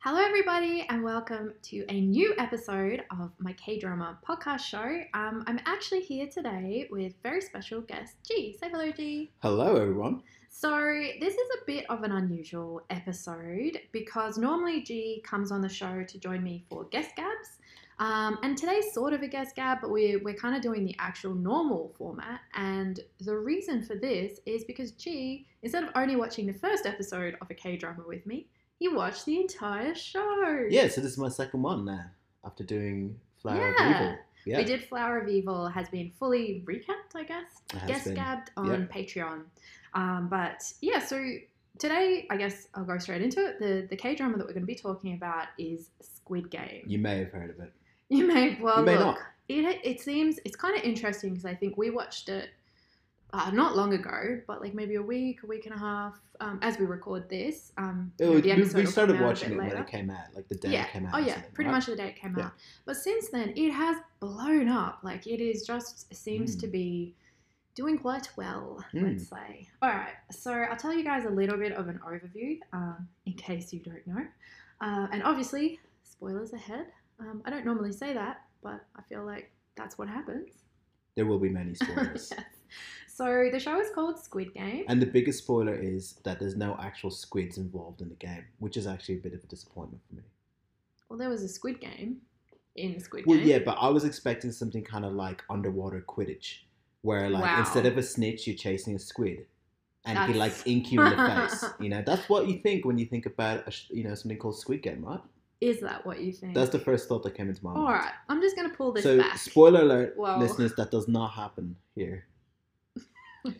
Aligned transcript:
Hello, 0.00 0.20
everybody, 0.20 0.86
and 0.88 1.02
welcome 1.02 1.54
to 1.60 1.84
a 1.88 2.00
new 2.00 2.32
episode 2.38 3.02
of 3.10 3.32
my 3.40 3.52
K 3.54 3.80
drama 3.80 4.16
podcast 4.26 4.60
show. 4.60 5.00
Um, 5.12 5.42
I'm 5.48 5.58
actually 5.66 6.02
here 6.02 6.28
today 6.28 6.86
with 6.88 7.14
very 7.24 7.40
special 7.40 7.80
guest 7.80 8.14
G. 8.22 8.56
Say 8.60 8.68
hello, 8.70 8.92
G. 8.92 9.32
Hello, 9.42 9.74
everyone. 9.74 10.22
So, 10.50 10.70
this 11.20 11.34
is 11.34 11.48
a 11.60 11.64
bit 11.66 11.84
of 11.90 12.04
an 12.04 12.12
unusual 12.12 12.82
episode 12.90 13.80
because 13.90 14.38
normally 14.38 14.82
G 14.82 15.20
comes 15.26 15.50
on 15.50 15.62
the 15.62 15.68
show 15.68 16.04
to 16.04 16.18
join 16.20 16.44
me 16.44 16.64
for 16.70 16.84
guest 16.84 17.16
gabs. 17.16 17.58
Um, 17.98 18.38
and 18.44 18.56
today's 18.56 18.92
sort 18.92 19.14
of 19.14 19.22
a 19.22 19.28
guest 19.28 19.56
gab, 19.56 19.80
but 19.80 19.90
we're, 19.90 20.22
we're 20.22 20.34
kind 20.34 20.54
of 20.54 20.62
doing 20.62 20.84
the 20.84 20.94
actual 21.00 21.34
normal 21.34 21.92
format. 21.98 22.42
And 22.54 23.00
the 23.18 23.36
reason 23.36 23.82
for 23.82 23.96
this 23.96 24.38
is 24.46 24.62
because 24.62 24.92
G, 24.92 25.44
instead 25.64 25.82
of 25.82 25.90
only 25.96 26.14
watching 26.14 26.46
the 26.46 26.52
first 26.54 26.86
episode 26.86 27.36
of 27.40 27.50
a 27.50 27.54
K 27.54 27.76
drama 27.76 28.04
with 28.06 28.24
me, 28.26 28.46
he 28.78 28.88
watched 28.88 29.24
the 29.26 29.40
entire 29.40 29.94
show. 29.94 30.66
Yeah, 30.70 30.88
so 30.88 31.00
this 31.00 31.12
is 31.12 31.18
my 31.18 31.28
second 31.28 31.62
one 31.62 31.84
now 31.84 32.04
after 32.44 32.64
doing 32.64 33.18
Flower 33.42 33.68
of 33.68 33.74
Evil. 33.80 34.16
Yeah. 34.44 34.58
We 34.58 34.64
did 34.64 34.84
Flower 34.84 35.18
of 35.18 35.28
Evil 35.28 35.68
has 35.68 35.88
been 35.88 36.10
fully 36.18 36.62
recapped, 36.66 37.14
I 37.14 37.24
guess, 37.24 37.60
guest 37.86 38.04
been. 38.06 38.14
gabbed 38.14 38.50
on 38.56 38.66
Yep. 38.70 38.92
Patreon. 38.92 39.42
Um, 39.94 40.28
but 40.30 40.62
yeah, 40.80 41.00
so 41.00 41.22
today 41.78 42.26
I 42.30 42.36
guess 42.36 42.68
I'll 42.74 42.84
go 42.84 42.98
straight 42.98 43.20
into 43.22 43.44
it. 43.44 43.58
The 43.58 43.86
the 43.90 43.96
K 43.96 44.14
drama 44.14 44.38
that 44.38 44.46
we're 44.46 44.52
going 44.54 44.62
to 44.62 44.66
be 44.66 44.74
talking 44.74 45.14
about 45.14 45.48
is 45.58 45.90
Squid 46.00 46.50
Game. 46.50 46.82
You 46.86 46.98
may 46.98 47.18
have 47.18 47.32
heard 47.32 47.50
of 47.50 47.60
it. 47.60 47.72
You 48.08 48.26
may 48.26 48.58
well 48.60 48.78
You 48.80 48.84
may 48.86 48.96
look. 48.96 49.06
not. 49.06 49.18
It 49.48 49.80
it 49.84 50.00
seems 50.00 50.38
it's 50.44 50.56
kind 50.56 50.76
of 50.78 50.82
interesting 50.84 51.30
because 51.30 51.44
I 51.44 51.54
think 51.54 51.76
we 51.76 51.90
watched 51.90 52.28
it 52.28 52.50
uh, 53.32 53.50
not 53.50 53.76
long 53.76 53.92
ago, 53.92 54.40
but 54.46 54.60
like 54.62 54.74
maybe 54.74 54.94
a 54.94 55.02
week, 55.02 55.42
a 55.42 55.46
week 55.46 55.66
and 55.66 55.74
a 55.74 55.78
half 55.78 56.18
um, 56.40 56.58
as 56.62 56.78
we 56.78 56.86
record 56.86 57.28
this. 57.28 57.72
Um, 57.76 58.12
It 58.18 58.24
you 58.24 58.30
know, 58.30 58.36
Oh, 58.38 58.40
we, 58.40 58.50
episode 58.52 58.74
we 58.76 58.82
will 58.84 58.90
started 58.90 59.20
watching 59.20 59.52
it 59.52 59.56
when 59.58 59.66
it 59.68 59.86
came 59.86 60.10
out, 60.10 60.34
like 60.34 60.48
the 60.48 60.54
day 60.54 60.70
yeah. 60.70 60.84
it 60.86 60.92
came 60.92 61.06
out. 61.06 61.12
Oh 61.14 61.18
yeah, 61.18 61.40
pretty 61.52 61.68
right? 61.68 61.76
much 61.76 61.86
the 61.86 61.96
day 61.96 62.08
it 62.08 62.16
came 62.16 62.34
Yeah. 62.36 62.46
out. 62.46 62.52
But 62.86 62.96
since 62.96 63.28
then, 63.28 63.52
it 63.56 63.70
has 63.72 63.96
blown 64.20 64.68
up. 64.68 65.00
Like 65.02 65.26
it 65.26 65.40
is 65.42 65.66
just 65.66 66.12
seems 66.14 66.56
Mm. 66.56 66.60
to 66.60 66.66
be 66.68 67.14
doing 67.74 67.98
quite 67.98 68.28
well. 68.36 68.82
Mm. 68.94 69.02
Let's 69.12 69.28
say. 69.28 69.68
All 69.82 69.90
right. 69.90 70.14
So 70.30 70.52
I'll 70.52 70.76
tell 70.76 70.92
you 70.94 71.04
guys 71.04 71.24
a 71.26 71.30
little 71.30 71.56
bit 71.58 71.72
of 71.72 71.88
an 71.88 72.00
overview, 72.06 72.58
um, 72.72 73.06
in 73.26 73.34
case 73.34 73.72
you 73.72 73.80
don't 73.80 74.06
know. 74.06 74.26
Uh, 74.80 75.06
and 75.12 75.22
obviously, 75.22 75.78
spoilers 76.02 76.52
ahead. 76.54 76.86
Um, 77.20 77.42
I 77.44 77.50
don't 77.50 77.64
normally 77.66 77.92
say 77.92 78.14
that, 78.14 78.42
but 78.62 78.84
I 78.96 79.02
feel 79.02 79.24
like 79.24 79.50
that's 79.76 79.98
what 79.98 80.08
happens. 80.08 80.50
There 81.14 81.26
will 81.26 81.38
be 81.38 81.48
many 81.50 81.74
spoilers. 81.82 82.32
yes. 82.34 82.44
So 83.06 83.48
the 83.50 83.58
show 83.58 83.80
is 83.80 83.88
called 83.94 84.18
Squid 84.18 84.54
Game. 84.54 84.84
And 84.88 85.02
the 85.02 85.06
biggest 85.06 85.38
spoiler 85.38 85.74
is 85.74 86.14
that 86.24 86.38
there's 86.38 86.56
no 86.56 86.76
actual 86.80 87.10
squids 87.10 87.58
involved 87.58 88.00
in 88.00 88.08
the 88.08 88.14
game, 88.14 88.44
which 88.58 88.76
is 88.76 88.86
actually 88.86 89.16
a 89.16 89.20
bit 89.20 89.34
of 89.34 89.42
a 89.42 89.46
disappointment 89.46 90.02
for 90.08 90.14
me. 90.16 90.22
well, 91.08 91.18
there 91.18 91.28
was 91.28 91.42
a 91.42 91.48
Squid 91.48 91.80
Game 91.80 92.18
in 92.76 93.00
Squid 93.00 93.24
Game. 93.24 93.36
Well, 93.36 93.44
yeah, 93.44 93.58
but 93.58 93.76
I 93.80 93.88
was 93.88 94.04
expecting 94.04 94.52
something 94.52 94.84
kind 94.84 95.04
of 95.04 95.12
like 95.14 95.42
underwater 95.50 96.04
Quidditch, 96.06 96.58
where 97.02 97.28
like 97.28 97.42
Wow. 97.42 97.58
instead 97.60 97.86
of 97.86 97.96
a 97.98 98.02
snitch, 98.02 98.46
you're 98.46 98.56
chasing 98.56 98.94
a 98.94 98.98
squid, 99.00 99.46
and 100.04 100.32
he 100.32 100.38
like 100.38 100.52
ink 100.66 100.92
you 100.92 101.00
in 101.02 101.10
the 101.10 101.16
face. 101.16 101.64
You 101.80 101.88
know, 101.88 102.02
that's 102.06 102.28
what 102.28 102.46
you 102.48 102.58
think 102.60 102.84
when 102.84 102.98
you 102.98 103.06
think 103.06 103.26
about 103.26 103.66
a, 103.66 103.72
you 103.94 104.04
know 104.04 104.14
something 104.14 104.38
called 104.38 104.56
Squid 104.58 104.82
Game, 104.82 105.04
right? 105.04 105.20
Is 105.60 105.80
that 105.80 106.06
what 106.06 106.20
you 106.20 106.32
think? 106.32 106.54
That's 106.54 106.70
the 106.70 106.78
first 106.78 107.08
thought 107.08 107.24
that 107.24 107.34
came 107.34 107.48
into 107.48 107.64
my 107.64 107.72
mind. 107.72 107.84
All 107.84 107.92
right. 107.92 108.12
I'm 108.28 108.40
just 108.40 108.54
gonna 108.54 108.68
pull 108.70 108.92
this 108.92 109.02
so, 109.02 109.18
back. 109.18 109.38
spoiler 109.38 109.80
alert, 109.82 110.14
Well- 110.16 110.38
listeners, 110.38 110.72
that 110.76 110.92
does 110.92 111.08
not 111.08 111.32
happen 111.32 111.74
here. 111.96 112.26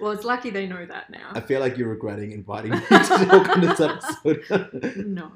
Well, 0.00 0.10
it's 0.10 0.24
lucky 0.24 0.50
they 0.50 0.66
know 0.66 0.84
that 0.84 1.10
now. 1.10 1.30
I 1.32 1.40
feel 1.40 1.60
like 1.60 1.78
you're 1.78 1.88
regretting 1.88 2.32
inviting 2.32 2.72
me 2.72 2.80
to 2.80 2.98
talk 2.98 3.48
on 3.50 3.60
this 3.60 3.80
episode. 3.80 4.96
no. 5.06 5.30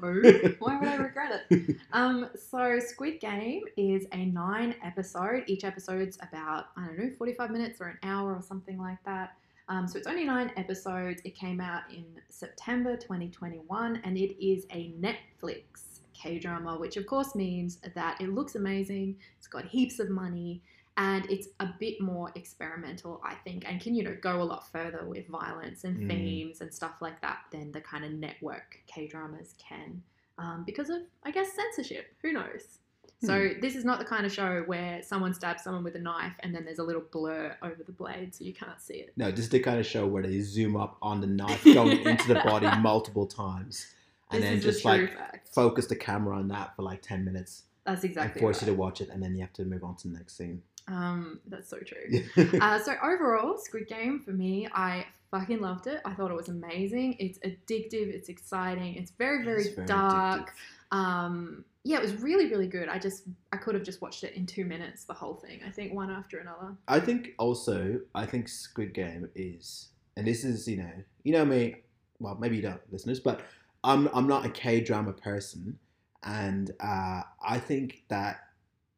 Why 0.59 0.77
would 0.77 0.87
I 0.89 0.95
regret 0.95 1.45
it? 1.49 1.77
Um, 1.93 2.29
so 2.35 2.77
Squid 2.79 3.21
Game 3.21 3.63
is 3.77 4.05
a 4.11 4.25
nine 4.25 4.75
episode. 4.83 5.43
Each 5.47 5.63
episode's 5.63 6.17
about, 6.21 6.67
I 6.75 6.85
don't 6.85 6.99
know, 6.99 7.11
45 7.17 7.49
minutes 7.49 7.79
or 7.79 7.87
an 7.87 7.97
hour 8.03 8.35
or 8.35 8.41
something 8.41 8.77
like 8.77 9.01
that. 9.05 9.37
Um, 9.69 9.87
so 9.87 9.97
it's 9.97 10.07
only 10.07 10.25
nine 10.25 10.51
episodes. 10.57 11.21
It 11.23 11.33
came 11.33 11.61
out 11.61 11.83
in 11.89 12.05
September 12.29 12.97
2021 12.97 14.01
and 14.03 14.17
it 14.17 14.45
is 14.45 14.65
a 14.71 14.93
Netflix 14.99 16.01
K 16.13 16.39
drama, 16.39 16.77
which 16.77 16.97
of 16.97 17.05
course 17.05 17.35
means 17.35 17.79
that 17.95 18.19
it 18.19 18.33
looks 18.33 18.55
amazing. 18.55 19.15
It's 19.37 19.47
got 19.47 19.65
heaps 19.65 19.99
of 19.99 20.09
money 20.09 20.61
and 20.97 21.29
it's 21.29 21.47
a 21.59 21.67
bit 21.79 22.01
more 22.01 22.31
experimental, 22.35 23.21
I 23.23 23.35
think, 23.35 23.63
and 23.69 23.79
can, 23.79 23.93
you 23.95 24.03
know, 24.03 24.17
go 24.19 24.41
a 24.41 24.43
lot 24.43 24.69
further 24.71 25.05
with 25.05 25.27
violence 25.27 25.83
and 25.83 25.97
Mm. 25.97 26.07
themes 26.07 26.61
and 26.61 26.73
stuff 26.73 26.95
like 27.01 27.21
that 27.21 27.39
than 27.51 27.71
the 27.71 27.81
kind 27.81 28.03
of 28.03 28.11
network 28.11 28.79
K 28.87 29.07
dramas 29.07 29.53
can 29.59 30.01
um, 30.39 30.63
because 30.65 30.89
of, 30.89 31.01
I 31.23 31.31
guess, 31.31 31.53
censorship. 31.53 32.13
Who 32.23 32.33
knows? 32.33 32.79
So 33.23 33.49
this 33.61 33.75
is 33.75 33.83
not 33.83 33.97
the 33.97 34.05
kind 34.05 34.27
of 34.27 34.31
show 34.31 34.61
where 34.67 35.01
someone 35.01 35.33
stabs 35.33 35.63
someone 35.63 35.83
with 35.83 35.95
a 35.95 35.99
knife 35.99 36.33
and 36.41 36.53
then 36.53 36.65
there's 36.65 36.77
a 36.77 36.83
little 36.83 37.01
blur 37.11 37.55
over 37.63 37.81
the 37.83 37.91
blade 37.91 38.35
so 38.35 38.43
you 38.43 38.53
can't 38.53 38.79
see 38.79 38.93
it. 38.95 39.13
no, 39.17 39.31
this 39.31 39.39
is 39.39 39.49
the 39.49 39.59
kind 39.59 39.79
of 39.79 39.87
show 39.87 40.05
where 40.05 40.21
they 40.21 40.39
zoom 40.41 40.75
up 40.77 40.97
on 41.01 41.19
the 41.21 41.25
knife 41.25 41.63
going 41.79 41.99
into 42.05 42.27
the 42.27 42.35
body 42.43 42.67
multiple 42.79 43.25
times, 43.25 43.87
and 44.29 44.43
This 44.43 44.49
then 44.49 44.59
the 44.59 44.63
just 44.63 44.85
like 44.85 45.15
fact. 45.17 45.49
focus 45.49 45.87
the 45.87 45.95
camera 45.95 46.37
on 46.37 46.47
that 46.49 46.75
for 46.75 46.83
like 46.83 47.01
ten 47.01 47.25
minutes 47.25 47.63
That's 47.85 48.03
exactly 48.03 48.33
and 48.33 48.39
force 48.39 48.57
right. 48.61 48.67
you 48.67 48.73
to 48.75 48.79
watch 48.79 49.01
it, 49.01 49.09
and 49.09 49.21
then 49.23 49.33
you 49.33 49.41
have 49.41 49.53
to 49.53 49.65
move 49.65 49.83
on 49.83 49.95
to 49.97 50.07
the 50.09 50.13
next 50.15 50.37
scene. 50.37 50.61
Um, 50.87 51.39
that's 51.47 51.69
so 51.69 51.77
true. 51.79 52.23
uh, 52.61 52.79
so 52.79 52.95
overall, 53.03 53.57
Squid 53.57 53.87
Game 53.87 54.21
for 54.23 54.31
me, 54.31 54.67
I 54.73 55.05
fucking 55.31 55.59
loved 55.59 55.87
it. 55.87 56.01
I 56.05 56.13
thought 56.13 56.31
it 56.31 56.37
was 56.37 56.49
amazing. 56.49 57.17
It's 57.19 57.39
addictive. 57.39 58.07
It's 58.07 58.29
exciting. 58.29 58.95
It's 58.95 59.11
very 59.11 59.43
very, 59.43 59.63
It's 59.63 59.75
very 59.75 59.87
dark. 59.87 60.53
Um, 60.91 61.65
yeah, 61.83 61.97
it 61.97 62.01
was 62.01 62.15
really 62.21 62.49
really 62.49 62.67
good. 62.67 62.89
I 62.89 62.99
just 62.99 63.23
I 63.53 63.57
could 63.57 63.75
have 63.75 63.83
just 63.83 64.01
watched 64.01 64.23
it 64.23 64.33
in 64.33 64.45
two 64.45 64.65
minutes, 64.65 65.05
the 65.05 65.13
whole 65.13 65.35
thing. 65.35 65.61
I 65.65 65.69
think 65.69 65.93
one 65.93 66.11
after 66.11 66.39
another. 66.39 66.75
I 66.87 66.99
think 66.99 67.33
also, 67.37 67.99
I 68.13 68.25
think 68.25 68.47
Squid 68.49 68.93
Game 68.93 69.29
is, 69.35 69.89
and 70.15 70.27
this 70.27 70.43
is, 70.43 70.67
you 70.67 70.77
know, 70.77 70.91
you 71.23 71.33
know 71.33 71.45
me, 71.45 71.75
well, 72.19 72.35
maybe 72.35 72.57
you 72.57 72.61
don't, 72.61 72.81
listeners, 72.91 73.19
but 73.19 73.41
I'm 73.83 74.09
I'm 74.13 74.27
not 74.27 74.45
a 74.45 74.49
K 74.49 74.81
drama 74.81 75.13
person, 75.13 75.79
and 76.23 76.71
uh, 76.79 77.21
I 77.45 77.59
think 77.59 78.03
that, 78.09 78.46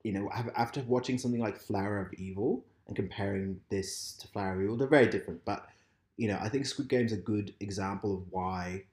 you 0.03 0.11
know, 0.13 0.29
after 0.55 0.81
watching 0.81 1.17
something 1.17 1.41
like 1.41 1.57
Flower 1.57 1.99
of 1.99 2.13
Evil 2.13 2.63
and 2.87 2.95
comparing 2.95 3.59
this 3.69 4.13
to 4.19 4.27
Flower 4.29 4.55
of 4.55 4.61
Evil, 4.61 4.77
they're 4.77 4.87
very 4.87 5.07
different, 5.07 5.43
but 5.45 5.67
you 6.17 6.27
know, 6.27 6.37
I 6.41 6.49
think 6.49 6.65
Squid 6.65 6.89
Game's 6.89 7.13
a 7.13 7.17
good 7.17 7.53
example 7.61 8.13
of 8.13 8.23
why 8.29 8.83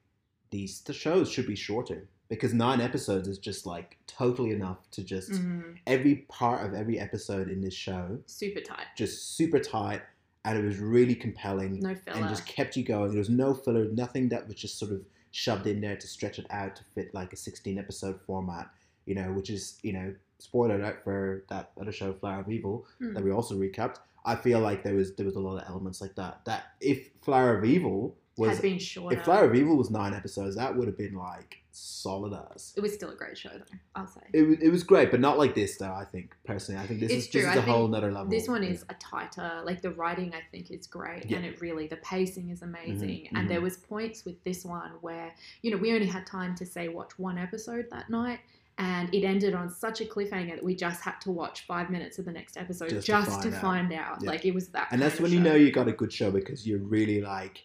these 0.50 0.80
the 0.82 0.92
shows 0.92 1.30
should 1.30 1.46
be 1.46 1.56
shorter 1.56 2.06
because 2.28 2.52
nine 2.54 2.80
episodes 2.80 3.26
is 3.28 3.38
just 3.38 3.66
like 3.66 3.96
totally 4.06 4.50
enough 4.52 4.88
to 4.92 5.02
just 5.02 5.30
Mhm. 5.32 5.76
every 5.86 6.16
part 6.28 6.64
of 6.64 6.72
every 6.74 6.98
episode 7.00 7.48
in 7.48 7.60
this 7.60 7.74
show 7.74 8.20
Super 8.26 8.60
tight. 8.60 8.86
just 8.96 9.36
super 9.36 9.58
tight 9.58 10.02
and 10.44 10.56
it 10.58 10.64
was 10.64 10.78
really 10.78 11.16
compelling 11.16 11.80
No 11.80 11.94
filler. 11.96 12.16
and 12.18 12.28
just 12.28 12.46
kept 12.46 12.76
you 12.76 12.84
going. 12.84 13.10
There 13.10 13.18
was 13.18 13.28
no 13.30 13.54
filler, 13.54 13.86
nothing 13.86 14.28
that 14.28 14.46
was 14.46 14.54
just 14.56 14.78
sort 14.78 14.92
of 14.92 15.04
shoved 15.32 15.66
in 15.66 15.80
there 15.80 15.96
to 15.96 16.06
stretch 16.06 16.38
it 16.38 16.46
out 16.50 16.76
to 16.76 16.84
fit 16.94 17.12
like 17.12 17.32
a 17.32 17.36
16 17.36 17.76
episode 17.78 18.20
format. 18.20 18.70
You 19.06 19.14
know, 19.14 19.32
which 19.32 19.50
is 19.50 19.78
you 19.82 19.92
know, 19.92 20.14
spoiler 20.38 20.76
alert 20.76 21.02
for 21.04 21.44
that 21.48 21.70
other 21.80 21.92
show, 21.92 22.12
Flower 22.12 22.40
of 22.40 22.50
Evil, 22.50 22.86
Hmm. 22.98 23.14
that 23.14 23.24
we 23.24 23.30
also 23.30 23.54
recapped. 23.56 23.96
I 24.24 24.34
feel 24.36 24.60
like 24.60 24.82
there 24.82 24.94
was 24.94 25.14
there 25.16 25.24
was 25.26 25.36
a 25.36 25.40
lot 25.40 25.62
of 25.62 25.68
elements 25.68 26.00
like 26.00 26.14
that. 26.16 26.44
That 26.44 26.64
if 26.80 27.10
Flower 27.22 27.56
of 27.56 27.64
Evil 27.64 28.16
was 28.36 28.50
Had 28.50 28.62
been 28.62 28.78
shorter. 28.78 29.16
if 29.16 29.24
Flower 29.24 29.44
of 29.48 29.54
Evil 29.54 29.76
was 29.78 29.90
nine 29.90 30.12
episodes, 30.12 30.56
that 30.56 30.76
would 30.76 30.86
have 30.88 30.98
been 30.98 31.14
like 31.14 31.62
solid 31.72 32.32
as. 32.54 32.72
it 32.76 32.80
was 32.80 32.92
still 32.92 33.10
a 33.10 33.14
great 33.14 33.36
show, 33.38 33.50
though. 33.50 33.78
I'll 33.94 34.06
say. 34.06 34.20
It, 34.32 34.42
wa- 34.42 34.56
it 34.60 34.70
was 34.70 34.82
great, 34.82 35.10
but 35.10 35.20
not 35.20 35.38
like 35.38 35.54
this 35.54 35.76
though. 35.78 35.92
I 35.92 36.04
think 36.04 36.34
personally, 36.44 36.80
I 36.80 36.86
think 36.86 37.00
this 37.00 37.10
It's 37.12 37.24
is 37.26 37.30
true, 37.30 37.42
this 37.42 37.50
is 37.52 37.56
a 37.56 37.62
whole 37.62 37.86
nother 37.88 38.10
level. 38.12 38.28
This 38.30 38.48
one 38.48 38.62
is 38.64 38.84
a 38.90 38.94
tighter, 38.94 39.62
like 39.64 39.80
the 39.80 39.90
writing 39.92 40.34
I 40.34 40.40
think 40.50 40.70
is 40.70 40.86
great 40.86 41.26
Yeah. 41.30 41.36
and 41.38 41.46
it 41.46 41.60
really 41.62 41.86
the 41.86 41.96
pacing 41.98 42.50
is 42.50 42.60
amazing. 42.62 43.08
Mhm, 43.08 43.28
And 43.34 43.46
mhm. 43.46 43.48
there 43.48 43.60
was 43.62 43.76
points 43.78 44.24
with 44.24 44.42
this 44.44 44.64
one 44.64 44.90
where, 45.02 45.32
you 45.62 45.70
know, 45.70 45.76
we 45.78 45.92
only 45.94 46.06
had 46.06 46.26
time 46.26 46.54
to 46.56 46.66
say 46.66 46.88
watch 46.88 47.18
one 47.18 47.38
episode 47.38 47.86
that 47.90 48.10
night 48.10 48.40
and 48.78 49.12
it 49.14 49.24
ended 49.24 49.54
on 49.54 49.70
such 49.70 50.00
a 50.00 50.04
cliffhanger 50.04 50.54
that 50.56 50.64
we 50.64 50.74
just 50.74 51.00
had 51.02 51.18
to 51.22 51.30
watch 51.30 51.66
five 51.66 51.88
minutes 51.90 52.18
of 52.18 52.24
the 52.26 52.32
next 52.32 52.56
episode 52.58 52.90
Just 52.90 53.06
just, 53.06 53.42
to 53.42 53.50
to, 53.50 53.56
find 53.56 53.88
find, 53.88 53.92
out. 53.94 54.12
out. 54.16 54.22
Yeah. 54.22 54.30
Like 54.30 54.44
it 54.44 54.52
was 54.54 54.68
that 54.68 54.88
and 54.90 55.00
that's 55.00 55.18
when 55.20 55.32
you 55.32 55.40
know 55.40 55.54
you 55.54 55.72
got 55.72 55.88
a 55.88 55.92
good 55.92 56.12
show 56.12 56.30
because 56.30 56.66
you're 56.66 56.78
really 56.80 57.20
like 57.20 57.64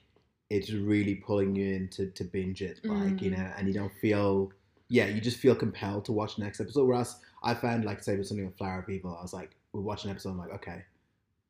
it's 0.50 0.72
really 0.72 1.16
pulling 1.16 1.56
you 1.56 1.76
in 1.76 1.88
to, 1.90 2.08
to 2.12 2.24
binge 2.24 2.62
it 2.62 2.80
like 2.84 3.22
you 3.22 3.32
Mm. 3.32 3.38
know 3.38 3.52
and 3.58 3.68
you 3.68 3.74
don't 3.74 3.94
feel 3.94 4.52
yeah 4.90 5.08
you 5.08 5.22
just 5.22 5.38
feel 5.38 5.56
compelled 5.56 6.04
to 6.06 6.12
watch 6.12 6.36
the 6.36 6.44
next 6.44 6.60
episode 6.60 6.86
whereas 6.86 7.18
i 7.44 7.54
found 7.54 7.86
like 7.86 8.04
say 8.04 8.18
with 8.18 8.28
something 8.28 8.46
like 8.46 8.58
Flower 8.58 8.80
of 8.80 8.90
Evil, 8.90 9.16
i 9.18 9.22
was 9.22 9.32
like 9.34 9.52
we 9.74 9.80
watch 9.82 10.04
an 10.04 10.12
episode 10.12 10.30
i'm 10.32 10.38
like 10.38 10.52
okay 10.54 10.84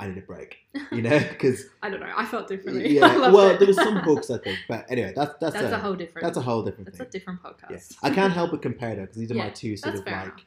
i 0.02 0.08
need 0.08 0.18
a 0.18 0.22
break 0.22 0.58
you 0.92 1.02
know 1.02 1.18
because 1.30 1.66
I 1.82 1.90
don't 1.90 2.00
know. 2.00 2.12
I 2.16 2.26
felt 2.26 2.48
differently. 2.50 2.96
yeah 2.96 3.18
well 3.32 3.52
it. 3.52 3.60
there 3.60 3.68
was 3.68 3.78
some 3.78 4.02
books 4.10 4.30
i 4.30 4.38
think 4.38 4.60
but 4.68 4.86
anyway 4.90 5.14
that's 5.16 5.34
that's, 5.40 5.54
that's 5.54 5.72
a, 5.72 5.76
a 5.76 5.80
whole 5.80 5.96
different. 5.96 6.26
that's 6.26 6.38
a 6.38 6.42
whole 6.42 6.64
different 6.64 6.86
That's 6.88 7.00
a 7.00 7.04
thing 7.06 7.12
different 7.12 7.40
yeah. 7.44 7.52
podcast. 7.68 7.96
i 8.04 8.10
can't 8.10 8.34
help 8.34 8.52
but 8.52 8.62
compare 8.62 8.96
though 8.96 9.02
because 9.04 9.18
these 9.18 9.32
are 9.32 9.36
my 9.36 9.50
two 9.50 9.78
sort 9.78 9.96
of 9.96 10.06
like 10.06 10.16
enough. 10.26 10.42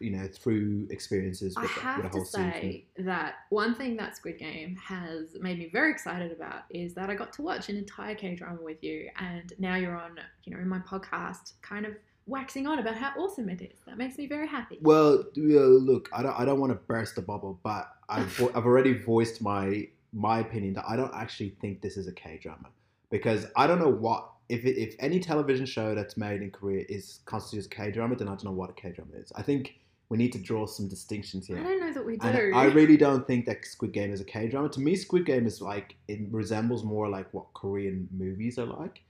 you 0.00 0.10
know 0.10 0.26
through 0.28 0.86
experiences 0.90 1.54
I 1.56 1.62
with, 1.62 1.70
the- 1.74 1.80
with 1.80 1.84
a 1.84 2.02
have 2.02 2.10
whole 2.12 2.24
to 2.24 2.30
say 2.30 2.84
that 2.98 3.34
one 3.50 3.74
thing 3.74 3.96
that 3.96 4.16
Squid 4.16 4.38
Game 4.38 4.76
has 4.76 5.36
made 5.40 5.58
me 5.58 5.68
very 5.72 5.90
excited 5.90 6.32
about 6.32 6.62
is 6.70 6.94
that 6.94 7.10
I 7.10 7.14
got 7.14 7.32
to 7.34 7.42
watch 7.42 7.68
an 7.68 7.76
entire 7.76 8.14
K 8.14 8.34
drama 8.34 8.60
with 8.62 8.82
you, 8.82 9.08
and 9.18 9.52
now 9.58 9.76
you're 9.76 9.96
on, 9.96 10.18
you 10.44 10.54
know, 10.54 10.60
in 10.60 10.68
my 10.68 10.78
podcast, 10.80 11.52
kind 11.62 11.84
of 11.86 11.94
waxing 12.26 12.66
on 12.66 12.78
about 12.78 12.94
how 12.96 13.12
awesome 13.18 13.48
it 13.48 13.60
is. 13.60 13.78
That 13.86 13.98
makes 13.98 14.16
me 14.18 14.26
very 14.26 14.46
happy. 14.46 14.78
Well, 14.82 15.24
look, 15.36 16.08
I 16.12 16.22
don't, 16.22 16.38
I 16.38 16.44
don't 16.44 16.60
want 16.60 16.70
to 16.72 16.76
burst 16.86 17.16
the 17.16 17.22
bubble, 17.22 17.58
but 17.62 17.90
I've, 18.10 18.26
vo- 18.36 18.52
I've 18.54 18.66
already 18.66 18.94
voiced 18.94 19.40
my 19.42 19.88
my 20.12 20.40
opinion 20.40 20.74
that 20.74 20.84
I 20.88 20.96
don't 20.96 21.14
actually 21.14 21.50
think 21.60 21.80
this 21.80 21.96
is 21.96 22.08
a 22.08 22.12
K 22.12 22.38
drama 22.42 22.68
because 23.10 23.46
I 23.56 23.66
don't 23.66 23.78
know 23.78 23.88
what 23.88 24.28
if 24.48 24.64
it, 24.64 24.76
if 24.76 24.96
any 24.98 25.20
television 25.20 25.64
show 25.64 25.94
that's 25.94 26.16
made 26.16 26.42
in 26.42 26.50
Korea 26.50 26.84
is 26.88 27.20
constitutes 27.24 27.66
a 27.66 27.70
K 27.70 27.90
drama, 27.90 28.16
then 28.16 28.26
I 28.28 28.32
don't 28.32 28.44
know 28.44 28.50
what 28.50 28.70
a 28.70 28.72
K 28.72 28.90
drama 28.90 29.12
is. 29.14 29.32
I 29.36 29.42
think 29.42 29.76
we 30.08 30.18
need 30.18 30.32
to 30.32 30.38
draw 30.38 30.66
some 30.66 30.88
distinctions 30.88 31.46
here. 31.46 31.58
I 31.58 31.62
don't 31.62 31.80
know 31.80 31.92
that 31.92 32.04
we 32.04 32.16
do. 32.16 32.26
And 32.26 32.56
I 32.56 32.64
really 32.64 32.96
don't 32.96 33.24
think 33.26 33.46
that 33.46 33.64
Squid 33.64 33.92
Game 33.92 34.12
is 34.12 34.20
a 34.20 34.24
K 34.24 34.48
drama. 34.48 34.68
To 34.70 34.80
me, 34.80 34.96
Squid 34.96 35.24
Game 35.24 35.46
is 35.46 35.60
like 35.60 35.96
it 36.08 36.20
resembles 36.30 36.82
more 36.82 37.08
like 37.08 37.32
what 37.32 37.46
Korean 37.54 38.08
movies 38.10 38.58
are 38.58 38.66
like, 38.66 39.02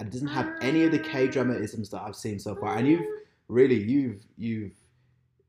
and 0.00 0.08
it 0.08 0.12
doesn't 0.12 0.28
have 0.28 0.50
any 0.62 0.84
of 0.84 0.92
the 0.92 1.00
ah. 1.00 1.08
K 1.12 1.28
drama 1.28 1.54
isms 1.54 1.90
that 1.90 2.00
I've 2.00 2.16
seen 2.16 2.38
so 2.38 2.54
far. 2.54 2.76
And 2.76 2.88
you've 2.88 3.06
really 3.48 3.82
you've 3.82 4.24
you've 4.38 4.72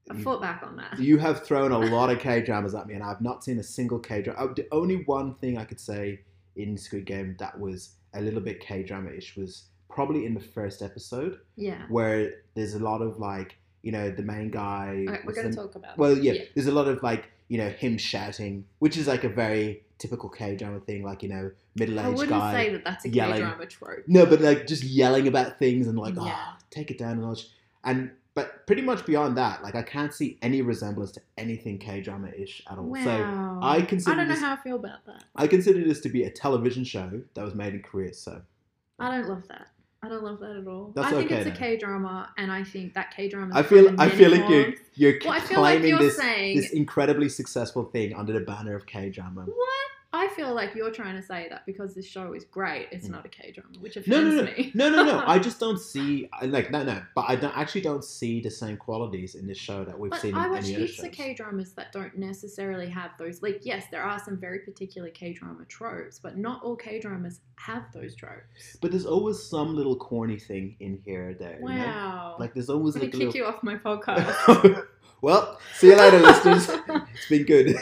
I 0.10 0.22
fought 0.22 0.42
back 0.42 0.64
on 0.64 0.76
that. 0.78 1.00
you 1.00 1.18
have 1.18 1.44
thrown 1.46 1.72
a 1.72 1.80
lot 1.80 2.10
of 2.10 2.20
K 2.20 2.42
dramas 2.42 2.74
at 2.76 2.88
me, 2.88 2.94
and 2.94 3.04
I've 3.04 3.22
not 3.22 3.44
seen 3.44 3.60
a 3.60 3.64
single 3.64 4.00
K 4.00 4.22
drama. 4.22 4.54
The 4.56 4.68
only 4.72 5.04
one 5.06 5.36
thing 5.36 5.58
I 5.58 5.66
could 5.66 5.80
say 5.80 6.22
in 6.56 6.78
Squid 6.78 7.06
Game 7.06 7.36
that 7.40 7.60
was 7.60 7.92
a 8.14 8.22
little 8.22 8.42
bit 8.42 8.60
K 8.60 8.84
drama 8.84 9.12
ish 9.12 9.36
was 9.36 9.64
probably 9.90 10.26
in 10.26 10.34
the 10.34 10.40
first 10.40 10.82
episode, 10.82 11.40
yeah. 11.56 11.84
where 11.90 12.36
there's 12.56 12.74
a 12.74 12.80
lot 12.80 13.02
of 13.02 13.20
like, 13.20 13.58
you 13.82 13.92
know, 13.92 14.10
the 14.12 14.24
main 14.24 14.50
guy. 14.52 15.06
We're 15.26 15.34
going 15.34 15.50
to 15.50 15.56
talk 15.56 15.76
about 15.76 15.98
Well, 15.98 16.16
that. 16.16 16.24
yeah, 16.24 16.34
there's 16.56 16.68
a 16.68 16.72
lot 16.72 16.88
of 16.88 17.02
like, 17.04 17.30
you 17.48 17.58
know, 17.58 17.70
him 17.70 17.98
shouting, 17.98 18.66
which 18.80 18.98
is 18.98 19.08
like 19.08 19.24
a 19.24 19.30
very 19.30 19.84
typical 19.98 20.30
K 20.30 20.56
drama 20.56 20.80
thing, 20.82 21.04
like, 21.04 21.24
you 21.24 21.30
know, 21.30 21.52
middle 21.76 22.00
aged 22.00 22.00
guy. 22.00 22.06
I 22.06 22.10
aged 22.10 22.18
wouldn't 22.18 22.40
guy. 22.42 22.54
say 22.54 22.70
that 22.72 22.84
that's 22.84 23.06
a 23.06 23.10
yelling. 23.10 23.34
K 23.36 23.40
drama 23.40 23.66
trope. 23.66 24.04
No, 24.08 24.26
but 24.26 24.42
like 24.42 24.68
just 24.68 24.84
yelling 24.84 25.28
about 25.28 25.58
things 25.60 25.88
and 25.88 25.98
like, 25.98 26.16
Yeah. 26.16 26.22
oh, 26.36 26.58
take 26.70 26.92
it 26.92 26.98
down 26.98 27.18
a 27.20 27.22
notch. 27.22 27.48
And 27.84 28.12
but 28.38 28.68
pretty 28.68 28.84
much 28.84 29.04
beyond 29.04 29.36
that, 29.36 29.64
like 29.64 29.74
I 29.74 29.82
can't 29.82 30.14
see 30.14 30.38
any 30.44 30.62
resemblance 30.62 31.12
to 31.14 31.22
anything 31.40 31.80
K 31.80 32.02
drama 32.02 32.28
ish 32.38 32.62
at 32.70 32.78
all. 32.78 32.96
So 33.04 33.60
I 33.64 33.82
consider 33.82 34.14
I 34.14 34.18
don't 34.20 34.28
know 34.28 34.34
this- 34.36 34.44
how 34.44 34.54
I 34.54 34.58
feel 34.58 34.76
about 34.76 35.04
that. 35.08 35.24
I 35.36 35.48
consider 35.48 35.84
this 35.84 36.02
to 36.02 36.10
be 36.10 36.24
a 36.26 36.30
television 36.30 36.84
show 36.84 37.20
that 37.34 37.44
was 37.44 37.56
made 37.56 37.74
in 37.74 37.82
Korea. 37.82 38.14
So 38.14 38.44
I 39.00 39.10
don't 39.10 39.28
love 39.28 39.48
that. 39.48 39.70
I 40.04 40.10
don't 40.10 40.24
love 40.24 40.40
that 40.42 40.56
at 40.56 40.68
all. 40.68 40.92
That's 40.96 41.08
I 41.08 41.12
think 41.18 41.32
okay 41.32 41.42
it's 41.42 41.58
a. 41.58 41.60
K 41.60 41.78
drama, 41.78 42.32
and 42.38 42.52
I 42.52 42.64
think 42.64 42.94
that 42.94 43.10
K 43.10 43.28
drama. 43.28 43.56
I 43.56 43.64
feel 43.64 44.00
I 44.00 44.08
feel 44.08 44.30
like 44.30 44.48
you're 44.48 44.74
you're 44.94 45.20
Well, 45.26 45.34
I 45.34 45.40
feel 45.40 45.60
like 45.60 45.80
claiming 45.80 45.90
you're 45.90 45.98
this 46.00 46.18
saying 46.18 46.58
this 46.58 46.70
incredibly 46.74 47.30
successful 47.30 47.86
thing 47.86 48.14
under 48.14 48.34
the 48.34 48.42
banner 48.42 48.76
of 48.76 48.86
K 48.86 49.10
drama. 49.10 49.46
what? 49.46 49.88
I 50.14 50.30
feel 50.30 50.54
like 50.56 50.74
you're 50.74 50.90
trying 50.92 51.16
to 51.18 51.22
say 51.22 51.48
that 51.50 51.66
because 51.66 51.94
this 51.94 52.06
show 52.08 52.32
is 52.34 52.46
great, 52.46 52.88
it's 52.92 53.08
Mm. 53.08 53.12
not 53.12 53.26
a 53.26 53.30
K 53.30 53.52
drama, 53.52 53.78
which 53.80 53.98
offends 53.98 54.08
No, 54.10 54.22
no, 54.22 54.36
no, 54.36 54.44
me. 54.58 54.72
no, 54.74 54.90
no, 54.90 55.04
no. 55.04 55.24
I 55.28 55.38
just 55.38 55.60
don't 55.66 55.80
see 55.80 56.30
like 56.44 56.72
no, 56.72 56.84
no. 56.84 57.02
But 57.14 57.26
I 57.28 57.36
don't 57.36 57.56
actually 57.58 57.82
don't 57.82 58.04
see 58.06 58.40
the 58.40 58.50
same 58.50 58.78
qualities 58.78 59.36
in 59.36 59.46
this 59.48 59.58
show 59.58 59.84
that 59.84 60.00
we've 60.00 60.12
But 60.12 60.22
seen 60.22 60.34
I 60.36 60.46
in 60.46 60.52
watch 60.52 60.64
any 60.64 60.76
other 60.76 60.86
heaps 60.86 60.96
shows. 60.96 61.06
of 61.08 61.12
K 61.12 61.34
dramas 61.34 61.74
that 61.74 61.92
don't 61.92 62.18
necessarily 62.18 62.90
have 62.90 63.12
those. 63.20 63.42
Like, 63.44 63.60
yes, 63.64 63.86
there 63.92 64.02
are 64.04 64.18
some 64.20 64.38
very 64.38 64.60
particular 64.60 65.10
K 65.10 65.34
drama 65.34 65.66
tropes, 65.66 66.20
but 66.20 66.38
not 66.38 66.64
all 66.64 66.78
K 66.78 67.00
dramas 67.00 67.42
have 67.56 67.84
those 67.94 68.16
tropes. 68.16 68.78
But 68.82 68.92
there's 68.92 69.06
always 69.06 69.44
some 69.44 69.76
little 69.76 69.98
corny 69.98 70.40
thing 70.40 70.78
in 70.80 71.02
here 71.04 71.36
there. 71.38 71.60
you 71.60 71.66
know? 71.68 71.76
Wow. 71.86 72.36
Like 72.40 72.54
there's 72.54 72.70
always 72.70 72.96
I'm 72.96 73.02
like 73.02 73.12
gonna 73.12 73.26
a 73.26 73.28
kick 73.28 73.36
little. 73.36 73.50
you 73.50 73.56
off 73.56 73.62
my 73.64 73.76
podcast. 73.88 74.88
Well, 75.22 75.60
see 75.76 75.88
you 75.88 75.96
later, 75.96 76.20
listeners. 76.20 76.70
It's 77.14 77.30
been 77.30 77.44
good. 77.44 77.76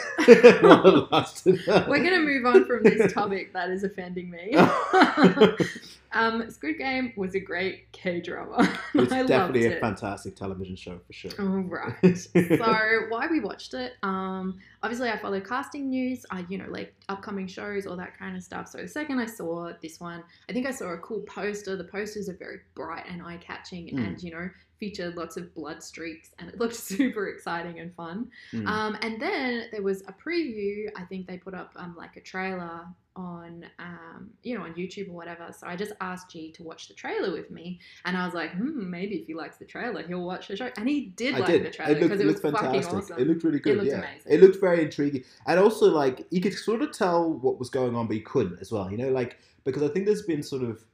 While 0.62 1.04
it 1.04 1.12
lasted. 1.12 1.60
We're 1.66 2.02
gonna 2.02 2.20
move 2.20 2.46
on 2.46 2.64
from 2.64 2.82
this 2.82 3.12
topic 3.12 3.52
that 3.52 3.70
is 3.70 3.84
offending 3.84 4.30
me. 4.30 4.52
um, 6.16 6.50
Squid 6.50 6.78
Game 6.78 7.12
was 7.16 7.34
a 7.34 7.40
great 7.40 7.92
K 7.92 8.20
drama. 8.20 8.68
It's 8.94 9.10
definitely 9.10 9.66
a 9.66 9.78
fantastic 9.78 10.36
television 10.36 10.74
show 10.74 10.98
for 11.06 11.12
sure. 11.12 11.30
All 11.38 11.46
right. 11.46 11.94
so 12.16 13.06
why 13.08 13.26
we 13.30 13.40
watched 13.40 13.74
it? 13.74 13.92
Um, 14.02 14.58
obviously 14.82 15.10
I 15.10 15.18
follow 15.18 15.40
casting 15.40 15.90
news. 15.90 16.24
I 16.30 16.44
you 16.48 16.58
know 16.58 16.68
like 16.68 16.94
upcoming 17.08 17.46
shows, 17.46 17.86
all 17.86 17.96
that 17.96 18.18
kind 18.18 18.36
of 18.36 18.42
stuff. 18.42 18.68
So 18.68 18.78
the 18.78 18.88
second 18.88 19.18
I 19.18 19.26
saw 19.26 19.72
this 19.82 20.00
one, 20.00 20.22
I 20.48 20.52
think 20.52 20.66
I 20.66 20.70
saw 20.70 20.86
a 20.92 20.98
cool 20.98 21.20
poster. 21.20 21.76
The 21.76 21.84
posters 21.84 22.28
are 22.28 22.36
very 22.36 22.60
bright 22.74 23.04
and 23.08 23.22
eye 23.22 23.38
catching, 23.38 23.86
Mm. 23.88 24.06
and 24.06 24.22
you 24.22 24.30
know 24.32 24.48
featured 24.78 25.16
lots 25.16 25.36
of 25.36 25.54
blood 25.54 25.82
streaks, 25.82 26.30
and 26.38 26.48
it 26.48 26.58
looked 26.60 26.74
super 26.76 27.28
exciting 27.28 27.80
and 27.80 27.94
fun. 27.94 28.30
Mm. 28.52 28.66
Um, 28.66 28.98
and 29.02 29.20
then 29.20 29.66
there 29.72 29.82
was 29.82 30.02
a 30.02 30.12
preview. 30.12 30.88
I 30.96 31.04
think 31.04 31.26
they 31.26 31.38
put 31.38 31.54
up 31.54 31.72
um, 31.76 31.94
like 31.96 32.16
a 32.16 32.20
trailer 32.20 32.86
on, 33.16 33.64
um, 33.78 34.30
you 34.42 34.56
know, 34.56 34.64
on 34.64 34.74
YouTube 34.74 35.08
or 35.08 35.12
whatever. 35.12 35.48
So 35.56 35.66
I 35.66 35.74
just 35.74 35.92
asked 36.00 36.30
G 36.30 36.52
to 36.52 36.62
watch 36.62 36.88
the 36.88 36.94
trailer 36.94 37.32
with 37.32 37.50
me, 37.50 37.80
and 38.04 38.16
I 38.16 38.24
was 38.24 38.34
like, 38.34 38.52
hmm, 38.52 38.88
maybe 38.88 39.16
if 39.16 39.26
he 39.26 39.34
likes 39.34 39.56
the 39.56 39.64
trailer, 39.64 40.06
he'll 40.06 40.24
watch 40.24 40.48
the 40.48 40.56
show. 40.56 40.70
And 40.76 40.88
he 40.88 41.06
did 41.16 41.34
I 41.34 41.38
like 41.38 41.46
did. 41.46 41.64
the 41.64 41.70
trailer 41.70 41.92
it 41.92 42.00
looked, 42.00 42.10
because 42.10 42.20
it, 42.20 42.24
it 42.24 42.26
was 42.26 42.40
fucking 42.40 42.58
fantastic. 42.58 42.94
awesome. 42.94 43.18
It 43.18 43.26
looked 43.26 43.42
really 43.42 43.58
good. 43.58 43.72
It 43.72 43.76
looked 43.78 43.90
yeah, 43.90 43.98
amazing. 43.98 44.32
it 44.32 44.40
looked 44.40 44.60
very 44.60 44.82
intriguing, 44.82 45.24
and 45.46 45.58
also 45.58 45.86
like 45.86 46.26
you 46.30 46.40
could 46.40 46.54
sort 46.54 46.82
of 46.82 46.92
tell 46.92 47.32
what 47.32 47.58
was 47.58 47.70
going 47.70 47.96
on, 47.96 48.06
but 48.06 48.16
you 48.16 48.22
couldn't 48.22 48.60
as 48.60 48.70
well. 48.70 48.90
You 48.90 48.98
know, 48.98 49.08
like 49.08 49.38
because 49.64 49.82
I 49.82 49.88
think 49.88 50.06
there's 50.06 50.22
been 50.22 50.42
sort 50.42 50.62
of 50.62 50.84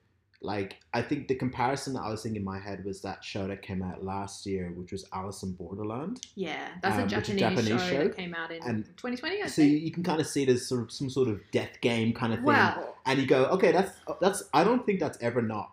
like 0.44 0.76
I 0.92 1.02
think 1.02 1.28
the 1.28 1.34
comparison 1.34 1.94
that 1.94 2.00
I 2.02 2.10
was 2.10 2.22
thinking 2.22 2.40
in 2.40 2.44
my 2.44 2.58
head 2.58 2.84
was 2.84 3.00
that 3.02 3.22
show 3.24 3.46
that 3.46 3.62
came 3.62 3.82
out 3.82 4.04
last 4.04 4.44
year, 4.44 4.72
which 4.76 4.92
was 4.92 5.04
Alice 5.12 5.42
in 5.42 5.52
Borderland. 5.52 6.20
yeah, 6.34 6.68
that's 6.82 6.96
um, 6.98 7.04
a 7.04 7.06
Japanese, 7.06 7.40
Japanese 7.40 7.68
show, 7.68 7.78
show. 7.78 8.04
that 8.04 8.16
came 8.16 8.34
out 8.34 8.50
in 8.50 8.62
And 8.62 8.84
2020. 8.96 9.42
I 9.42 9.46
So 9.46 9.62
think. 9.62 9.82
you, 9.82 9.90
can 9.92 10.02
kind 10.02 10.20
of 10.20 10.26
see 10.26 10.42
it 10.42 10.48
as 10.48 10.66
sort 10.66 10.82
of 10.82 10.90
some 10.92 11.08
sort 11.08 11.28
of 11.28 11.40
death 11.52 11.80
game 11.80 12.12
kind 12.12 12.32
of 12.32 12.40
thing, 12.40 12.46
Well, 12.46 12.96
and 13.06 13.18
you 13.20 13.26
go, 13.26 13.44
okay, 13.46 13.72
that's 13.72 13.92
that's. 14.20 14.42
I 14.52 14.64
don't 14.64 14.84
think 14.84 15.00
that's 15.00 15.18
ever 15.22 15.42
not 15.42 15.70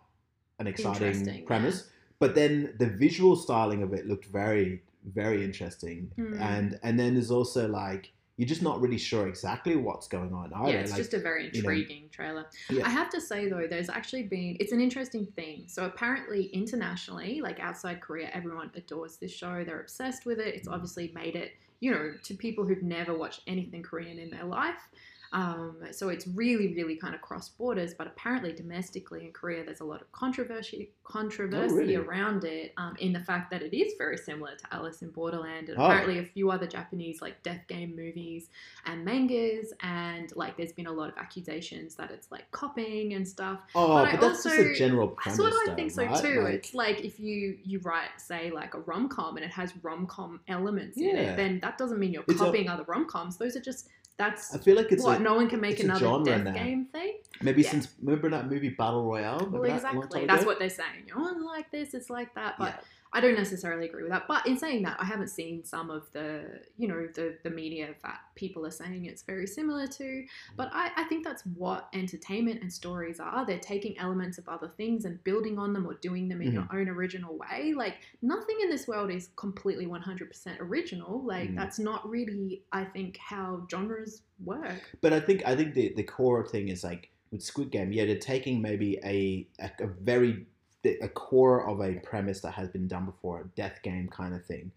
an 0.58 0.66
exciting 0.66 1.44
premise. 1.46 1.88
But 2.18 2.34
then 2.34 2.74
the 2.78 2.86
visual 2.86 3.34
styling 3.36 3.82
of 3.82 3.92
it 3.94 4.06
looked 4.06 4.26
very 4.26 4.82
very 5.04 5.42
interesting, 5.44 6.10
Hmm. 6.16 6.34
and 6.40 6.78
and 6.82 7.00
then 7.00 7.14
there's 7.14 7.30
also 7.30 7.66
like 7.66 8.12
you're 8.40 8.48
just 8.48 8.62
not 8.62 8.80
really 8.80 8.96
sure 8.96 9.28
exactly 9.28 9.76
what's 9.76 10.08
going 10.08 10.32
on 10.32 10.50
either. 10.54 10.72
yeah, 10.72 10.78
it's 10.78 10.92
like, 10.92 10.98
just 11.00 11.12
a 11.12 11.18
very 11.18 11.50
you 11.52 11.62
know, 11.62 11.68
intriguing 11.68 12.08
trailer. 12.10 12.46
Yeah. 12.70 12.86
I 12.86 12.88
have 12.88 13.10
to 13.10 13.20
say 13.20 13.50
though, 13.50 13.66
there's 13.68 13.90
actually 13.90 14.22
been 14.22 14.56
it's 14.58 14.72
an 14.72 14.80
interesting 14.80 15.26
thing. 15.36 15.64
So 15.66 15.84
apparently 15.84 16.44
internationally, 16.44 17.42
like 17.42 17.60
outside 17.60 18.00
Korea, 18.00 18.30
everyone 18.32 18.70
adores 18.74 19.18
this 19.18 19.30
show. 19.30 19.62
They're 19.62 19.82
obsessed 19.82 20.24
with 20.24 20.38
it. 20.38 20.54
It's 20.54 20.68
obviously 20.68 21.12
made 21.14 21.36
it, 21.36 21.52
you 21.80 21.90
know, 21.90 22.14
to 22.22 22.34
people 22.34 22.64
who've 22.64 22.82
never 22.82 23.12
watched 23.14 23.42
anything 23.46 23.82
Korean 23.82 24.18
in 24.18 24.30
their 24.30 24.44
life. 24.44 24.88
Um, 25.32 25.76
so 25.92 26.08
it's 26.08 26.26
really, 26.26 26.74
really 26.74 26.96
kind 26.96 27.14
of 27.14 27.20
cross 27.20 27.48
borders. 27.50 27.94
But 27.94 28.06
apparently, 28.08 28.52
domestically 28.52 29.24
in 29.24 29.32
Korea, 29.32 29.64
there's 29.64 29.80
a 29.80 29.84
lot 29.84 30.00
of 30.00 30.10
controversy 30.12 30.90
controversy 31.04 31.72
Oh, 31.74 31.76
really? 31.76 31.96
around 31.96 32.44
it 32.44 32.72
um, 32.76 32.94
in 33.00 33.12
the 33.12 33.20
fact 33.20 33.50
that 33.50 33.62
it 33.62 33.76
is 33.76 33.94
very 33.98 34.16
similar 34.16 34.54
to 34.56 34.64
Alice 34.74 35.02
in 35.02 35.10
Borderland, 35.10 35.68
and 35.68 35.78
Oh. 35.78 35.84
apparently 35.84 36.18
a 36.18 36.24
few 36.24 36.50
other 36.50 36.66
Japanese 36.66 37.20
like 37.20 37.42
death 37.42 37.62
game 37.68 37.96
movies 37.96 38.48
and 38.86 39.04
mangas. 39.04 39.72
And 39.82 40.34
like, 40.36 40.56
there's 40.56 40.72
been 40.72 40.86
a 40.86 40.92
lot 40.92 41.10
of 41.10 41.18
accusations 41.18 41.94
that 41.96 42.10
it's 42.10 42.30
like 42.30 42.50
copying 42.52 43.14
and 43.14 43.26
stuff. 43.26 43.60
Oh, 43.74 43.88
But 43.88 44.04
but, 44.04 44.14
I 44.14 44.16
that's 44.28 44.44
just 44.44 44.58
a 44.58 44.74
general 44.74 45.08
premise. 45.08 45.36
sort 45.38 45.52
of 45.52 45.58
I 45.72 45.74
think 45.74 45.90
so 45.90 46.04
right? 46.06 46.22
too. 46.22 46.40
Like- 46.42 46.54
it's 46.54 46.74
like 46.74 47.04
if 47.04 47.18
you 47.20 47.58
you 47.64 47.78
write 47.80 48.08
say 48.18 48.50
like 48.50 48.74
a 48.74 48.80
rom 48.80 49.08
com 49.08 49.36
and 49.36 49.44
it 49.44 49.50
has 49.52 49.72
rom 49.82 50.06
com 50.06 50.40
elements 50.48 50.96
in 50.96 51.04
Yeah. 51.04 51.32
it, 51.32 51.36
then 51.36 51.60
that 51.60 51.78
doesn't 51.78 51.98
mean 51.98 52.12
you're 52.12 52.24
It's 52.28 52.40
a- 52.40 52.44
copying 52.44 52.68
other 52.68 52.84
rom 52.84 53.06
coms. 53.06 53.36
Those 53.36 53.56
are 53.56 53.60
just 53.60 53.88
that's 54.20 54.54
I 54.54 54.58
feel 54.58 54.76
like 54.76 54.92
it's 54.92 55.02
what 55.02 55.18
a, 55.20 55.22
no 55.22 55.34
one 55.34 55.48
can 55.48 55.60
make 55.60 55.80
another 55.80 56.00
genre 56.00 56.24
death 56.24 56.44
now. 56.44 56.52
game 56.52 56.84
thing. 56.92 57.14
maybe 57.42 57.62
yeah. 57.62 57.70
since 57.70 57.88
remember 58.02 58.28
that 58.30 58.48
movie 58.50 58.68
Battle 58.70 59.04
Royale. 59.04 59.38
Remember 59.38 59.60
Well, 59.60 59.68
that 59.70 59.76
exactly. 59.76 60.20
time 60.20 60.26
That's 60.28 60.42
ago? 60.42 60.50
what 60.50 60.58
they're 60.58 60.68
saying. 60.70 61.06
Oh, 61.16 61.36
like 61.44 61.70
this, 61.70 61.94
it's 61.94 62.10
like 62.10 62.34
that. 62.34 62.56
But 62.58 62.66
Yeah. 62.68 62.80
I 63.12 63.20
don't 63.20 63.34
necessarily 63.36 63.86
agree 63.86 64.04
with 64.04 64.12
that. 64.12 64.28
But 64.28 64.46
in 64.46 64.56
saying 64.56 64.82
that, 64.84 64.96
I 65.00 65.04
haven't 65.04 65.28
seen 65.30 65.64
some 65.64 65.90
of 65.90 66.08
the, 66.12 66.60
you 66.76 66.86
know, 66.86 67.08
the 67.12 67.36
the 67.42 67.50
media 67.50 67.88
that 68.04 68.20
people 68.36 68.64
are 68.64 68.70
saying 68.70 69.06
it's 69.06 69.22
very 69.22 69.46
similar 69.48 69.86
to. 69.88 70.24
But 70.56 70.70
I, 70.72 70.90
I 70.96 71.04
think 71.04 71.24
that's 71.24 71.42
what 71.56 71.88
entertainment 71.92 72.62
and 72.62 72.72
stories 72.72 73.18
are. 73.18 73.44
They're 73.44 73.58
taking 73.58 73.98
elements 73.98 74.38
of 74.38 74.48
other 74.48 74.68
things 74.68 75.06
and 75.06 75.22
building 75.24 75.58
on 75.58 75.72
them 75.72 75.86
or 75.86 75.94
doing 75.94 76.28
them 76.28 76.40
in 76.40 76.52
your 76.52 76.62
Mm-hmm. 76.62 76.76
own 76.76 76.88
original 76.88 77.36
way. 77.36 77.72
Like 77.76 77.96
nothing 78.22 78.56
in 78.62 78.70
this 78.70 78.86
world 78.86 79.10
is 79.10 79.30
completely 79.36 79.86
100% 79.86 80.60
original. 80.60 81.24
Like 81.24 81.50
Mhm. 81.50 81.56
that's 81.56 81.78
not 81.80 82.08
really, 82.08 82.62
I 82.70 82.84
think, 82.84 83.16
how 83.18 83.66
genres 83.70 84.22
work. 84.44 84.82
But 85.00 85.12
I 85.12 85.20
think 85.20 85.42
I 85.46 85.56
think 85.56 85.74
the 85.74 85.92
the 85.96 86.04
core 86.04 86.46
thing 86.46 86.68
is 86.68 86.84
like 86.84 87.10
with 87.32 87.42
Squid 87.42 87.70
Game, 87.72 87.92
yeah, 87.92 88.04
they're 88.06 88.18
taking 88.18 88.62
maybe 88.62 88.98
a 89.04 89.48
a, 89.58 89.84
a 89.84 89.88
very 89.88 90.46
a 90.84 91.08
core 91.08 91.68
of 91.68 91.80
a 91.80 92.00
premise 92.00 92.40
that 92.40 92.52
has 92.52 92.68
been 92.68 92.88
done 92.88 93.06
before, 93.06 93.40
a 93.40 93.56
death 93.56 93.80
game 93.82 94.08
kind 94.08 94.34
of 94.34 94.44
thing. 94.44 94.72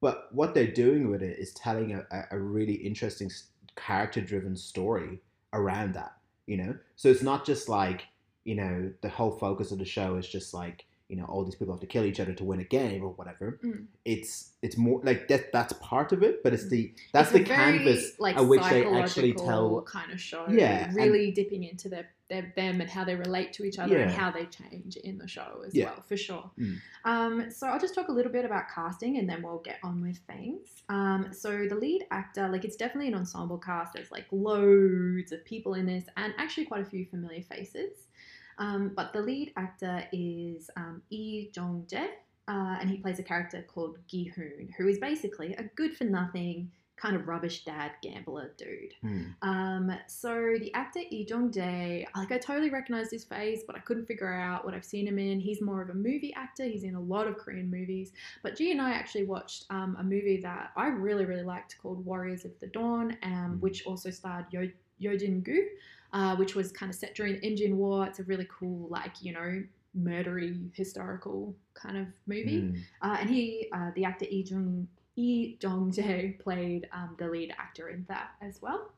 But 0.00 0.28
what 0.32 0.54
they're 0.54 0.66
doing 0.72 1.10
with 1.10 1.22
it 1.22 1.38
is 1.38 1.52
telling 1.52 1.92
a, 1.94 2.06
a- 2.10 2.36
a 2.36 2.38
really 2.38 2.74
interesting 2.74 3.30
character 3.76 4.20
driven 4.20 4.56
story 4.56 5.20
around 5.52 5.94
that, 5.94 6.16
you 6.46 6.56
know? 6.56 6.76
So 6.96 7.08
it's 7.08 7.22
not 7.22 7.44
just 7.44 7.68
like, 7.68 8.06
you 8.44 8.54
know, 8.54 8.92
the 9.02 9.08
whole 9.08 9.32
focus 9.32 9.72
of 9.72 9.78
the 9.78 9.84
show 9.84 10.16
is 10.16 10.26
just 10.28 10.54
like, 10.54 10.84
you 11.10 11.16
know, 11.16 11.24
all 11.24 11.44
these 11.44 11.56
people 11.56 11.74
have 11.74 11.80
to 11.80 11.86
kill 11.86 12.04
each 12.04 12.20
other 12.20 12.32
to 12.32 12.44
win 12.44 12.60
a 12.60 12.64
game 12.64 13.02
or 13.02 13.10
whatever. 13.10 13.58
Mm. 13.64 13.86
It's 14.04 14.52
it's 14.62 14.76
more 14.76 15.00
like 15.02 15.26
that 15.28 15.52
that's 15.52 15.72
part 15.74 16.12
of 16.12 16.22
it, 16.22 16.42
but 16.44 16.52
it's 16.54 16.68
the 16.68 16.94
that's 17.12 17.32
It's 17.32 17.38
the 17.38 17.52
a 17.52 17.56
very, 17.56 17.78
canvas 17.78 18.12
like 18.20 18.36
at 18.36 18.46
which 18.46 18.62
they 18.70 18.86
actually 18.86 19.32
tell 19.34 19.82
kind 19.82 20.12
of 20.12 20.20
show. 20.20 20.46
Yeah, 20.48 20.84
and- 20.86 20.94
really 20.96 21.32
dipping 21.32 21.64
into 21.64 21.88
their, 21.88 22.06
their 22.28 22.52
them 22.56 22.80
and 22.80 22.88
how 22.88 23.04
they 23.04 23.16
relate 23.16 23.52
to 23.54 23.64
each 23.64 23.78
other 23.78 23.96
and 23.98 24.10
how 24.10 24.30
they 24.30 24.46
change 24.46 24.96
in 24.96 25.18
the 25.18 25.26
show 25.26 25.62
as 25.66 25.74
Yeah. 25.74 25.86
well, 25.86 26.02
for 26.06 26.16
sure. 26.16 26.50
Mm. 26.58 26.76
Um, 27.04 27.50
so 27.50 27.66
I'll 27.66 27.80
just 27.80 27.94
talk 27.94 28.08
a 28.08 28.12
little 28.12 28.30
bit 28.30 28.44
about 28.44 28.64
casting 28.72 29.18
and 29.18 29.28
then 29.28 29.42
we'll 29.42 29.58
get 29.70 29.78
on 29.82 30.00
with 30.02 30.18
things. 30.18 30.82
Um, 30.88 31.28
so 31.32 31.66
the 31.68 31.74
lead 31.74 32.04
actor, 32.12 32.48
like 32.48 32.64
it's 32.64 32.76
definitely 32.76 33.08
an 33.08 33.14
ensemble 33.14 33.58
cast. 33.58 33.94
There's 33.94 34.12
like 34.12 34.26
loads 34.30 35.32
of 35.32 35.44
people 35.44 35.74
in 35.74 35.86
this 35.86 36.04
and 36.16 36.32
actually 36.38 36.66
quite 36.66 36.82
a 36.82 36.84
few 36.84 37.04
familiar 37.06 37.42
faces. 37.42 37.92
Um, 38.60 38.92
but 38.94 39.12
the 39.12 39.20
lead 39.22 39.52
actor 39.56 40.04
is 40.12 40.70
um, 40.76 41.02
Lee 41.10 41.50
Jong 41.52 41.86
Jae, 41.90 42.08
uh, 42.46 42.76
and 42.80 42.88
he 42.90 42.98
plays 42.98 43.18
a 43.18 43.22
character 43.22 43.64
called 43.66 43.98
Gi 44.06 44.24
Hoon, 44.36 44.68
who 44.76 44.86
is 44.86 44.98
basically 44.98 45.54
a 45.54 45.64
good 45.74 45.96
for 45.96 46.04
nothing 46.04 46.70
kind 46.96 47.16
of 47.16 47.26
rubbish 47.26 47.64
dad 47.64 47.92
gambler 48.02 48.52
dude. 48.58 48.92
Hmm. 49.00 49.22
Um, 49.40 49.90
so 50.06 50.34
the 50.60 50.70
actor 50.74 51.00
Lee 51.10 51.24
Jong 51.24 51.50
Jae, 51.50 52.04
like 52.14 52.30
I 52.30 52.36
totally 52.36 52.68
recognized 52.68 53.10
his 53.10 53.24
face, 53.24 53.62
but 53.66 53.74
I 53.74 53.78
couldn't 53.78 54.04
figure 54.04 54.30
out 54.30 54.66
what 54.66 54.74
I've 54.74 54.84
seen 54.84 55.08
him 55.08 55.18
in. 55.18 55.40
He's 55.40 55.62
more 55.62 55.80
of 55.80 55.88
a 55.88 55.94
movie 55.94 56.34
actor. 56.36 56.64
He's 56.64 56.84
in 56.84 56.94
a 56.96 57.00
lot 57.00 57.26
of 57.26 57.38
Korean 57.38 57.70
movies. 57.70 58.12
But 58.42 58.54
G 58.54 58.70
and 58.72 58.82
I 58.82 58.90
actually 58.90 59.24
watched 59.24 59.64
um, 59.70 59.96
a 59.98 60.02
movie 60.04 60.42
that 60.42 60.72
I 60.76 60.88
really 60.88 61.24
really 61.24 61.42
liked 61.42 61.78
called 61.80 62.04
Warriors 62.04 62.44
of 62.44 62.52
the 62.60 62.66
Dawn, 62.66 63.16
um, 63.22 63.56
Mm. 63.56 63.60
which 63.60 63.86
also 63.86 64.10
starred 64.10 64.44
Yo 64.50 64.68
Yeo 64.98 65.16
Jin 65.16 65.40
Goo, 65.40 65.66
uh, 66.12 66.36
which 66.36 66.54
was 66.54 66.72
kind 66.72 66.90
of 66.90 66.96
set 66.96 67.14
during 67.14 67.34
the 67.34 67.40
Imjin 67.40 67.74
War. 67.74 68.06
It's 68.06 68.18
a 68.18 68.24
really 68.24 68.48
cool 68.50 68.88
like 68.88 69.22
you 69.22 69.32
know 69.32 69.62
murdery 69.98 70.70
historical 70.74 71.54
kind 71.74 71.96
of 71.96 72.06
movie. 72.26 72.60
Hmm. 72.60 72.76
Uh, 73.02 73.16
and 73.20 73.30
he, 73.30 73.68
uh, 73.72 73.90
the 73.94 74.04
actor 74.04 74.26
Lee 74.30 74.44
Jung 74.48 74.88
Lee 75.16 75.58
Jong 75.60 75.92
Jae, 75.96 76.38
played 76.38 76.88
um, 76.92 77.16
the 77.18 77.28
lead 77.28 77.54
actor 77.58 77.88
in 77.88 78.04
that 78.08 78.30
as 78.40 78.60
well. 78.62 78.92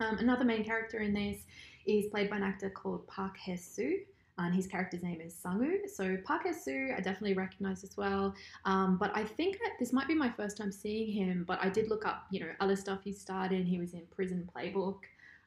Um, 0.00 0.18
another 0.18 0.44
main 0.44 0.64
character 0.64 0.98
in 0.98 1.14
this 1.14 1.44
is 1.86 2.06
played 2.06 2.28
by 2.28 2.36
an 2.36 2.42
actor 2.42 2.68
called 2.68 3.06
Park 3.06 3.36
Hae 3.38 3.56
Soo. 3.56 3.98
And 4.38 4.54
his 4.54 4.66
character's 4.66 5.02
name 5.02 5.22
is 5.22 5.34
Sangwoo. 5.34 5.88
So 5.88 6.18
Park 6.22 6.42
Hae 6.44 6.52
Soo, 6.52 6.92
I 6.94 7.00
definitely 7.00 7.32
recognize 7.32 7.82
as 7.82 7.96
well. 7.96 8.34
Um, 8.66 8.98
but 8.98 9.10
I 9.16 9.24
think 9.24 9.58
that 9.60 9.72
this 9.78 9.94
might 9.94 10.08
be 10.08 10.14
my 10.14 10.28
first 10.28 10.58
time 10.58 10.70
seeing 10.70 11.10
him. 11.10 11.44
But 11.48 11.58
I 11.62 11.70
did 11.70 11.88
look 11.88 12.04
up, 12.04 12.26
you 12.30 12.40
know, 12.40 12.50
other 12.60 12.76
stuff 12.76 12.98
he 13.02 13.12
starred 13.12 13.52
in. 13.52 13.64
He 13.64 13.78
was 13.78 13.94
in 13.94 14.02
Prison 14.14 14.46
Playbook, 14.54 14.98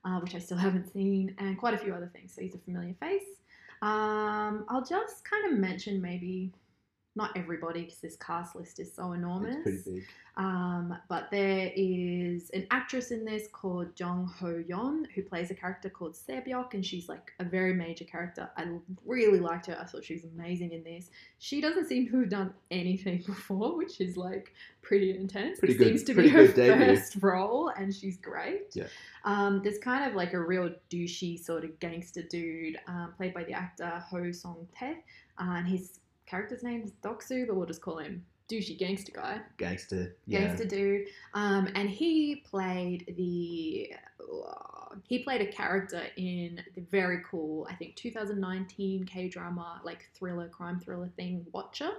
uh, 0.06 0.20
which 0.20 0.36
I 0.36 0.39
still 0.39 0.58
haven't 0.68 0.91
seen, 0.91 1.36
and 1.38 1.58
quite 1.58 1.74
a 1.74 1.77
few 1.77 1.94
other 1.94 2.10
things. 2.13 2.34
So 2.34 2.41
he's 2.41 2.56
a 2.56 2.60
familiar 2.60 2.96
face. 3.00 3.24
Um, 3.82 4.65
I'll 4.70 4.84
just 4.84 5.24
kind 5.24 5.51
of 5.51 5.58
mention 5.58 6.01
maybe 6.01 6.51
not 7.16 7.36
everybody 7.36 7.82
because 7.82 8.00
this 8.00 8.16
cast 8.18 8.56
list 8.56 8.80
is 8.80 8.94
so 8.94 9.12
enormous. 9.13 9.56
It's 9.66 9.84
pretty 9.84 10.00
big. 10.00 10.04
Um, 10.38 10.96
but 11.10 11.30
there 11.32 11.70
is 11.75 12.50
an 12.51 12.66
actress 12.72 13.12
in 13.12 13.25
this 13.25 13.48
called 13.51 13.88
Jung 14.00 14.32
Ho 14.39 14.63
Yeon 14.70 15.04
who 15.13 15.22
plays 15.24 15.51
a 15.51 15.54
character 15.54 15.89
called 15.89 16.13
Sebyok, 16.16 16.75
and 16.75 16.86
she's 16.86 17.10
like 17.10 17.32
a 17.39 17.44
very 17.44 17.74
major 17.74 18.06
character. 18.06 18.50
I 18.56 18.68
really 19.06 19.39
liked 19.39 19.66
her. 19.66 19.78
I 19.78 19.84
thought 19.84 20.06
she 20.06 20.13
was 20.13 20.24
amazing 20.24 20.72
in 20.72 20.84
this. 20.84 21.10
She 21.39 21.60
doesn't 21.60 21.88
seem 21.89 22.08
to 22.10 22.20
have 22.22 22.30
done 22.30 22.54
anything 22.72 23.24
before, 23.25 23.75
which 23.75 24.00
is 24.00 24.16
like 24.16 24.54
pretty 24.82 25.13
intense. 25.18 25.60
Pretty 25.60 25.74
it 25.74 25.78
good- 25.78 25.88
seems 25.88 26.04
to 26.04 26.13
pretty 26.13 26.30
be 26.30 26.36
her 26.36 26.48
debut. 26.48 26.86
first 26.96 27.18
role, 27.22 27.70
and 27.78 27.94
she's 27.94 28.16
great. 28.18 28.68
Yeah. 28.75 28.88
Um, 29.25 29.62
there's 29.62 29.80
kind 29.80 30.10
of 30.10 30.16
like 30.16 30.34
a 30.34 30.39
real 30.39 30.70
douchey 30.89 31.38
sort 31.44 31.66
of 31.66 31.78
gangster 31.82 32.22
dude, 32.22 32.80
um, 32.88 33.13
played 33.18 33.34
by 33.34 33.44
the 33.44 33.54
actor 33.54 34.01
Heo 34.10 34.34
Sung 34.34 34.68
Tae, 34.78 35.04
uh, 35.38 35.56
and 35.58 35.68
his 35.68 36.00
character's 36.29 36.63
name 36.63 36.83
is 36.83 36.91
Doksu, 37.03 37.48
but 37.48 37.55
we'll 37.55 37.65
just 37.65 37.81
call 37.81 37.98
him 37.98 38.24
douchey 38.50 38.77
gangster 38.77 39.12
guy 39.13 39.39
Gangster. 39.57 40.15
Yeah. 40.25 40.39
gangster 40.39 40.65
dude. 40.65 41.07
Um, 41.33 41.69
and 41.75 41.89
he 41.89 42.43
played 42.50 43.13
the 43.15 43.93
he 45.03 45.19
played 45.19 45.41
a 45.41 45.45
character 45.45 46.03
in 46.17 46.62
the 46.75 46.81
very 46.81 47.21
cool, 47.29 47.67
I 47.69 47.75
think 47.75 47.95
2019 47.95 49.05
K 49.05 49.29
drama 49.29 49.81
like 49.83 50.09
thriller 50.15 50.48
crime 50.48 50.79
thriller 50.79 51.09
thing 51.15 51.45
Watcher. 51.51 51.91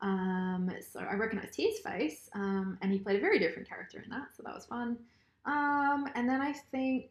Um, 0.00 0.70
so 0.92 1.00
I 1.00 1.14
recognized 1.14 1.54
his 1.56 1.78
face, 1.78 2.28
um, 2.34 2.76
and 2.82 2.92
he 2.92 2.98
played 2.98 3.16
a 3.16 3.20
very 3.20 3.38
different 3.38 3.68
character 3.68 4.02
in 4.04 4.10
that, 4.10 4.28
so 4.36 4.42
that 4.42 4.54
was 4.54 4.66
fun. 4.66 4.98
Um, 5.46 6.08
and 6.14 6.28
then 6.28 6.42
I 6.42 6.52
think 6.52 7.10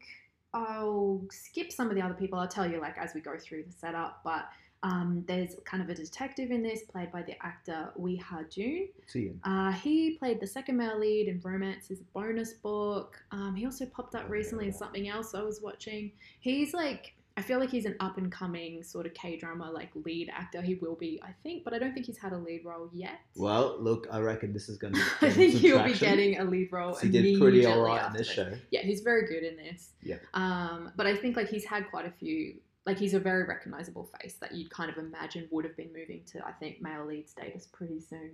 I'll 0.54 1.22
skip 1.32 1.72
some 1.72 1.90
of 1.90 1.96
the 1.96 2.02
other 2.02 2.14
people. 2.14 2.38
I'll 2.38 2.48
tell 2.48 2.70
you 2.70 2.80
like 2.80 2.98
as 2.98 3.14
we 3.16 3.22
go 3.22 3.38
through 3.38 3.64
the 3.64 3.72
setup, 3.72 4.22
but. 4.24 4.50
Um, 4.84 5.24
there's 5.28 5.56
kind 5.66 5.82
of 5.82 5.90
a 5.90 5.96
detective 5.96 6.52
in 6.52 6.62
this, 6.62 6.84
played 6.84 7.12
by 7.12 7.22
the 7.24 7.34
actor 7.44 7.90
Wi 7.96 8.18
Ha 8.22 8.42
Jun. 8.50 8.90
See 9.08 9.28
him. 9.28 9.40
Uh, 9.44 9.72
he 9.72 10.12
played 10.18 10.40
the 10.42 10.48
second 10.48 10.78
male 10.78 11.00
lead 11.00 11.28
in 11.30 11.40
Romance 11.44 11.90
is 11.90 12.02
a 12.02 12.04
Bonus 12.14 12.54
Book. 12.54 13.18
Um, 13.32 13.56
he 13.56 13.66
also 13.66 13.86
popped 13.86 14.14
up 14.16 14.26
Oh, 14.26 14.30
recently 14.30 14.68
in 14.68 14.74
something 14.74 15.08
else 15.08 15.34
I 15.34 15.42
was 15.42 15.62
watching. 15.62 16.12
He's 16.42 16.74
like, 16.74 17.14
I 17.36 17.42
feel 17.42 17.60
like 17.60 17.72
he's 17.72 17.86
an 17.86 17.96
up 18.00 18.18
and 18.20 18.32
coming 18.32 18.84
sort 18.84 19.06
of 19.08 19.14
K 19.16 19.38
drama 19.38 19.72
like 19.72 19.90
lead 20.06 20.30
actor. 20.32 20.62
He 20.62 20.76
will 20.76 20.96
be, 20.96 21.20
I 21.24 21.32
think, 21.44 21.64
but 21.64 21.74
I 21.74 21.80
don't 21.80 21.94
think 21.94 22.06
he's 22.06 22.18
had 22.20 22.32
a 22.32 22.38
lead 22.38 22.64
role 22.64 22.90
yet. 22.94 23.20
Well, 23.36 23.76
look, 23.80 24.06
I 24.12 24.20
reckon 24.20 24.54
this 24.54 24.70
is 24.70 24.78
going 24.78 24.94
to. 24.94 25.02
I 25.22 25.32
think 25.32 25.54
he'll 25.56 25.84
be 25.84 25.94
getting 25.96 26.40
a 26.40 26.44
lead 26.44 26.72
role. 26.72 26.94
He 26.96 27.10
did 27.10 27.40
pretty 27.40 27.66
alright 27.66 28.06
in 28.06 28.14
this 28.14 28.28
this. 28.28 28.36
show. 28.36 28.54
Yeah, 28.70 28.82
he's 28.82 29.02
very 29.02 29.26
good 29.28 29.44
in 29.44 29.56
this. 29.58 29.90
Yeah. 30.04 30.18
Um, 30.36 30.92
but 30.96 31.08
I 31.08 31.16
think 31.16 31.36
like 31.36 31.48
he's 31.50 31.66
had 31.66 31.90
quite 31.90 32.06
a 32.06 32.12
few. 32.12 32.56
Like 32.86 32.98
he's 33.00 33.14
a 33.14 33.20
very 33.20 33.44
recognizable 33.46 34.10
face 34.20 34.36
that 34.42 34.54
you'd 34.54 34.70
kind 34.70 34.90
of 34.92 34.98
imagine 34.98 35.48
would 35.52 35.64
have 35.66 35.78
been 35.78 35.92
moving 35.98 36.22
to 36.34 36.46
I 36.46 36.52
think 36.52 36.82
male 36.82 37.06
lead 37.06 37.30
status 37.30 37.66
pretty 37.68 38.00
soon. 38.02 38.32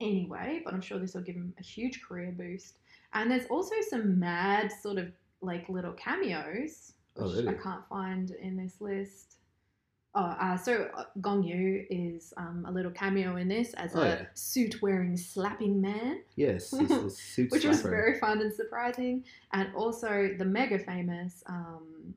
Anyway, 0.00 0.60
but 0.64 0.74
I'm 0.74 0.80
sure 0.80 0.98
this 0.98 1.14
will 1.14 1.22
give 1.22 1.36
him 1.36 1.54
a 1.58 1.62
huge 1.62 2.02
career 2.02 2.34
boost. 2.36 2.78
And 3.12 3.30
there's 3.30 3.46
also 3.46 3.74
some 3.88 4.18
mad 4.18 4.72
sort 4.82 4.98
of 4.98 5.12
like 5.40 5.68
little 5.68 5.92
cameos, 5.92 6.92
Oh, 7.16 7.26
which 7.26 7.36
really? 7.36 7.48
I 7.48 7.52
can't 7.54 7.86
find 7.88 8.30
in 8.32 8.56
this 8.56 8.80
list. 8.80 9.36
Oh, 10.16 10.20
uh, 10.22 10.56
so 10.56 10.88
uh, 10.96 11.04
Gong 11.20 11.42
Yu 11.44 11.84
is 11.90 12.32
um, 12.36 12.64
a 12.68 12.72
little 12.72 12.90
cameo 12.90 13.36
in 13.36 13.48
this 13.48 13.72
as 13.74 13.94
Oh, 13.96 14.00
a 14.00 14.08
yeah. 14.08 14.22
suit-wearing 14.34 15.16
slapping 15.16 15.80
man 15.80 16.20
Yes, 16.36 16.70
he's 16.70 16.88
the 16.88 17.10
suit 17.16 17.50
which 17.50 17.64
was 17.64 17.82
very 17.82 18.18
fun 18.20 18.40
and 18.40 18.52
surprising. 18.52 19.24
And 19.52 19.74
also 19.74 20.30
the 20.38 20.44
mega 20.44 20.78
famous 20.78 21.42
um, 21.46 22.14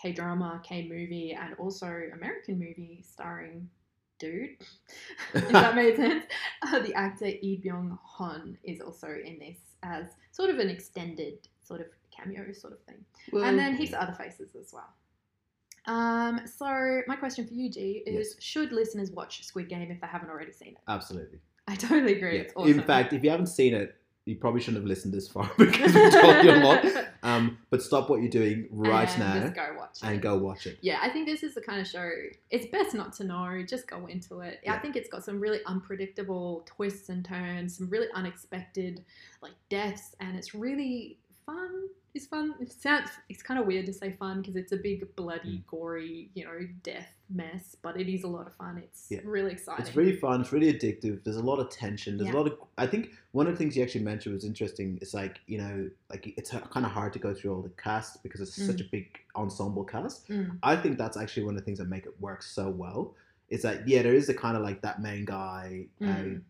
K 0.00 0.12
drama, 0.12 0.60
K 0.64 0.86
movie, 0.88 1.32
and 1.32 1.54
also 1.54 1.86
American 2.14 2.58
movie 2.58 3.04
starring 3.06 3.68
dude. 4.18 4.56
if 5.34 5.48
that 5.48 5.74
made 5.82 5.96
sense. 5.96 6.24
Uh, 6.62 6.78
the 6.80 6.94
actor 6.94 7.26
Lee 7.26 7.60
Byung 7.64 7.98
Hun 8.04 8.56
is 8.64 8.80
also 8.80 9.08
in 9.08 9.38
this 9.38 9.58
as 9.82 10.06
sort 10.30 10.50
of 10.50 10.58
an 10.58 10.68
extended 10.68 11.38
sort 11.62 11.80
of 11.80 11.86
cameo 12.14 12.52
sort 12.52 12.74
of 12.74 12.80
thing. 12.82 13.04
And 13.32 13.58
then 13.58 13.74
heaps 13.74 13.92
of 13.92 14.00
other 14.00 14.12
faces 14.12 14.54
as 14.58 14.72
well. 14.72 14.88
Um, 15.86 16.42
so 16.46 17.00
my 17.06 17.16
question 17.16 17.46
for 17.46 17.54
you, 17.54 17.70
G, 17.70 18.02
is 18.06 18.34
Yes. 18.34 18.42
should 18.42 18.72
listeners 18.72 19.10
watch 19.10 19.42
Squid 19.44 19.68
Game 19.68 19.90
if 19.90 20.00
they 20.00 20.06
haven't 20.06 20.28
already 20.28 20.52
seen 20.52 20.68
it? 20.68 20.78
absolutely. 20.88 21.40
I 21.68 21.76
totally 21.76 22.16
agree. 22.16 22.34
Yeah. 22.36 22.42
It's 22.42 22.52
awesome. 22.56 22.80
In 22.80 22.82
fact, 22.82 23.12
if 23.12 23.22
you 23.22 23.30
haven't 23.30 23.46
seen 23.46 23.74
it, 23.74 23.96
you 24.30 24.36
probably 24.36 24.60
shouldn't 24.60 24.82
have 24.82 24.88
listened 24.88 25.12
this 25.12 25.28
far 25.28 25.50
because 25.58 25.92
we 25.94 26.10
told 26.10 26.44
you 26.44 26.52
a 26.52 26.62
lot. 26.62 26.84
Um, 27.22 27.58
but 27.68 27.82
stop 27.82 28.08
what 28.08 28.22
you're 28.22 28.30
doing 28.30 28.66
right 28.70 29.06
And 29.06 29.18
now 29.18 29.40
just 29.42 29.54
go 29.54 29.76
watch 29.76 29.98
it. 30.02 30.06
and 30.06 30.22
go 30.22 30.38
watch 30.38 30.66
it. 30.66 30.78
Yeah, 30.80 31.00
I 31.02 31.10
think 31.10 31.26
this 31.26 31.42
is 31.42 31.54
the 31.54 31.60
kind 31.60 31.78
of 31.78 31.86
show. 31.86 32.10
It's 32.48 32.64
best 32.68 32.94
not 32.94 33.12
to 33.16 33.24
know. 33.24 33.62
Just 33.68 33.86
go 33.88 34.06
into 34.06 34.40
it. 34.40 34.60
I 34.66 34.78
think 34.78 34.96
it's 34.96 35.10
got 35.10 35.22
some 35.22 35.38
really 35.38 35.60
unpredictable 35.66 36.62
twists 36.64 37.10
and 37.10 37.22
turns, 37.22 37.76
some 37.76 37.90
really 37.90 38.06
unexpected 38.14 39.04
like 39.42 39.52
deaths, 39.68 40.16
and 40.20 40.34
it's 40.34 40.54
really 40.54 41.18
fun. 41.46 41.88
It's 42.12 42.26
fun. 42.26 42.54
It 42.60 42.72
sounds. 42.72 43.10
It's 43.28 43.40
kind 43.42 43.60
of 43.60 43.66
weird 43.66 43.86
to 43.86 43.92
say 43.92 44.10
fun 44.18 44.40
because 44.40 44.56
it's 44.56 44.72
a 44.72 44.76
big, 44.76 45.14
bloody, 45.14 45.58
Mm. 45.58 45.66
gory, 45.68 46.30
you 46.34 46.44
know, 46.44 46.58
death 46.82 47.06
mess. 47.28 47.76
But 47.82 48.00
it 48.00 48.08
is 48.12 48.24
a 48.24 48.28
lot 48.28 48.48
of 48.48 48.54
fun. 48.56 48.78
It's 48.78 49.06
Yeah. 49.10 49.20
really 49.24 49.52
exciting. 49.52 49.86
It's 49.86 49.94
really 49.94 50.16
fun. 50.16 50.40
It's 50.40 50.52
really 50.52 50.72
addictive. 50.74 51.22
There's 51.22 51.36
a 51.36 51.42
lot 51.42 51.60
of 51.60 51.70
tension. 51.70 52.16
There's 52.16 52.30
Yeah. 52.30 52.34
a 52.34 52.38
lot 52.40 52.46
of. 52.48 52.58
I 52.76 52.88
think 52.88 53.10
one 53.30 53.46
of 53.46 53.52
the 53.52 53.58
things 53.58 53.76
you 53.76 53.84
actually 53.84 54.02
mentioned 54.04 54.34
was 54.34 54.44
interesting. 54.44 54.98
It's 55.00 55.14
like 55.14 55.40
you 55.46 55.58
know, 55.58 55.88
like 56.10 56.34
it's 56.36 56.50
kind 56.50 56.84
of 56.84 56.90
hard 56.90 57.12
to 57.12 57.20
go 57.20 57.32
through 57.32 57.54
all 57.54 57.62
the 57.62 57.68
cast 57.70 58.24
because 58.24 58.40
it's 58.40 58.54
such 58.60 58.80
a 58.80 58.84
big 58.90 59.06
ensemble 59.36 59.84
cast. 59.84 60.28
Mm. 60.28 60.58
I 60.64 60.74
think 60.76 60.98
that's 60.98 61.16
actually 61.16 61.44
one 61.44 61.54
of 61.54 61.60
the 61.60 61.64
things 61.64 61.78
that 61.78 61.86
make 61.88 62.06
it 62.06 62.20
work 62.20 62.42
so 62.42 62.68
well. 62.70 63.14
Is 63.50 63.62
that 63.62 63.86
yeah, 63.86 64.02
there 64.02 64.14
is 64.14 64.28
a 64.28 64.34
kind 64.34 64.56
of 64.56 64.64
like 64.64 64.82
that 64.82 65.00
main 65.00 65.24
guy, 65.26 65.86
uh, 66.00 66.04
Mm. 66.04 66.42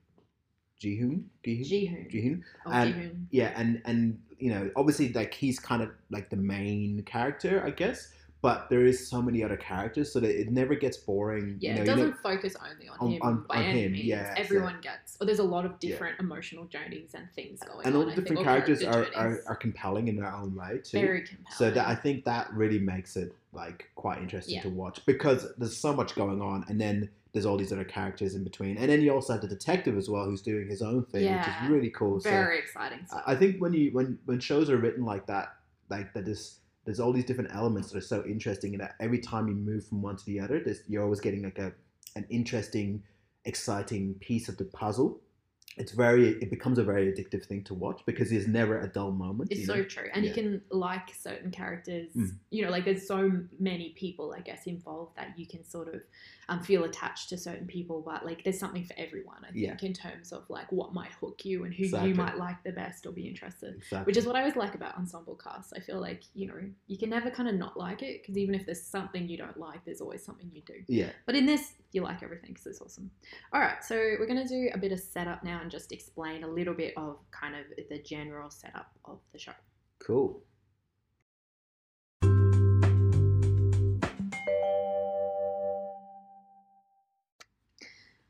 Jihoon, 0.81 1.25
Jihoon, 1.45 1.67
Jihoon. 1.69 2.11
Jihoon. 2.11 2.43
Oh, 2.65 2.71
and- 2.71 2.95
Jihoon. 2.95 3.27
Yeah, 3.31 3.53
and 3.55 3.83
and 3.85 4.23
you 4.41 4.51
know, 4.51 4.71
obviously, 4.77 5.13
like 5.13 5.35
he's 5.35 5.59
kind 5.61 5.83
of 5.83 5.91
like 6.11 6.31
the 6.31 6.37
main 6.37 7.03
character, 7.05 7.63
I 7.65 7.71
guess. 7.71 8.13
But 8.43 8.71
there 8.71 8.87
is 8.87 9.07
so 9.07 9.21
many 9.21 9.45
other 9.45 9.59
characters, 9.59 10.11
so 10.11 10.19
that 10.21 10.31
it 10.31 10.51
never 10.51 10.75
gets 10.75 10.97
boring. 10.97 11.59
Yeah, 11.61 11.73
you 11.73 11.75
know, 11.77 11.83
it 11.83 11.85
you 11.85 11.91
know- 11.91 11.97
doesn't 12.09 12.23
focus 12.23 12.57
only 12.73 12.89
on, 12.89 12.97
On- 12.99 13.11
him 13.11 13.21
on- 13.23 13.45
by 13.47 13.57
on 13.57 13.63
any 13.65 13.83
him, 13.85 13.93
means. 13.93 14.05
yeah, 14.07 14.35
Everyone 14.39 14.77
gets. 14.81 15.19
Or 15.21 15.27
there's 15.27 15.41
a 15.41 15.45
lot 15.45 15.67
of 15.67 15.73
Yeah. 15.73 15.91
different 15.91 16.21
emotional 16.21 16.65
journeys 16.65 17.11
and 17.15 17.29
things 17.37 17.61
going 17.61 17.85
and 17.85 17.95
on. 17.95 18.01
all 18.01 18.09
the 18.09 18.15
different 18.19 18.43
characters 18.43 18.83
are, 18.83 19.07
are, 19.15 19.43
are 19.47 19.57
compelling 19.57 20.09
in 20.09 20.17
their 20.17 20.33
own 20.35 20.55
way 20.55 20.81
too. 20.83 21.01
very 21.03 21.21
compelling. 21.21 21.53
so 21.55 21.71
that 21.71 21.87
I 21.87 21.95
think 21.95 22.25
that 22.25 22.51
really 22.55 22.79
makes 22.79 23.15
it 23.17 23.35
like 23.53 23.91
quite 23.95 24.23
interesting 24.23 24.55
Yeah. 24.55 24.63
to 24.63 24.71
watch 24.71 25.05
because 25.05 25.47
there's 25.59 25.77
so 25.77 25.93
much 25.95 26.15
going 26.15 26.41
on, 26.41 26.65
and 26.71 26.81
then 26.81 27.11
there's 27.33 27.47
all 27.47 27.57
these 27.57 27.73
other 27.73 27.85
characters 27.85 28.35
in 28.35 28.45
between, 28.45 28.77
and 28.77 28.91
then 28.91 29.01
you 29.01 29.13
also 29.13 29.35
have 29.35 29.43
the 29.43 29.49
detective 29.49 29.97
as 29.97 30.09
well 30.09 30.25
who's 30.25 30.43
doing 30.43 30.69
his 30.69 30.83
own 30.83 31.05
thing, 31.07 31.25
which 31.37 31.47
is 31.47 31.71
really 31.71 31.91
cool. 31.91 32.21
So 32.21 32.31
very 32.31 32.59
exciting 32.59 33.07
stuff. 33.07 33.23
I 33.27 33.35
think 33.35 33.61
when 33.61 33.73
you 33.73 33.91
when 33.93 34.19
when 34.25 34.41
shows 34.41 34.69
are 34.71 34.79
written 34.79 35.05
like 35.05 35.27
that, 35.27 35.55
like 35.89 36.13
that 36.15 36.27
is 36.27 36.59
there's 36.85 36.99
all 36.99 37.13
these 37.13 37.25
different 37.25 37.55
elements 37.55 37.91
that 37.91 37.99
are 37.99 38.03
so 38.03 38.25
interesting, 38.25 38.73
and 38.73 38.81
that 38.81 38.95
every 39.01 39.19
time 39.19 39.49
you 39.49 39.55
move 39.55 39.87
from 39.87 40.03
one 40.03 40.17
to 40.17 40.25
the 40.25 40.41
other, 40.41 40.61
there's, 40.65 40.83
you're 40.89 41.05
always 41.05 41.21
getting 41.21 41.43
like 41.43 41.59
a 41.59 41.73
an 42.17 42.27
interesting, 42.31 43.03
exciting 43.45 44.15
piece 44.15 44.49
of 44.49 44.57
the 44.57 44.65
puzzle. 44.65 45.21
It's 45.77 45.93
very 45.93 46.31
it 46.43 46.51
becomes 46.51 46.79
a 46.79 46.85
very 46.85 47.11
addictive 47.13 47.45
thing 47.47 47.63
to 47.65 47.75
watch 47.75 48.03
because 48.05 48.29
there's 48.31 48.49
never 48.49 48.81
a 48.81 48.89
dull 48.89 49.13
moment. 49.13 49.53
It's 49.53 49.67
so 49.67 49.77
know? 49.77 49.85
true. 49.85 50.09
And 50.13 50.25
Yeah. 50.25 50.29
you 50.31 50.35
can 50.35 50.63
like 50.71 51.09
certain 51.19 51.51
characters. 51.51 52.11
Mm. 52.15 52.33
You 52.51 52.65
know, 52.65 52.71
like 52.71 52.85
there's 52.85 53.07
so 53.07 53.41
many 53.59 53.91
people, 53.91 54.35
I 54.37 54.41
guess, 54.41 54.67
involved 54.67 55.17
that 55.17 55.39
you 55.39 55.47
can 55.47 55.65
sort 55.65 55.95
of 55.95 56.03
um, 56.49 56.61
feel 56.61 56.83
attached 56.83 57.29
to 57.29 57.39
certain 57.39 57.67
people. 57.69 58.03
But 58.05 58.27
like 58.27 58.43
there's 58.43 58.59
something 58.59 58.85
for 58.85 58.95
everyone, 58.99 59.39
I 59.49 59.53
think, 59.53 59.65
Yeah. 59.65 59.77
in 59.89 59.93
terms 59.95 60.33
of 60.33 60.43
like 60.51 60.71
what 60.73 60.93
might 60.93 61.13
hook 61.13 61.45
you 61.45 61.65
and 61.65 61.73
who 61.73 61.85
Exactly. 61.85 62.09
you 62.11 62.15
might 62.17 62.37
like 62.37 62.63
the 62.65 62.73
best 62.73 63.07
or 63.07 63.13
be 63.13 63.29
interested. 63.29 63.77
Exactly. 63.77 64.07
Which 64.07 64.17
is 64.17 64.27
what 64.27 64.35
I 64.35 64.41
always 64.41 64.57
like 64.57 64.75
about 64.75 64.97
ensemble 64.99 65.37
casts. 65.37 65.73
I 65.73 65.79
feel 65.79 66.01
like, 66.01 66.25
you 66.35 66.49
know, 66.49 66.61
you 66.89 66.99
can 66.99 67.09
never 67.11 67.31
kind 67.31 67.49
of 67.49 67.55
not 67.55 67.79
like 67.79 68.03
it 68.03 68.23
because 68.23 68.37
even 68.37 68.57
if 68.57 68.67
there's 68.67 68.83
something 68.83 69.29
you 69.29 69.37
don't 69.39 69.57
like, 69.57 69.85
there's 69.85 70.01
always 70.01 70.25
something 70.25 70.51
you 70.53 70.63
do. 70.67 70.75
yeah. 70.89 71.11
But 71.27 71.37
in 71.37 71.47
this, 71.47 71.75
you 71.93 72.03
like 72.03 72.23
everything 72.23 72.51
because 72.51 72.67
it's 72.67 72.81
awesome. 72.81 73.11
All 73.53 73.61
right, 73.61 73.83
so 73.85 73.95
we're 74.19 74.27
going 74.27 74.43
to 74.47 74.49
do 74.49 74.71
a 74.75 74.79
bit 74.79 74.93
of 74.93 75.01
setup 75.01 75.43
now 75.45 75.60
and 75.61 75.71
just 75.71 75.93
explain 75.93 76.45
a 76.45 76.49
little 76.49 76.75
bit 76.75 76.95
of 76.97 77.19
kind 77.31 77.55
of 77.55 77.63
the 77.89 77.99
general 77.99 78.51
setup 78.51 78.91
of 79.05 79.19
the 79.33 79.39
show. 79.39 79.53
Cool. 79.99 80.43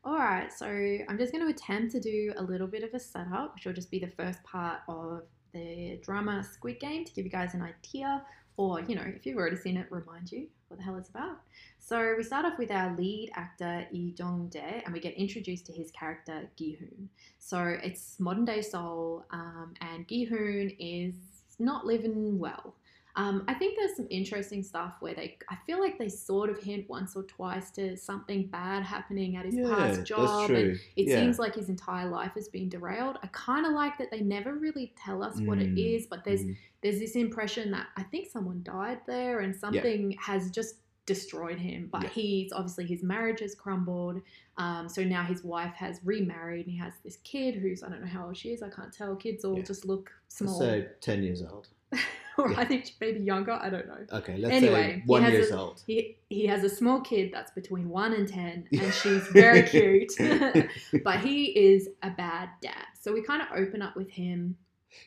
All 0.03 0.17
right, 0.17 0.51
so 0.53 0.67
I'm 0.67 1.19
just 1.19 1.33
going 1.33 1.45
to 1.45 1.51
attempt 1.51 1.93
to 1.93 2.01
do 2.01 2.33
a 2.37 2.43
little 2.43 2.67
bit 2.67 2.83
of 2.83 2.95
a 2.95 2.99
setup, 2.99 3.55
which 3.55 3.67
will 3.67 3.75
just 3.75 3.91
be 3.91 3.99
the 3.99 4.09
first 4.09 4.43
part 4.45 4.81
of 4.89 5.23
the 5.53 6.01
drama 6.03 6.43
Squid 6.43 6.81
Game 6.81 7.05
to 7.05 7.12
give 7.12 7.25
you 7.25 7.31
guys 7.31 7.55
an 7.55 7.62
idea, 7.62 8.23
or 8.61 8.83
you 8.83 8.94
know, 8.94 9.05
if 9.07 9.25
you've 9.25 9.38
already 9.38 9.57
seen 9.57 9.79
it, 9.79 9.87
remind 9.90 10.31
you 10.31 10.46
what 10.68 10.77
the 10.77 10.83
hell 10.85 10.96
it's 10.96 11.09
about. 11.09 11.40
So 11.79 12.14
we 12.16 12.23
start 12.23 12.44
off 12.44 12.59
with 12.59 12.70
our 12.70 12.94
lead 12.94 13.31
actor 13.35 13.87
Lee 13.90 14.12
Dong 14.12 14.49
Dae, 14.51 14.83
and 14.85 14.92
we 14.92 15.01
get 15.01 15.14
introduced 15.14 15.64
to 15.66 15.73
his 15.73 15.90
character 15.92 16.46
Gi 16.57 16.73
Hoon. 16.75 17.09
So 17.38 17.79
it's 17.83 18.20
modern 18.20 18.44
day 18.44 18.61
Seoul, 18.61 19.25
um, 19.31 19.73
and 19.81 20.07
Gi 20.07 20.25
Hoon 20.25 20.70
is 20.79 21.14
not 21.59 21.87
living 21.87 22.38
well. 22.38 22.75
Um, 23.16 23.44
I 23.49 23.55
think 23.55 23.77
there's 23.77 23.96
some 23.96 24.07
interesting 24.09 24.62
stuff 24.62 24.94
where 25.01 25.14
they, 25.14 25.37
I 25.49 25.57
feel 25.66 25.81
like 25.81 25.99
they 25.99 26.09
sort 26.09 26.49
of 26.49 26.62
hint 26.62 26.88
once 26.88 27.16
or 27.16 27.25
twice 27.25 27.70
to 27.73 27.96
something 27.96 28.46
bad 28.46 28.85
happening 28.85 29.37
at 29.37 29.44
his 29.44 29.57
yeah, 29.57 29.68
past 29.68 30.07
job, 30.07 30.51
and 30.51 30.79
it 30.96 31.09
yeah. 31.09 31.16
seems 31.16 31.38
like 31.38 31.55
his 31.57 31.68
entire 31.68 32.09
life 32.09 32.33
has 32.35 32.49
been 32.49 32.68
derailed. 32.68 33.18
I 33.23 33.27
kind 33.33 33.66
of 33.66 33.73
like 33.73 33.99
that 33.99 34.11
they 34.12 34.20
never 34.20 34.55
really 34.55 34.94
tell 34.96 35.25
us 35.25 35.40
what 35.40 35.59
it 35.59 35.75
Mm, 35.75 36.07
but 36.09 36.25
there's 36.25 36.42
Mhm. 36.42 36.57
There's 36.83 36.99
this 36.99 37.14
impression 37.16 37.71
that 37.73 37.88
I 37.97 38.03
think 38.05 38.29
someone 38.31 38.62
died 38.62 39.01
there 39.07 39.40
and 39.40 39.55
something 39.55 40.16
has 40.21 40.51
just 40.51 40.77
destroyed 41.07 41.59
him. 41.59 41.88
But 41.93 42.05
Yeah. 42.05 42.09
he's 42.11 42.53
obviously 42.53 42.87
his 42.87 43.03
marriage 43.03 43.40
has 43.40 43.55
crumbled. 43.55 44.21
Um, 44.57 44.88
so 44.88 45.03
now 45.03 45.25
his 45.25 45.43
wife 45.43 45.75
has 45.75 46.01
remarried 46.05 46.66
and 46.66 46.73
he 46.73 46.79
has 46.79 46.93
this 47.05 47.16
kid 47.25 47.55
who's 47.57 47.83
I 47.83 47.88
don't 47.88 48.01
know 48.01 48.07
how 48.07 48.27
old 48.27 48.37
she 48.37 48.51
is. 48.51 48.62
I 48.62 48.69
can't 48.71 48.93
tell. 48.93 49.16
Kids 49.16 49.45
all 49.45 49.57
Yeah. 49.57 49.64
just 49.64 49.85
look 49.85 50.11
Let's 50.27 50.37
small, 50.37 50.59
say 50.61 50.87
ten 51.01 51.23
years 51.23 51.43
old. 51.43 51.69
or 52.38 52.51
yeah. 52.53 52.61
I 52.61 52.64
think 52.64 52.95
maybe 53.01 53.21
younger. 53.21 53.53
I 53.53 53.69
don't 53.69 53.88
know. 53.88 54.07
Okay, 54.19 54.37
let's 54.37 54.55
Anyway, 54.55 54.99
say 54.99 55.03
one 55.07 55.25
years 55.25 55.51
a- 55.51 55.59
old. 55.59 55.83
He 55.87 56.16
he 56.29 56.47
has 56.47 56.62
a 56.62 56.69
small 56.69 57.01
kid 57.01 57.31
that's 57.33 57.51
between 57.51 57.88
one 57.88 58.12
and 58.12 58.29
ten, 58.29 58.66
and 58.73 58.95
she's 58.95 59.25
very 59.29 59.62
cute. 59.75 60.12
but 61.05 61.19
he 61.21 61.47
is 61.47 61.88
a 62.03 62.11
bad 62.11 62.51
dad. 62.62 62.87
So 63.01 63.12
we 63.12 63.23
kind 63.23 63.43
of 63.43 63.49
open 63.57 63.83
up 63.83 63.97
with 63.97 64.11
him. 64.11 64.57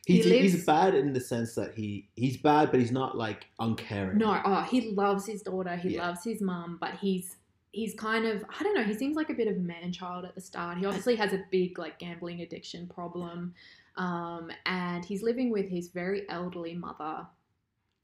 He's, 0.05 0.25
he 0.25 0.39
he's 0.39 0.65
bad 0.65 0.95
in 0.95 1.13
the 1.13 1.19
sense 1.21 1.55
that 1.55 1.73
he 1.73 2.09
he's 2.15 2.37
bad, 2.37 2.71
but 2.71 2.79
he's 2.79 2.91
not 2.91 3.17
like 3.17 3.45
uncaring. 3.59 4.17
No, 4.17 4.41
oh, 4.45 4.61
he 4.63 4.91
loves 4.91 5.25
his 5.25 5.41
daughter. 5.41 5.75
He 5.75 5.95
Yeah. 5.95 6.07
loves 6.07 6.23
his 6.23 6.41
mum, 6.41 6.77
but 6.79 6.95
he's 6.95 7.37
he's 7.71 7.93
kind 7.95 8.25
of 8.25 8.43
I 8.59 8.63
don't 8.63 8.75
know. 8.75 8.83
He 8.83 8.93
seems 8.93 9.15
like 9.15 9.29
a 9.29 9.33
bit 9.33 9.47
of 9.47 9.57
a 9.57 9.59
man 9.59 9.91
child 9.91 10.25
at 10.25 10.35
the 10.35 10.41
start. 10.41 10.77
He 10.77 10.85
obviously 10.85 11.15
has 11.17 11.33
a 11.33 11.43
big 11.51 11.77
like 11.77 11.99
gambling 11.99 12.41
addiction 12.41 12.87
problem, 12.87 13.53
um, 13.97 14.51
and 14.65 15.03
he's 15.03 15.23
living 15.23 15.51
with 15.51 15.67
his 15.67 15.89
very 15.89 16.27
elderly 16.29 16.75
mother, 16.75 17.25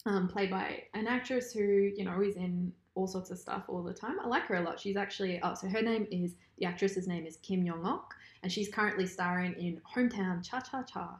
um, 0.05 0.27
played 0.27 0.49
by 0.49 0.83
an 0.93 1.07
actress 1.07 1.51
who 1.53 1.91
you 1.95 2.03
know 2.03 2.21
is 2.21 2.35
in 2.35 2.73
all 2.95 3.07
sorts 3.07 3.29
of 3.31 3.37
stuff 3.37 3.63
all 3.69 3.83
the 3.83 3.93
time. 3.93 4.19
I 4.19 4.27
like 4.27 4.43
her 4.47 4.55
a 4.55 4.61
lot. 4.61 4.79
She's 4.79 4.97
actually 4.97 5.39
oh, 5.43 5.53
so 5.53 5.69
her 5.69 5.81
name 5.81 6.07
is 6.11 6.35
the 6.57 6.65
actress's 6.65 7.07
name 7.07 7.25
is 7.25 7.37
Kim 7.37 7.63
Young 7.63 7.85
Ok, 7.85 8.15
and 8.43 8.51
she's 8.51 8.69
currently 8.69 9.05
starring 9.05 9.53
in 9.53 9.79
Hometown 9.95 10.43
Cha 10.43 10.59
Cha 10.59 10.83
Cha. 10.83 11.19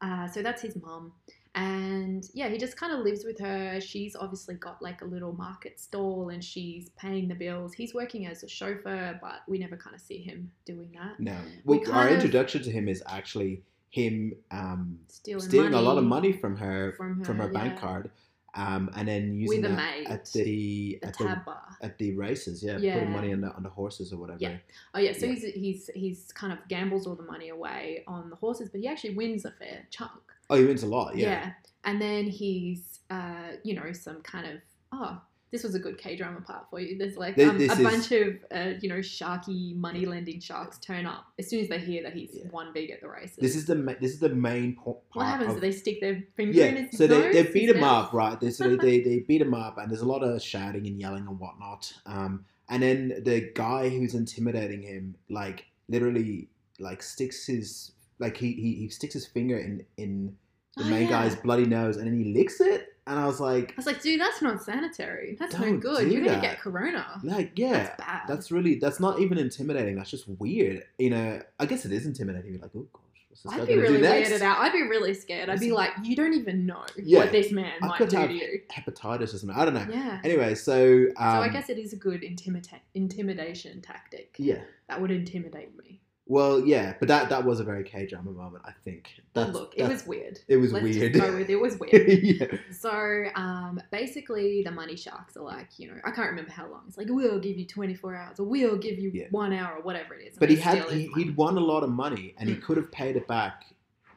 Uh, 0.00 0.28
so 0.28 0.42
that's 0.42 0.62
his 0.62 0.76
mum. 0.76 1.12
And 1.54 2.24
yeah, 2.34 2.48
he 2.48 2.58
just 2.58 2.76
kind 2.76 2.92
of 2.92 3.00
lives 3.00 3.24
with 3.24 3.38
her. 3.40 3.80
She's 3.80 4.14
obviously 4.14 4.54
got 4.54 4.80
like 4.80 5.02
a 5.02 5.04
little 5.04 5.32
market 5.32 5.80
stall 5.80 6.28
and 6.28 6.44
she's 6.44 6.90
paying 6.90 7.26
the 7.26 7.34
bills. 7.34 7.72
He's 7.72 7.94
working 7.94 8.26
as 8.26 8.44
a 8.44 8.48
chauffeur, 8.48 9.18
but 9.20 9.40
we 9.48 9.58
never 9.58 9.76
kind 9.76 9.96
of 9.96 10.00
see 10.00 10.18
him 10.18 10.52
doing 10.66 10.90
that. 10.94 11.18
No. 11.18 11.36
We 11.64 11.84
our 11.86 12.08
introduction 12.08 12.62
to 12.62 12.70
him 12.70 12.86
is 12.88 13.02
actually 13.06 13.62
him 13.90 14.34
um, 14.50 14.98
Stealing, 15.08 15.48
stealing 15.48 15.74
a 15.74 15.80
lot 15.80 15.98
of 15.98 16.04
money 16.04 16.32
from 16.32 16.56
her 16.56 16.92
from 16.92 17.18
her, 17.18 17.24
from 17.24 17.38
her 17.38 17.48
bank 17.48 17.74
yeah. 17.74 17.80
card, 17.80 18.10
um, 18.54 18.90
and 18.96 19.06
then 19.06 19.34
using 19.34 19.62
that 19.62 19.70
maid. 19.70 20.06
at 20.08 20.24
the 20.32 20.42
The 20.44 20.98
at 21.06 21.18
the 21.18 21.42
bar. 21.44 21.62
at 21.82 21.98
the 21.98 22.14
races. 22.14 22.62
Yeah, 22.62 22.78
Yeah. 22.78 22.94
putting 22.94 23.12
money 23.12 23.32
on 23.32 23.40
the 23.40 23.52
on 23.52 23.62
the 23.62 23.68
horses 23.68 24.12
or 24.12 24.16
whatever. 24.18 24.38
Yeah. 24.40 24.56
Oh 24.94 24.98
yeah, 24.98 25.12
so 25.12 25.26
Yeah. 25.26 25.32
he's 25.34 25.42
he's 25.54 25.90
he's 25.94 26.32
kind 26.32 26.52
of 26.52 26.58
gambles 26.68 27.06
all 27.06 27.14
the 27.14 27.22
money 27.24 27.50
away 27.50 28.04
on 28.06 28.30
the 28.30 28.36
horses, 28.36 28.70
but 28.70 28.80
he 28.80 28.88
actually 28.88 29.14
wins 29.14 29.44
a 29.44 29.50
fair 29.52 29.86
chunk. 29.90 30.12
Oh, 30.50 30.56
he 30.56 30.64
wins 30.64 30.82
a 30.82 30.86
lot. 30.86 31.16
Yeah. 31.16 31.52
And 31.84 32.00
then 32.00 32.24
he's 32.24 33.00
uh, 33.10 33.52
you 33.64 33.74
know, 33.74 33.92
some 33.92 34.22
kind 34.22 34.46
of 34.46 34.60
oh, 34.92 35.20
this 35.50 35.62
was 35.62 35.74
a 35.74 35.78
good 35.78 35.96
K 35.98 36.14
drama 36.16 36.40
part 36.40 36.66
for 36.70 36.78
you. 36.80 36.98
There's 36.98 37.16
like 37.16 37.38
um, 37.38 37.60
a 37.60 37.68
bunch 37.82 38.12
of 38.12 38.36
uh, 38.54 38.72
you 38.80 38.88
know 38.88 38.96
sharky 38.98 39.74
money 39.76 40.04
lending 40.06 40.40
sharks 40.40 40.78
turn 40.78 41.06
up 41.06 41.26
as 41.38 41.48
soon 41.48 41.60
as 41.60 41.68
they 41.68 41.78
hear 41.78 42.02
that 42.02 42.12
he's 42.14 42.30
Yeah. 42.34 42.50
won 42.50 42.72
big 42.74 42.90
at 42.90 43.00
the 43.00 43.08
races. 43.08 43.36
This 43.38 43.56
is 43.56 43.66
the 43.66 43.74
ma- 43.74 43.94
this 44.00 44.12
is 44.12 44.20
the 44.20 44.28
main 44.28 44.76
po- 44.76 45.00
part. 45.12 45.16
what 45.16 45.26
happens? 45.26 45.54
of- 45.54 45.60
they 45.60 45.72
stick 45.72 46.00
their 46.00 46.22
finger 46.36 46.62
in 46.62 46.74
yeah, 46.76 46.82
his 46.82 46.98
so 46.98 47.06
they, 47.06 47.32
they 47.32 47.50
beat 47.50 47.70
him 47.70 47.82
up, 47.82 48.12
right? 48.12 48.38
They, 48.40 48.50
so 48.50 48.68
they, 48.68 48.76
they, 48.86 49.00
they 49.00 49.18
beat 49.20 49.40
him 49.40 49.54
up, 49.54 49.78
and 49.78 49.90
there's 49.90 50.02
a 50.02 50.06
lot 50.08 50.22
of 50.22 50.42
shouting 50.42 50.86
and 50.86 51.00
yelling 51.00 51.26
and 51.26 51.38
whatnot. 51.38 51.92
Um, 52.06 52.44
and 52.68 52.82
then 52.82 53.22
the 53.24 53.50
guy 53.54 53.88
who's 53.88 54.14
intimidating 54.14 54.82
him, 54.82 55.14
like 55.30 55.64
literally, 55.88 56.48
like 56.78 57.02
sticks 57.02 57.46
his 57.46 57.92
like 58.18 58.36
he 58.36 58.52
he, 58.52 58.74
he 58.74 58.88
sticks 58.88 59.14
his 59.14 59.26
finger 59.26 59.58
in 59.58 59.84
in 59.96 60.36
the 60.76 60.84
Oh, 60.84 60.88
main 60.90 61.04
yeah. 61.04 61.08
guy's 61.24 61.34
bloody 61.34 61.64
nose, 61.66 61.96
and 61.96 62.06
then 62.06 62.16
he 62.22 62.32
licks 62.34 62.60
it, 62.60 62.87
and 63.08 63.18
I 63.18 63.26
was 63.26 63.40
like, 63.40 63.70
I 63.72 63.74
was 63.76 63.86
like, 63.86 64.02
dude, 64.02 64.20
that's 64.20 64.40
not 64.42 64.62
sanitary. 64.62 65.36
That's 65.38 65.58
no 65.58 65.76
good. 65.76 66.12
You're 66.12 66.24
gonna 66.24 66.40
get 66.40 66.60
corona. 66.60 67.20
like 67.24 67.52
yeah, 67.58 67.72
That's 67.72 67.96
bad. 67.96 68.20
that's 68.28 68.50
really 68.52 68.76
that's 68.76 69.00
not 69.00 69.18
even 69.20 69.38
intimidating. 69.38 69.96
That's 69.96 70.10
just 70.10 70.28
weird. 70.28 70.84
You 70.98 71.10
know, 71.10 71.42
I 71.58 71.66
guess 71.66 71.84
it 71.84 71.92
is 71.92 72.06
intimidating. 72.06 72.52
You're 72.52 72.62
like, 72.62 72.70
oh 72.76 72.86
gosh, 72.92 73.02
what's 73.30 73.42
this 73.42 73.52
I'd 73.52 73.66
be 73.66 73.76
really 73.76 73.98
weirded 73.98 74.42
out. 74.42 74.58
I'd 74.58 74.72
be 74.72 74.82
really 74.82 75.14
scared. 75.14 75.48
I'd 75.48 75.60
be 75.60 75.72
like, 75.72 75.92
you 76.02 76.14
don't 76.14 76.34
even 76.34 76.66
know 76.66 76.84
Yeah. 76.96 77.20
what 77.20 77.32
this 77.32 77.50
man 77.50 77.72
I 77.82 77.86
might 77.88 77.98
could 77.98 78.08
do 78.10 78.16
have 78.18 78.28
to 78.28 78.34
you. 78.34 78.60
hepatitis 78.70 79.22
or 79.34 79.38
something. 79.38 79.56
I 79.58 79.64
don't 79.64 79.74
know. 79.74 79.86
Yeah. 79.90 80.20
Anyway, 80.24 80.54
so 80.54 81.06
um, 81.16 81.36
so 81.36 81.42
I 81.42 81.48
guess 81.48 81.68
it 81.70 81.78
is 81.78 81.92
a 81.92 81.96
good 81.96 82.22
intimida- 82.22 82.80
intimidation 82.94 83.80
tactic. 83.80 84.36
yeah. 84.38 84.60
That 84.88 85.00
would 85.00 85.10
intimidate 85.10 85.76
me. 85.76 86.00
Well, 86.30 86.60
yeah, 86.66 86.92
but 86.98 87.08
that 87.08 87.30
that 87.30 87.42
was 87.44 87.58
a 87.58 87.64
very 87.64 87.82
K 87.82 88.04
drama 88.04 88.30
moment. 88.32 88.62
I 88.66 88.72
think. 88.84 89.14
That's, 89.32 89.50
look, 89.50 89.72
it 89.74 89.78
that's- 89.82 90.00
was 90.02 90.06
weird. 90.06 90.38
It 90.46 90.58
was 90.58 90.72
Let's 90.72 90.82
weird. 90.84 91.14
Just 91.14 91.24
go 91.24 91.34
with 91.36 91.48
it 91.48 91.56
was 91.58 91.78
weird. 91.78 92.22
yeah. 92.22 92.46
So 92.70 93.24
um, 93.34 93.80
basically, 93.90 94.62
the 94.62 94.70
money 94.70 94.94
sharks 94.94 95.38
are 95.38 95.42
like, 95.42 95.68
you 95.78 95.88
know, 95.88 95.94
I 96.04 96.10
can't 96.10 96.28
remember 96.28 96.52
how 96.52 96.68
long. 96.70 96.82
It's 96.86 96.98
like 96.98 97.06
we'll 97.08 97.38
give 97.40 97.56
you 97.56 97.66
24 97.66 98.14
hours, 98.14 98.38
or 98.40 98.44
we'll 98.44 98.76
give 98.76 98.98
you 98.98 99.10
Yeah. 99.14 99.24
one 99.30 99.54
hour, 99.54 99.76
or 99.78 99.82
whatever 99.82 100.14
it 100.14 100.26
is. 100.28 100.36
But 100.38 100.50
he 100.50 100.56
had 100.56 100.84
he, 100.90 101.10
he'd 101.16 101.34
won 101.36 101.56
a 101.56 101.60
lot 101.60 101.82
of 101.82 101.88
money, 101.90 102.34
and 102.36 102.48
he 102.48 102.56
Mm. 102.56 102.62
could 102.62 102.76
have 102.76 102.92
paid 102.92 103.16
it 103.16 103.26
back 103.26 103.64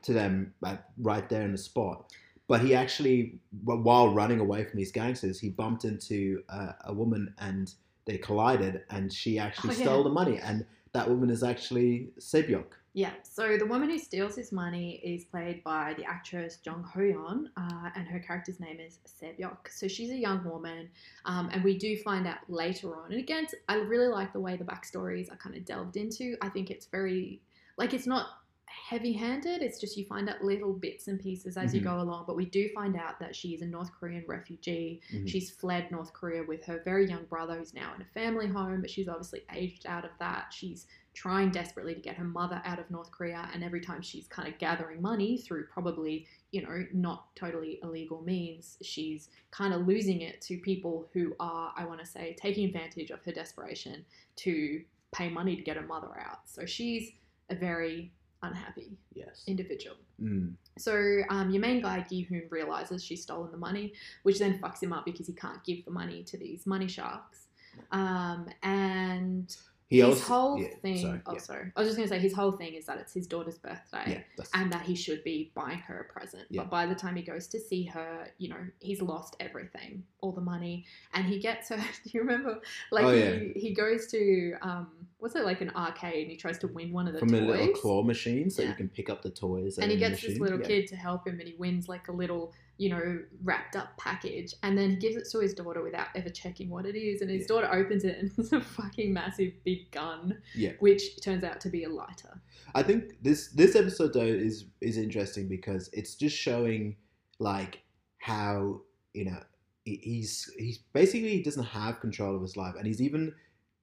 to 0.04 0.12
them 0.12 0.54
like, 0.60 0.80
right 0.98 1.30
there 1.30 1.44
in 1.44 1.54
the 1.54 1.58
spot. 1.58 2.12
But 2.48 2.60
he 2.60 2.76
actually, 2.76 3.40
while 3.64 4.14
running 4.14 4.42
away 4.42 4.66
from 4.66 4.78
these 4.78 4.92
gangsters, 4.92 5.40
he 5.40 5.48
bumped 5.50 5.86
into 5.86 6.44
uh, 6.50 6.74
a 6.84 6.94
woman, 6.94 7.34
and 7.38 7.74
they 8.04 8.18
collided, 8.18 8.82
and 8.90 9.14
she 9.14 9.40
actually 9.40 9.76
Oh, 9.76 9.78
yeah. 9.78 9.84
stole 9.86 10.04
the 10.04 10.10
money, 10.10 10.40
and 10.40 10.66
that 10.94 11.10
woman 11.10 11.30
is 11.30 11.44
actually 11.44 12.10
Sebyok. 12.20 12.66
Yeah, 12.94 13.12
so 13.24 13.58
the 13.58 13.66
woman 13.66 13.90
who 13.90 13.98
steals 13.98 14.36
his 14.36 14.52
money 14.52 15.00
is 15.02 15.24
played 15.24 15.64
by 15.64 15.94
the 15.98 16.04
actress 16.04 16.58
Jung 16.66 16.84
Ho 16.84 17.00
Yeon, 17.00 17.46
uh, 17.56 17.90
and 17.96 18.06
her 18.06 18.20
character's 18.20 18.60
name 18.60 18.82
is 18.82 19.00
Sebyok. 19.08 19.70
So 19.70 19.88
she's 19.88 20.12
a 20.12 20.18
young 20.18 20.44
woman, 20.44 20.90
um, 21.24 21.50
and 21.54 21.64
we 21.64 21.78
do 21.78 21.96
find 21.98 22.28
out 22.28 22.40
later 22.50 22.94
on. 22.98 23.12
And 23.12 23.20
again, 23.22 23.48
I 23.70 23.76
really 23.76 24.10
like 24.10 24.34
the 24.34 24.42
way 24.42 24.58
the 24.58 24.66
backstories 24.66 25.32
are 25.32 25.38
kind 25.38 25.56
of 25.56 25.64
delved 25.64 25.96
into. 25.96 26.36
I 26.42 26.50
think 26.50 26.70
it's 26.70 26.88
very, 26.88 27.40
like, 27.78 27.94
it's 27.94 28.08
not 28.08 28.41
heavy 28.72 29.14
handed, 29.14 29.62
it's 29.62 29.80
just 29.80 29.98
you 29.98 30.06
find 30.06 30.30
out 30.30 30.44
little 30.44 30.74
bits 30.74 31.08
and 31.08 31.20
pieces 31.20 31.58
as 31.58 31.74
you 31.74 31.82
Mhm. 31.82 31.86
go 31.86 32.02
along. 32.02 32.26
But 32.26 32.36
we 32.36 32.46
do 32.46 32.70
find 32.70 32.96
out 32.96 33.20
that 33.20 33.36
she 33.36 33.54
is 33.54 33.62
a 33.62 33.68
North 33.68 33.92
Korean 33.92 34.24
refugee. 34.28 35.02
Mhm. 35.12 35.28
She's 35.28 35.50
fled 35.52 35.92
North 35.92 36.14
Korea 36.14 36.44
with 36.44 36.64
her 36.66 36.80
very 36.84 37.08
young 37.08 37.26
brother, 37.26 37.58
who's 37.58 37.74
now 37.74 37.94
in 37.96 38.02
a 38.02 38.06
family 38.06 38.48
home, 38.48 38.82
but 38.82 38.90
she's 38.90 39.08
obviously 39.08 39.44
aged 39.54 39.86
out 39.86 40.06
of 40.06 40.12
that. 40.20 40.54
She's 40.54 40.88
trying 41.14 41.52
desperately 41.52 41.94
to 41.94 42.00
get 42.00 42.16
her 42.16 42.24
mother 42.24 42.62
out 42.64 42.80
of 42.80 42.90
North 42.90 43.12
Korea, 43.12 43.50
and 43.54 43.64
every 43.64 43.82
time 43.82 44.02
she's 44.02 44.28
kind 44.28 44.48
of 44.48 44.58
gathering 44.58 45.02
money 45.02 45.38
through 45.38 45.66
probably, 45.68 46.26
you 46.52 46.62
know, 46.62 46.88
not 46.94 47.36
totally 47.36 47.80
illegal 47.84 48.22
means, 48.22 48.78
she's 48.82 49.30
kind 49.52 49.74
of 49.74 49.86
losing 49.86 50.22
it 50.22 50.40
to 50.42 50.58
people 50.58 51.10
who 51.12 51.36
are, 51.40 51.74
I 51.76 51.84
want 51.84 52.00
to 52.00 52.06
say, 52.06 52.34
taking 52.40 52.66
advantage 52.66 53.12
of 53.12 53.22
her 53.26 53.32
desperation 53.34 54.06
to 54.38 54.84
pay 55.12 55.28
money 55.30 55.58
to 55.58 55.62
get 55.62 55.76
her 55.76 55.86
mother 55.86 56.18
out. 56.18 56.48
So 56.50 56.66
she's 56.66 57.12
a 57.50 57.56
very 57.56 58.14
unhappy 58.44 58.98
Yes. 59.14 59.44
individual. 59.48 59.96
Mm. 60.22 60.54
So 60.78 61.22
um, 61.30 61.52
your 61.52 61.62
main 61.62 61.82
guy 61.82 62.06
Gi-hoon 62.10 62.44
realizes 62.50 63.04
she's 63.04 63.22
stolen 63.22 63.52
the 63.52 63.58
money, 63.58 63.94
which 64.24 64.40
then 64.40 64.60
fucks 64.60 64.82
him 64.82 64.94
up 64.94 65.06
because 65.06 65.28
he 65.28 65.34
can't 65.34 65.64
give 65.64 65.86
the 65.86 65.92
money 65.92 66.24
to 66.24 66.38
these 66.38 66.66
money 66.66 66.88
sharks. 66.88 67.48
Um, 67.92 68.48
and 68.64 69.56
He 69.92 69.98
his 69.98 70.06
also 70.06 70.24
whole 70.24 70.58
yeah, 70.58 70.70
thing. 70.82 70.98
Sorry, 71.00 71.22
oh, 71.26 71.34
yeah. 71.34 71.40
sorry. 71.40 71.72
I 71.76 71.80
was 71.82 71.90
just 71.90 71.98
gonna 71.98 72.08
say 72.08 72.18
his 72.18 72.34
whole 72.34 72.54
thing 72.54 72.76
is 72.76 72.86
that 72.86 72.98
it's 72.98 73.14
his 73.14 73.28
daughter's 73.28 73.58
birthday. 73.58 74.24
yeah, 74.38 74.46
And 74.54 74.72
that 74.72 74.84
he 74.84 74.96
should 74.96 75.22
be 75.26 75.52
buying 75.54 75.80
her 75.80 76.08
a 76.10 76.14
present. 76.14 76.44
But 76.50 76.70
by 76.70 76.86
the 76.86 76.96
time 76.96 77.18
he 77.18 77.22
goes 77.24 77.46
to 77.48 77.60
see 77.60 77.84
her, 77.88 78.26
you 78.38 78.48
know, 78.48 78.56
he's 78.80 79.02
lost 79.02 79.36
everything, 79.42 80.04
all 80.22 80.32
the 80.32 80.40
money. 80.40 80.86
And 81.14 81.26
he 81.26 81.40
gets 81.40 81.68
her. 81.70 81.76
Do 82.04 82.10
you 82.14 82.22
remember? 82.22 82.62
Like, 82.90 83.04
Oh, 83.04 83.12
he, 83.12 83.20
yeah. 83.20 83.54
he 83.56 83.74
goes 83.74 84.08
to, 84.08 84.54
um, 84.62 84.88
what's 85.20 85.36
it, 85.36 85.44
like 85.44 85.60
an 85.60 85.72
arcade 85.76 86.22
and 86.24 86.32
he 86.32 86.38
tries 86.38 86.58
to 86.60 86.68
win 86.68 86.94
one 86.94 87.08
of 87.08 87.14
the 87.14 87.20
from 87.20 87.30
toys 87.30 87.42
a 87.42 87.46
little 87.46 87.68
claw 87.76 88.02
machine, 88.02 88.50
so 88.50 88.62
you 88.64 88.74
can 88.74 88.88
pick 88.88 89.10
up 89.10 89.22
the 89.22 89.30
toys. 89.30 89.78
and 89.78 89.92
he 89.92 89.98
gets 89.98 90.22
this 90.22 90.40
little 90.40 90.60
kid 90.60 90.88
to 90.88 90.96
help 90.96 91.28
him 91.28 91.38
and 91.42 91.50
he 91.50 91.56
wins 91.58 91.90
like 91.90 92.08
a 92.08 92.14
little 92.14 92.54
you 92.82 92.90
know 92.90 93.20
wrapped 93.44 93.76
up 93.76 93.96
package 93.98 94.56
and 94.64 94.76
then 94.76 94.90
he 94.90 94.96
gives 94.96 95.16
it 95.16 95.28
to 95.32 95.40
his 95.40 95.54
daughter 95.54 95.84
without 95.84 96.08
ever 96.16 96.30
checking 96.30 96.68
what 96.70 96.86
it 96.86 96.96
is 96.96 97.22
and 97.22 97.30
his 97.30 97.42
Yeah. 97.42 97.48
daughter 97.48 97.70
opens 97.72 98.04
it 98.04 98.18
and 98.20 98.32
it's 98.40 98.52
a 98.52 98.60
fucking 98.60 99.14
massive 99.14 99.52
big 99.64 99.92
gun 99.92 100.42
Yeah. 100.56 100.72
which 100.80 101.22
turns 101.22 101.44
out 101.44 101.62
to 101.62 101.70
be 101.70 101.84
a 101.84 101.90
lighter 101.90 102.42
I 102.74 102.82
think 102.82 103.22
this 103.22 103.50
this 103.50 103.76
episode 103.76 104.14
though 104.14 104.22
is 104.48 104.66
is 104.82 104.98
interesting 104.98 105.48
because 105.48 105.90
it's 105.94 106.16
just 106.16 106.36
showing 106.36 106.96
like 107.38 107.84
how 108.18 108.82
you 109.14 109.26
know 109.26 109.40
he's 109.86 110.50
he's 110.58 110.80
basically 110.94 111.30
he 111.38 111.44
doesn't 111.44 111.66
have 111.66 112.00
control 112.00 112.36
of 112.36 112.42
his 112.42 112.58
life 112.58 112.76
and 112.78 112.88
he's 112.88 113.02
even 113.02 113.34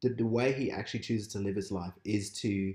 the, 0.02 0.08
the 0.10 0.26
way 0.26 0.52
he 0.52 0.70
actually 0.72 1.00
chooses 1.00 1.28
to 1.34 1.38
live 1.38 1.54
his 1.56 1.70
life 1.70 1.92
is 2.04 2.32
to 2.40 2.74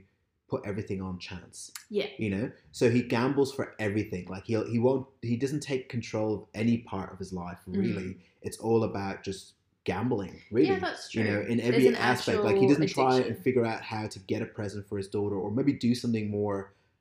put 0.54 0.66
everything 0.72 1.02
on 1.02 1.13
chance. 1.30 1.72
Yeah. 1.89 2.08
You 2.24 2.30
know? 2.36 2.52
So 2.72 2.89
he 2.96 3.02
gambles 3.16 3.54
for 3.58 3.66
everything. 3.80 4.26
Like 4.36 4.46
he'll 4.46 4.68
he 4.74 4.80
won't 4.80 5.08
he 5.22 5.36
doesn't 5.44 5.62
take 5.72 5.84
control 5.89 6.30
of 6.36 6.42
any 6.54 6.78
part 6.80 7.10
of 7.13 7.18
his 7.20 7.32
life 7.34 7.60
really. 7.68 8.18
It's 8.42 8.58
all 8.58 8.84
about 8.84 9.24
just 9.24 9.54
gambling 9.86 10.36
really. 10.52 10.68
Mm. 10.68 10.74
yeah 10.74 10.80
that's 10.80 11.10
true 11.10 11.24
you 11.24 11.30
know 11.32 11.42
in 11.54 11.60
every 11.60 11.88
aspect. 11.96 12.39
Like 12.48 12.58
he 12.58 12.68
doesn't 12.68 12.88
try 13.00 13.18
and 13.20 13.38
figure 13.38 13.66
out 13.66 13.82
how 13.82 14.06
to 14.08 14.20
get 14.32 14.42
a 14.42 14.46
present 14.46 14.88
for 14.88 14.98
his 14.98 15.08
daughter 15.08 15.36
or 15.44 15.50
maybe 15.52 15.74
do 15.74 15.94
something 15.96 16.30
more 16.39 16.58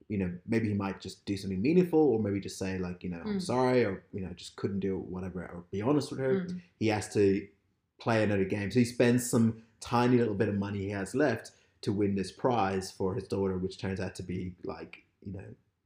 you 0.09 0.19
know 0.19 0.31
maybe 0.53 0.67
he 0.69 0.75
might 0.75 0.99
just 1.01 1.25
do 1.31 1.37
something 1.37 1.63
meaningful 1.63 1.99
or 2.13 2.19
maybe 2.19 2.41
just 2.41 2.59
say 2.59 2.73
like 2.87 2.99
you 3.05 3.11
know 3.13 3.21
i'm 3.25 3.37
Mm. 3.39 3.43
sorry 3.43 3.81
or 3.89 4.03
you 4.13 4.21
know 4.25 4.33
just 4.43 4.57
couldn't 4.57 4.81
do 4.81 4.93
it 4.99 5.05
whatever 5.15 5.41
or 5.55 5.63
be 5.71 5.81
honest 5.81 6.11
with 6.11 6.21
her. 6.27 6.35
Mm. 6.41 6.61
he 6.83 6.89
has 6.89 7.07
to 7.15 7.25
play 8.05 8.19
another 8.25 8.45
game. 8.57 8.69
So 8.73 8.79
he 8.81 8.85
spends 8.85 9.31
some 9.31 9.63
tiny 9.81 10.17
little 10.19 10.35
bit 10.43 10.49
of 10.49 10.57
money 10.57 10.81
he 10.89 10.91
has 10.91 11.15
left 11.15 11.53
to 11.83 11.93
win 11.93 12.15
this 12.15 12.33
prize 12.33 12.91
for 12.91 13.15
his 13.15 13.25
daughter 13.29 13.59
which 13.59 13.79
turns 13.79 14.01
out 14.01 14.15
to 14.15 14.23
be 14.23 14.55
like 14.65 15.05
you 15.27 15.33
know 15.33 15.45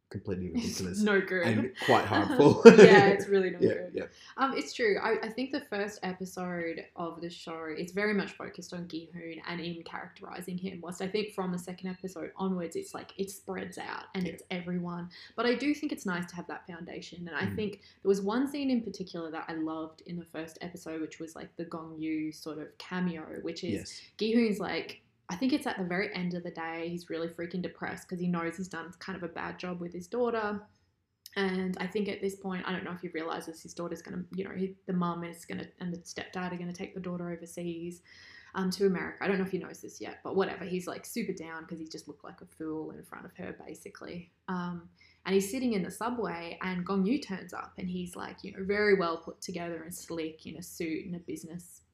completely 0.08 0.50
ridiculous 0.54 1.00
no 1.02 1.20
good 1.20 1.42
and 1.46 1.72
quite 1.84 2.04
harmful 2.14 2.62
yeah 2.78 3.06
it's 3.08 3.26
really 3.26 3.50
not 3.50 3.60
yeah 3.60 3.72
good 3.74 3.90
yeah 3.92 4.02
Um, 4.36 4.54
it's 4.56 4.72
true. 4.74 4.98
I, 5.02 5.16
I 5.26 5.30
think 5.30 5.50
the 5.50 5.62
first 5.62 5.98
episode 6.02 6.84
of 6.94 7.20
the 7.22 7.30
show 7.30 7.66
is 7.76 7.90
very 7.92 8.12
much 8.14 8.32
focused 8.32 8.72
on 8.74 8.86
Gi-hoon 8.86 9.40
and 9.48 9.60
in 9.60 9.82
characterizing 9.82 10.58
him. 10.58 10.80
Whilst 10.82 11.00
I 11.00 11.08
think 11.08 11.32
from 11.32 11.50
the 11.52 11.58
second 11.58 11.88
episode 11.88 12.30
onwards, 12.36 12.76
it's 12.76 12.92
like 12.94 13.12
it 13.16 13.30
spreads 13.30 13.78
out 13.78 14.04
and 14.14 14.26
Yeah. 14.26 14.34
it's 14.34 14.42
everyone. 14.50 15.08
But 15.36 15.46
I 15.46 15.54
do 15.54 15.74
think 15.74 15.90
it's 15.90 16.04
nice 16.06 16.26
to 16.26 16.36
have 16.36 16.46
that 16.48 16.66
foundation. 16.66 17.26
And 17.26 17.34
I 17.36 17.44
Mhm. 17.46 17.56
think 17.56 17.72
there 18.02 18.08
was 18.10 18.20
one 18.20 18.46
scene 18.46 18.70
in 18.70 18.82
particular 18.82 19.30
that 19.30 19.46
I 19.48 19.54
loved 19.54 20.02
in 20.06 20.16
the 20.18 20.26
first 20.26 20.58
episode, 20.60 21.00
which 21.00 21.18
was 21.18 21.34
like 21.34 21.48
the 21.56 21.64
Gong 21.64 21.96
Yu 21.98 22.30
sort 22.30 22.58
of 22.58 22.68
cameo, 22.78 23.22
which 23.42 23.64
is 23.64 23.72
yes 23.72 24.00
Gi-hoon's 24.18 24.60
like, 24.60 25.00
I 25.28 25.36
think 25.36 25.52
it's 25.52 25.66
at 25.66 25.78
the 25.78 25.84
very 25.84 26.14
end 26.14 26.34
of 26.34 26.44
the 26.44 26.50
day. 26.50 26.88
He's 26.88 27.10
really 27.10 27.28
freaking 27.28 27.62
depressed 27.62 28.08
because 28.08 28.20
he 28.20 28.28
knows 28.28 28.56
he's 28.56 28.68
done 28.68 28.92
kind 28.98 29.16
of 29.16 29.22
a 29.22 29.28
bad 29.32 29.58
job 29.58 29.80
with 29.80 29.92
his 29.92 30.06
daughter. 30.06 30.60
And 31.34 31.76
I 31.78 31.86
think 31.86 32.08
at 32.08 32.20
this 32.20 32.36
point, 32.36 32.64
I 32.66 32.72
don't 32.72 32.84
know 32.84 32.92
if 32.92 33.00
he 33.00 33.08
realizes 33.08 33.62
his 33.62 33.74
daughter's 33.74 34.02
going 34.02 34.16
to, 34.16 34.24
you 34.38 34.44
know, 34.44 34.54
he, 34.56 34.74
the 34.86 34.92
mum 34.92 35.24
is 35.24 35.44
going 35.44 35.58
to, 35.58 35.66
and 35.80 35.92
the 35.92 35.98
stepdad 35.98 36.52
are 36.52 36.56
going 36.56 36.72
to 36.72 36.72
take 36.72 36.94
the 36.94 37.00
daughter 37.00 37.30
overseas 37.30 38.00
um, 38.54 38.70
to 38.70 38.86
America. 38.86 39.18
I 39.22 39.28
don't 39.28 39.38
know 39.38 39.44
if 39.44 39.50
he 39.50 39.58
knows 39.58 39.82
this 39.82 40.00
yet, 40.00 40.20
but 40.24 40.34
whatever. 40.34 40.64
He's 40.64 40.86
like 40.86 41.04
super 41.04 41.32
down 41.32 41.62
because 41.62 41.78
he 41.78 41.86
just 41.86 42.08
looked 42.08 42.24
like 42.24 42.40
a 42.40 42.46
fool 42.46 42.92
in 42.92 43.02
front 43.02 43.26
of 43.26 43.32
her, 43.36 43.54
basically. 43.66 44.32
Um, 44.48 44.88
and 45.26 45.34
he's 45.34 45.50
sitting 45.50 45.74
in 45.74 45.82
the 45.82 45.90
subway, 45.90 46.58
and 46.62 46.86
Gong 46.86 47.04
Yu 47.04 47.20
turns 47.20 47.52
up, 47.52 47.72
and 47.78 47.88
he's 47.88 48.16
like, 48.16 48.38
you 48.42 48.52
know, 48.52 48.64
very 48.64 48.94
well 48.94 49.18
put 49.18 49.42
together 49.42 49.82
and 49.82 49.94
slick 49.94 50.46
in 50.46 50.56
a 50.56 50.62
suit 50.62 51.04
and 51.04 51.16
a 51.16 51.18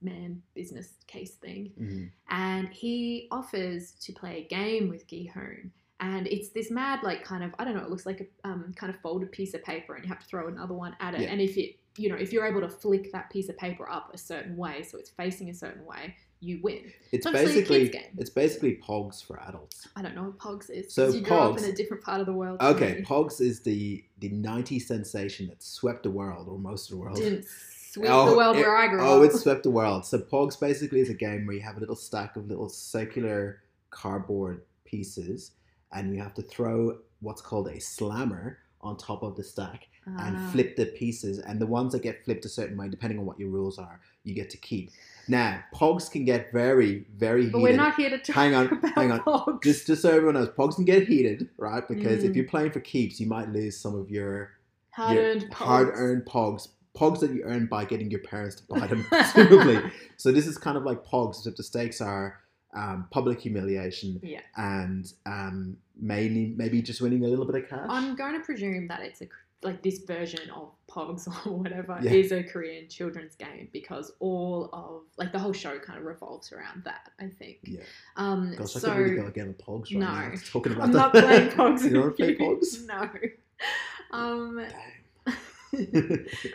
businessman, 0.03 0.43
business 0.55 0.95
case 1.07 1.35
thing 1.37 1.73
Mhm. 1.79 2.11
and 2.29 2.69
he 2.69 3.29
offers 3.31 3.93
to 4.01 4.13
play 4.13 4.39
a 4.43 4.45
game 4.49 4.89
with 4.89 5.07
Gi-hoon. 5.07 5.73
And 6.01 6.27
it's 6.27 6.49
this 6.49 6.69
mad, 6.71 7.05
like, 7.05 7.23
kind 7.23 7.45
of, 7.45 7.55
I 7.61 7.65
don't 7.65 7.77
know, 7.77 7.85
it 7.85 7.91
looks 7.91 8.07
like 8.07 8.21
a 8.21 8.49
um, 8.49 8.73
kind 8.75 8.93
of 8.93 9.01
folded 9.01 9.31
piece 9.31 9.55
of 9.55 9.63
paper, 9.63 9.95
and 9.95 10.05
you 10.05 10.09
have 10.09 10.19
to 10.19 10.27
throw 10.27 10.49
another 10.49 10.75
one 10.75 10.97
at 10.99 11.15
it. 11.15 11.21
Yeah. 11.21 11.29
And 11.31 11.41
if 11.41 11.57
it, 11.57 11.77
you 11.97 12.09
know, 12.09 12.17
if 12.17 12.33
you're 12.33 12.45
able 12.45 12.61
to 12.61 12.69
flick 12.69 13.13
that 13.13 13.31
piece 13.31 13.49
of 13.49 13.57
paper 13.57 13.89
up 13.89 14.11
a 14.13 14.19
certain 14.19 14.57
way, 14.57 14.83
so 14.83 14.99
it's 14.99 15.11
facing 15.11 15.49
a 15.51 15.55
certain 15.55 15.85
way, 15.85 16.17
you 16.41 16.59
win. 16.61 16.93
it's 17.13 17.25
a 17.25 17.31
basically 17.31 17.89
it's 18.19 18.31
basically 18.31 18.77
pogs 18.85 19.25
for 19.25 19.39
adults 19.47 19.87
I 19.95 20.03
don't 20.03 20.17
know 20.17 20.25
what 20.25 20.39
Pogs 20.39 20.71
is. 20.71 20.93
So 20.93 21.09
you 21.09 21.21
grew 21.21 21.37
up 21.37 21.57
in 21.57 21.63
a 21.65 21.73
different 21.73 22.03
part 22.03 22.19
of 22.21 22.27
the 22.27 22.33
world. 22.33 22.61
Okay. 22.61 23.05
Pogs 23.07 23.41
is 23.41 23.61
the 23.61 24.05
the 24.19 24.29
90s 24.31 24.83
sensation 24.89 25.47
that 25.47 25.63
swept 25.63 26.03
the 26.03 26.11
world 26.11 26.49
or 26.49 26.59
most 26.59 26.91
of 26.91 26.97
the 26.97 27.01
world. 27.01 27.17
Didn't 27.17 27.47
sweep 27.93 28.09
Oh, 28.11 28.31
the 28.31 28.37
world 28.37 28.57
it- 28.57 28.61
where 28.61 28.77
I 28.77 28.89
grew 28.89 29.01
Oh, 29.03 29.23
up. 29.23 29.31
it 29.31 29.37
swept 29.37 29.63
the 29.65 29.71
world. 29.71 30.05
So 30.07 30.19
Pogs 30.19 30.59
basically 30.59 31.01
is 31.01 31.11
a 31.11 31.15
game 31.15 31.47
where 31.47 31.57
you 31.57 31.63
have 31.63 31.77
a 31.77 31.81
little 31.81 31.97
stack 31.97 32.37
of 32.37 32.49
little 32.49 32.69
circular 32.69 33.63
cardboard 33.91 34.63
pieces, 34.85 35.53
and 35.93 36.15
you 36.15 36.23
have 36.23 36.35
to 36.35 36.43
throw 36.43 36.99
what's 37.21 37.43
called 37.43 37.69
a 37.69 37.79
slammer 37.81 38.59
on 38.81 38.97
top 38.97 39.23
of 39.23 39.37
the 39.37 39.45
stack 39.45 39.87
and 40.07 40.37
Ah. 40.37 40.51
flip 40.51 40.75
the 40.77 40.87
pieces. 40.87 41.39
And 41.39 41.61
the 41.61 41.67
ones 41.67 41.93
that 41.93 42.03
get 42.03 42.25
flipped 42.25 42.45
a 42.45 42.49
certain 42.49 42.77
way, 42.77 42.89
depending 42.89 43.19
on 43.21 43.25
what 43.27 43.39
your 43.39 43.51
rules 43.51 43.79
are, 43.79 44.01
you 44.25 44.35
get 44.35 44.51
to 44.51 44.57
keep. 44.57 44.91
Now, 45.29 45.61
Pogs 45.73 46.11
can 46.11 46.25
get 46.25 46.51
very, 46.53 47.07
very 47.17 47.43
But 47.49 47.59
heated. 47.59 47.63
we're 47.63 47.77
not 47.77 47.95
here 47.95 48.11
to 48.11 48.19
talk 48.19 48.35
Hang 48.35 48.55
on, 48.55 48.67
about 48.73 48.93
hang 48.95 49.13
on. 49.13 49.21
Pogs. 49.21 49.63
just 49.63 49.87
just 49.87 50.03
so 50.03 50.09
everyone 50.11 50.35
knows, 50.35 50.49
Pogs 50.49 50.75
can 50.77 50.85
get 50.85 51.07
heated, 51.07 51.49
right? 51.59 51.87
Because 51.87 52.25
if 52.25 52.33
Mm. 52.33 52.37
you're 52.37 52.49
playing 52.49 52.73
for 52.73 52.81
keeps, 52.81 53.21
you 53.21 53.27
might 53.29 53.51
lose 53.51 53.77
some 53.79 53.95
of 53.95 54.11
your 54.11 54.51
Hard 54.91 55.17
earned 55.17 55.53
hard 55.53 55.91
earned 55.95 56.25
pogs. 56.27 56.69
Pogs 56.97 57.21
that 57.21 57.31
you 57.33 57.43
earn 57.45 57.67
by 57.67 57.85
getting 57.85 58.11
your 58.11 58.21
parents 58.21 58.57
to 58.57 58.63
buy 58.65 58.87
them, 58.87 59.05
presumably. 59.09 59.81
so 60.19 60.31
this 60.31 60.47
is 60.47 60.59
kind 60.59 60.77
of 60.77 60.85
like 60.85 61.05
pogs, 61.05 61.39
except 61.39 61.57
the 61.57 61.63
stakes 61.63 62.01
are 62.01 62.39
um, 62.75 63.07
public 63.11 63.41
humiliation 63.41 64.21
Yeah. 64.23 64.41
and 64.57 65.11
um, 65.27 65.77
mainly 66.01 66.55
maybe 66.57 66.83
just 66.83 67.01
winning 67.01 67.25
a 67.25 67.29
little 67.29 67.45
bit 67.47 67.63
of 67.65 67.69
cash. 67.71 67.87
I'm 67.89 68.15
going 68.15 68.35
to 68.35 68.41
presume 68.41 68.89
that 68.89 69.01
it's 69.01 69.23
a 69.23 69.29
like 69.65 69.81
this 69.81 70.01
version 70.01 70.51
of 70.51 70.71
Pogs 70.91 71.29
or 71.47 71.53
whatever 71.53 71.97
Yeah. 72.03 72.11
is 72.13 72.33
a 72.33 72.43
Korean 72.43 72.89
children's 72.89 73.37
game 73.37 73.69
because 73.73 74.13
all 74.19 74.69
of 74.73 75.03
like 75.19 75.31
the 75.33 75.39
whole 75.39 75.53
show 75.53 75.79
kind 75.79 75.99
of 75.99 76.05
revolves 76.05 76.53
around 76.53 76.83
that. 76.85 77.11
I 77.21 77.29
think. 77.29 77.59
Yeah. 77.63 77.83
Um. 78.17 78.55
Gosh, 78.57 78.77
I 78.77 78.81
so 78.81 78.89
could 78.89 78.97
really 78.99 79.17
go 79.17 79.27
again 79.29 79.49
with 79.49 79.59
pogs 79.59 79.85
right 79.85 80.01
no, 80.01 80.07
now. 80.07 80.33
Talking 80.51 80.73
about 80.73 80.85
I'm 80.87 80.93
that. 80.93 80.99
not 80.99 81.13
playing 81.13 81.49
Pogs. 81.51 81.83
you 81.85 81.91
don't 81.91 82.07
with 82.07 82.19
want 82.19 82.19
to 82.19 82.25
play 82.25 82.35
pogs? 82.37 82.87
No. 82.87 84.19
Um. 84.19 84.57
Dang. 84.59 84.73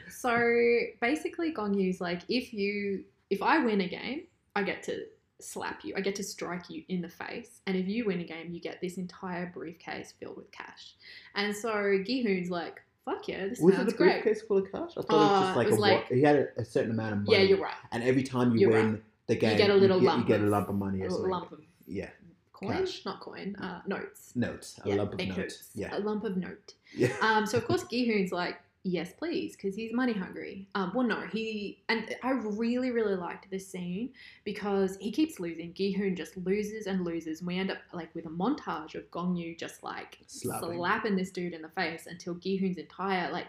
So 0.10 0.80
basically, 1.02 1.52
Gong 1.52 1.74
Yu's 1.74 2.02
like, 2.02 2.22
if 2.30 2.54
you, 2.54 3.04
if 3.30 3.42
I 3.42 3.60
win 3.64 3.82
a 3.82 3.88
game, 3.88 4.24
I 4.56 4.64
get 4.64 4.84
to 4.84 5.06
slap 5.40 5.84
you. 5.84 5.94
I 5.96 6.02
get 6.02 6.16
to 6.16 6.24
strike 6.24 6.70
you 6.70 6.84
in 6.90 7.02
the 7.02 7.10
face, 7.10 7.62
and 7.68 7.78
if 7.78 7.88
you 7.88 8.06
win 8.06 8.20
a 8.22 8.24
game, 8.24 8.52
you 8.54 8.60
get 8.60 8.80
this 8.82 8.98
entire 8.98 9.52
briefcase 9.54 10.14
filled 10.20 10.38
with 10.38 10.52
cash. 10.52 10.96
And 11.36 11.56
so 11.56 11.70
Gihoon's 11.70 12.50
like, 12.50 12.82
fuck 13.06 13.28
yeah, 13.28 13.48
this 13.48 13.60
was 13.60 13.74
it 13.76 13.78
sounds 13.78 13.94
a 13.94 13.96
great. 13.96 14.24
briefcase 14.24 14.44
full 14.48 14.58
of 14.58 14.72
cash? 14.72 14.92
I 14.98 15.02
thought 15.02 15.10
it 15.10 15.12
Uh, 15.12 15.18
was 15.30 15.42
just 15.42 15.58
like 15.58 15.68
it 15.68 15.70
a 15.70 15.72
was 15.72 15.80
wa- 15.80 15.88
like- 15.88 16.08
he 16.10 16.22
had 16.22 16.36
a, 16.38 16.62
a 16.62 16.66
certain 16.66 16.92
amount 16.92 17.14
of 17.14 17.18
money. 17.20 17.38
Yeah, 17.38 17.44
you're 17.44 17.62
right. 17.62 17.74
And 17.92 18.04
every 18.04 18.24
time 18.24 18.54
you 18.54 18.62
You're 18.62 18.72
win 18.72 19.02
the 19.28 19.36
game, 19.36 19.52
you 19.52 19.58
get 19.58 19.70
a 19.70 19.74
little 19.76 19.98
you 19.98 20.04
get, 20.04 20.08
lump 20.16 20.28
you 20.30 20.36
get 20.38 20.42
a 20.44 20.50
lump 20.50 20.70
of 20.70 20.76
money 20.76 21.02
A 21.04 21.10
lump 21.10 21.52
of 21.52 21.60
Yeah, 21.86 22.10
coin, 22.54 22.72
Cash. 22.86 23.06
not 23.06 23.20
coin, 23.20 23.56
uh, 23.58 23.82
notes. 23.88 24.32
notes. 24.36 24.80
A 24.86 24.90
Yeah, 24.90 24.96
lump 24.96 25.14
of 25.14 25.20
notes. 25.38 25.70
Yeah, 25.76 25.98
a 25.98 26.00
lump 26.00 26.24
of 26.24 26.38
note. 26.38 26.74
yeah. 26.96 27.14
Um, 27.22 27.46
so 27.46 27.58
of 27.60 27.66
course 27.68 27.84
Gihoon's 27.84 28.32
like, 28.32 28.58
yes, 28.88 29.14
please, 29.18 29.56
because 29.56 29.76
he's 29.76 29.94
money 29.94 30.14
hungry. 30.14 30.68
Um, 30.76 30.92
well, 30.96 31.06
no, 31.06 31.22
he 31.32 31.84
and 31.90 32.16
I 32.24 32.32
really, 32.32 32.92
really 32.92 33.16
liked 33.16 33.50
this 33.52 33.68
scene 33.68 34.10
because 34.44 34.98
he 35.00 35.12
keeps 35.12 35.40
losing. 35.40 35.74
Gihoon 35.74 36.16
just 36.16 36.38
loses 36.38 36.88
and 36.88 37.04
loses. 37.04 37.40
And 37.40 37.48
we 37.48 37.58
end 37.58 37.72
up 37.72 37.80
like 37.94 38.14
with 38.16 38.26
a 38.26 38.30
montage 38.30 38.96
of 38.96 39.10
Gong 39.12 39.36
Yu 39.36 39.56
just 39.56 39.84
like 39.84 40.20
Slapping. 40.28 40.76
slapping 40.76 41.16
this 41.16 41.32
dude 41.32 41.54
in 41.54 41.62
the 41.62 41.70
face 41.70 42.08
until 42.08 42.36
Gihoon's 42.36 42.78
entire 42.78 43.32
like 43.32 43.48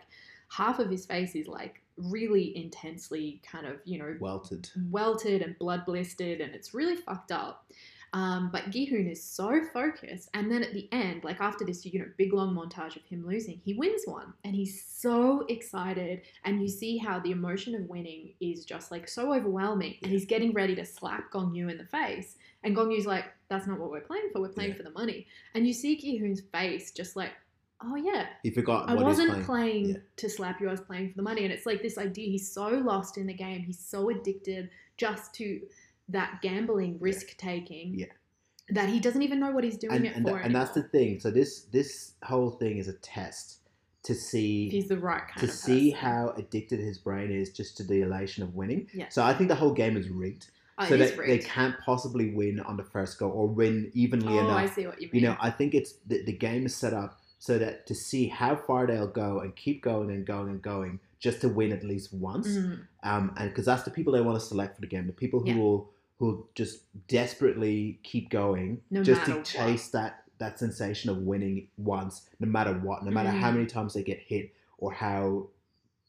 half 0.51 0.79
of 0.79 0.91
his 0.91 1.07
face 1.07 1.35
is 1.35 1.47
like 1.47 1.83
really 1.97 2.57
intensely 2.57 3.41
kind 3.51 3.67
of 3.67 3.77
you 3.85 3.99
know 3.99 4.17
Welted. 4.21 4.71
welted 4.91 5.43
and 5.43 5.59
blood 5.59 5.85
blistered 5.85 6.41
and 6.41 6.55
it's 6.55 6.75
really 6.75 6.97
fucked 6.97 7.33
up. 7.33 7.67
Um, 8.15 8.49
but 8.51 8.71
Gihoon 8.71 9.11
is 9.11 9.23
so 9.23 9.61
focused, 9.73 10.31
and 10.33 10.51
then 10.51 10.63
at 10.63 10.73
the 10.73 10.89
end, 10.93 11.25
like 11.25 11.41
after 11.41 11.65
this, 11.65 11.85
you 11.85 11.99
know, 12.01 12.07
big 12.17 12.33
long 12.33 12.55
montage 12.57 12.97
of 12.97 13.05
him 13.05 13.27
losing, 13.27 13.61
he 13.65 13.75
wins 13.75 14.03
one, 14.07 14.33
and 14.45 14.55
he's 14.55 14.83
so 14.83 15.45
excited, 15.49 16.23
and 16.45 16.63
you 16.63 16.69
see 16.69 16.97
how 16.97 17.19
the 17.19 17.31
emotion 17.33 17.75
of 17.75 17.83
winning 17.89 18.33
is 18.41 18.65
just 18.65 18.91
like 18.91 19.07
so 19.09 19.35
overwhelming, 19.35 19.97
and 20.03 20.11
he's 20.11 20.25
getting 20.25 20.53
ready 20.53 20.75
to 20.75 20.85
slap 20.87 21.31
Gong 21.31 21.55
Yu 21.55 21.69
in 21.69 21.77
the 21.77 21.85
face, 21.85 22.37
and 22.65 22.75
Gong 22.75 22.91
Yu's 22.91 23.05
like, 23.07 23.27
"That's 23.49 23.67
not 23.67 23.79
what 23.79 23.91
we're 23.91 24.01
playing 24.01 24.31
for. 24.33 24.41
We're 24.41 24.49
playing 24.49 24.71
Yeah. 24.71 24.77
for 24.79 24.83
the 24.85 24.91
money," 24.93 25.27
and 25.55 25.67
you 25.67 25.75
see 25.75 25.97
Gihoon's 25.97 26.41
face 26.41 26.93
just 26.93 27.15
like, 27.15 27.33
"Oh 27.83 27.95
yeah, 27.97 28.27
He 28.43 28.51
forgot 28.51 28.89
I 28.89 28.95
what 28.95 29.05
wasn't 29.05 29.29
playing. 29.31 29.45
playing 29.45 29.89
Yeah. 29.91 29.97
to 30.17 30.31
slap 30.31 30.61
you. 30.63 30.69
I 30.69 30.71
was 30.71 30.81
playing 30.81 31.11
for 31.11 31.17
the 31.17 31.23
money, 31.23 31.45
and 31.45 31.53
it's 31.53 31.67
like 31.67 31.83
this 31.83 31.99
idea. 31.99 32.31
He's 32.31 32.51
so 32.51 32.69
lost 32.69 33.19
in 33.19 33.27
the 33.27 33.35
game. 33.35 33.61
He's 33.61 33.79
so 33.79 34.09
addicted 34.09 34.71
just 34.97 35.35
to 35.35 35.61
that 36.09 36.41
gambling, 36.43 36.99
risk 37.01 37.37
taking, 37.37 37.95
Yeah. 37.95 38.07
that 38.71 38.89
he 38.89 39.01
doesn't 39.01 39.23
even 39.23 39.41
know 39.41 39.51
what 39.51 39.65
he's 39.65 39.77
doing 39.79 39.95
and 39.97 40.07
it 40.07 40.17
and, 40.17 40.27
for. 40.27 40.39
and 40.39 40.55
that's 40.55 40.73
the 40.73 40.83
thing. 40.83 41.21
So 41.21 41.31
this 41.31 41.63
this 41.73 42.13
whole 42.23 42.51
thing 42.51 42.79
is 42.79 42.89
a 42.89 42.95
test 42.95 43.61
to 44.05 44.13
If 44.13 44.19
see 44.19 44.69
he's 44.71 44.89
the 44.89 44.99
right 44.99 45.23
kind 45.27 45.41
to 45.41 45.49
see 45.49 45.91
how 45.91 46.33
addicted 46.37 46.79
his 46.81 46.99
brain 46.99 47.31
is 47.31 47.51
just 47.51 47.77
to 47.79 47.85
the 47.85 48.01
elation 48.03 48.43
of 48.43 48.55
winning. 48.55 48.89
Yeah. 48.95 49.09
So 49.11 49.23
I 49.23 49.35
think 49.35 49.49
the 49.49 49.55
whole 49.57 49.73
game 49.73 49.97
is 49.97 50.09
rigged. 50.09 50.51
Oh, 50.81 50.87
so 50.89 50.97
that 50.97 51.17
they 51.17 51.39
can't 51.39 51.75
possibly 51.85 52.31
win 52.31 52.61
on 52.61 52.77
the 52.77 52.85
first 52.85 53.19
go 53.19 53.29
or 53.29 53.49
win 53.49 53.91
evenly 53.95 54.39
Oh, 54.39 54.45
enough. 54.45 54.57
I 54.59 54.67
see 54.67 54.87
what 54.87 55.03
you 55.03 55.09
mean. 55.13 55.23
You 55.23 55.29
know, 55.29 55.37
I 55.41 55.51
think 55.51 55.75
it's 55.75 55.95
the, 56.07 56.23
the 56.23 56.33
game 56.33 56.67
is 56.67 56.77
set 56.77 56.95
up 56.95 57.19
so 57.41 57.59
that 57.59 57.85
to 57.89 57.97
see 57.97 58.29
how 58.29 58.55
far 58.55 58.87
they'll 58.87 59.09
go 59.09 59.41
and 59.41 59.57
keep 59.57 59.83
going 59.83 60.09
and 60.11 60.25
going 60.25 60.49
and 60.49 60.63
going 60.63 61.01
just 61.19 61.41
to 61.41 61.49
win 61.49 61.73
at 61.73 61.83
least 61.83 62.15
once. 62.15 62.47
Mm, 62.47 62.87
Um, 63.03 63.35
and 63.37 63.49
because 63.51 63.65
that's 63.67 63.83
the 63.83 63.91
people 63.91 64.13
they 64.13 64.21
want 64.21 64.39
to 64.39 64.47
select 64.47 64.77
for 64.77 64.81
the 64.81 64.87
game, 64.87 65.09
the 65.09 65.13
people 65.13 65.41
who 65.41 65.49
Yeah. 65.49 65.57
will 65.57 65.91
who 66.19 66.27
will 66.27 66.49
just 66.55 66.81
desperately 67.07 67.99
keep 68.03 68.31
going 68.31 68.81
No 68.91 69.03
just 69.03 69.25
to 69.27 69.37
what. 69.37 69.45
chase 69.45 69.89
that 69.91 70.25
that 70.39 70.59
sensation 70.59 71.11
of 71.11 71.19
winning 71.19 71.67
once, 71.77 72.29
no 72.39 72.47
matter 72.47 72.73
what, 72.75 73.05
no 73.05 73.11
matter 73.11 73.29
how 73.31 73.51
Mhm. 73.51 73.55
many 73.55 73.67
times 73.67 73.95
they 73.95 74.05
get 74.05 74.21
hit 74.21 74.53
or 74.79 74.93
how 74.93 75.49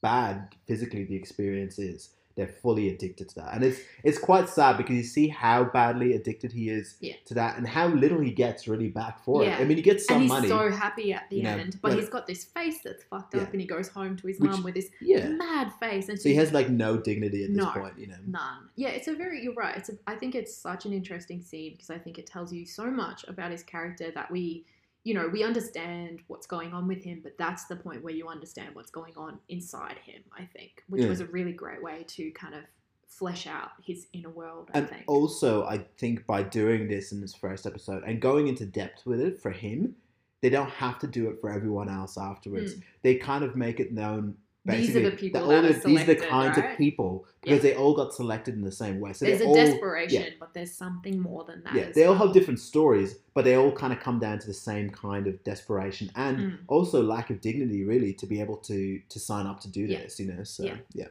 bad 0.01 0.49
physically 0.67 1.03
the 1.03 1.15
experience 1.15 1.79
is. 1.79 2.13
They're 2.39 2.47
fully 2.47 2.87
addicted 2.87 3.27
to 3.29 3.35
that, 3.35 3.53
and 3.53 3.65
it's 3.65 3.81
it's 4.01 4.17
quite 4.17 4.47
sad 4.47 4.77
because 4.77 4.95
you 4.95 5.03
see 5.03 5.27
how 5.27 5.65
badly 5.65 6.13
addicted 6.13 6.53
he 6.53 6.69
is 6.69 6.95
Yeah. 7.01 7.15
to 7.25 7.33
that, 7.33 7.57
and 7.57 7.67
how 7.67 7.87
little 7.89 8.21
he 8.21 8.31
gets 8.31 8.65
really 8.65 8.87
back 8.87 9.21
for 9.25 9.43
Yeah. 9.43 9.57
it. 9.57 9.61
I 9.61 9.65
mean, 9.65 9.75
he 9.75 9.83
gets 9.83 10.05
some 10.05 10.13
and 10.15 10.23
he's 10.23 10.29
money, 10.31 10.47
so 10.47 10.71
happy 10.71 11.11
at 11.11 11.29
the 11.29 11.35
you 11.35 11.43
know, 11.43 11.49
end, 11.49 11.77
but 11.81 11.89
but- 11.89 11.99
he's 11.99 12.07
got 12.07 12.27
this 12.27 12.45
face 12.45 12.79
that's 12.81 13.03
fucked 13.03 13.35
up, 13.35 13.51
and 13.51 13.59
he 13.59 13.67
goes 13.67 13.89
home 13.89 14.15
to 14.15 14.27
his 14.27 14.39
Which- 14.39 14.51
mum 14.51 14.63
with 14.63 14.75
this 14.75 14.89
mad 15.01 15.73
face, 15.81 16.07
and 16.07 16.17
So 16.17 16.29
he 16.29 16.35
has 16.35 16.53
like 16.53 16.69
no 16.69 16.95
dignity 16.95 17.43
at 17.43 17.49
this 17.49 17.57
No. 17.57 17.71
point, 17.71 17.99
you 17.99 18.07
know. 18.07 18.15
None. 18.25 18.69
Yeah, 18.77 18.89
it's 18.89 19.09
a 19.09 19.13
very. 19.15 19.43
You're 19.43 19.53
right. 19.53 19.75
It's. 19.75 19.89
A, 19.89 19.97
I 20.07 20.15
think 20.15 20.33
it's 20.33 20.55
such 20.55 20.85
an 20.85 20.93
interesting 20.93 21.41
scene 21.41 21.73
because 21.73 21.89
I 21.89 21.97
think 21.97 22.17
it 22.17 22.25
tells 22.25 22.53
you 22.53 22.65
so 22.65 22.85
much 22.89 23.25
about 23.27 23.51
his 23.51 23.63
character 23.63 24.11
that 24.11 24.31
we, 24.31 24.65
you 25.03 25.13
know, 25.13 25.27
we 25.27 25.43
understand 25.43 26.21
what's 26.27 26.45
going 26.45 26.73
on 26.73 26.87
with 26.87 27.03
him, 27.03 27.21
but 27.23 27.37
that's 27.37 27.65
the 27.65 27.75
point 27.75 28.03
where 28.03 28.13
you 28.13 28.27
understand 28.27 28.75
what's 28.75 28.91
going 28.91 29.13
on 29.15 29.39
inside 29.47 29.97
him. 30.03 30.21
I 30.37 30.45
think, 30.45 30.83
which 30.87 31.03
Yeah. 31.03 31.09
was 31.09 31.21
a 31.21 31.25
really 31.27 31.53
great 31.53 31.81
way 31.81 32.03
to 32.09 32.31
kind 32.31 32.53
of 32.53 32.63
flesh 33.07 33.47
out 33.47 33.71
his 33.83 34.07
inner 34.13 34.29
world. 34.29 34.69
I 34.73 34.79
And 34.79 34.89
think. 34.89 35.03
also, 35.07 35.63
I 35.65 35.79
think 35.97 36.25
by 36.25 36.43
doing 36.43 36.87
this 36.87 37.11
in 37.11 37.21
this 37.21 37.33
first 37.33 37.65
episode 37.65 38.03
and 38.03 38.21
going 38.21 38.47
into 38.47 38.65
depth 38.65 39.05
with 39.05 39.19
it 39.19 39.39
for 39.41 39.51
him, 39.51 39.95
they 40.41 40.49
don't 40.49 40.69
have 40.69 40.99
to 40.99 41.07
do 41.07 41.29
it 41.29 41.41
for 41.41 41.49
everyone 41.49 41.89
else 41.89 42.17
afterwards. 42.17 42.75
Mm. 42.75 42.83
They 43.01 43.15
kind 43.15 43.43
of 43.43 43.55
make 43.55 43.79
it 43.79 43.91
known. 43.91 44.37
These 44.77 44.95
are 44.95 45.09
the 45.09 45.11
people 45.15 45.41
all 45.43 45.47
that 45.49 45.65
are 45.65 45.73
the- 45.73 45.87
these 45.87 46.01
are 46.01 46.05
the 46.05 46.15
kinds 46.15 46.57
right? 46.57 46.71
of 46.71 46.77
people 46.77 47.25
because 47.41 47.63
Yeah. 47.63 47.71
they 47.71 47.75
all 47.75 47.93
got 47.95 48.13
selected 48.13 48.55
in 48.55 48.61
the 48.61 48.71
same 48.71 48.99
way. 48.99 49.13
So 49.13 49.25
there's 49.25 49.41
a 49.41 49.45
all, 49.45 49.55
desperation, 49.55 50.33
but 50.39 50.53
there's 50.53 50.71
something 50.73 51.19
more 51.19 51.43
than 51.45 51.63
that. 51.63 51.73
yeah, 51.75 51.91
they 51.91 52.05
all 52.05 52.15
have 52.15 52.33
different 52.33 52.59
stories, 52.59 53.15
but 53.33 53.45
they 53.45 53.55
all 53.55 53.71
kind 53.71 53.93
of 53.93 53.99
come 53.99 54.19
down 54.19 54.39
to 54.39 54.47
the 54.47 54.53
same 54.53 54.89
kind 54.89 55.27
of 55.27 55.43
desperation 55.43 56.11
and 56.15 56.37
Mm. 56.37 56.57
also 56.67 57.01
lack 57.03 57.29
of 57.29 57.41
dignity, 57.41 57.83
really, 57.83 58.13
to 58.13 58.25
be 58.25 58.39
able 58.41 58.57
to 58.57 58.99
to 59.09 59.19
sign 59.19 59.45
up 59.45 59.59
to 59.61 59.67
do 59.69 59.81
Yeah. 59.85 59.99
this. 60.01 60.19
You 60.19 60.27
know, 60.33 60.43
so 60.43 60.63
Yeah. 60.63 60.77
yeah, 60.93 61.07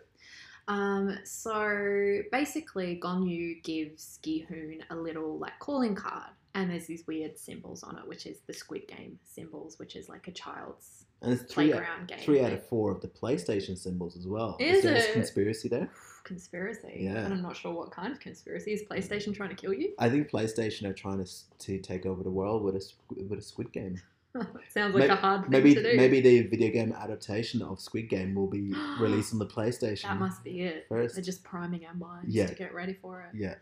Um, 0.69 1.19
so 1.25 2.21
basically, 2.31 2.97
Gong 2.97 3.27
Yu 3.27 3.61
gives 3.63 4.19
Gihoon 4.23 4.83
a 4.91 4.97
little 4.97 5.39
like 5.39 5.59
calling 5.61 5.95
card, 5.95 6.31
and 6.55 6.71
there's 6.71 6.87
these 6.87 7.07
weird 7.07 7.39
symbols 7.39 7.83
on 7.83 7.97
it, 7.99 8.07
which 8.07 8.27
is 8.27 8.41
the 8.47 8.53
Squid 8.53 8.87
Game 8.87 9.19
symbols, 9.25 9.79
which 9.79 9.97
is 9.97 10.09
like 10.11 10.29
a 10.29 10.33
child's 10.33 11.07
and 11.23 11.33
it's 11.33 11.53
three 11.53 11.73
out, 11.73 11.83
game. 12.07 12.19
three 12.21 12.41
out 12.41 12.53
of 12.53 12.65
four 12.67 12.91
of 12.93 13.01
the 13.01 13.09
PlayStation 13.09 13.77
symbols 13.77 14.17
as 14.17 14.27
well. 14.27 14.57
Is 14.61 14.83
there 14.83 14.95
this 14.95 15.07
it? 15.07 15.13
conspiracy 15.15 15.69
there? 15.69 15.89
conspiracy. 16.25 16.95
Yeah. 17.01 17.25
And 17.25 17.33
I'm 17.33 17.43
not 17.43 17.57
sure 17.57 17.73
what 17.73 17.91
kind 17.91 18.13
of 18.13 18.21
conspiracy 18.21 18.73
is 18.73 18.83
PlayStation 18.83 19.35
trying 19.35 19.49
to 19.49 19.55
kill 19.57 19.73
you. 19.73 19.95
I 19.99 20.11
think 20.11 20.31
PlayStation 20.31 20.85
are 20.89 20.93
trying 20.93 21.25
to 21.25 21.31
to 21.61 21.79
take 21.79 22.05
over 22.07 22.23
the 22.23 22.31
world 22.31 22.63
with 22.63 22.77
a 22.77 22.85
with 23.29 23.39
a 23.39 23.43
Squid 23.43 23.73
Game. 23.73 24.01
Sounds 24.69 24.95
like 24.95 24.95
Maybe- 24.95 25.07
a 25.09 25.17
hard 25.17 25.43
thing 25.43 25.51
Maybe 25.51 25.75
to 25.75 25.83
do. 25.83 25.97
maybe 25.97 26.21
the 26.21 26.43
video 26.43 26.71
game 26.71 26.93
adaptation 26.93 27.63
of 27.63 27.81
Squid 27.81 28.11
Game 28.11 28.35
will 28.35 28.47
be 28.47 28.73
released 29.01 29.33
on 29.33 29.39
the 29.39 29.47
PlayStation. 29.47 30.03
that 30.03 30.19
must 30.19 30.45
be 30.45 30.61
it. 30.63 30.85
first. 30.89 31.15
They're 31.15 31.25
just 31.25 31.43
priming 31.43 31.87
our 31.87 31.95
minds 31.95 32.35
Yeah. 32.35 32.47
to 32.47 32.55
get 32.55 32.75
ready 32.75 32.93
for 32.93 33.23
it. 33.23 33.37
Yeah, 33.39 33.55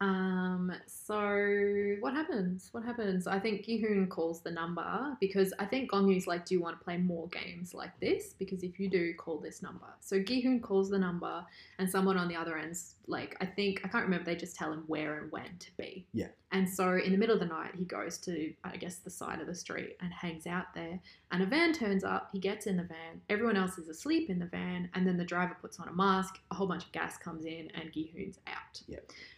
Um, 0.00 0.72
so 0.86 1.96
what 2.00 2.14
happens? 2.14 2.68
What 2.72 2.84
happens? 2.84 3.26
I 3.26 3.38
think 3.38 3.66
Gihoon 3.66 4.08
calls 4.08 4.40
the 4.40 4.50
number 4.50 5.16
because 5.20 5.52
I 5.58 5.64
think 5.64 5.90
Gong 5.90 6.08
Yu's 6.08 6.26
like, 6.26 6.44
Do 6.44 6.54
you 6.54 6.60
want 6.60 6.78
to 6.78 6.84
play 6.84 6.98
more 6.98 7.28
games 7.28 7.74
like 7.74 7.98
this? 8.00 8.34
Because 8.38 8.62
if 8.62 8.78
you 8.78 8.88
do, 8.88 9.14
call 9.14 9.38
this 9.38 9.62
number. 9.62 9.86
So 10.00 10.20
Gihoon 10.20 10.62
calls 10.62 10.88
the 10.90 10.98
number 10.98 11.44
and 11.78 11.90
someone 11.90 12.16
on 12.16 12.28
the 12.28 12.36
other 12.36 12.56
end's 12.56 12.94
like, 13.06 13.36
I 13.40 13.46
think 13.46 13.80
I 13.84 13.88
can't 13.88 14.04
remember, 14.04 14.24
they 14.24 14.36
just 14.36 14.54
tell 14.56 14.72
him 14.72 14.84
where 14.86 15.18
and 15.18 15.32
when 15.32 15.56
to 15.58 15.70
be. 15.76 16.06
Yeah. 16.12 16.28
And 16.50 16.68
so 16.68 16.96
in 16.96 17.12
the 17.12 17.18
middle 17.18 17.34
of 17.34 17.40
the 17.40 17.46
night 17.46 17.72
he 17.74 17.84
goes 17.84 18.16
to 18.18 18.52
I 18.64 18.76
guess 18.76 18.96
the 18.96 19.10
side 19.10 19.40
of 19.40 19.46
the 19.46 19.54
street 19.54 19.96
and 20.00 20.12
hangs 20.12 20.46
out 20.46 20.66
there. 20.74 20.98
And 21.30 21.42
a 21.42 21.46
van 21.46 21.74
turns 21.74 22.04
up, 22.04 22.30
he 22.32 22.38
gets 22.38 22.66
in 22.66 22.76
the 22.78 22.84
van, 22.84 23.20
everyone 23.28 23.56
else 23.56 23.76
is 23.76 23.88
asleep 23.88 24.30
in 24.30 24.38
the 24.38 24.46
van, 24.46 24.88
and 24.94 25.06
then 25.06 25.18
the 25.18 25.24
driver 25.24 25.56
puts 25.60 25.78
on 25.78 25.88
a 25.88 25.92
mask, 25.92 26.38
a 26.50 26.54
whole 26.54 26.66
bunch 26.66 26.84
of 26.86 26.92
gas 26.92 27.18
comes 27.18 27.44
in, 27.44 27.70
and 27.74 27.92
Gihoon's 27.92 28.38
out. 28.46 28.80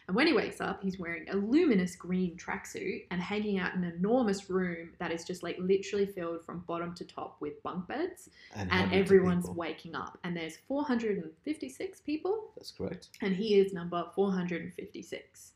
And 0.07 0.15
when 0.17 0.29
he 0.29 0.33
wakes 0.33 0.61
up, 0.61 0.83
he's 0.85 0.99
wearing 1.01 1.29
a 1.31 1.37
luminous 1.37 1.97
green 1.97 2.37
tracksuit 2.37 3.07
and 3.11 3.21
hanging 3.21 3.59
out 3.59 3.75
in 3.75 3.83
an 3.83 3.93
enormous 3.97 4.49
room 4.49 4.91
that 5.01 5.11
is 5.11 5.25
just 5.25 5.43
like 5.43 5.57
literally 5.59 6.07
filled 6.07 6.45
from 6.45 6.61
bottom 6.69 6.95
to 6.95 7.05
top 7.05 7.37
with 7.41 7.61
bunk 7.65 7.89
beds. 7.89 8.29
and, 8.55 8.71
And 8.71 8.93
everyone's 8.93 9.45
people. 9.47 9.55
waking 9.55 9.95
up. 9.97 10.17
And 10.23 10.37
there's 10.37 10.59
456 10.69 12.01
people, 12.03 12.51
That's 12.57 12.71
correct. 12.71 13.09
and 13.21 13.35
he 13.35 13.57
is 13.59 13.73
number 13.73 14.05
456. 14.15 15.53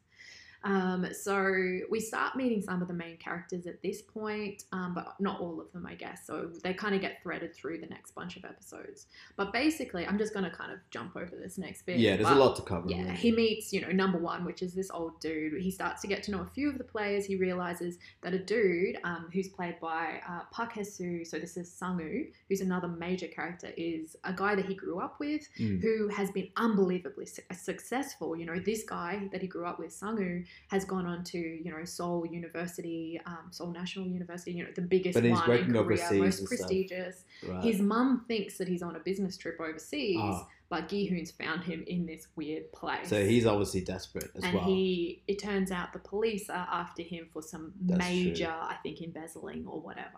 Um, 0.65 1.07
so 1.13 1.81
we 1.91 2.01
start 2.01 2.37
meeting 2.37 2.63
some 2.63 2.81
of 2.83 2.89
the 2.89 2.95
main 2.95 3.17
characters 3.19 3.67
at 3.67 3.83
this 3.83 4.01
point, 4.03 4.65
um, 4.73 4.95
but 4.95 5.15
not 5.21 5.41
all 5.41 5.61
of 5.61 5.71
them, 5.73 5.87
I 5.87 5.95
guess. 5.95 6.27
So 6.27 6.51
they 6.63 6.73
kind 6.75 6.95
of 6.95 7.01
get 7.01 7.23
threaded 7.23 7.55
through 7.55 7.79
the 7.81 7.87
next 7.87 8.15
bunch 8.15 8.37
of 8.37 8.45
episodes. 8.45 9.07
But 9.37 9.53
basically, 9.53 10.07
I'm 10.07 10.17
just 10.19 10.33
going 10.33 10.45
to 10.45 10.51
kind 10.51 10.73
of 10.73 10.79
jump 10.91 11.17
over 11.17 11.37
this 11.37 11.59
next 11.59 11.85
bit. 11.85 11.99
Yeah, 11.99 12.17
there's 12.17 12.29
but- 12.29 12.37
a 12.37 12.41
lot 12.41 12.57
to 12.57 12.63
cover. 12.63 12.89
yeah, 12.89 13.03
really. 13.03 13.15
he 13.17 13.33
meets, 13.33 13.73
you 13.73 13.81
know, 13.83 13.91
number 13.91 14.19
one, 14.19 14.45
which 14.45 14.63
is 14.63 14.75
this 14.75 14.91
old 14.91 15.21
dude. 15.21 15.61
He 15.63 15.71
starts 15.71 16.01
to 16.03 16.09
get 16.09 16.23
to 16.25 16.31
know 16.31 16.41
a 16.41 16.47
few 16.55 16.71
of 16.71 16.79
the 16.79 16.85
players. 16.85 17.27
He 17.27 17.37
realizes 17.37 17.99
that 18.23 18.33
a 18.35 18.39
dude 18.39 18.97
um, 19.05 19.29
who's 19.33 19.49
played 19.49 19.79
by 19.81 20.21
uh, 20.29 20.41
Park 20.51 20.73
Hae 20.73 20.85
Soo, 20.85 21.25
so 21.25 21.39
this 21.39 21.57
is 21.57 21.71
Sangwoo, 21.71 22.29
who's 22.49 22.61
another 22.63 22.89
major 22.89 23.29
character, 23.29 23.69
is 23.77 24.17
a 24.25 24.33
guy 24.33 24.55
that 24.55 24.65
he 24.67 24.75
grew 24.75 24.99
up 25.01 25.21
with 25.21 25.43
Mm. 25.61 25.81
who 25.83 26.09
has 26.09 26.31
been 26.31 26.49
unbelievably 26.57 27.27
su- 27.27 27.43
successful. 27.53 28.37
You 28.37 28.47
know, 28.47 28.59
this 28.59 28.85
guy 28.85 29.29
that 29.33 29.41
he 29.43 29.47
grew 29.49 29.67
up 29.67 29.79
with, 29.79 29.91
Sangwoo, 29.91 30.45
has 30.69 30.85
gone 30.85 31.07
on 31.07 31.25
to, 31.25 31.39
you 31.39 31.71
know, 31.71 31.85
Seoul 31.85 32.27
University, 32.27 33.21
um, 33.27 33.49
Seoul 33.51 33.71
National 33.73 34.07
University, 34.07 34.53
you 34.53 34.65
know, 34.65 34.71
the 34.75 34.83
biggest 34.83 35.15
one 35.33 35.47
in 35.69 35.73
Korea, 35.85 36.23
most 36.23 36.41
prestigious. 36.49 37.25
Right. 37.47 37.65
His 37.65 37.81
mum 37.81 38.25
thinks 38.29 38.59
that 38.59 38.69
he's 38.69 38.83
on 38.83 38.97
a 38.97 39.01
business 39.01 39.37
trip 39.37 39.61
overseas, 39.61 40.19
Ah. 40.21 40.49
But 40.69 40.89
Gi-hoon's 40.89 41.31
found 41.31 41.63
him 41.63 41.85
in 41.87 42.07
this 42.07 42.29
weird 42.37 42.73
place. 42.73 43.09
So 43.09 43.25
he's 43.25 43.47
obviously 43.47 43.83
desperate 43.83 44.31
as 44.35 44.45
and 44.45 44.55
well. 44.55 44.65
he, 44.65 45.23
it 45.29 45.39
turns 45.39 45.71
out 45.71 45.93
the 45.93 45.99
police 45.99 46.49
are 46.49 46.67
after 46.71 47.03
him 47.03 47.29
for 47.33 47.43
some 47.43 47.73
That's 47.83 47.99
major, 47.99 48.47
true. 48.47 48.55
I 48.55 48.77
think, 48.83 49.03
embezzling 49.03 49.67
or 49.67 49.81
whatever. 49.81 50.09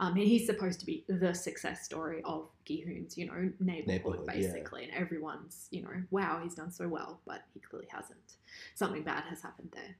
Um, 0.00 0.14
and 0.14 0.22
he's 0.22 0.46
supposed 0.46 0.80
to 0.80 0.86
be 0.86 1.04
the 1.08 1.34
success 1.34 1.84
story 1.84 2.22
of 2.24 2.48
Gi-hoon's, 2.64 3.16
you 3.18 3.26
know, 3.26 3.50
neighborhood, 3.60 3.86
Neighborhood, 3.86 4.24
yeah. 4.26 4.32
basically. 4.32 4.84
And 4.84 4.92
everyone's, 4.94 5.68
you 5.70 5.82
know, 5.82 6.02
wow, 6.10 6.40
he's 6.42 6.54
done 6.54 6.70
so 6.70 6.88
well, 6.88 7.20
but 7.26 7.42
he 7.52 7.60
clearly 7.60 7.88
hasn't. 7.90 8.36
Something 8.74 9.02
bad 9.02 9.24
has 9.28 9.42
happened 9.42 9.70
there. 9.72 9.96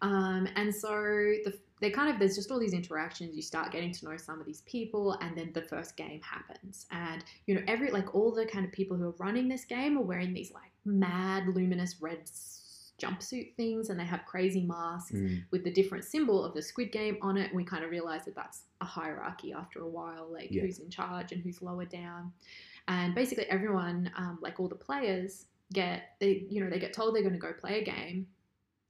Um, 0.00 0.48
and 0.56 0.74
so 0.74 0.90
the, 0.90 1.58
they 1.80 1.90
kind 1.90 2.10
of 2.12 2.18
there's 2.18 2.34
just 2.36 2.50
all 2.50 2.58
these 2.58 2.72
interactions. 2.72 3.36
You 3.36 3.42
start 3.42 3.70
getting 3.72 3.92
to 3.92 4.04
know 4.08 4.16
some 4.16 4.40
of 4.40 4.46
these 4.46 4.62
people, 4.62 5.12
and 5.20 5.36
then 5.36 5.50
the 5.54 5.62
first 5.62 5.96
game 5.96 6.20
happens. 6.22 6.86
And 6.90 7.24
you 7.46 7.54
know, 7.54 7.62
every 7.68 7.90
like 7.90 8.14
all 8.14 8.32
the 8.32 8.46
kind 8.46 8.64
of 8.64 8.72
people 8.72 8.96
who 8.96 9.04
are 9.08 9.14
running 9.18 9.48
this 9.48 9.64
game 9.64 9.96
are 9.98 10.02
wearing 10.02 10.32
these 10.34 10.52
like 10.52 10.72
mad 10.84 11.46
luminous 11.48 12.00
red 12.00 12.20
jumpsuit 12.98 13.54
things, 13.56 13.90
and 13.90 13.98
they 14.00 14.04
have 14.04 14.24
crazy 14.26 14.62
masks 14.62 15.12
Mm. 15.12 15.44
with 15.52 15.62
the 15.62 15.70
different 15.70 16.04
symbol 16.04 16.44
of 16.44 16.52
the 16.54 16.62
Squid 16.62 16.90
Game 16.90 17.16
on 17.22 17.36
it. 17.36 17.46
And 17.48 17.54
we 17.56 17.64
kind 17.64 17.84
of 17.84 17.90
realize 17.90 18.24
that 18.24 18.34
that's 18.34 18.62
a 18.80 18.84
hierarchy 18.84 19.52
after 19.52 19.80
a 19.82 19.88
while, 19.88 20.28
like 20.32 20.50
Yeah. 20.50 20.62
who's 20.62 20.80
in 20.80 20.90
charge 20.90 21.30
and 21.32 21.40
who's 21.42 21.62
lower 21.62 21.84
down. 21.84 22.32
And 22.88 23.14
basically, 23.14 23.44
everyone, 23.46 24.10
um, 24.16 24.38
like 24.42 24.58
all 24.58 24.68
the 24.68 24.74
players, 24.74 25.46
get 25.74 26.16
they 26.18 26.46
you 26.48 26.64
know 26.64 26.70
they 26.70 26.78
get 26.78 26.94
told 26.94 27.14
they're 27.14 27.20
going 27.22 27.34
to 27.34 27.38
go 27.38 27.52
play 27.52 27.80
a 27.82 27.84
game 27.84 28.26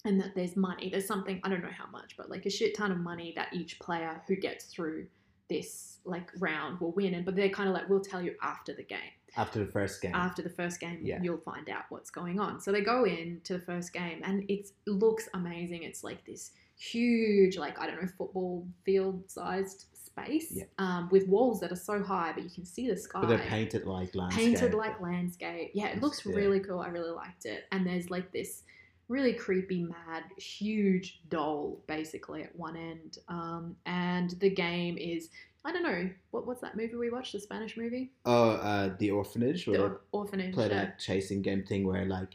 and 0.08 0.20
that 0.20 0.34
there's 0.34 0.56
money 0.56 0.88
there's 0.90 1.06
something 1.06 1.40
i 1.44 1.48
don't 1.48 1.62
know 1.62 1.76
how 1.82 1.88
much 1.98 2.10
but 2.16 2.26
like 2.34 2.44
a 2.46 2.50
shit 2.50 2.74
ton 2.76 2.90
of 2.90 2.98
money 2.98 3.32
that 3.36 3.48
each 3.52 3.78
player 3.86 4.20
who 4.26 4.34
gets 4.36 4.64
through 4.66 5.06
this 5.48 5.98
like 6.04 6.28
round 6.40 6.80
will 6.80 6.92
win 6.92 7.14
and 7.14 7.24
but 7.24 7.34
they're 7.36 7.48
kind 7.58 7.68
of 7.68 7.74
like 7.74 7.88
we'll 7.88 8.00
tell 8.12 8.22
you 8.22 8.34
after 8.42 8.72
the 8.74 8.82
game 8.82 9.12
After 9.36 9.58
the 9.64 9.70
first 9.70 10.00
game. 10.02 10.14
after 10.14 10.42
the 10.42 10.50
first 10.60 10.80
game 10.80 10.98
Yeah. 11.02 11.20
you'll 11.22 11.44
find 11.52 11.68
out 11.70 11.84
what's 11.90 12.10
going 12.10 12.38
on 12.40 12.60
so 12.60 12.72
they 12.72 12.82
go 12.82 13.04
in 13.04 13.40
to 13.44 13.52
the 13.58 13.64
first 13.70 13.92
game 13.92 14.20
and 14.24 14.44
it 14.48 14.68
looks 14.86 15.28
amazing 15.34 15.82
it's 15.84 16.02
like 16.04 16.24
this 16.26 16.52
huge 16.76 17.56
like 17.58 17.78
i 17.80 17.86
don't 17.86 18.00
know 18.00 18.08
football 18.16 18.66
field 18.84 19.22
sized 19.30 19.86
space 19.92 20.48
Yeah. 20.52 20.64
um, 20.78 21.08
with 21.10 21.26
walls 21.28 21.60
that 21.60 21.70
are 21.72 21.76
so 21.90 22.02
high 22.02 22.32
but 22.34 22.42
you 22.44 22.50
can 22.50 22.64
see 22.64 22.88
the 22.88 22.96
sky 22.96 23.20
but 23.20 23.28
they're 23.28 23.38
painted 23.56 23.84
like 23.86 24.14
landscape. 24.14 24.44
painted 24.44 24.74
like 24.74 25.00
landscape. 25.00 25.70
Yeah, 25.74 25.88
it 25.88 26.00
looks 26.02 26.24
Yeah. 26.24 26.34
really 26.34 26.60
cool. 26.60 26.80
I 26.80 26.88
really 26.88 27.10
liked 27.10 27.44
it. 27.46 27.64
And 27.72 27.86
there's 27.86 28.10
like 28.10 28.32
this 28.32 28.62
really 29.08 29.32
creepy, 29.32 29.82
mad, 29.84 30.24
huge 30.36 31.20
doll 31.28 31.80
basically 31.86 32.42
at 32.42 32.54
one 32.56 32.76
end. 32.76 33.18
Um, 33.28 33.76
and 33.86 34.30
the 34.40 34.50
game 34.50 34.96
is 34.98 35.30
I 35.64 35.72
don't 35.72 35.82
know 35.82 36.08
what 36.30 36.46
what's 36.46 36.60
that 36.60 36.76
movie 36.76 36.94
we 36.94 37.10
watched? 37.10 37.32
The 37.32 37.40
Spanish 37.40 37.76
movie, 37.76 38.12
Oh, 38.24 38.50
uh, 38.50 38.94
the 38.98 39.10
orphanage 39.10 39.64
the 39.66 39.82
Or- 39.82 40.00
orphanage. 40.12 40.54
play 40.54 40.68
yeah. 40.68 40.74
that 40.74 40.98
chasing 40.98 41.42
game 41.42 41.64
thing 41.64 41.86
where 41.86 42.04
like 42.04 42.28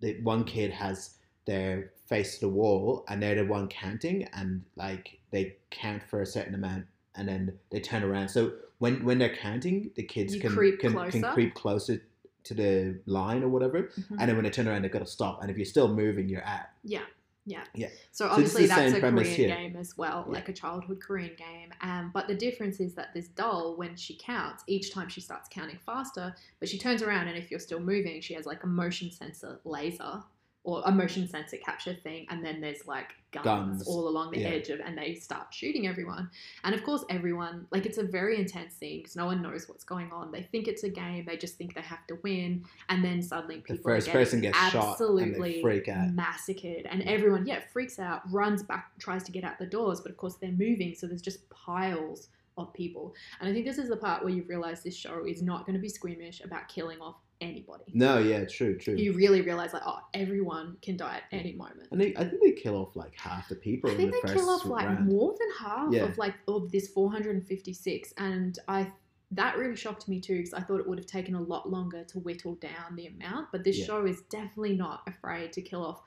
the 0.00 0.20
one 0.22 0.44
kid 0.44 0.70
has 0.72 1.16
their 1.46 1.92
face 2.06 2.34
to 2.34 2.40
the 2.46 2.48
wall 2.52 3.04
and 3.08 3.22
they're 3.22 3.36
the 3.36 3.44
one 3.46 3.68
counting 3.68 4.24
and 4.34 4.62
like 4.76 5.20
they 5.30 5.56
count 5.70 6.02
for 6.02 6.22
a 6.22 6.26
certain 6.26 6.54
amount 6.54 6.86
and 7.14 7.28
then 7.28 7.58
they 7.70 7.80
turn 7.80 8.02
around. 8.02 8.28
So 8.28 8.52
when 8.78 9.04
when 9.04 9.18
they're 9.18 9.34
counting, 9.36 9.90
the 9.94 10.02
kids 10.02 10.34
You 10.34 10.40
can 10.40 10.52
creep 10.52 10.80
can, 10.80 10.92
can 11.10 11.22
creep 11.22 11.54
closer 11.54 12.02
to 12.46 12.54
the 12.54 13.00
line 13.06 13.42
or 13.42 13.48
whatever. 13.48 13.82
Mhm. 13.84 14.10
And 14.18 14.28
then 14.28 14.36
when 14.36 14.44
they 14.44 14.50
turn 14.50 14.66
around, 14.68 14.82
they've 14.82 14.90
got 14.90 15.00
to 15.00 15.06
stop. 15.06 15.42
And 15.42 15.50
if 15.50 15.56
you're 15.56 15.64
still 15.66 15.88
moving, 15.94 16.28
you're 16.28 16.44
out. 16.44 16.66
Yeah. 16.84 17.02
Yeah. 17.48 17.62
Yeah. 17.74 17.88
So 18.10 18.26
So 18.26 18.30
obviously 18.32 18.62
the 18.62 18.68
that's 18.68 18.94
a 18.94 19.00
Korean 19.00 19.24
here. 19.24 19.48
game 19.48 19.76
as 19.76 19.96
well, 19.96 20.24
Yeah. 20.26 20.32
like 20.34 20.48
a 20.48 20.52
childhood 20.52 21.00
Korean 21.00 21.36
game. 21.36 21.72
Um, 21.80 22.10
but 22.12 22.26
the 22.26 22.34
difference 22.34 22.80
is 22.80 22.94
that 22.94 23.14
this 23.14 23.28
doll, 23.28 23.76
when 23.76 23.94
she 23.94 24.16
counts, 24.16 24.64
each 24.66 24.92
time 24.92 25.08
she 25.08 25.20
starts 25.20 25.48
counting 25.48 25.78
faster, 25.78 26.34
but 26.58 26.68
she 26.68 26.76
turns 26.76 27.02
around 27.02 27.28
and 27.28 27.38
if 27.38 27.48
you're 27.50 27.60
still 27.60 27.78
moving, 27.78 28.20
she 28.20 28.34
has 28.34 28.46
like 28.46 28.64
a 28.64 28.66
motion 28.66 29.12
sensor 29.12 29.60
laser 29.64 30.24
or 30.66 30.82
a 30.84 30.90
motion 30.90 31.28
sensor 31.28 31.56
capture 31.64 31.94
thing, 31.94 32.26
and 32.28 32.44
then 32.44 32.60
there's 32.60 32.86
like 32.88 33.14
guns, 33.30 33.44
Guns. 33.44 33.86
all 33.88 34.08
along 34.08 34.32
the 34.32 34.40
Yeah. 34.40 34.48
edge 34.48 34.68
of, 34.68 34.80
and 34.80 34.98
they 34.98 35.14
start 35.14 35.54
shooting 35.54 35.86
everyone. 35.86 36.28
And 36.64 36.74
of 36.74 36.82
course, 36.82 37.04
everyone 37.08 37.68
like 37.70 37.86
it's 37.86 37.98
a 37.98 38.02
very 38.02 38.36
intense 38.36 38.74
scene 38.74 38.98
because 38.98 39.14
no 39.14 39.26
one 39.26 39.40
knows 39.42 39.68
what's 39.68 39.84
going 39.84 40.10
on. 40.10 40.32
They 40.32 40.42
think 40.42 40.66
it's 40.66 40.82
a 40.82 40.88
game, 40.90 41.24
they 41.24 41.36
just 41.36 41.56
think 41.56 41.74
they 41.74 41.82
have 41.82 42.04
to 42.08 42.18
win, 42.24 42.64
and 42.88 43.04
then 43.04 43.22
suddenly 43.22 43.58
The 43.58 43.74
people 43.76 43.90
are 43.92 43.94
first 43.94 44.06
getting 44.06 44.20
person 44.20 44.40
gets 44.40 44.58
shot 44.58 44.74
and 44.74 44.82
absolutely 44.90 45.62
freak 45.62 45.88
out. 45.88 46.12
massacred 46.12 46.86
and 46.90 47.02
everyone 47.04 47.46
yeah 47.46 47.60
freaks 47.72 47.98
out 48.00 48.22
runs 48.32 48.62
back 48.64 48.90
tries 48.98 49.22
to 49.22 49.30
get 49.32 49.44
out 49.44 49.58
the 49.60 49.66
doors 49.66 50.00
but 50.00 50.10
of 50.10 50.16
course 50.16 50.34
they're 50.34 50.50
moving 50.50 50.94
so 50.96 51.06
there's 51.06 51.22
just 51.22 51.48
piles 51.50 52.28
of 52.58 52.72
people 52.74 53.14
and 53.40 53.48
i 53.48 53.52
think 53.52 53.64
this 53.66 53.78
is 53.78 53.88
the 53.88 53.96
part 53.96 54.24
where 54.24 54.32
you 54.32 54.42
realize 54.48 54.82
this 54.82 54.96
show 54.96 55.24
is 55.26 55.42
not 55.42 55.64
going 55.66 55.74
to 55.74 55.80
be 55.80 55.88
squeamish 55.88 56.40
about 56.42 56.66
killing 56.68 56.98
off 57.00 57.16
anybody 57.40 57.84
No, 57.92 58.18
yeah, 58.18 58.44
true, 58.46 58.78
true. 58.78 58.94
you 58.96 59.12
really 59.12 59.42
realize 59.42 59.72
like 59.72 59.82
oh 59.86 59.98
everyone 60.14 60.76
can 60.82 60.96
die 60.96 61.16
at 61.16 61.22
any 61.32 61.52
moment 61.54 61.88
and 61.90 62.00
they, 62.00 62.14
I 62.16 62.24
think 62.24 62.42
they 62.42 62.52
kill 62.52 62.76
off 62.76 62.96
like 62.96 63.14
half 63.16 63.48
the 63.48 63.56
people 63.56 63.90
I 63.90 63.92
in 63.92 63.98
think 63.98 64.10
the 64.12 64.16
they 64.16 64.20
first 64.28 64.34
kill 64.34 64.50
off 64.50 64.64
like 64.64 64.86
round. 64.86 65.06
more 65.08 65.34
than 65.38 65.48
half 65.68 65.92
Yeah. 65.92 66.04
of 66.04 66.16
like 66.18 66.34
of 66.48 66.70
this 66.72 66.88
456 66.88 68.14
and 68.18 68.58
i 68.68 68.90
that 69.32 69.58
really 69.58 69.76
shocked 69.76 70.08
me 70.08 70.20
too 70.20 70.36
because 70.36 70.54
i 70.54 70.60
thought 70.60 70.80
it 70.80 70.88
would 70.88 70.98
have 70.98 71.06
taken 71.06 71.34
a 71.34 71.40
lot 71.40 71.68
longer 71.70 72.04
to 72.04 72.18
whittle 72.20 72.54
down 72.56 72.94
the 72.96 73.06
amount 73.08 73.48
but 73.52 73.64
this 73.64 73.78
Yeah. 73.78 73.84
show 73.86 74.06
is 74.06 74.22
definitely 74.30 74.76
not 74.76 75.02
afraid 75.06 75.52
to 75.54 75.60
kill 75.62 75.84
off 75.84 76.00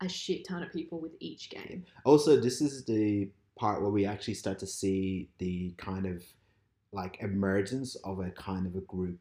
a 0.00 0.08
shit 0.08 0.46
ton 0.46 0.62
of 0.62 0.72
people 0.72 1.00
with 1.00 1.12
each 1.18 1.50
game 1.50 1.84
Also, 2.04 2.38
this 2.40 2.60
is 2.60 2.84
the 2.84 3.28
part 3.58 3.82
where 3.82 3.90
we 3.90 4.06
actually 4.06 4.34
start 4.34 4.58
to 4.60 4.66
see 4.66 5.28
the 5.38 5.74
kind 5.76 6.06
of 6.06 6.22
like 6.92 7.18
emergence 7.20 7.96
of 8.04 8.20
a 8.20 8.30
kind 8.30 8.64
of 8.66 8.76
a 8.76 8.80
group 8.82 9.18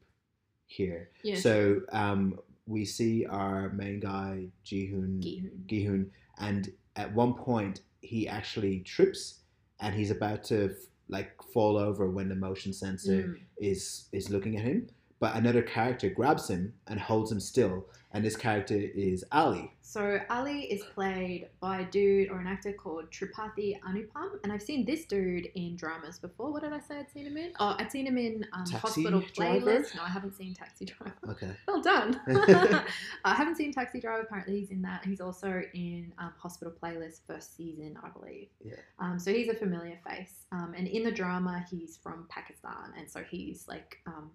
here. 0.67 1.09
yeah 1.23 1.35
So 1.39 1.81
um, 1.91 2.39
we 2.65 2.85
see 2.85 3.25
our 3.25 3.69
main 3.69 3.99
guy 3.99 4.47
Jihoon 4.65 5.19
Gi-hoon. 5.21 5.63
Gihoon, 5.67 6.09
and 6.39 6.69
at 6.95 7.13
one 7.13 7.33
point 7.33 7.81
he 8.01 8.27
actually 8.27 8.79
trips, 8.81 9.39
and 9.79 9.95
he's 9.95 10.11
about 10.11 10.43
to 10.45 10.75
like 11.09 11.31
fall 11.53 11.77
over 11.77 12.09
when 12.09 12.27
the 12.29 12.35
motion 12.35 12.73
sensor 12.73 13.23
Mm. 13.23 13.39
is 13.59 14.09
is 14.11 14.29
looking 14.29 14.57
at 14.57 14.63
him. 14.63 14.89
But 15.19 15.35
another 15.35 15.63
character 15.63 16.09
grabs 16.09 16.49
him 16.49 16.73
and 16.87 16.99
holds 16.99 17.31
him 17.31 17.39
still, 17.39 17.85
and 18.11 18.23
this 18.23 18.35
character 18.35 18.75
is 18.75 19.25
Ali. 19.31 19.71
So 19.81 20.19
Ali 20.29 20.63
is 20.65 20.83
played 20.93 21.47
by 21.61 21.79
a 21.79 21.85
dude 21.85 22.29
or 22.29 22.39
an 22.39 22.45
actor 22.45 22.73
called 22.73 23.09
Tripathi 23.09 23.79
Anupam, 23.81 24.31
and 24.43 24.51
I've 24.51 24.61
seen 24.61 24.85
this 24.85 25.05
dude 25.05 25.47
in 25.55 25.75
dramas 25.77 26.19
before. 26.19 26.51
What 26.51 26.63
did 26.63 26.73
I 26.73 26.79
say 26.79 26.97
I'd 26.99 27.09
seen 27.09 27.25
him 27.25 27.37
in? 27.37 27.53
Oh, 27.59 27.75
I'd 27.79 27.91
seen 27.91 28.05
him 28.05 28.17
in 28.17 28.45
um, 28.51 28.65
Hospital 28.69 29.23
Driver? 29.33 29.65
Playlist. 29.65 29.95
No, 29.95 30.03
I 30.03 30.09
haven't 30.09 30.35
seen 30.35 30.53
Taxi 30.53 30.85
Driver. 30.85 31.15
Okay. 31.29 31.51
Well 31.67 31.81
done. 31.81 32.19
I 33.25 33.33
haven't 33.33 33.55
seen 33.55 33.71
Taxi 33.73 33.99
Driver. 33.99 34.21
Apparently, 34.21 34.59
he's 34.59 34.71
in 34.71 34.81
that. 34.81 35.05
He's 35.05 35.21
also 35.21 35.61
in 35.73 36.11
um, 36.17 36.33
Hospital 36.37 36.73
Playlist 36.81 37.21
first 37.25 37.55
season, 37.55 37.97
I 38.03 38.09
believe. 38.09 38.47
Yeah. 38.63 38.75
Um, 38.99 39.19
so 39.19 39.31
he's 39.31 39.49
a 39.49 39.53
familiar 39.53 39.99
face. 40.07 40.45
Um, 40.51 40.73
and 40.77 40.87
in 40.87 41.03
the 41.03 41.11
drama, 41.11 41.65
he's 41.69 41.97
from 41.97 42.27
Pakistan, 42.29 42.93
and 42.97 43.09
so 43.09 43.23
he's 43.29 43.67
like 43.67 43.97
um, 44.05 44.31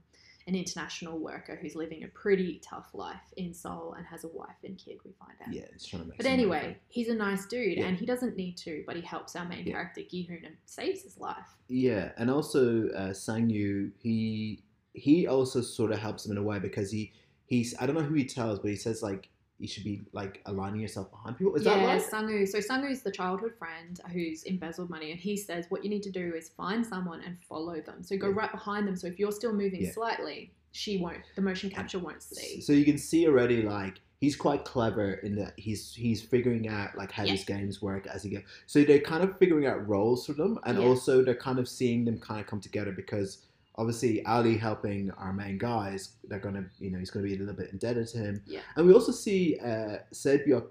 an 0.47 0.55
international 0.55 1.19
worker 1.19 1.57
who's 1.61 1.75
living 1.75 2.05
a 2.05 2.09
pretty 2.09 2.61
tough 2.69 2.91
life 2.95 3.33
in 3.37 3.55
Seoul 3.55 3.95
and 3.97 4.07
has 4.07 4.25
a 4.25 4.29
wife 4.29 4.57
and 4.65 4.77
kid. 4.77 4.99
We 5.05 5.13
find 5.13 5.39
out. 5.47 5.55
Yeah, 5.55 5.63
it's 5.75 5.87
trying 5.87 6.03
to 6.03 6.09
make. 6.09 6.17
But 6.17 6.27
anyway, 6.27 6.77
he's 6.89 7.09
a 7.09 7.15
nice 7.15 7.47
dude, 7.47 7.79
Yeah. 7.79 7.87
and 7.87 7.97
he 7.97 8.07
doesn't 8.07 8.37
need 8.37 8.57
to, 8.59 8.83
but 8.87 8.97
he 8.97 9.03
helps 9.03 9.37
our 9.37 9.47
main 9.47 9.67
Yeah. 9.67 9.75
character 9.75 10.03
Gi-hoon 10.03 10.45
and 10.45 10.57
saves 10.67 11.03
his 11.03 11.19
life. 11.19 11.57
Yeah, 11.69 12.13
and 12.17 12.31
also 12.31 12.89
uh, 12.91 13.11
Sangwoo, 13.11 13.93
he 13.99 14.63
he 14.95 15.27
also 15.27 15.63
sort 15.63 15.91
of 15.91 15.99
helps 15.99 16.27
him 16.27 16.33
in 16.33 16.39
a 16.39 16.43
way 16.43 16.59
because 16.59 16.91
he 16.91 17.13
he's 17.47 17.75
I 17.81 17.87
don't 17.87 17.95
know 17.97 18.03
who 18.03 18.15
he 18.15 18.25
tells, 18.25 18.59
but 18.59 18.69
he 18.71 18.77
says 18.77 19.03
like 19.03 19.29
you 19.63 19.69
should 19.69 19.85
be 19.85 20.03
like 20.13 20.43
aligning 20.47 20.81
yourself 20.81 21.11
behind 21.13 21.39
people. 21.39 21.55
Is 21.55 21.65
yeah, 21.65 21.77
that 21.77 21.87
right? 21.87 22.03
Sangwoo. 22.03 22.49
So 22.49 22.59
Sangwoo's 22.59 23.03
the 23.03 23.13
childhood 23.13 23.53
friend 23.57 23.99
who's 24.13 24.43
embezzled 24.43 24.91
money, 24.91 25.13
and 25.13 25.21
he 25.21 25.37
says 25.37 25.67
what 25.69 25.85
you 25.85 25.89
need 25.91 26.03
to 26.03 26.11
do 26.11 26.35
is 26.35 26.49
find 26.49 26.85
someone 26.85 27.21
and 27.25 27.39
follow 27.49 27.81
them. 27.81 28.03
So 28.03 28.17
go 28.17 28.29
Yeah. 28.29 28.35
right 28.37 28.51
behind 28.51 28.89
them. 28.89 28.97
So 28.97 29.07
if 29.07 29.19
you're 29.21 29.33
still 29.33 29.53
moving 29.53 29.83
Yeah. 29.83 29.93
slightly, 29.93 30.53
she 30.73 30.99
won't. 30.99 31.23
The 31.37 31.43
motion 31.43 31.71
capture 31.71 32.01
won't 32.01 32.23
see. 32.23 32.61
So 32.61 32.73
you 32.73 32.85
can 32.85 32.99
see 32.99 33.27
already 33.29 33.63
like 33.63 34.01
he's 34.21 34.35
quite 34.37 34.65
clever 34.65 35.15
in 35.15 35.37
that 35.37 35.53
he's 35.57 35.95
he's 35.95 36.23
figuring 36.23 36.69
out 36.69 36.97
like 36.97 37.13
how 37.13 37.23
Yeah. 37.23 37.33
these 37.33 37.45
games 37.45 37.81
work 37.81 38.07
as 38.09 38.25
he 38.25 38.31
goes. 38.31 38.43
So 38.67 38.83
they're 38.83 38.99
kind 39.01 39.23
of 39.23 39.39
figuring 39.39 39.67
out 39.67 39.87
roles 39.87 40.27
for 40.27 40.33
them, 40.33 40.59
and 40.65 40.77
also 40.79 41.23
they're 41.23 41.35
kind 41.37 41.59
of 41.61 41.69
seeing 41.69 42.05
them 42.05 42.19
kind 42.19 42.41
of 42.41 42.47
come 42.49 42.61
together 42.61 42.91
because 42.91 43.39
obviously 43.77 44.25
Ali 44.27 44.57
helping 44.57 45.11
our 45.13 45.33
main 45.33 45.57
guys, 45.59 46.11
they're 46.29 46.39
gonna 46.39 46.65
you 46.79 46.91
know 46.91 46.99
he's 46.99 47.11
gonna 47.11 47.25
be 47.25 47.35
a 47.35 47.39
little 47.39 47.55
bit 47.55 47.71
indebted 47.73 48.07
to 48.09 48.19
him, 48.19 48.43
Yeah. 48.47 48.61
and 48.77 48.87
we 48.87 48.93
also 48.93 49.13
see 49.13 49.59
uh. 49.59 49.99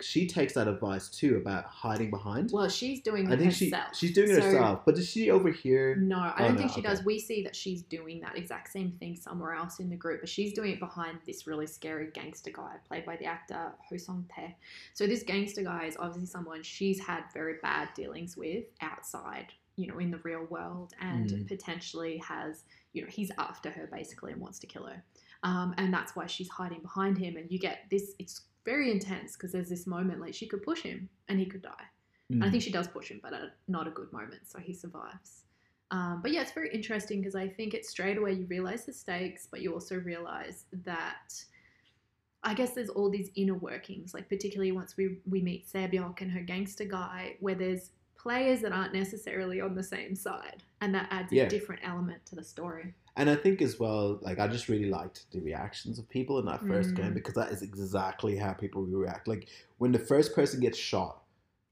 She 0.02 0.28
takes 0.28 0.54
that 0.54 0.68
advice 0.68 1.10
too 1.10 1.38
about 1.38 1.66
hiding 1.66 2.10
behind. 2.10 2.52
Well, 2.52 2.70
she's 2.70 3.02
doing 3.02 3.30
I 3.30 3.34
it 3.34 3.39
think 3.39 3.54
she 3.54 3.74
she's 3.93 4.14
doing 4.14 4.30
it 4.32 4.36
So- 4.36 4.41
herself, 4.41 4.86
but 4.86 4.95
does 4.95 5.08
she 5.10 5.30
overhear? 5.32 5.95
No, 5.95 6.18
I 6.20 6.34
Oh, 6.39 6.43
don't 6.45 6.54
no, 6.54 6.58
think 6.60 6.72
she 6.72 6.80
okay. 6.82 6.89
does. 6.89 7.04
We 7.06 7.20
see 7.20 7.43
that 7.43 7.56
she's 7.56 7.82
doing 7.84 8.22
that 8.22 8.38
exact 8.38 8.72
same 8.72 8.91
thing 8.93 9.16
somewhere 9.16 9.54
else 9.54 9.80
in 9.80 9.89
the 9.89 9.95
group, 9.95 10.22
but 10.22 10.30
she's 10.30 10.54
doing 10.54 10.72
it 10.72 10.80
behind 10.80 11.20
this 11.26 11.47
really 11.47 11.68
scary 11.68 12.10
gangster 12.14 12.52
guy 12.52 12.76
played 12.88 13.06
by 13.06 13.16
the 13.18 13.26
actor 13.26 13.72
Heo 13.91 13.99
Sung 13.99 14.26
Tae. 14.36 14.56
So 14.93 15.08
this 15.08 15.24
gangster 15.24 15.64
guy 15.64 15.86
is 15.86 15.95
obviously 15.97 16.28
someone 16.28 16.64
she's 16.64 16.99
had 16.99 17.24
very 17.34 17.56
bad 17.62 17.89
dealings 17.95 18.38
with 18.38 18.66
outside, 18.82 19.47
you 19.76 19.88
know, 19.88 19.99
in 19.99 20.12
the 20.12 20.20
real 20.20 20.45
world, 20.49 20.93
and 20.99 21.30
Mm. 21.30 21.47
potentially 21.47 22.18
has, 22.18 22.64
you 22.94 23.02
know, 23.02 23.08
he's 23.10 23.32
after 23.38 23.70
her 23.72 23.89
basically 23.92 24.32
and 24.32 24.42
wants 24.42 24.60
to 24.60 24.68
kill 24.68 24.86
her, 24.86 25.04
um, 25.44 25.74
and 25.78 25.94
that's 25.94 26.16
why 26.16 26.28
she's 26.28 26.50
hiding 26.50 26.82
behind 26.82 27.18
him. 27.18 27.38
And 27.38 27.52
you 27.52 27.60
get 27.60 27.86
this. 27.89 28.14
It's 28.20 28.42
very 28.66 28.92
intense 28.92 29.34
because 29.34 29.52
there's 29.52 29.70
this 29.70 29.88
moment 29.88 30.22
like 30.22 30.34
she 30.34 30.48
could 30.48 30.62
push 30.64 30.82
him 30.82 31.10
and 31.28 31.39
he 31.39 31.46
could 31.46 31.62
die. 31.64 31.86
And 32.30 32.44
I 32.44 32.48
Mm. 32.48 32.52
think 32.52 32.64
she 32.64 32.72
does 32.72 32.88
push 32.88 33.10
him, 33.10 33.20
but 33.22 33.34
at 33.34 33.58
not 33.68 33.88
a 33.88 33.92
good 33.92 34.12
moment, 34.14 34.48
so 34.48 34.60
he 34.60 34.74
survives. 34.74 35.46
Um, 35.89 36.22
but 36.22 36.32
yeah, 36.32 36.42
it's 36.42 36.54
very 36.54 36.74
interesting 36.74 37.20
because 37.20 37.36
I 37.36 37.48
think 37.50 37.74
it's 37.74 37.89
straight 37.89 38.18
away 38.18 38.34
you 38.34 38.46
realize 38.46 38.86
the 38.86 38.94
stakes, 38.94 39.48
but 39.52 39.62
you 39.62 39.74
also 39.74 39.98
realize 39.98 40.66
that 40.86 41.34
I 42.44 42.54
guess 42.54 42.74
there's 42.74 42.89
all 42.89 43.10
these 43.10 43.30
inner 43.36 43.56
workings, 43.56 44.14
like 44.14 44.30
particularly 44.30 44.72
once 44.72 44.96
we 44.98 45.20
we 45.30 45.42
meet 45.42 45.68
Sae-byeok 45.70 46.22
and 46.22 46.32
her 46.32 46.42
gangster 46.42 46.86
guy, 46.86 47.36
where 47.39 47.56
there's 47.56 47.92
players 48.22 48.61
that 48.61 48.72
aren't 48.72 48.93
necessarily 48.93 49.59
on 49.61 49.74
the 49.74 49.84
same 49.84 50.15
side, 50.15 50.63
and 50.82 50.93
that 50.93 51.07
adds 51.11 51.32
Yeah. 51.32 51.43
a 51.43 51.49
different 51.49 51.82
element 51.84 52.26
to 52.28 52.36
the 52.36 52.43
story. 52.43 52.93
And 53.17 53.30
I 53.30 53.36
think 53.36 53.61
as 53.61 53.80
well, 53.80 54.19
like 54.22 54.39
I 54.39 54.47
just 54.47 54.69
really 54.69 54.89
liked 54.89 55.30
the 55.32 55.39
reactions 55.41 55.99
of 55.99 56.07
people 56.09 56.39
in 56.39 56.45
that 56.45 56.65
first 56.65 56.91
Mm. 56.91 56.95
game 56.97 57.13
because 57.13 57.34
that 57.34 57.51
is 57.51 57.61
exactly 57.61 58.38
how 58.38 58.53
people 58.53 58.84
react. 58.84 59.28
Like 59.28 59.49
when 59.80 59.91
the 59.91 59.99
first 59.99 60.36
person 60.36 60.59
gets 60.59 60.78
shot, 60.78 61.17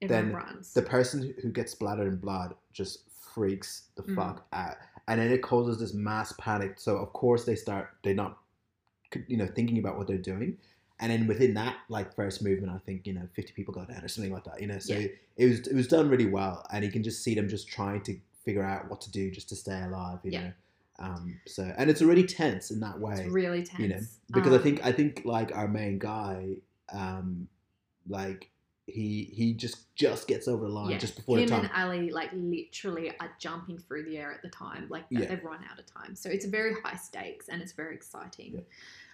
Everyone 0.02 0.28
Then 0.28 0.36
runs. 0.36 0.74
the 0.74 0.82
person 0.82 1.34
who 1.42 1.50
gets 1.52 1.74
splattered 1.74 2.08
in 2.08 2.16
blood 2.20 2.56
just 2.72 3.10
freaks 3.10 3.90
the 3.96 4.04
Mm. 4.04 4.16
fuck 4.16 4.48
out, 4.54 4.78
and 5.10 5.20
then 5.20 5.30
it 5.30 5.42
causes 5.44 5.78
this 5.78 5.94
mass 5.94 6.34
panic. 6.40 6.80
So 6.80 6.96
of 6.98 7.12
course 7.12 7.44
they 7.44 7.56
start 7.56 7.90
they're 8.02 8.14
not, 8.16 8.38
you 9.28 9.36
know, 9.36 9.46
thinking 9.48 9.78
about 9.78 9.98
what 9.98 10.08
they're 10.08 10.18
doing, 10.18 10.58
and 11.00 11.12
then 11.12 11.28
within 11.28 11.54
that 11.56 11.78
like 11.90 12.16
first 12.16 12.42
movement, 12.44 12.72
I 12.74 12.78
think 12.80 13.08
you 13.08 13.14
know 13.14 13.28
fifty 13.34 13.54
people 13.54 13.74
go 13.74 13.86
down 13.86 14.04
or 14.04 14.08
something 14.08 14.34
like 14.34 14.44
that. 14.46 14.62
You 14.62 14.68
know, 14.68 14.80
so 14.80 14.94
Yeah. 14.94 15.08
it 15.38 15.46
was 15.50 15.60
it 15.68 15.76
was 15.76 15.88
done 15.88 16.10
really 16.10 16.26
well, 16.26 16.66
and 16.72 16.84
you 16.84 16.92
can 16.92 17.04
just 17.04 17.24
see 17.24 17.36
them 17.36 17.48
just 17.50 17.68
trying 17.68 18.02
to 18.04 18.18
figure 18.46 18.64
out 18.64 18.90
what 18.90 19.02
to 19.02 19.12
do 19.12 19.30
just 19.32 19.50
to 19.50 19.56
stay 19.56 19.82
alive. 19.82 20.20
You 20.24 20.32
Yeah. 20.32 20.42
know, 20.42 20.52
um, 21.00 21.40
so 21.48 21.64
and 21.78 21.90
it's 21.90 22.02
already 22.02 22.24
tense 22.26 22.72
in 22.72 22.80
that 22.82 23.00
way 23.00 23.14
it's 23.14 23.32
really 23.32 23.64
tense. 23.64 23.80
you 23.80 23.88
know 23.88 24.02
because 24.34 24.52
i 24.52 24.58
Um, 24.58 24.64
think 24.64 24.86
i 24.86 24.92
think 24.92 25.22
like 25.24 25.56
our 25.56 25.68
main 25.68 25.98
guy 25.98 26.56
um 26.92 27.48
like 28.10 28.50
he 28.94 29.30
he 29.34 29.54
just 29.54 29.94
just 29.96 30.28
gets 30.28 30.48
over 30.48 30.66
the 30.66 30.72
line 30.72 30.90
Yeah, 30.92 30.98
just 30.98 31.16
before 31.16 31.38
him 31.38 31.46
the 31.48 31.52
time 31.56 31.66
and 31.66 31.74
Ali 31.76 32.12
like 32.12 32.30
literally 32.34 33.10
are 33.20 33.32
jumping 33.40 33.78
through 33.78 34.04
the 34.06 34.18
air 34.18 34.32
at 34.32 34.42
the 34.42 34.50
time, 34.50 34.88
like 34.90 35.06
Yeah. 35.10 35.26
they've 35.26 35.44
run 35.44 35.60
out 35.72 35.80
of 35.80 35.86
time. 35.86 36.16
So 36.16 36.30
it's 36.30 36.46
a 36.46 36.50
very 36.50 36.74
high 36.84 36.96
stakes 36.96 37.50
and 37.50 37.62
it's 37.62 37.74
very 37.74 37.96
exciting. 37.96 38.54
Yeah. 38.56 38.62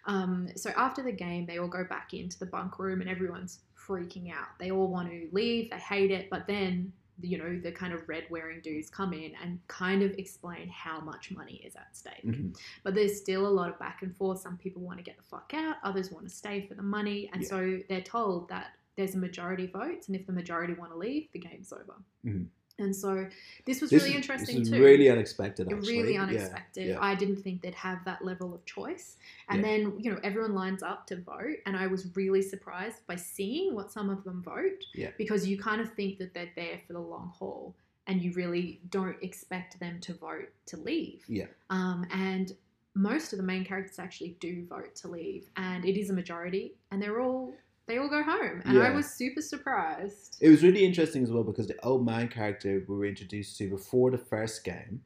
Um, 0.08 0.50
so 0.56 0.70
after 0.78 1.02
the 1.02 1.12
game, 1.12 1.46
they 1.48 1.58
all 1.58 1.68
go 1.68 1.84
back 1.84 2.14
into 2.14 2.38
the 2.38 2.46
bunk 2.46 2.78
room 2.78 3.02
and 3.02 3.10
everyone's 3.10 3.60
freaking 3.76 4.32
out. 4.32 4.50
They 4.60 4.72
all 4.72 4.88
want 4.88 5.10
to 5.10 5.28
leave, 5.32 5.72
they 5.72 5.78
hate 5.78 6.12
it, 6.12 6.30
but 6.30 6.46
then 6.48 6.94
you 7.22 7.38
know 7.38 7.58
the 7.64 7.72
kind 7.72 7.94
of 7.94 8.08
red 8.10 8.26
wearing 8.30 8.60
dudes 8.60 8.90
come 8.90 9.14
in 9.14 9.32
and 9.42 9.58
kind 9.70 10.04
of 10.04 10.12
explain 10.18 10.68
how 10.68 11.00
much 11.00 11.32
money 11.32 11.62
is 11.66 11.74
at 11.78 11.96
stake. 11.96 12.26
Mhm. 12.26 12.54
But 12.84 12.94
there's 12.94 13.18
still 13.18 13.48
a 13.48 13.54
lot 13.60 13.70
of 13.70 13.80
back 13.80 14.02
and 14.02 14.14
forth. 14.16 14.40
Some 14.42 14.58
people 14.58 14.82
want 14.82 14.98
to 14.98 15.04
get 15.04 15.16
the 15.16 15.24
fuck 15.24 15.54
out, 15.56 15.78
others 15.82 16.12
want 16.12 16.28
to 16.28 16.36
stay 16.36 16.68
for 16.68 16.74
the 16.74 16.84
money. 16.84 17.30
And 17.32 17.42
Yeah. 17.44 17.48
so 17.48 17.80
they're 17.88 18.02
told 18.02 18.50
that 18.50 18.74
there's 18.96 19.16
a 19.16 19.18
majority 19.20 19.68
votes, 19.68 20.08
and 20.08 20.16
if 20.16 20.26
the 20.26 20.34
majority 20.34 20.74
want 20.74 20.92
to 20.92 20.98
leave, 20.98 21.28
the 21.34 21.40
game's 21.40 21.72
over. 21.74 21.96
Mhm. 22.26 22.48
And 22.78 22.94
so 22.94 23.26
this 23.66 23.80
was 23.80 23.90
This 23.90 24.02
really 24.04 24.12
is- 24.12 24.18
interesting 24.18 24.62
too. 24.66 24.82
really 24.84 25.10
unexpected 25.10 25.72
actually 25.72 25.98
really 26.02 26.14
Yeah, 26.16 26.24
unexpected. 26.24 26.88
yeah. 26.90 26.98
I 27.02 27.16
didn't 27.16 27.38
think 27.38 27.62
they'd 27.62 27.74
have 27.76 28.04
that 28.04 28.26
level 28.26 28.54
of 28.54 28.66
choice. 28.66 29.16
And 29.48 29.62
Yeah. 29.62 29.68
then, 29.68 30.00
you 30.00 30.12
know, 30.12 30.20
everyone 30.24 30.54
lines 30.54 30.84
up 30.84 31.08
to 31.08 31.16
vote. 31.16 31.56
And 31.66 31.78
I 31.78 31.88
was 31.88 32.14
really 32.18 32.42
surprised 32.42 33.08
by 33.08 33.16
seeing 33.16 33.76
what 33.76 33.92
some 33.94 34.10
of 34.10 34.26
them 34.26 34.42
vote. 34.44 34.86
Yeah. 34.94 35.12
Because 35.18 35.48
you 35.48 35.58
kind 35.58 35.80
of 35.80 35.94
think 35.94 36.18
that 36.18 36.34
they're 36.34 36.52
there 36.58 36.82
for 36.86 36.92
the 36.92 37.00
long 37.00 37.30
haul 37.30 37.76
and 38.08 38.22
you 38.22 38.34
really 38.34 38.82
don't 38.90 39.24
expect 39.24 39.80
them 39.80 40.02
to 40.02 40.14
vote 40.14 40.50
to 40.66 40.76
leave. 40.76 41.24
Yeah. 41.30 41.48
Um, 41.70 42.06
and 42.12 42.58
most 42.94 43.32
of 43.32 43.38
the 43.38 43.44
main 43.46 43.64
characters 43.64 44.00
actually 44.00 44.36
do 44.42 44.66
vote 44.66 44.96
to 44.96 45.08
leave. 45.08 45.50
And 45.56 45.86
it 45.86 45.98
is 45.98 46.10
a 46.10 46.14
majority. 46.14 46.76
And 46.92 47.02
they're 47.02 47.22
all. 47.22 47.56
They 47.88 47.98
all 48.00 48.10
go 48.10 48.24
home, 48.24 48.62
and 48.66 48.82
I 48.82 48.90
was 48.92 49.06
super 49.06 49.42
surprised. 49.42 50.38
it 50.42 50.50
was 50.50 50.64
really 50.64 50.84
interesting 50.86 51.24
as 51.24 51.32
well 51.32 51.44
because 51.44 51.68
the 51.68 51.80
old 51.86 52.06
man 52.06 52.28
character 52.28 52.84
we 52.88 52.96
were 52.96 53.06
introduced 53.06 53.58
to 53.60 53.70
before 53.70 54.12
the 54.12 54.18
first 54.18 54.64
game 54.64 55.02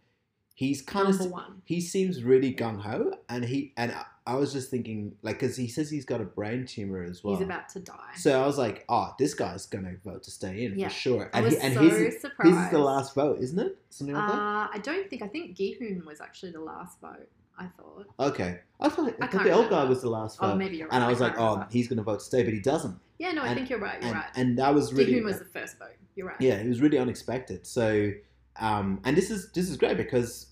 he's 0.55 0.81
kind 0.81 1.07
Number 1.07 1.23
of 1.23 1.31
one, 1.31 1.61
he 1.65 1.79
seems 1.79 2.21
really 2.23 2.53
gung-ho 2.53 3.13
and 3.29 3.45
he 3.45 3.73
and 3.77 3.93
I, 3.93 4.03
I 4.27 4.35
was 4.35 4.51
just 4.51 4.69
thinking 4.69 5.15
like 5.21 5.39
because 5.39 5.55
he 5.55 5.67
says 5.69 5.89
he's 5.89 6.03
got 6.05 6.19
a 6.19 6.25
brain 6.25 6.65
tumor 6.65 7.01
as 7.03 7.23
well 7.23 7.35
he's 7.37 7.45
about 7.45 7.69
to 7.69 7.79
die. 7.79 8.13
so 8.17 8.41
I 8.41 8.45
was 8.45 8.57
like, 8.57 8.83
oh, 8.89 9.13
this 9.17 9.33
guy's 9.33 9.65
gonna 9.65 9.95
vote 10.03 10.23
to 10.23 10.31
stay 10.31 10.65
in 10.65 10.77
Yeah. 10.77 10.89
for 10.89 10.93
sure. 10.93 11.29
I 11.33 11.37
And, 11.37 11.45
was 11.45 11.53
he, 11.55 11.59
and 11.61 11.73
so 11.75 11.81
his, 11.81 12.19
surprised. 12.21 12.53
This 12.57 12.65
is 12.65 12.71
the 12.71 12.79
last 12.79 13.15
vote, 13.15 13.39
isn't 13.39 13.59
it? 13.59 13.77
Something 13.89 14.15
like 14.15 14.27
that. 14.31 14.35
Uh, 14.37 14.67
I 14.73 14.79
don't 14.83 15.09
think. 15.09 15.21
I 15.21 15.27
think 15.27 15.55
Gihun 15.57 16.05
was 16.05 16.19
actually 16.21 16.51
the 16.51 16.61
last 16.61 16.99
vote. 16.99 17.29
I 17.59 17.67
thought. 17.77 18.07
Okay, 18.31 18.59
I 18.79 18.89
thought, 18.89 19.13
I 19.21 19.25
I 19.25 19.43
the 19.43 19.51
old 19.51 19.69
guy 19.69 19.83
was 19.83 20.01
the 20.01 20.09
last 20.09 20.39
Oh, 20.41 20.55
maybe 20.55 20.77
you're 20.77 20.87
right. 20.87 20.95
and 20.95 21.03
I 21.03 21.09
was 21.09 21.19
like, 21.19 21.35
can't 21.35 21.59
oh, 21.63 21.67
he's 21.69 21.87
gonna 21.87 22.03
vote 22.03 22.19
to 22.19 22.25
stay, 22.25 22.43
but 22.43 22.53
he 22.53 22.59
doesn't. 22.59 22.97
yeah, 23.19 23.31
no, 23.33 23.41
I 23.43 23.47
and- 23.47 23.55
think 23.57 23.69
you're 23.69 23.79
right. 23.79 23.97
You're 24.01 24.07
And, 24.11 24.15
right. 24.15 24.29
and 24.35 24.57
that 24.57 24.73
was 24.73 24.93
really, 24.93 25.13
Gihun 25.13 25.25
was 25.25 25.39
the 25.39 25.45
first 25.45 25.77
vote. 25.77 25.89
You're 26.15 26.27
right. 26.27 26.37
yeah, 26.39 26.55
it 26.55 26.67
was 26.67 26.81
really 26.81 26.97
unexpected. 26.97 27.67
So, 27.67 28.11
um, 28.59 29.01
and 29.05 29.15
this 29.15 29.29
is 29.29 29.51
this 29.51 29.69
is 29.69 29.77
great 29.77 29.97
because, 29.97 30.47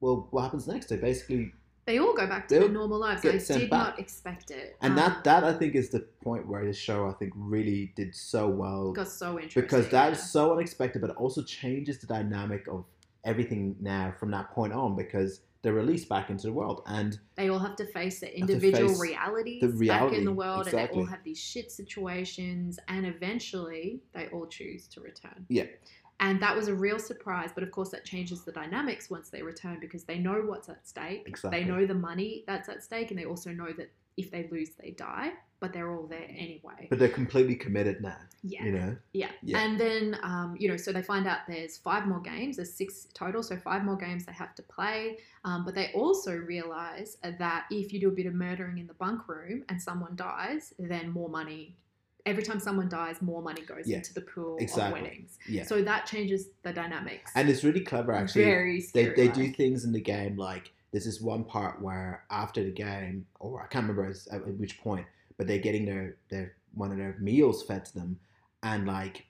well, 0.00 0.28
what 0.30 0.42
happens 0.42 0.66
next? 0.68 0.86
They 0.86 0.96
basically, 0.96 1.52
They 1.86 1.98
all 1.98 2.14
go 2.14 2.26
back 2.26 2.46
to 2.48 2.58
their 2.58 2.68
normal 2.68 2.98
lives. 2.98 3.24
I 3.24 3.32
did 3.38 3.70
back. 3.70 3.88
not 3.88 3.98
expect 3.98 4.50
it. 4.50 4.76
and 4.82 4.92
Um, 4.92 4.96
that 4.96 5.24
that 5.24 5.44
I 5.44 5.52
think 5.52 5.74
is 5.74 5.90
the 5.90 6.00
point 6.22 6.46
where 6.46 6.64
the 6.64 6.72
show 6.72 7.08
I 7.08 7.12
think 7.14 7.32
really 7.36 7.92
did 7.96 8.14
so 8.14 8.48
well 8.48 8.92
got 8.92 9.08
so 9.08 9.38
interesting 9.38 9.62
because 9.62 9.88
that 9.90 10.06
yeah. 10.06 10.12
is 10.12 10.30
so 10.30 10.52
unexpected, 10.52 11.00
but 11.00 11.10
it 11.10 11.16
also 11.16 11.42
changes 11.42 11.98
the 12.00 12.06
dynamic 12.06 12.66
of 12.68 12.84
everything 13.24 13.76
now 13.80 14.12
from 14.18 14.30
that 14.30 14.50
point 14.50 14.72
on 14.72 14.96
because 14.96 15.40
they're 15.62 15.74
released 15.74 16.08
back 16.08 16.30
into 16.30 16.46
the 16.46 16.52
world 16.52 16.82
and 16.86 17.18
they 17.36 17.50
all 17.50 17.58
have 17.58 17.76
to 17.76 17.84
face 17.86 18.20
their 18.20 18.30
individual 18.30 18.88
face 18.88 19.00
realities 19.00 19.60
the 19.60 19.86
back 19.88 20.12
in 20.12 20.24
the 20.24 20.32
world, 20.32 20.66
and 20.66 20.78
they 20.78 20.88
all 20.88 21.04
have 21.04 21.22
these 21.24 21.38
shit 21.38 21.70
situations, 21.70 22.78
and 22.88 23.06
eventually 23.06 24.00
they 24.14 24.28
all 24.28 24.46
choose 24.46 24.86
to 24.88 25.00
return. 25.00 25.44
Yeah. 25.48 25.66
And 26.20 26.40
that 26.42 26.54
was 26.54 26.68
a 26.68 26.74
real 26.74 26.98
surprise, 26.98 27.50
but 27.54 27.62
of 27.62 27.70
course 27.70 27.88
that 27.90 28.04
changes 28.04 28.42
the 28.42 28.52
dynamics 28.52 29.08
once 29.08 29.30
they 29.30 29.42
return 29.42 29.78
because 29.80 30.04
they 30.04 30.18
know 30.18 30.42
what's 30.44 30.68
at 30.68 30.86
stake. 30.86 31.22
Exactly. 31.26 31.60
They 31.60 31.64
know 31.66 31.86
the 31.86 31.94
money 31.94 32.44
that's 32.46 32.68
at 32.68 32.82
stake, 32.82 33.10
and 33.10 33.18
they 33.18 33.24
also 33.24 33.50
know 33.50 33.72
that 33.76 33.90
if 34.20 34.30
they 34.30 34.48
lose, 34.50 34.70
they 34.80 34.90
die. 34.92 35.32
But 35.60 35.74
they're 35.74 35.94
all 35.94 36.06
there 36.06 36.24
anyway. 36.30 36.86
but 36.88 36.98
they're 36.98 37.08
completely 37.10 37.54
committed 37.54 38.00
now. 38.00 38.16
yeah. 38.42 38.64
You 38.64 38.72
know, 38.72 38.96
Yeah. 39.12 39.30
Yeah. 39.42 39.58
And 39.62 39.78
then, 39.78 40.18
um, 40.22 40.56
you 40.58 40.68
know, 40.70 40.78
so 40.78 40.90
they 40.90 41.02
find 41.02 41.26
out 41.26 41.40
there's 41.46 41.76
five 41.76 42.06
more 42.06 42.20
games, 42.20 42.56
there's 42.56 42.72
six 42.72 43.08
total, 43.12 43.42
so 43.42 43.58
five 43.58 43.84
more 43.84 43.96
games 43.96 44.24
they 44.24 44.32
have 44.32 44.54
to 44.54 44.62
play. 44.62 45.18
Um, 45.44 45.66
but 45.66 45.74
they 45.74 45.90
also 45.92 46.34
realize 46.34 47.18
that 47.22 47.66
if 47.70 47.92
you 47.92 48.00
do 48.00 48.08
a 48.08 48.12
bit 48.12 48.24
of 48.24 48.32
murdering 48.32 48.78
in 48.78 48.86
the 48.86 48.94
bunk 48.94 49.28
room 49.28 49.64
and 49.68 49.80
someone 49.82 50.16
dies, 50.16 50.72
then 50.78 51.10
more 51.10 51.28
money, 51.28 51.76
every 52.24 52.42
time 52.42 52.58
someone 52.58 52.88
dies, 52.88 53.20
more 53.20 53.42
money 53.42 53.60
goes 53.60 53.86
Yeah, 53.86 53.98
into 53.98 54.14
the 54.14 54.22
pool 54.22 54.56
exactly. 54.60 55.00
of 55.00 55.04
winnings. 55.04 55.38
yeah. 55.46 55.64
So 55.66 55.82
that 55.82 56.06
changes 56.06 56.48
the 56.62 56.72
dynamics. 56.72 57.32
and 57.34 57.50
it's 57.50 57.64
really 57.64 57.80
clever 57.80 58.12
actually. 58.12 58.44
very 58.44 58.80
they 58.94 59.08
they 59.08 59.28
do 59.28 59.52
things 59.52 59.84
in 59.84 59.92
the 59.92 60.00
game 60.00 60.36
like 60.38 60.72
there's 60.92 61.04
this 61.04 61.20
one 61.20 61.44
part 61.44 61.80
where 61.80 62.24
after 62.30 62.62
the 62.64 62.70
game, 62.70 63.26
or 63.38 63.62
I 63.62 63.66
can't 63.66 63.86
remember 63.88 64.12
at 64.32 64.46
which 64.58 64.80
point, 64.80 65.06
but 65.36 65.46
they're 65.46 65.58
getting 65.58 65.86
their 65.86 66.16
their 66.28 66.56
one 66.74 66.90
of 66.92 66.98
their 66.98 67.16
meals 67.20 67.62
fed 67.62 67.84
to 67.86 67.94
them, 67.94 68.18
and 68.62 68.86
like 68.86 69.26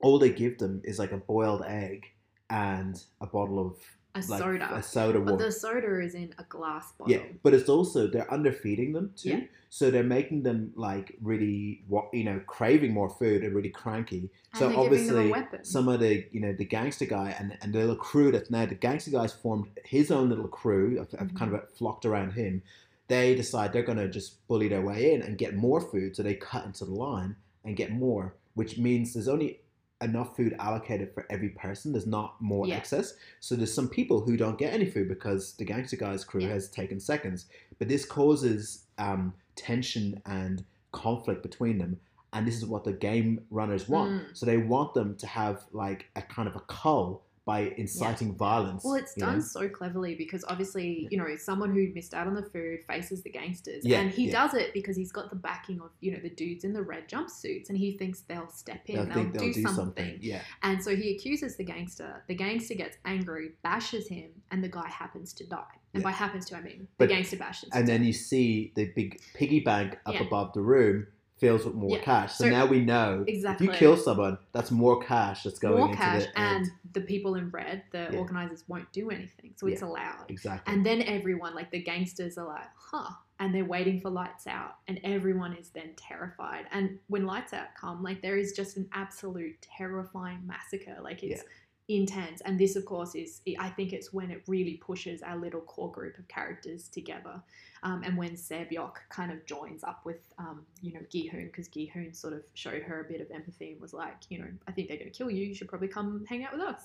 all 0.00 0.18
they 0.18 0.30
give 0.30 0.58
them 0.58 0.82
is 0.84 0.98
like 0.98 1.12
a 1.12 1.16
boiled 1.16 1.62
egg 1.66 2.04
and 2.50 3.02
a 3.20 3.26
bottle 3.26 3.58
of 3.58 3.78
a 4.14 4.18
like 4.28 4.40
soda. 4.40 4.74
a 4.74 4.82
soda 4.82 5.18
but 5.20 5.32
water. 5.34 5.46
the 5.46 5.52
soda 5.52 6.00
is 6.00 6.14
in 6.14 6.32
a 6.38 6.44
glass 6.44 6.92
bottle. 6.92 7.12
Yeah, 7.14 7.22
but 7.42 7.52
it's 7.54 7.68
also 7.68 8.06
they're 8.06 8.30
underfeeding 8.32 8.92
them 8.92 9.12
too. 9.16 9.28
Yeah. 9.30 9.40
So 9.70 9.90
they're 9.90 10.04
making 10.04 10.44
them 10.44 10.72
like 10.76 11.16
really, 11.20 11.82
wa- 11.88 12.06
you 12.12 12.22
know, 12.22 12.40
craving 12.46 12.92
more 12.92 13.10
food 13.10 13.42
and 13.42 13.52
really 13.56 13.70
cranky. 13.70 14.18
And 14.20 14.30
so 14.54 14.68
they're 14.68 14.68
them 14.68 14.78
a 14.78 14.84
obviously, 14.84 15.32
some 15.62 15.88
of 15.88 15.98
the, 15.98 16.24
you 16.30 16.40
know, 16.40 16.52
the 16.52 16.64
gangster 16.64 17.06
guy 17.06 17.34
and, 17.36 17.58
and 17.60 17.72
the 17.72 17.80
little 17.80 17.96
crew 17.96 18.30
that's 18.30 18.50
now 18.52 18.66
the 18.66 18.76
gangster 18.76 19.10
guy's 19.10 19.32
formed 19.32 19.66
his 19.84 20.12
own 20.12 20.28
little 20.28 20.46
crew 20.46 21.00
of, 21.00 21.12
of 21.14 21.34
kind 21.34 21.50
Mm-hmm. 21.50 21.54
of 21.56 21.70
flocked 21.72 22.04
around 22.06 22.34
him. 22.34 22.62
they 23.08 23.34
decide 23.34 23.72
they're 23.72 23.82
going 23.82 23.98
to 23.98 24.08
just 24.08 24.46
bully 24.46 24.68
their 24.68 24.80
way 24.80 25.12
in 25.12 25.22
and 25.22 25.36
get 25.38 25.56
more 25.56 25.80
food. 25.80 26.14
So 26.14 26.22
they 26.22 26.34
cut 26.34 26.64
into 26.66 26.84
the 26.84 26.94
line 26.94 27.34
and 27.64 27.74
get 27.76 27.90
more, 27.90 28.34
which 28.54 28.78
means 28.78 29.12
there's 29.12 29.26
only 29.28 29.58
enough 30.00 30.36
food 30.36 30.54
allocated 30.58 31.12
for 31.14 31.26
every 31.30 31.50
person. 31.50 31.92
There's 31.92 32.06
not 32.06 32.40
more 32.40 32.66
Yeah. 32.66 32.76
excess. 32.76 33.14
So 33.40 33.54
there's 33.56 33.72
some 33.72 33.88
people 33.88 34.20
who 34.20 34.36
don't 34.36 34.58
get 34.58 34.72
any 34.72 34.86
food 34.90 35.08
because 35.08 35.54
the 35.54 35.64
Gangster 35.64 35.96
Guys 35.96 36.24
crew 36.24 36.42
Yeah. 36.42 36.48
has 36.48 36.68
taken 36.68 37.00
seconds. 37.00 37.46
But 37.78 37.88
this 37.88 38.04
causes 38.04 38.84
um, 38.98 39.34
tension 39.56 40.22
and 40.26 40.64
conflict 40.92 41.42
between 41.42 41.78
them. 41.78 41.98
And 42.32 42.46
this 42.46 42.56
is 42.56 42.66
what 42.66 42.84
the 42.84 42.92
game 42.92 43.44
runners 43.50 43.88
want. 43.88 44.10
Mm. 44.12 44.36
So 44.36 44.46
they 44.46 44.56
want 44.56 44.94
them 44.94 45.16
to 45.16 45.26
have 45.26 45.64
like 45.72 46.06
a 46.14 46.22
kind 46.22 46.48
of 46.48 46.54
a 46.56 46.60
cull 46.60 47.23
by 47.44 47.72
inciting 47.76 48.34
violence. 48.34 48.82
Well, 48.84 48.94
it's 48.94 49.14
you 49.16 49.24
know? 49.24 49.32
done 49.32 49.42
so 49.42 49.68
cleverly 49.68 50.14
because 50.14 50.44
obviously, 50.48 51.08
you 51.10 51.18
know, 51.18 51.26
someone 51.36 51.72
who 51.72 51.88
missed 51.94 52.14
out 52.14 52.26
on 52.26 52.34
the 52.34 52.42
food 52.42 52.80
faces 52.88 53.22
the 53.22 53.30
gangsters. 53.30 53.84
Yeah, 53.84 54.00
and 54.00 54.10
he 54.10 54.26
yeah. 54.26 54.32
does 54.46 54.54
it 54.54 54.72
because 54.72 54.96
he's 54.96 55.12
got 55.12 55.28
the 55.28 55.36
backing 55.36 55.80
of, 55.80 55.90
you 56.00 56.12
know, 56.12 56.20
the 56.20 56.30
dudes 56.30 56.64
in 56.64 56.72
the 56.72 56.82
red 56.82 57.08
jumpsuits 57.08 57.68
and 57.68 57.76
he 57.76 57.98
thinks 57.98 58.20
they'll 58.20 58.48
step 58.48 58.80
in, 58.86 58.96
They'll 58.96 59.04
they'll, 59.24 59.32
they'll 59.32 59.52
do, 59.52 59.62
something. 59.62 60.18
Yeah. 60.20 60.40
And 60.62 60.82
so 60.82 60.96
he 60.96 61.14
accuses 61.14 61.56
the 61.56 61.64
gangster. 61.64 62.22
The 62.28 62.34
gangster 62.34 62.74
gets 62.74 62.96
angry, 63.04 63.50
bashes 63.62 64.08
him, 64.08 64.30
and 64.50 64.64
the 64.64 64.68
guy 64.68 64.88
happens 64.88 65.34
to 65.34 65.46
die. 65.46 65.62
And 65.92 66.02
Yeah. 66.02 66.08
by 66.08 66.12
happens 66.12 66.46
to, 66.46 66.56
I 66.56 66.62
mean 66.62 66.88
But- 66.96 67.08
the 67.08 67.14
gangster 67.14 67.36
bashes 67.36 67.68
And 67.72 67.86
then 67.86 68.02
you 68.04 68.14
see 68.14 68.72
the 68.74 68.86
big 68.86 69.20
piggy 69.34 69.60
bank 69.60 69.98
up 70.06 70.14
Yeah. 70.14 70.22
above 70.22 70.54
the 70.54 70.62
room 70.62 71.08
fills 71.36 71.64
with 71.64 71.74
more 71.74 71.96
Yeah. 71.98 72.02
cash. 72.04 72.34
So, 72.34 72.44
So- 72.44 72.50
now 72.50 72.66
we 72.66 72.80
know 72.80 73.24
Exactly. 73.26 73.66
if 73.66 73.72
you 73.72 73.78
kill 73.78 73.96
someone, 73.96 74.38
that's 74.52 74.70
more 74.70 75.02
cash 75.02 75.42
that's 75.42 75.58
going 75.58 75.78
More 75.78 75.86
into 75.86 75.98
cash, 75.98 76.22
the 76.26 76.38
and 76.38 76.66
the 76.92 77.00
people 77.00 77.34
in 77.34 77.50
red, 77.50 77.82
the 77.90 78.08
Yeah. 78.12 78.18
organizers, 78.18 78.64
won't 78.68 78.90
do 78.92 79.10
anything. 79.10 79.52
So 79.56 79.66
it's 79.66 79.82
allowed. 79.82 80.26
Exactly. 80.30 80.72
And 80.72 80.86
then 80.86 81.02
everyone, 81.02 81.54
like 81.54 81.70
the 81.70 81.82
gangsters, 81.82 82.38
are 82.38 82.46
like, 82.46 82.68
huh. 82.76 83.10
And 83.40 83.52
they're 83.52 83.64
waiting 83.64 84.00
for 84.00 84.10
lights 84.10 84.46
out. 84.46 84.76
And 84.86 85.00
everyone 85.02 85.54
is 85.54 85.70
then 85.70 85.94
terrified. 85.96 86.66
And 86.70 87.00
when 87.08 87.26
lights 87.26 87.52
out 87.52 87.74
come, 87.78 88.00
like 88.02 88.22
there 88.22 88.36
is 88.36 88.52
just 88.52 88.76
an 88.76 88.88
absolute 88.92 89.60
terrifying 89.60 90.46
massacre. 90.46 90.96
Like 91.02 91.24
it's 91.24 91.42
intense. 91.88 92.40
And 92.42 92.58
this, 92.58 92.76
of 92.76 92.84
course, 92.84 93.14
is, 93.16 93.42
I 93.58 93.68
think 93.70 93.92
it's 93.92 94.12
when 94.12 94.30
it 94.30 94.44
really 94.46 94.76
pushes 94.76 95.20
our 95.22 95.36
little 95.36 95.60
core 95.62 95.90
group 95.90 96.16
of 96.16 96.28
characters 96.28 96.88
together. 96.88 97.42
Um, 97.84 98.02
and 98.02 98.16
when 98.16 98.34
Sae-byeok 98.36 98.94
kind 99.10 99.30
of 99.30 99.44
joins 99.44 99.84
up 99.84 100.00
with, 100.06 100.16
um, 100.38 100.62
you 100.80 100.94
know, 100.94 101.00
Gihoon, 101.12 101.44
because 101.52 101.68
Gihoon 101.68 102.16
sort 102.16 102.32
of 102.32 102.42
showed 102.54 102.82
her 102.82 103.02
a 103.02 103.04
bit 103.04 103.20
of 103.20 103.30
empathy 103.30 103.72
and 103.72 103.80
was 103.80 103.92
like, 103.92 104.16
you 104.30 104.38
know, 104.38 104.46
I 104.66 104.72
think 104.72 104.88
they're 104.88 104.96
going 104.96 105.10
to 105.10 105.16
kill 105.16 105.30
you. 105.30 105.44
You 105.44 105.54
should 105.54 105.68
probably 105.68 105.88
come 105.88 106.24
hang 106.26 106.44
out 106.44 106.52
with 106.54 106.62
us. 106.62 106.80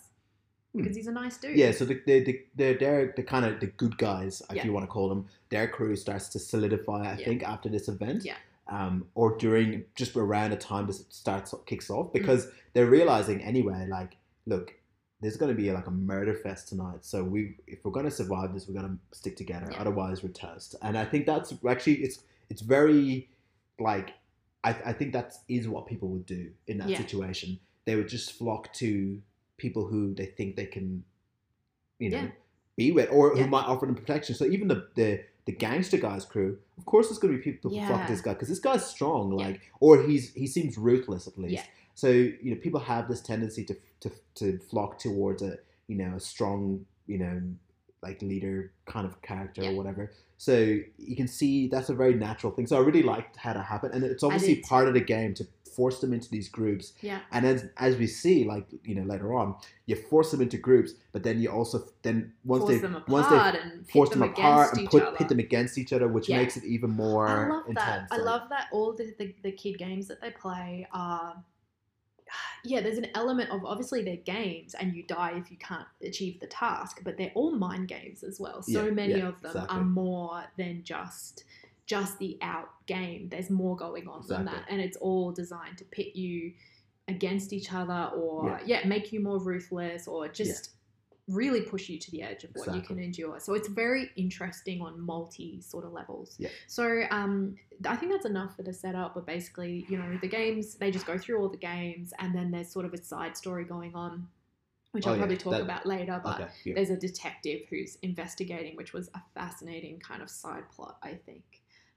Hmm. 0.74 0.82
Because 0.82 0.98
he's 0.98 1.08
a 1.08 1.12
nice 1.14 1.38
dude. 1.38 1.58
yeah, 1.58 1.72
so 1.72 1.86
the, 1.86 2.02
the, 2.06 2.20
the, 2.26 2.42
they're, 2.56 2.74
they're 2.78 3.14
the 3.16 3.24
kind 3.24 3.46
of 3.46 3.62
the 3.62 3.68
good 3.68 3.98
guys, 3.98 4.44
if 4.50 4.58
Yeah. 4.58 4.66
you 4.66 4.74
want 4.74 4.84
to 4.84 4.88
call 4.92 5.08
them. 5.08 5.26
Their 5.50 5.70
crew 5.70 5.96
starts 5.96 6.28
to 6.30 6.40
solidify, 6.40 7.14
I 7.14 7.18
Yeah. 7.18 7.26
think, 7.26 7.44
after 7.44 7.70
this 7.70 7.88
event. 7.88 8.26
Yeah. 8.26 8.36
Um, 8.68 9.08
or 9.16 9.36
during 9.38 9.86
just 9.96 10.16
around 10.18 10.52
the 10.52 10.58
time 10.58 10.86
this 10.86 11.04
starts 11.10 11.56
kicks 11.66 11.88
Mm. 11.88 11.96
off 11.98 12.14
because 12.14 12.50
they're 12.74 12.86
realizing 12.86 13.42
anyway, 13.42 13.88
like, 13.90 14.18
look, 14.46 14.76
there's 15.22 15.38
going 15.38 15.52
to 15.56 15.62
be 15.62 15.72
like 15.72 15.88
a 15.88 15.92
murder 15.92 16.34
fest 16.34 16.70
tonight. 16.70 17.00
So 17.04 17.24
we, 17.24 17.58
if 17.68 17.84
we're 17.84 17.92
going 17.92 18.06
to 18.06 18.12
survive 18.12 18.54
this, 18.54 18.68
we're 18.68 18.80
going 18.80 18.98
to 19.12 19.18
stick 19.18 19.36
together. 19.36 19.68
Yeah. 19.72 19.82
Otherwise, 19.82 20.24
we're 20.24 20.30
toast. 20.30 20.76
And 20.82 20.98
I 20.98 21.06
think 21.06 21.26
that's 21.26 21.54
actually 21.68 21.96
it's 21.96 22.20
it's 22.50 22.62
very 22.62 23.30
like 23.80 24.12
I, 24.64 24.70
I 24.86 24.94
think 24.94 25.14
that 25.14 25.34
is 25.48 25.68
what 25.68 25.88
people 25.88 26.10
would 26.10 26.26
do 26.26 26.52
in 26.68 26.78
that 26.80 26.90
Yeah. 26.90 26.98
situation. 26.98 27.60
They 27.86 27.96
would 27.96 28.08
just 28.10 28.32
flock 28.34 28.72
to 28.74 29.22
people 29.58 29.88
who 29.88 30.14
they 30.14 30.26
think 30.26 30.56
they 30.56 30.66
can, 30.66 31.04
you 31.98 32.10
know, 32.10 32.18
Yeah. 32.22 32.28
be 32.78 32.92
with, 32.92 33.10
or 33.12 33.36
who 33.36 33.46
might 33.48 33.66
offer 33.66 33.86
them 33.86 33.96
protection. 33.96 34.36
So 34.36 34.46
even 34.46 34.68
the 34.70 34.88
the 34.96 35.24
the 35.46 35.52
gangster 35.54 35.98
guys 35.98 36.26
crew, 36.26 36.60
of 36.78 36.86
course, 36.86 37.08
there's 37.08 37.18
going 37.18 37.34
to 37.34 37.38
be 37.40 37.44
people 37.52 37.72
who 37.72 37.78
flock 37.88 38.06
to 38.06 38.14
this 38.14 38.22
guy 38.22 38.34
because 38.34 38.50
this 38.50 38.60
guy's 38.60 38.86
strong, 38.86 39.32
like, 39.32 39.62
or 39.80 40.04
he's 40.04 40.34
he 40.34 40.46
seems 40.48 40.78
ruthless 40.78 41.28
at 41.28 41.38
least. 41.38 41.66
So 42.00 42.10
you 42.10 42.52
know, 42.52 42.56
people 42.62 42.80
have 42.80 43.08
this 43.10 43.22
tendency 43.22 43.64
to 43.66 43.76
to 44.02 44.10
to 44.36 44.58
flock 44.70 45.00
towards 45.00 45.42
a 45.42 45.58
you 45.88 45.98
know 45.98 46.16
a 46.16 46.20
strong 46.20 46.86
you 47.08 47.18
know 47.18 47.42
like 48.02 48.22
leader 48.22 48.72
kind 48.86 49.06
of 49.06 49.22
character 49.22 49.62
Yeah. 49.64 49.72
or 49.72 49.76
whatever. 49.76 50.12
So 50.38 50.54
you 50.98 51.16
can 51.18 51.28
see 51.28 51.68
that's 51.68 51.90
a 51.90 51.94
very 51.94 52.14
natural 52.14 52.54
thing. 52.54 52.66
So 52.68 52.78
I 52.78 52.80
really 52.80 53.04
liked 53.04 53.36
how 53.36 53.52
that 53.54 53.66
happened, 53.66 53.94
and 53.96 54.04
it's 54.06 54.24
obviously 54.24 54.56
part 54.74 54.88
of 54.88 54.94
the 54.94 55.02
game 55.02 55.34
to 55.34 55.46
force 55.76 56.00
them 56.00 56.14
into 56.14 56.30
these 56.30 56.48
groups. 56.50 56.94
Yeah. 57.02 57.20
And 57.34 57.46
as 57.46 57.66
as 57.76 57.98
we 57.98 58.08
see, 58.08 58.46
like 58.46 58.66
you 58.86 58.96
know 58.96 59.04
later 59.04 59.34
on, 59.36 59.56
you 59.86 59.98
force 59.98 60.32
them 60.32 60.42
into 60.42 60.58
groups, 60.58 60.94
but 61.12 61.24
then 61.24 61.42
you 61.42 61.50
also 61.50 61.84
then 62.04 62.32
once 62.46 62.62
force 62.62 62.74
they 62.76 62.80
them 62.80 62.96
apart 62.96 63.10
once 63.10 63.28
they 63.30 63.60
and 63.60 63.72
pit 63.86 63.92
force 63.92 64.10
them, 64.12 64.20
them, 64.22 64.30
apart 64.30 64.78
and 64.78 64.90
put 64.90 65.04
other. 65.04 65.18
pit 65.18 65.28
them 65.28 65.40
against 65.40 65.78
each 65.78 65.92
other, 65.92 66.08
which 66.08 66.30
Yeah. 66.30 66.38
makes 66.38 66.56
it 66.56 66.64
even 66.64 66.92
more 66.92 67.28
I 67.28 67.50
love 67.50 67.68
intense. 67.68 68.08
that. 68.10 68.16
I 68.16 68.16
like- 68.18 68.26
love 68.26 68.50
that 68.50 68.68
all 68.72 68.94
the, 68.94 69.14
the, 69.20 69.36
the 69.44 69.52
kid 69.52 69.78
games 69.78 70.08
that 70.08 70.22
they 70.22 70.32
play 70.32 70.88
are. 70.94 71.36
Yeah, 72.64 72.82
there's 72.82 72.98
an 72.98 73.08
element 73.16 73.50
of 73.52 73.66
obviously 73.66 74.04
they're 74.04 74.18
games 74.18 74.74
and 74.76 74.94
you 74.96 75.04
die 75.04 75.34
if 75.38 75.50
you 75.52 75.58
can't 75.58 75.88
achieve 76.04 76.40
the 76.40 76.48
task, 76.48 77.02
but 77.04 77.18
they're 77.18 77.32
all 77.36 77.52
mind 77.52 77.88
games 77.88 78.24
as 78.24 78.40
well. 78.40 78.62
So 78.62 78.86
Yeah, 78.86 78.92
many 78.92 79.14
yeah, 79.20 79.28
of 79.28 79.42
them 79.42 79.52
exactly. 79.52 79.78
are 79.78 79.84
more 79.84 80.44
than 80.58 80.84
just 80.84 81.44
just 81.86 82.20
the 82.20 82.38
out 82.42 82.70
game. 82.86 83.30
There's 83.30 83.50
more 83.50 83.76
going 83.76 84.08
on 84.08 84.24
than 84.28 84.46
that, 84.46 84.66
and 84.70 84.80
it's 84.80 84.98
all 84.98 85.32
designed 85.32 85.80
to 85.80 85.86
pit 85.86 86.16
you 86.16 86.54
against 87.08 87.52
each 87.54 87.74
other 87.74 88.12
or 88.16 88.48
Yeah. 88.50 88.82
yeah, 88.82 88.88
make 88.88 89.12
you 89.12 89.20
more 89.20 89.40
ruthless 89.40 90.08
or 90.08 90.28
just 90.28 90.72
really 91.30 91.62
push 91.62 91.90
you 91.90 91.98
to 92.00 92.12
the 92.12 92.22
edge 92.24 92.44
of 92.44 92.50
what 92.56 92.74
you 92.76 92.82
can 92.82 93.00
endure. 93.00 93.40
So 93.40 93.54
it's 93.54 93.68
very 93.68 94.10
interesting 94.16 94.82
on 94.82 95.00
multi 95.00 95.62
sort 95.62 95.86
of 95.86 95.92
levels. 95.92 96.36
Yeah. 96.40 96.50
So 96.68 97.04
um, 97.12 97.56
I 97.88 97.96
think 97.96 98.12
that's 98.12 98.26
enough 98.26 98.56
for 98.56 98.64
the 98.64 98.74
setup. 98.74 99.14
But 99.14 99.26
basically, 99.26 99.86
you 99.90 99.98
know, 99.98 100.18
the 100.22 100.28
games 100.28 100.76
they 100.76 100.92
just 100.92 101.06
go 101.06 101.18
through 101.18 101.40
all 101.42 101.50
the 101.50 101.58
games, 101.58 102.14
and 102.20 102.34
then 102.36 102.52
there's 102.52 102.72
sort 102.72 102.86
of 102.86 102.94
a 102.94 103.02
side 103.02 103.38
story 103.38 103.64
going 103.64 103.94
on, 103.96 104.28
which 104.92 105.06
Oh, 105.06 105.12
I'll 105.12 105.16
yeah, 105.16 105.22
probably 105.22 105.38
talk 105.38 105.52
that- 105.54 105.62
about 105.62 105.86
later. 105.86 106.20
But 106.24 106.42
Okay, 106.42 106.52
yeah. 106.66 106.74
there's 106.76 106.90
a 106.90 106.98
detective 106.98 107.62
who's 107.70 107.98
investigating, 108.02 108.76
which 108.76 108.94
was 108.94 109.10
a 109.14 109.22
fascinating 109.34 110.00
kind 110.00 110.22
of 110.22 110.30
side 110.30 110.70
plot, 110.70 110.98
I 111.04 111.14
think. 111.14 111.44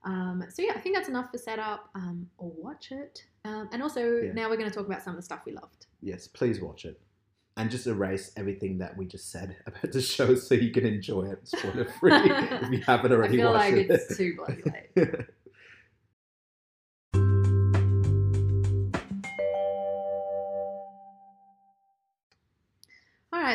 Um, 0.05 0.43
so 0.49 0.61
yeah, 0.61 0.73
I 0.75 0.79
think 0.79 0.95
that's 0.95 1.07
enough 1.07 1.31
for 1.31 1.37
setup. 1.37 1.89
Um, 1.95 2.29
or 2.37 2.51
watch 2.57 2.91
it. 2.91 3.23
Um, 3.45 3.69
and 3.71 3.81
also 3.81 4.17
Yeah. 4.17 4.33
now 4.33 4.49
we're 4.49 4.57
going 4.57 4.69
to 4.69 4.75
talk 4.75 4.85
about 4.85 5.01
some 5.01 5.11
of 5.11 5.17
the 5.17 5.23
stuff 5.23 5.41
we 5.45 5.53
loved. 5.53 5.85
Yes, 6.01 6.27
please 6.27 6.61
watch 6.61 6.83
it. 6.85 6.99
And 7.55 7.69
just 7.69 7.85
erase 7.85 8.31
everything 8.35 8.79
that 8.79 8.97
we 8.97 9.05
just 9.05 9.31
said 9.31 9.55
about 9.67 9.91
the 9.91 10.01
show 10.01 10.33
so 10.35 10.55
you 10.55 10.71
can 10.71 10.85
enjoy 10.85 11.25
it 11.31 11.47
spoiler 11.47 11.85
free 11.99 12.11
if 12.15 12.71
you 12.71 12.79
haven't 12.79 13.11
I 13.11 13.15
already 13.15 13.37
feel 13.37 13.51
watched 13.53 13.71
like 13.75 13.85
it. 13.85 13.91
it's 13.91 14.17
too 14.17 14.35
bloody 14.37 14.63
late. 14.65 15.25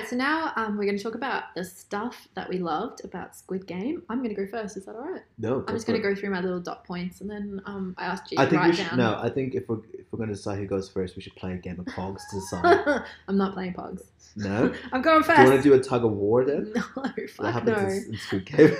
so 0.09 0.16
now 0.16 0.52
um, 0.56 0.76
we're 0.76 0.84
going 0.84 0.96
to 0.96 1.02
talk 1.02 1.14
about 1.14 1.54
the 1.54 1.64
stuff 1.64 2.28
that 2.34 2.48
we 2.48 2.59
loved 2.59 3.04
about 3.04 3.36
Squid 3.36 3.66
Game. 3.66 4.02
I'm 4.09 4.18
going 4.22 4.34
to 4.34 4.34
go 4.34 4.46
first. 4.46 4.76
Is 4.76 4.86
that 4.86 4.96
all 4.96 5.02
right? 5.12 5.22
no, 5.38 5.64
I'm 5.68 5.74
just 5.74 5.86
going 5.86 6.00
to 6.00 6.09
go 6.09 6.14
through 6.14 6.30
my 6.30 6.40
little 6.40 6.61
dot 6.61 6.84
points, 6.84 7.20
and 7.20 7.30
then 7.30 7.61
um, 7.66 7.94
I 7.98 8.06
asked 8.06 8.30
you 8.32 8.38
I 8.38 8.44
to 8.44 8.50
think 8.50 8.62
write 8.62 8.70
we 8.70 8.76
should. 8.76 8.88
down. 8.88 8.98
No, 8.98 9.18
I 9.20 9.28
think 9.28 9.54
if 9.54 9.68
we're 9.68 9.78
if 9.92 10.06
we're 10.11 10.16
going 10.18 10.30
to 10.30 10.34
decide 10.34 10.59
who 10.59 10.66
goes 10.66 10.88
first, 10.88 11.16
we 11.16 11.22
should 11.22 11.34
play 11.36 11.52
a 11.52 11.56
game 11.56 11.78
of 11.78 11.86
Pogs 11.86 12.20
to 12.30 12.36
decide. 12.40 13.02
I'm 13.28 13.36
not 13.36 13.52
playing 13.54 13.74
Pogs. 13.74 14.02
no, 14.36 14.72
I'm 14.92 15.02
going 15.02 15.22
first. 15.22 15.36
Do 15.36 15.42
you 15.44 15.50
want 15.50 15.62
to 15.62 15.68
do 15.68 15.74
a 15.74 15.80
tug 15.82 16.04
of 16.04 16.12
war 16.12 16.44
then? 16.44 16.72
No, 16.96 17.02
That 17.02 17.30
fuck 17.30 17.52
happens 17.52 17.76
no. 17.76 17.88
in, 17.88 18.04
in 18.12 18.18
Squid 18.18 18.46
Game. 18.46 18.76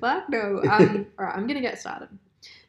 Fuck 0.00 0.28
no. 0.28 0.62
Um, 0.70 1.06
all 1.18 1.26
right, 1.26 1.36
I'm 1.36 1.46
gonna 1.46 1.60
get 1.60 1.78
started. 1.80 2.08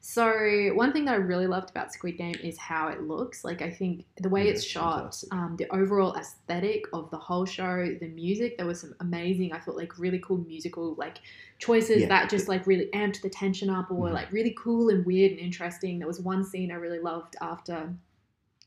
So 0.08 0.70
one 0.76 0.94
thing 0.94 1.06
that 1.06 1.14
I 1.16 1.18
really 1.18 1.48
loved 1.48 1.72
about 1.72 1.92
Squid 1.92 2.16
Game 2.20 2.36
is 2.44 2.60
how 2.60 2.90
it 2.90 3.02
looks. 3.02 3.44
Like 3.44 3.64
I 3.64 3.72
think 3.72 4.06
the 4.22 4.30
way 4.30 4.46
Yeah, 4.46 4.52
it's 4.52 4.64
shot, 4.64 5.20
um, 5.32 5.56
the 5.58 5.68
overall 5.76 6.16
aesthetic 6.16 6.84
of 6.94 7.10
the 7.10 7.18
whole 7.18 7.44
show, 7.44 7.92
the 8.00 8.10
music. 8.10 8.56
There 8.56 8.68
was 8.68 8.80
some 8.82 8.94
amazing, 9.00 9.52
I 9.52 9.58
thought, 9.58 9.76
like 9.76 9.98
really 9.98 10.20
cool 10.20 10.38
musical 10.38 10.94
like 10.94 11.18
choices 11.58 12.02
Yeah. 12.04 12.10
that 12.10 12.30
just 12.30 12.48
like 12.48 12.68
really 12.68 12.86
amped 12.94 13.24
the 13.24 13.32
tension 13.32 13.68
up, 13.68 13.90
or 13.90 14.10
Mhm. 14.10 14.14
like 14.14 14.32
really 14.32 14.56
cool 14.60 14.90
and 14.90 15.04
weird 15.08 15.32
and 15.32 15.40
interesting. 15.40 15.98
There 15.98 16.08
was 16.08 16.22
one 16.22 16.44
scene 16.44 16.72
I 16.72 16.76
really 16.76 17.00
loved 17.00 17.36
after. 17.42 17.92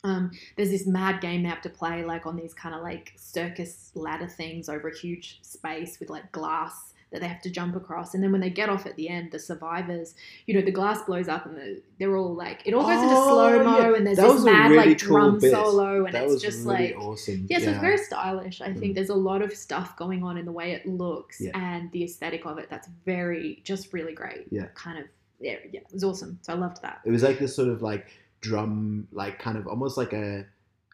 Um, 0.02 0.32
there's 0.56 0.70
this 0.70 0.88
mad 0.88 1.20
game 1.20 1.44
they 1.44 1.48
have 1.48 1.62
to 1.62 1.70
play 1.70 2.04
like 2.04 2.26
on 2.26 2.34
these 2.34 2.52
kind 2.52 2.74
of 2.74 2.82
like 2.82 3.12
circus 3.16 3.92
ladder 3.94 4.26
things 4.26 4.68
over 4.68 4.88
a 4.88 4.96
huge 4.96 5.38
space 5.42 6.00
with 6.00 6.10
like 6.10 6.32
glass 6.32 6.87
that 7.10 7.20
they 7.22 7.28
have 7.28 7.40
to 7.42 7.50
jump 7.50 7.74
across. 7.74 8.14
And 8.14 8.22
then 8.22 8.32
when 8.32 8.40
they 8.42 8.50
get 8.50 8.68
off 8.68 8.84
at 8.84 8.94
the 8.96 9.08
end, 9.08 9.32
the 9.32 9.38
survivors, 9.38 10.14
you 10.46 10.54
know, 10.54 10.60
the 10.60 10.70
glass 10.70 11.02
blows 11.04 11.26
up 11.28 11.46
and 11.46 11.56
the, 11.56 11.82
they're 11.98 12.16
all 12.16 12.34
like, 12.34 12.60
it 12.66 12.74
all 12.74 12.82
goes 12.86 13.02
into 13.02 13.14
Oh, 13.14 13.28
slow 13.28 13.64
mo 13.64 13.78
yeah. 13.78 13.96
and 13.96 14.06
there's 14.06 14.18
That 14.18 14.32
this 14.32 14.44
mad 14.44 14.70
really 14.72 14.88
like 14.90 15.00
cool 15.00 15.08
drum 15.08 15.38
bit. 15.38 15.52
solo 15.52 16.04
and 16.04 16.14
that 16.14 16.24
it's 16.24 16.42
just 16.42 16.66
really 16.66 16.88
like, 16.92 16.98
awesome. 16.98 17.46
yeah, 17.48 17.58
so 17.60 17.70
it's 17.70 17.80
very 17.80 17.96
stylish. 17.98 18.60
I 18.60 18.72
think 18.74 18.92
Mm. 18.92 18.94
there's 18.96 19.08
a 19.08 19.14
lot 19.14 19.40
of 19.42 19.52
stuff 19.54 19.96
going 19.96 20.22
on 20.22 20.36
in 20.36 20.44
the 20.44 20.52
way 20.52 20.72
it 20.72 20.86
looks 20.86 21.40
Yeah. 21.40 21.52
and 21.54 21.90
the 21.92 22.04
aesthetic 22.04 22.44
of 22.44 22.58
it 22.58 22.68
that's 22.68 22.88
very, 23.06 23.60
just 23.64 23.92
really 23.94 24.12
great. 24.12 24.46
Yeah. 24.50 24.66
Kind 24.74 24.98
of, 24.98 25.06
yeah, 25.40 25.56
yeah, 25.72 25.80
it 25.80 25.92
was 25.92 26.04
awesome. 26.04 26.38
So 26.42 26.52
I 26.52 26.56
loved 26.56 26.82
that. 26.82 27.00
It 27.06 27.10
was 27.10 27.22
like 27.22 27.38
this 27.38 27.56
sort 27.56 27.68
of 27.68 27.80
like 27.80 28.06
drum, 28.42 29.08
like 29.12 29.38
kind 29.38 29.56
of 29.56 29.66
almost 29.66 29.96
like 29.96 30.12
a 30.12 30.44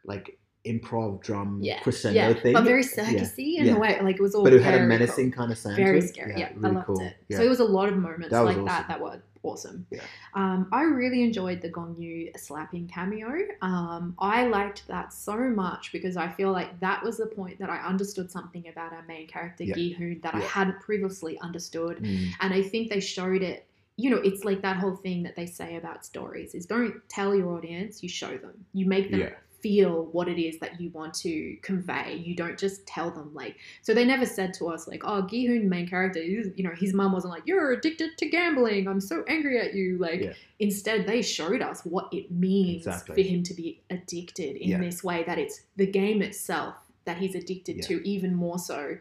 like 0.05 0.39
improv 0.67 1.21
drum 1.23 1.61
Yeah, 1.63 1.81
crescendo 1.81 2.19
yeah, 2.19 2.33
thing, 2.35 2.53
but 2.55 2.65
very 2.65 2.83
circusy 2.85 3.57
in 3.59 3.67
yeah. 3.67 3.75
a 3.77 3.79
way. 3.79 3.99
Like 4.03 4.17
it 4.17 4.23
was 4.23 4.35
all 4.35 4.45
but 4.45 4.53
it 4.53 4.63
had 4.63 4.81
a 4.81 4.85
menacing 4.85 5.31
cool. 5.33 5.41
kind 5.43 5.53
of 5.53 5.59
sound. 5.59 5.77
very 5.77 6.01
scary. 6.01 6.35
Yeah, 6.39 6.47
I 6.47 6.53
really 6.59 6.75
loved 6.75 6.87
cool. 6.87 7.01
it. 7.01 7.17
Yeah. 7.29 7.37
So 7.39 7.43
it 7.45 7.49
was 7.49 7.61
a 7.61 7.65
lot 7.65 7.89
of 7.89 7.97
moments 7.97 8.31
That 8.31 8.41
like 8.45 8.57
that 8.57 8.63
awesome. 8.67 8.85
that 8.89 9.01
were 9.01 9.23
awesome. 9.43 9.87
Yeah. 9.91 10.01
Um, 10.33 10.69
I 10.73 10.83
really 10.85 11.23
enjoyed 11.23 11.61
the 11.61 11.69
Gong 11.69 11.95
Yu 11.99 12.31
slapping 12.37 12.89
cameo. 12.89 13.31
Um, 13.61 14.15
I 14.19 14.47
liked 14.47 14.89
that 14.89 15.13
so 15.13 15.37
much 15.37 15.93
because 15.93 16.17
I 16.17 16.29
feel 16.29 16.51
like 16.51 16.81
that 16.81 17.03
was 17.05 17.19
the 17.19 17.27
point 17.27 17.59
that 17.59 17.69
I 17.69 17.77
understood 17.79 18.31
something 18.31 18.67
about 18.69 18.95
our 18.95 19.03
main 19.07 19.27
character 19.27 19.65
Yeah. 19.65 19.75
Gi 19.75 19.93
Hoon 19.93 20.21
that 20.23 20.35
I 20.35 20.41
hadn't 20.41 20.81
previously 20.81 21.39
understood. 21.41 21.99
Mm, 21.99 22.29
And 22.41 22.55
I 22.55 22.63
think 22.63 22.89
they 22.89 23.01
showed 23.01 23.43
it. 23.43 23.67
You 23.97 24.11
know, 24.11 24.17
it's 24.17 24.45
like 24.45 24.63
that 24.63 24.79
whole 24.79 24.97
thing 24.97 25.23
that 25.25 25.37
they 25.37 25.47
say 25.47 25.77
about 25.77 26.05
stories 26.07 26.55
is 26.55 26.65
don't 26.67 27.07
tell 27.09 27.35
your 27.35 27.49
audience, 27.57 28.03
you 28.03 28.09
show 28.09 28.37
them. 28.39 28.65
You 28.73 28.87
make 28.87 29.11
them 29.11 29.21
Yeah. 29.21 29.35
Feel 29.65 30.05
what 30.13 30.29
it 30.29 30.39
is 30.39 30.59
that 30.59 30.79
you 30.79 30.91
want 30.91 31.15
to 31.15 31.57
convey. 31.63 32.21
You 32.23 32.37
don't 32.37 32.59
just 32.59 32.87
tell 32.87 33.11
them 33.11 33.31
like 33.33 33.57
so 33.81 33.95
they 33.95 34.05
never 34.05 34.27
said 34.27 34.53
to 34.59 34.69
us 34.69 34.87
like, 34.87 35.03
oh 35.07 35.23
Gi-hoon 35.23 35.71
main 35.71 35.89
character, 35.89 36.23
you 36.23 36.53
know, 36.59 36.75
his 36.77 36.93
mom 36.93 37.13
wasn't 37.13 37.33
like, 37.33 37.45
You're 37.47 37.73
addicted 37.73 38.11
to 38.19 38.27
gambling, 38.29 38.87
I'm 38.87 39.01
so 39.01 39.25
angry 39.27 39.59
at 39.59 39.73
you. 39.75 39.97
Like 39.99 40.21
Yeah. 40.21 40.33
instead 40.59 41.07
they 41.07 41.23
showed 41.23 41.63
us 41.63 41.81
what 41.85 42.07
it 42.13 42.31
means 42.31 42.87
Exactly. 42.87 43.15
for 43.23 43.29
him 43.29 43.43
to 43.45 43.55
be 43.55 43.81
addicted 43.89 44.57
in 44.57 44.69
Yeah. 44.69 44.81
this 44.81 45.03
way, 45.03 45.25
that 45.27 45.39
it's 45.39 45.63
the 45.77 45.87
game 45.87 46.21
itself 46.21 46.75
that 47.07 47.17
he's 47.17 47.35
addicted 47.35 47.77
Yeah. 47.79 47.87
to 47.89 48.09
even 48.09 48.35
more 48.35 48.59
so 48.59 48.99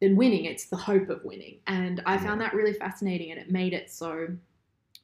than 0.00 0.16
winning. 0.16 0.46
It's 0.46 0.64
the 0.66 0.76
hope 0.90 1.08
of 1.10 1.24
winning. 1.24 1.58
And 1.68 2.02
I 2.06 2.18
found 2.18 2.40
that 2.40 2.54
really 2.54 2.72
fascinating 2.72 3.30
and 3.30 3.38
it 3.40 3.50
made 3.52 3.72
it 3.72 3.88
so 3.88 4.26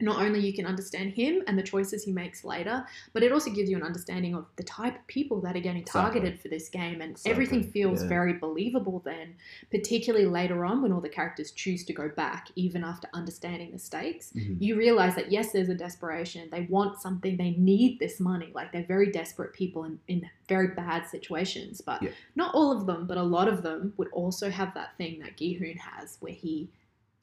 not 0.01 0.23
only 0.23 0.39
you 0.39 0.53
can 0.53 0.65
understand 0.65 1.11
him 1.13 1.43
and 1.49 1.59
the 1.59 1.63
choices 1.63 2.05
he 2.05 2.13
makes 2.13 2.45
later, 2.45 2.87
but 3.13 3.23
it 3.25 3.33
also 3.33 3.51
gives 3.51 3.69
you 3.69 3.77
an 3.77 3.83
understanding 3.83 4.35
of 4.35 4.47
the 4.57 4.63
type 4.63 4.95
of 4.95 5.07
people 5.09 5.41
that 5.41 5.57
are 5.57 5.61
getting 5.61 5.83
Exactly. 5.83 6.21
targeted 6.21 6.41
for 6.41 6.49
this 6.49 6.69
game. 6.69 7.01
And 7.01 7.11
Exactly, 7.13 7.33
everything 7.33 7.63
feels 7.65 8.03
yeah. 8.03 8.09
very 8.09 8.35
believable 8.35 9.01
then, 9.05 9.35
particularly 9.71 10.27
later 10.27 10.65
on 10.65 10.83
when 10.83 10.93
all 10.93 11.01
the 11.01 11.09
characters 11.09 11.51
choose 11.51 11.85
to 11.87 11.93
go 11.93 12.09
back, 12.09 12.49
even 12.55 12.85
after 12.85 13.09
understanding 13.13 13.73
the 13.73 13.79
stakes. 13.79 14.33
mhm. 14.37 14.57
You 14.61 14.77
realize 14.77 15.15
that 15.17 15.33
yes, 15.33 15.51
there's 15.53 15.69
a 15.69 15.75
desperation. 15.75 16.49
They 16.51 16.63
want 16.71 17.01
something. 17.01 17.37
They 17.37 17.51
need 17.51 17.99
this 17.99 18.21
money. 18.21 18.51
Like 18.55 18.73
they're 18.73 18.85
very 18.85 19.11
desperate 19.11 19.53
people 19.53 19.85
in, 19.85 19.99
in 20.07 20.31
very 20.49 20.69
bad 20.69 21.07
situations. 21.09 21.81
But 21.81 22.03
Yeah. 22.03 22.11
not 22.37 22.55
all 22.55 22.71
of 22.71 22.87
them, 22.87 23.07
but 23.07 23.19
a 23.19 23.23
lot 23.23 23.49
of 23.49 23.63
them 23.63 23.93
would 23.97 24.09
also 24.13 24.49
have 24.51 24.75
that 24.75 24.97
thing 24.97 25.19
that 25.21 25.37
Gi-hoon 25.37 25.77
has 25.79 26.19
where 26.21 26.33
he 26.33 26.69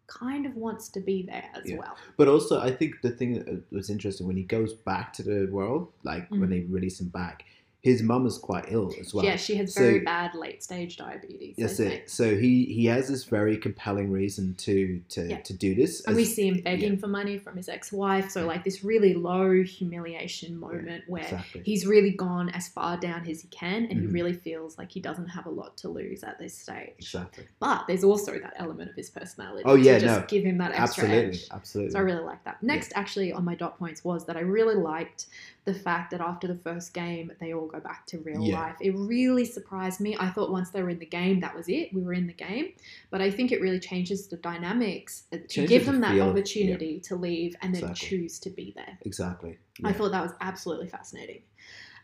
kind 0.08 0.46
of 0.46 0.56
wants 0.56 0.90
to 0.90 1.00
be 1.00 1.24
there 1.24 1.50
as 1.56 1.70
Yeah. 1.70 1.78
well. 1.78 1.98
But 2.18 2.28
also, 2.28 2.60
I 2.60 2.72
think 2.72 3.02
the 3.02 3.10
thing 3.12 3.34
that 3.44 3.64
was 3.72 3.90
interesting 3.90 4.28
when 4.28 4.38
he 4.38 4.44
goes 4.44 4.74
back 4.74 5.14
to 5.14 5.24
the 5.24 5.46
world, 5.52 5.92
like 6.04 6.30
when 6.30 6.42
Mhm. 6.42 6.50
they 6.50 6.60
release 6.62 7.00
him 7.02 7.10
back, 7.10 7.44
his 7.86 8.02
mum 8.02 8.26
is 8.26 8.40
quite 8.40 8.66
ill 8.70 8.92
as 9.00 9.14
well. 9.14 9.24
yeah, 9.24 9.36
she 9.36 9.54
has 9.58 9.72
So- 9.76 9.82
very 9.82 10.00
bad 10.00 10.34
late 10.34 10.64
stage 10.64 10.98
diabetes. 10.98 11.56
That's 11.56 11.80
it. 11.80 12.10
So 12.10 12.36
he 12.36 12.66
he 12.66 12.86
has 12.88 13.08
this 13.08 13.26
very 13.26 13.58
compelling 13.58 14.10
reason 14.12 14.56
to 14.66 15.02
to, 15.10 15.22
Yeah. 15.28 15.38
to 15.42 15.54
do 15.54 15.76
this. 15.76 16.04
And 16.06 16.16
we 16.16 16.26
see 16.26 16.48
him 16.48 16.62
begging 16.62 16.94
yeah. 16.94 17.00
for 17.00 17.08
money 17.08 17.38
from 17.38 17.56
his 17.58 17.70
ex-wife. 17.70 18.32
So 18.32 18.46
like 18.48 18.64
this 18.64 18.84
really 18.84 19.14
low 19.14 19.62
humiliation 19.62 20.60
moment 20.60 21.04
where 21.08 21.24
exactly. 21.24 21.62
he's 21.64 21.86
really 21.86 22.10
gone 22.12 22.50
as 22.50 22.68
far 22.68 22.98
down 22.98 23.28
as 23.30 23.42
he 23.42 23.48
can, 23.50 23.86
and 23.86 24.00
he 24.02 24.08
Mhm. 24.08 24.14
really 24.14 24.34
feels 24.34 24.80
like 24.80 24.92
he 24.92 25.00
doesn't 25.00 25.28
have 25.28 25.46
a 25.46 25.52
lot 25.52 25.78
to 25.78 25.90
lose 25.90 26.24
at 26.24 26.40
this 26.40 26.58
stage. 26.58 26.94
exactly. 26.98 27.44
But 27.60 27.86
there's 27.88 28.04
also 28.04 28.32
that 28.40 28.54
element 28.58 28.90
of 28.90 28.96
his 28.96 29.12
personality. 29.12 29.64
Oh, 29.66 29.76
yeah, 29.76 30.00
to 30.00 30.06
just 30.06 30.20
no. 30.22 30.26
give 30.28 30.44
him 30.44 30.58
that 30.58 30.72
extra 30.72 31.04
Absolutely, 31.04 31.28
edge. 31.40 31.48
absolutely. 31.52 31.92
So 31.92 32.00
I 32.00 32.02
really 32.02 32.24
like 32.24 32.44
that. 32.46 32.64
Next, 32.64 32.92
actually, 32.96 33.32
on 33.32 33.46
my 33.46 33.54
dot 33.54 33.78
points 33.78 34.04
was 34.04 34.26
that 34.26 34.36
I 34.38 34.42
really 34.42 34.76
liked 34.76 35.28
the 35.66 35.74
fact 35.74 36.12
that 36.12 36.22
after 36.22 36.48
the 36.48 36.56
first 36.56 36.94
game, 36.94 37.32
they 37.40 37.54
all 37.54 37.66
go 37.68 37.80
back 37.80 38.06
to 38.08 38.20
real 38.20 38.42
Yeah. 38.44 38.60
life. 38.62 38.76
It 38.80 38.92
really 38.96 39.46
surprised 39.46 40.00
me. 40.00 40.16
I 40.20 40.30
thought 40.30 40.52
once 40.52 40.70
they 40.70 40.84
were 40.84 40.92
in 40.92 41.00
the 41.00 41.08
game, 41.08 41.40
that 41.40 41.56
was 41.56 41.68
it. 41.68 41.92
We 41.92 42.04
were 42.04 42.14
in 42.14 42.28
the 42.28 42.34
game. 42.34 42.74
But 43.10 43.22
I 43.22 43.32
think 43.32 43.52
it 43.52 43.62
really 43.62 43.80
changes 43.80 44.28
the 44.28 44.38
dynamics 44.38 45.24
to 45.50 45.66
give 45.66 45.86
the 45.86 45.94
them 45.94 46.02
that 46.02 46.14
feel, 46.14 46.30
opportunity 46.30 47.00
to 47.02 47.16
leave 47.16 47.56
and 47.62 47.74
then 47.74 47.82
Exactly. 47.84 48.08
choose 48.08 48.40
to 48.40 48.50
be 48.52 48.74
there. 48.76 48.98
exactly. 49.06 49.58
I 49.84 49.92
thought 49.92 50.12
that 50.12 50.22
was 50.22 50.34
absolutely 50.40 50.88
fascinating. 50.88 51.42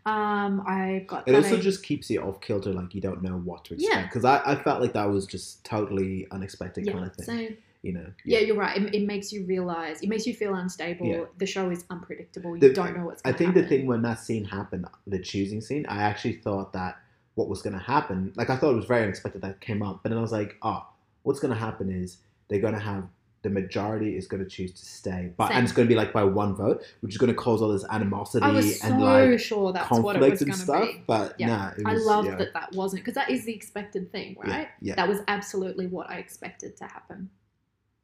Um, 0.03 0.63
I 0.65 1.05
got 1.07 1.27
it 1.27 1.35
also 1.35 1.57
I- 1.57 1.59
just 1.59 1.83
keeps 1.83 2.09
you 2.09 2.21
off 2.21 2.41
kilter, 2.41 2.73
like 2.73 2.95
you 2.95 3.01
don't 3.01 3.21
know 3.21 3.37
what 3.37 3.65
to 3.65 3.75
Yeah. 3.77 3.89
expect. 3.89 4.09
Because 4.09 4.25
I, 4.25 4.41
I 4.43 4.55
felt 4.55 4.81
like 4.81 4.93
that 4.93 5.05
was 5.05 5.27
just 5.27 5.63
totally 5.63 6.25
unexpected 6.31 6.87
yeah, 6.87 6.93
kind 6.93 7.05
of 7.05 7.15
thing. 7.15 7.25
same. 7.25 7.57
You 7.83 7.93
know. 7.93 8.05
Yeah, 8.25 8.39
you're 8.39 8.55
right. 8.55 8.77
It, 8.79 8.93
it 8.93 9.05
makes 9.07 9.31
you 9.33 9.43
realize, 9.45 10.01
it 10.01 10.09
makes 10.09 10.27
you 10.27 10.35
feel 10.35 10.53
unstable. 10.55 11.07
Yeah. 11.07 11.23
The 11.37 11.47
show 11.47 11.69
is 11.71 11.83
unpredictable. 11.89 12.55
You 12.55 12.61
The- 12.61 12.73
don't 12.73 12.95
know 12.95 13.05
what's 13.05 13.21
I 13.25 13.29
going 13.29 13.33
to 13.33 13.37
think 13.39 13.47
happen. 13.55 13.61
the 13.63 13.67
thing 13.69 13.87
when 13.87 14.01
that 14.03 14.19
scene 14.19 14.45
happened, 14.45 14.85
the 15.07 15.19
choosing 15.19 15.61
scene, 15.61 15.85
I 15.87 16.03
actually 16.03 16.33
thought 16.33 16.73
that 16.73 16.99
what 17.35 17.47
was 17.49 17.61
going 17.61 17.73
to 17.73 17.79
happen, 17.79 18.33
like 18.35 18.49
I 18.51 18.57
thought 18.57 18.71
it 18.71 18.75
was 18.75 18.85
very 18.85 19.03
unexpected 19.03 19.41
that 19.41 19.61
came 19.61 19.81
up, 19.81 20.01
but 20.03 20.09
then 20.09 20.17
I 20.19 20.21
was 20.21 20.31
like, 20.31 20.57
oh, 20.61 20.85
what's 21.23 21.39
going 21.39 21.53
to 21.53 21.59
happen 21.59 21.89
is 21.89 22.17
they're 22.49 22.59
going 22.59 22.73
to 22.73 22.79
have 22.79 23.07
the 23.43 23.49
majority 23.49 24.15
is 24.15 24.27
going 24.27 24.43
to 24.43 24.47
choose 24.49 24.71
to 24.73 24.85
stay, 24.85 25.31
but 25.35 25.47
Same. 25.47 25.57
and 25.57 25.63
it's 25.63 25.73
going 25.73 25.87
to 25.87 25.89
be 25.89 25.95
like 25.95 26.13
by 26.13 26.23
one 26.23 26.53
vote, 26.53 26.83
which 26.99 27.13
is 27.13 27.17
going 27.17 27.31
to 27.31 27.35
cause 27.35 27.59
all 27.63 27.69
this 27.69 27.85
animosity 27.89 28.45
I 28.45 28.51
was 28.51 28.79
so 28.79 28.87
and 28.87 29.01
like 29.01 29.39
sure 29.39 29.73
that's 29.73 29.89
what 29.89 30.15
it 30.15 30.19
was 30.19 30.29
conflict 30.39 30.41
and 30.43 30.55
stuff. 30.55 30.83
be. 30.83 31.03
But 31.07 31.39
Yeah. 31.39 31.47
nah, 31.47 31.71
it 31.75 31.81
I 31.87 31.93
love 31.93 32.25
yeah, 32.25 32.35
that 32.35 32.53
that 32.53 32.71
wasn't 32.73 33.01
because 33.01 33.15
that 33.15 33.31
is 33.31 33.45
the 33.45 33.53
expected 33.55 34.11
thing, 34.11 34.37
yeah, 34.45 34.51
right? 34.57 34.67
Yeah, 34.81 34.93
That 34.95 35.07
was 35.09 35.21
absolutely 35.27 35.87
what 35.87 36.07
I 36.11 36.17
expected 36.17 36.77
to 36.77 36.83
happen. 36.83 37.31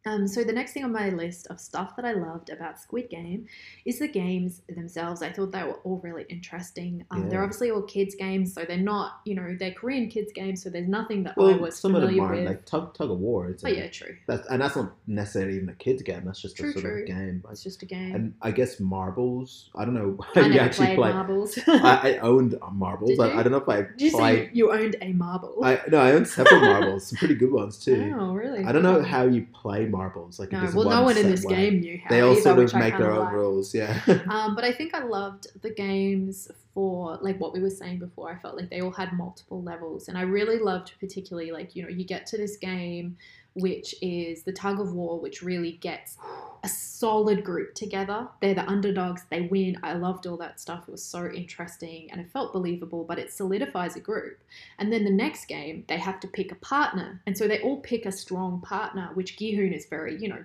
Um, 0.08 0.28
so 0.28 0.44
the 0.44 0.54
next 0.54 0.72
thing 0.74 0.84
on 0.86 0.92
my 0.94 1.10
list 1.10 1.48
of 1.50 1.60
stuff 1.60 1.96
that 1.98 2.06
I 2.06 2.14
loved 2.14 2.50
about 2.50 2.80
Squid 2.80 3.10
Game 3.10 3.46
is 3.86 4.00
the 4.00 4.08
games 4.08 4.62
themselves. 4.70 5.22
I 5.22 5.32
thought 5.32 5.52
they 5.52 5.64
were 5.64 5.80
all 5.84 6.00
really 6.04 6.26
interesting. 6.30 7.06
Um, 7.12 7.30
They're 7.30 7.44
obviously 7.44 7.72
all 7.72 7.82
kids 7.82 8.16
games, 8.16 8.54
so 8.54 8.64
they're 8.64 8.78
not, 8.78 9.20
you 9.26 9.36
know, 9.36 9.56
they're 9.60 9.74
Korean 9.74 10.10
kids 10.10 10.32
games, 10.34 10.64
so 10.64 10.70
there's 10.70 10.88
nothing 10.88 11.24
that 11.24 11.34
I 11.38 11.42
well, 11.42 11.60
was 11.60 11.78
some 11.78 11.94
of 11.96 12.02
them 12.02 12.12
familiar 12.12 12.32
are 12.32 12.36
with. 12.40 12.48
like 12.48 12.66
tug 12.66 12.94
tug 12.94 13.12
of 13.12 13.20
war. 13.20 13.50
It's 13.50 13.64
oh 13.66 13.68
a- 13.68 13.72
yeah, 13.72 13.88
true. 13.88 14.16
that's, 14.28 14.48
and 14.48 14.62
that's 14.62 14.76
not 14.76 14.94
necessarily 15.08 15.56
even 15.58 15.70
a 15.70 15.74
kids 15.76 16.02
game. 16.04 16.24
That's 16.26 16.42
just 16.42 16.56
True, 16.58 16.70
a 16.70 16.74
sort 16.74 16.86
true. 16.86 17.02
of 17.02 17.08
game. 17.08 17.44
It's 17.52 17.64
just 17.64 17.82
a 17.84 17.86
game. 17.86 18.16
And 18.16 18.34
I 18.42 18.52
guess 18.52 18.80
marbles. 18.80 19.70
I 19.76 19.86
don't 19.86 19.94
know 19.94 20.18
how 20.34 20.42
I 20.42 20.48
you 20.48 20.60
actually 20.60 20.88
played 20.88 20.98
play. 20.98 21.14
marbles. 21.14 21.60
I, 21.68 22.14
I 22.16 22.18
owned 22.20 22.56
marbles. 22.72 23.12
You? 23.12 23.22
I 23.24 23.44
don't 23.44 23.52
know 23.52 23.58
if 23.58 23.70
I 23.70 23.82
Did 23.82 24.02
you 24.02 24.10
say 24.12 24.18
played. 24.18 24.50
you 24.54 24.72
owned 24.72 24.96
a 25.02 25.14
marble? 25.14 25.56
I 25.64 25.80
no, 25.90 25.98
I 26.00 26.12
owned 26.14 26.28
several 26.28 26.62
marbles, 26.62 27.08
some 27.08 27.18
pretty 27.18 27.36
good 27.36 27.52
ones 27.52 27.78
too. 27.84 28.06
Oh, 28.18 28.34
really? 28.34 28.64
I 28.64 28.72
don't 28.72 28.84
know 28.84 29.02
how 29.04 29.24
you 29.26 29.46
play 29.54 29.86
marbles. 29.86 29.97
Like, 30.40 30.54
if 30.54 30.54
No, 30.54 30.60
well, 30.74 30.90
no 30.90 30.96
one 30.96 31.06
one 31.06 31.18
in 31.18 31.30
this 31.30 31.44
way. 31.44 31.56
game 31.56 31.80
knew 31.80 32.00
how. 32.04 32.10
They 32.10 32.22
all 32.22 32.32
either, 32.34 32.42
sort 32.42 32.60
of 32.60 32.74
make 32.76 32.98
their 32.98 33.12
own 33.12 33.34
rules. 33.34 33.74
Yeah. 33.74 34.00
Um, 34.30 34.56
but 34.56 34.64
I 34.64 34.72
think 34.72 34.94
I 34.94 35.04
loved 35.04 35.48
the 35.62 35.70
games 35.70 36.50
for 36.74 37.18
like 37.22 37.40
what 37.40 37.54
we 37.54 37.62
were 37.62 37.70
saying 37.70 38.00
before. 38.00 38.32
I 38.32 38.38
felt 38.38 38.56
like 38.56 38.70
they 38.70 38.82
all 38.82 38.92
had 38.92 39.14
multiple 39.14 39.64
levels, 39.64 40.10
and 40.10 40.18
I 40.18 40.22
really 40.22 40.60
loved 40.60 40.94
particularly 41.00 41.52
like 41.52 41.76
you 41.76 41.84
know 41.84 41.90
you 41.90 42.04
get 42.06 42.26
to 42.28 42.38
this 42.38 42.58
game 42.58 43.18
which 43.58 43.96
is 44.02 44.44
the 44.44 44.52
tug 44.52 44.80
of 44.80 44.94
war, 44.94 45.20
which 45.20 45.42
really 45.42 45.74
gets 45.74 46.18
a 46.64 46.70
solid 46.70 47.44
group 47.44 47.74
together. 47.76 48.28
They're 48.42 48.54
the 48.54 48.68
underdogs, 48.68 49.24
they 49.30 49.42
win. 49.42 49.78
I 49.84 49.94
loved 49.94 50.28
all 50.28 50.38
that 50.38 50.60
stuff. 50.60 50.88
It 50.88 50.92
was 50.92 51.04
so 51.04 51.30
interesting 51.32 52.10
and 52.12 52.22
it 52.22 52.32
felt 52.32 52.54
believable, 52.54 53.04
but 53.04 53.20
it 53.20 53.32
solidifies 53.32 53.96
a 53.96 54.00
group. 54.00 54.40
And 54.80 54.92
then 54.92 55.04
the 55.04 55.12
next 55.12 55.46
game, 55.46 55.86
they 55.88 55.98
have 55.98 56.20
to 56.22 56.28
pick 56.28 56.52
a 56.52 56.56
partner. 56.56 57.22
And 57.26 57.38
so 57.38 57.48
they 57.48 57.62
all 57.62 57.82
pick 57.82 58.06
a 58.06 58.12
strong 58.12 58.62
partner, 58.62 59.10
which 59.14 59.38
Gi-hoon 59.38 59.74
is 59.74 59.86
very, 59.86 60.18
you 60.22 60.30
know, 60.30 60.44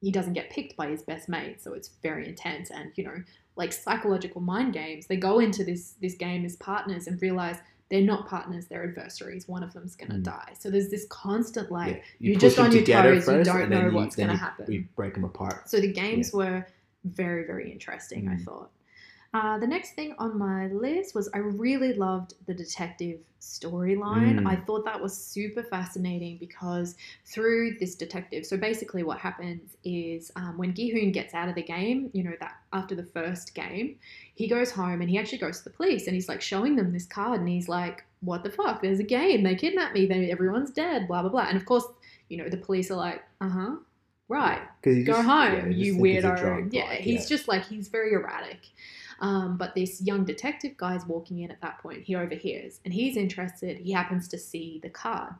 he 0.00 0.10
doesn't 0.10 0.34
get 0.34 0.50
picked 0.50 0.76
by 0.76 0.88
his 0.88 1.02
best 1.02 1.28
mate, 1.28 1.62
so 1.62 1.72
it's 1.72 1.90
very 2.02 2.28
intense 2.28 2.70
and, 2.70 2.92
you 2.96 3.04
know, 3.04 3.22
like 3.56 3.72
psychological 3.72 4.42
mind 4.42 4.74
games. 4.74 5.06
They 5.06 5.16
go 5.16 5.38
into 5.38 5.64
this 5.64 5.94
this 6.00 6.14
game 6.14 6.44
as 6.44 6.56
partners 6.56 7.06
and 7.06 7.20
realize 7.20 7.56
they're 7.88 8.02
not 8.02 8.26
partners, 8.28 8.66
they're 8.66 8.84
adversaries. 8.84 9.46
One 9.48 9.62
of 9.62 9.72
them's 9.72 9.94
gonna 9.96 10.14
Mm. 10.14 10.24
die. 10.24 10.52
So 10.58 10.70
there's 10.70 10.88
this 10.88 11.06
constant 11.08 11.70
like 11.70 11.96
Yeah. 11.96 12.02
you're 12.30 12.40
just 12.40 12.58
on 12.58 12.72
your 12.72 12.82
toes, 12.82 13.28
you 13.28 13.44
don't 13.44 13.70
know 13.70 13.86
you- 13.88 13.94
what's 13.94 14.16
gonna 14.16 14.32
you- 14.32 14.38
happen. 14.38 14.64
We 14.68 14.78
break 14.96 15.14
them 15.14 15.24
apart. 15.24 15.68
So 15.68 15.80
the 15.80 15.92
games 15.92 16.32
were 16.32 16.66
very, 17.04 17.44
very 17.46 17.70
interesting, 17.70 18.28
I 18.28 18.34
Mm. 18.34 18.44
thought. 18.44 18.70
Uh, 19.36 19.58
the 19.58 19.66
next 19.66 19.92
thing 19.92 20.14
on 20.18 20.38
my 20.38 20.68
list 20.68 21.14
was 21.14 21.28
I 21.34 21.38
really 21.38 21.92
loved 21.92 22.32
the 22.46 22.54
detective 22.54 23.18
storyline. 23.38 24.40
Mm. 24.40 24.46
I 24.46 24.56
thought 24.56 24.86
that 24.86 24.98
was 24.98 25.14
super 25.14 25.62
fascinating 25.62 26.38
because 26.38 26.96
through 27.26 27.76
this 27.78 27.96
detective, 27.96 28.46
so 28.46 28.56
basically 28.56 29.02
what 29.02 29.18
happens 29.18 29.76
is 29.84 30.32
um, 30.36 30.56
when 30.56 30.72
Gi-hoon 30.72 31.12
gets 31.12 31.34
out 31.34 31.50
of 31.50 31.54
the 31.54 31.62
game, 31.62 32.08
you 32.14 32.24
know, 32.24 32.32
that 32.40 32.54
after 32.72 32.94
the 32.94 33.02
first 33.02 33.54
game, 33.54 33.98
he 34.34 34.48
goes 34.48 34.70
home 34.70 35.02
and 35.02 35.10
he 35.10 35.18
actually 35.18 35.38
goes 35.38 35.58
to 35.58 35.64
the 35.64 35.76
police 35.76 36.06
and 36.06 36.14
he's 36.14 36.30
like 36.30 36.40
showing 36.40 36.74
them 36.74 36.90
this 36.94 37.04
card 37.04 37.38
and 37.40 37.48
he's 37.48 37.68
like, 37.68 38.04
what 38.20 38.42
the 38.42 38.50
fuck? 38.50 38.80
There's 38.80 39.00
a 39.00 39.04
game. 39.04 39.42
They 39.42 39.54
kidnapped 39.54 39.92
me. 39.92 40.06
They, 40.06 40.30
everyone's 40.30 40.70
dead, 40.70 41.08
blah, 41.08 41.20
blah, 41.20 41.30
blah. 41.30 41.46
And 41.46 41.58
of 41.58 41.66
course, 41.66 41.84
you 42.30 42.38
know, 42.38 42.48
the 42.48 42.56
police 42.56 42.90
are 42.90 42.96
like, 42.96 43.22
uh 43.42 43.50
huh, 43.50 43.76
Right. 44.28 44.60
go 44.82 45.04
just- 45.04 45.22
home, 45.22 45.54
yeah, 45.54 45.66
you 45.66 45.68
you 45.68 45.74
just 45.74 45.84
he's 45.84 46.24
weirdo. 46.24 46.72
Yeah, 46.72 46.94
he's 46.94 47.28
just 47.28 47.48
like 47.48 47.64
he's 47.66 47.88
very 47.88 48.12
erratic. 48.12 48.60
Um, 49.20 49.56
but 49.56 49.74
this 49.74 50.02
young 50.02 50.24
detective 50.24 50.76
guy 50.76 50.94
is 50.94 51.06
walking 51.06 51.40
in 51.40 51.50
at 51.50 51.60
that 51.62 51.78
point. 51.78 52.04
He 52.04 52.14
overhears 52.14 52.80
and 52.84 52.92
he's 52.92 53.16
interested. 53.16 53.78
He 53.78 53.92
happens 53.92 54.28
to 54.28 54.38
see 54.38 54.80
the 54.82 54.90
card. 54.90 55.34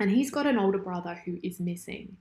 And 0.00 0.10
he's 0.10 0.30
got 0.30 0.46
an 0.46 0.58
older 0.58 0.78
brother 0.78 1.20
who 1.24 1.38
is 1.42 1.60
missing. 1.60 2.16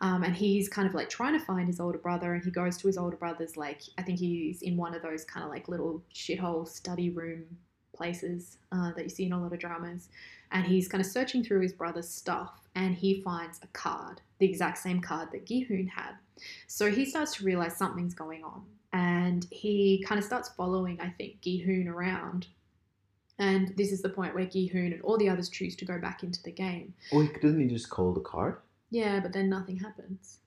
Um, 0.00 0.22
and 0.22 0.36
he's 0.36 0.68
kind 0.68 0.86
of 0.86 0.94
like 0.94 1.08
trying 1.08 1.36
to 1.36 1.44
find 1.44 1.66
his 1.66 1.80
older 1.80 1.98
brother. 1.98 2.34
And 2.34 2.44
he 2.44 2.50
goes 2.50 2.76
to 2.78 2.86
his 2.86 2.96
older 2.96 3.16
brother's, 3.16 3.56
like, 3.56 3.82
I 3.98 4.02
think 4.02 4.20
he's 4.20 4.62
in 4.62 4.76
one 4.76 4.94
of 4.94 5.02
those 5.02 5.24
kind 5.24 5.44
of 5.44 5.50
like 5.50 5.68
little 5.68 6.02
shithole 6.14 6.68
study 6.68 7.10
room 7.10 7.44
places 7.92 8.58
uh, 8.70 8.92
that 8.92 9.04
you 9.04 9.08
see 9.08 9.24
in 9.24 9.32
a 9.32 9.42
lot 9.42 9.52
of 9.52 9.58
dramas. 9.58 10.08
And 10.52 10.64
he's 10.64 10.86
kind 10.86 11.04
of 11.04 11.10
searching 11.10 11.42
through 11.42 11.62
his 11.62 11.72
brother's 11.72 12.08
stuff 12.08 12.60
and 12.76 12.94
he 12.94 13.22
finds 13.22 13.58
a 13.62 13.66
card, 13.68 14.20
the 14.38 14.46
exact 14.46 14.78
same 14.78 15.00
card 15.00 15.30
that 15.32 15.46
Gi-hoon 15.46 15.88
had. 15.88 16.12
So 16.68 16.90
he 16.90 17.04
starts 17.04 17.34
to 17.36 17.44
realize 17.44 17.76
something's 17.76 18.14
going 18.14 18.44
on. 18.44 18.62
And 18.92 19.46
he 19.50 20.04
kind 20.06 20.18
of 20.18 20.24
starts 20.24 20.48
following, 20.50 21.00
I 21.00 21.08
think, 21.10 21.40
Gi-hoon 21.42 21.88
around. 21.88 22.46
And 23.38 23.74
this 23.76 23.92
is 23.92 24.00
the 24.00 24.08
point 24.08 24.34
where 24.34 24.46
Gi-hoon 24.46 24.92
and 24.92 25.02
all 25.02 25.18
the 25.18 25.28
others 25.28 25.48
choose 25.48 25.76
to 25.76 25.84
go 25.84 25.98
back 25.98 26.22
into 26.22 26.42
the 26.42 26.52
game. 26.52 26.94
Or 27.12 27.24
he- 27.24 27.28
doesn't 27.40 27.60
he 27.60 27.66
just 27.66 27.90
call 27.90 28.12
the 28.12 28.20
card? 28.20 28.56
Yeah, 28.90 29.20
but 29.20 29.32
then 29.32 29.50
nothing 29.50 29.76
happens. 29.78 30.38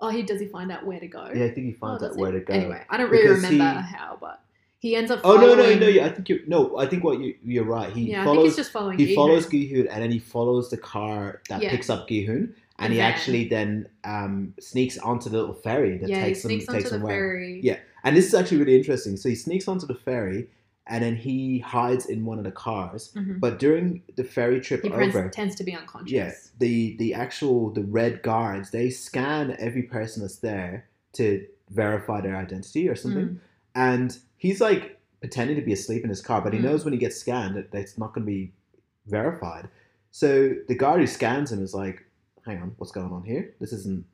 Oh, 0.00 0.08
he 0.10 0.22
does 0.22 0.40
he 0.40 0.46
find 0.48 0.70
out 0.70 0.84
where 0.84 1.00
to 1.00 1.06
go? 1.06 1.30
Yeah, 1.34 1.44
I 1.44 1.50
think 1.50 1.66
he 1.68 1.74
Oh, 1.74 1.78
finds 1.78 2.02
does 2.02 2.10
out 2.10 2.16
he? 2.16 2.22
where 2.22 2.32
to 2.32 2.40
go. 2.40 2.52
Anyway, 2.52 2.82
I 2.90 2.96
don't 2.98 3.08
really 3.10 3.28
Because 3.28 3.42
remember 3.50 3.80
he- 3.80 3.86
how, 3.96 4.18
but 4.20 4.40
he 4.80 4.96
ends 4.96 5.10
up. 5.10 5.20
Oh 5.24 5.36
no, 5.36 5.54
no, 5.54 5.74
no! 5.78 5.86
Yeah, 5.86 6.04
I 6.04 6.08
think 6.10 6.28
you 6.28 6.42
no. 6.46 6.76
I 6.76 6.84
think 6.86 7.04
what 7.04 7.20
you 7.20 7.34
you're 7.42 7.64
right. 7.64 7.90
He 7.90 8.10
Yeah, 8.10 8.22
I 8.22 8.24
think 8.24 8.34
he's 8.34 8.42
follows 8.42 8.56
just 8.56 8.72
following. 8.72 8.98
he 8.98 9.06
Gi-hoon. 9.06 9.14
follows 9.16 9.46
Gi-hoon 9.48 9.86
and 9.88 10.02
then 10.02 10.10
he 10.10 10.18
follows 10.18 10.68
the 10.68 10.76
car 10.76 11.40
that 11.48 11.62
Yeah. 11.62 11.70
picks 11.70 11.88
up 11.88 12.06
Gi-hoon 12.08 12.36
and 12.36 12.54
And 12.78 12.92
he 12.92 12.98
then- 12.98 13.10
actually 13.12 13.48
then 13.48 13.88
um, 14.02 14.52
sneaks 14.60 14.98
onto 14.98 15.30
the 15.30 15.38
little 15.38 15.54
ferry 15.54 15.96
that 15.98 16.10
Yeah, 16.10 16.18
he 16.18 16.22
takes 16.24 16.44
him 16.44 16.48
sneaks 16.50 16.66
takes 16.66 16.84
onto 16.84 16.94
him 16.96 17.00
the 17.00 17.06
where. 17.06 17.14
ferry. 17.14 17.60
Yeah. 17.62 17.78
And 18.04 18.16
this 18.16 18.26
is 18.26 18.34
actually 18.34 18.58
really 18.58 18.76
interesting. 18.76 19.16
So 19.16 19.28
he 19.28 19.34
sneaks 19.34 19.66
onto 19.66 19.86
the 19.86 19.94
ferry 19.94 20.48
and 20.86 21.02
then 21.02 21.16
he 21.16 21.58
hides 21.60 22.04
in 22.06 22.26
one 22.26 22.36
of 22.38 22.44
the 22.44 22.52
cars. 22.52 23.10
Mhm. 23.16 23.40
But 23.40 23.58
during 23.58 24.02
the 24.16 24.24
ferry 24.24 24.60
trip 24.60 24.82
He 24.82 24.90
over, 24.90 25.30
tends, 25.30 25.54
to 25.56 25.64
be 25.64 25.74
unconscious. 25.74 26.12
yeah, 26.12 26.32
the 26.58 26.96
the 26.98 27.14
actual 27.14 27.70
the 27.70 27.82
red 27.82 28.22
guards 28.22 28.70
they 28.70 28.90
scan 28.90 29.56
every 29.58 29.82
person 29.84 30.20
that's 30.22 30.36
there 30.40 30.86
to 31.14 31.46
verify 31.70 32.20
their 32.20 32.36
identity 32.36 32.86
or 32.88 32.94
something, 32.94 33.28
Mm. 33.28 33.38
and 33.74 34.18
he's 34.36 34.60
like 34.60 35.00
pretending 35.20 35.56
to 35.56 35.62
be 35.62 35.72
asleep 35.72 36.04
in 36.04 36.10
his 36.10 36.20
car, 36.20 36.42
but 36.42 36.52
he 36.52 36.58
Mm. 36.58 36.64
knows 36.64 36.84
when 36.84 36.92
he 36.92 36.98
gets 36.98 37.16
scanned 37.16 37.56
that 37.56 37.70
that's 37.70 37.96
not 37.96 38.12
going 38.12 38.26
to 38.26 38.30
be 38.30 38.52
verified. 39.06 39.68
So 40.10 40.54
the 40.68 40.74
guard 40.74 41.00
who 41.00 41.06
scans 41.06 41.50
him 41.50 41.62
is 41.62 41.72
like, 41.74 42.04
"Hang 42.44 42.60
on, 42.60 42.74
what's 42.76 42.92
going 42.92 43.10
on 43.12 43.24
here? 43.24 43.54
This 43.58 43.72
isn't 43.72 44.04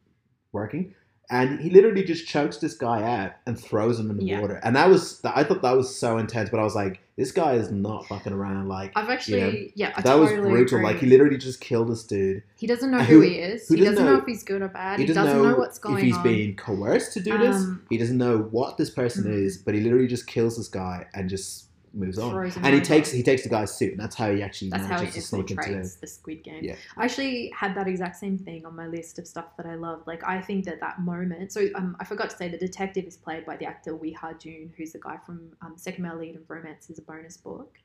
working." 0.53 0.95
And 1.31 1.61
he 1.61 1.71
literally 1.71 2.03
just 2.03 2.27
chokes 2.27 2.57
this 2.59 2.75
guy 2.75 3.03
out 3.03 3.33
and 3.47 3.59
throws 3.59 4.01
him 4.01 4.11
in 4.11 4.17
the 4.17 4.25
Yeah. 4.25 4.41
water. 4.41 4.61
And 4.65 4.75
that 4.75 4.89
was, 4.89 5.21
I 5.25 5.45
thought 5.45 5.63
that 5.63 5.77
was 5.77 5.95
so 5.97 6.19
intense. 6.19 6.51
But 6.51 6.59
I 6.59 6.65
was 6.65 6.75
like, 6.75 7.01
this 7.17 7.31
guy 7.31 7.53
is 7.55 7.71
not 7.71 8.07
fucking 8.09 8.33
around. 8.33 8.69
Like 8.69 8.91
I've 8.97 9.09
actually, 9.11 9.73
yeah, 9.77 9.93
I 9.97 10.01
that 10.03 10.11
totally 10.11 10.41
was 10.41 10.51
brutal. 10.51 10.79
agree. 10.79 10.87
Like 10.87 10.99
he 10.99 11.07
literally 11.07 11.39
just 11.39 11.61
killed 11.61 11.89
this 11.89 12.03
dude. 12.05 12.43
he 12.57 12.67
doesn't 12.67 12.91
know 12.91 12.99
who, 12.99 13.17
who- 13.17 13.21
he 13.21 13.37
is. 13.37 13.69
who 13.69 13.75
He 13.77 13.81
doesn't 13.81 13.95
doesn't 13.95 14.07
know, 14.07 14.13
know- 14.15 14.19
if 14.21 14.27
he's 14.27 14.43
good 14.43 14.61
or 14.63 14.69
bad. 14.69 14.99
he 14.99 15.07
doesn't, 15.07 15.25
know, 15.25 15.55
what's 15.57 15.79
going 15.79 15.99
if 15.99 16.03
he's 16.05 16.17
on. 16.17 16.23
being 16.25 16.57
coerced 16.57 17.13
to 17.13 17.21
do 17.21 17.39
this. 17.39 17.57
Um, 17.57 17.83
He 17.91 17.97
doesn't 17.97 18.19
know 18.19 18.39
what 18.51 18.77
this 18.77 18.91
person 18.91 19.25
Mhm. 19.25 19.45
is, 19.45 19.57
but 19.59 19.75
he 19.75 19.81
literally 19.81 20.09
just 20.09 20.27
kills 20.27 20.57
this 20.57 20.69
guy 20.69 21.07
and 21.15 21.31
just 21.31 21.67
moves 21.93 22.19
on. 22.19 22.31
throws 22.31 22.57
And 22.57 22.75
he 22.75 22.81
takes 22.81 23.11
he 23.11 23.23
takes 23.23 23.43
the 23.43 23.49
guy's 23.49 23.75
suit, 23.77 23.93
and 23.93 24.01
that's 24.01 24.17
how 24.17 24.33
he 24.33 24.43
actually 24.43 24.71
That's 24.71 24.85
how 24.85 24.97
manages 24.97 25.15
to 25.15 25.23
sneak 25.23 25.51
into 25.51 25.83
the 26.01 26.07
Squid 26.07 26.43
Game. 26.43 26.65
Yeah. 26.65 26.77
I 26.97 27.05
actually 27.05 27.53
had 27.57 27.75
that 27.75 27.89
exact 27.89 28.17
same 28.17 28.39
thing 28.39 28.67
on 28.67 28.75
my 28.77 28.87
list 28.87 29.19
of 29.19 29.27
stuff 29.27 29.57
that 29.57 29.67
I 29.67 29.75
love. 29.75 30.03
Like 30.07 30.23
I 30.25 30.41
think 30.41 30.65
that 30.67 30.81
that 30.81 31.01
moment. 31.01 31.53
So 31.53 31.69
um, 31.75 31.97
I 32.01 32.05
forgot 32.05 32.31
to 32.31 32.37
say 32.37 32.49
the 32.49 32.59
detective 32.59 33.05
is 33.05 33.17
played 33.17 33.47
by 33.47 33.57
the 33.57 33.67
actor 33.67 33.93
Wi 33.93 34.15
Ha 34.21 34.33
Jun, 34.35 34.73
who's 34.77 34.93
the 34.93 35.01
guy 35.01 35.19
from 35.25 35.51
um, 35.63 35.75
Second 35.77 36.05
Male 36.05 36.17
Lead 36.17 36.37
and 36.37 36.45
Romance 36.49 36.91
is 36.91 36.99
a 36.99 37.03
bonus 37.03 37.37
book. 37.37 37.77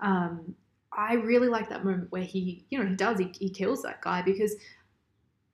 Um, 0.00 0.54
I 0.92 1.14
really 1.14 1.48
like 1.48 1.70
that 1.70 1.84
moment 1.84 2.12
where 2.12 2.22
he, 2.22 2.66
you 2.70 2.78
know, 2.78 2.86
he 2.86 2.94
does 2.94 3.18
he, 3.18 3.32
he 3.38 3.48
kills 3.48 3.82
that 3.82 4.02
guy 4.02 4.20
because 4.22 4.54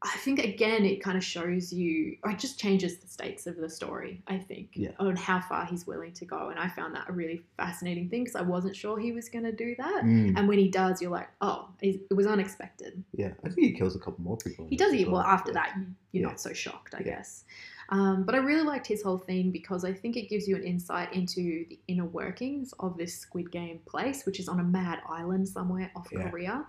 I 0.01 0.17
think 0.19 0.39
again 0.39 0.85
it 0.85 1.03
kind 1.03 1.19
of 1.19 1.25
shows 1.25 1.73
you, 1.73 2.17
or 2.23 2.31
it 2.31 2.39
just 2.39 2.59
changes 2.61 2.99
the 2.99 3.09
stakes 3.09 3.49
of 3.49 3.57
the 3.57 3.69
story. 3.69 4.23
I 4.29 4.39
think 4.39 4.71
Yeah. 4.75 4.93
on 5.01 5.17
how 5.17 5.41
far 5.41 5.67
he's 5.67 5.89
willing 5.89 6.13
to 6.13 6.25
go, 6.25 6.51
and 6.51 6.59
I 6.59 6.69
found 6.69 6.95
that 6.95 7.09
a 7.09 7.13
really 7.13 7.43
fascinating 7.57 8.09
thing 8.09 8.23
because 8.23 8.37
I 8.37 8.43
wasn't 8.43 8.77
sure 8.77 8.97
he 8.99 9.11
was 9.11 9.29
going 9.29 9.45
to 9.45 9.51
do 9.53 9.75
that. 9.77 10.05
Mm, 10.05 10.39
And 10.39 10.47
when 10.47 10.59
he 10.59 10.69
does, 10.69 11.03
you're 11.03 11.11
like, 11.11 11.29
oh, 11.41 11.69
it 11.83 12.01
was 12.15 12.27
unexpected. 12.29 13.03
yeah, 13.13 13.33
I 13.45 13.49
think 13.49 13.59
he 13.59 13.73
kills 13.73 13.97
a 13.97 13.99
couple 13.99 14.23
more 14.23 14.37
people. 14.37 14.69
He 14.71 14.77
does 14.77 14.93
it 14.93 15.11
well 15.11 15.21
after 15.23 15.53
that. 15.55 15.75
You, 15.77 15.87
you're 16.13 16.23
Yeah. 16.23 16.29
not 16.29 16.41
so 16.41 16.53
shocked, 16.53 16.95
I 16.95 16.99
Yeah. 16.99 17.17
guess. 17.17 17.45
Um, 17.91 18.23
but 18.25 18.35
I 18.37 18.39
really 18.39 18.63
liked 18.65 18.87
his 18.87 19.03
whole 19.03 19.17
thing 19.19 19.51
because 19.51 19.83
I 19.85 19.93
think 19.95 20.17
it 20.17 20.29
gives 20.29 20.47
you 20.47 20.55
an 20.57 20.63
insight 20.63 21.13
into 21.15 21.65
the 21.71 21.79
inner 21.89 22.05
workings 22.05 22.73
of 22.79 22.97
this 22.99 23.17
Squid 23.19 23.51
Game 23.51 23.81
place, 23.87 24.27
which 24.27 24.39
is 24.39 24.47
on 24.49 24.61
a 24.61 24.65
mad 24.65 25.01
island 25.09 25.49
somewhere 25.49 25.91
off. 25.97 26.09
Korea. 26.11 26.67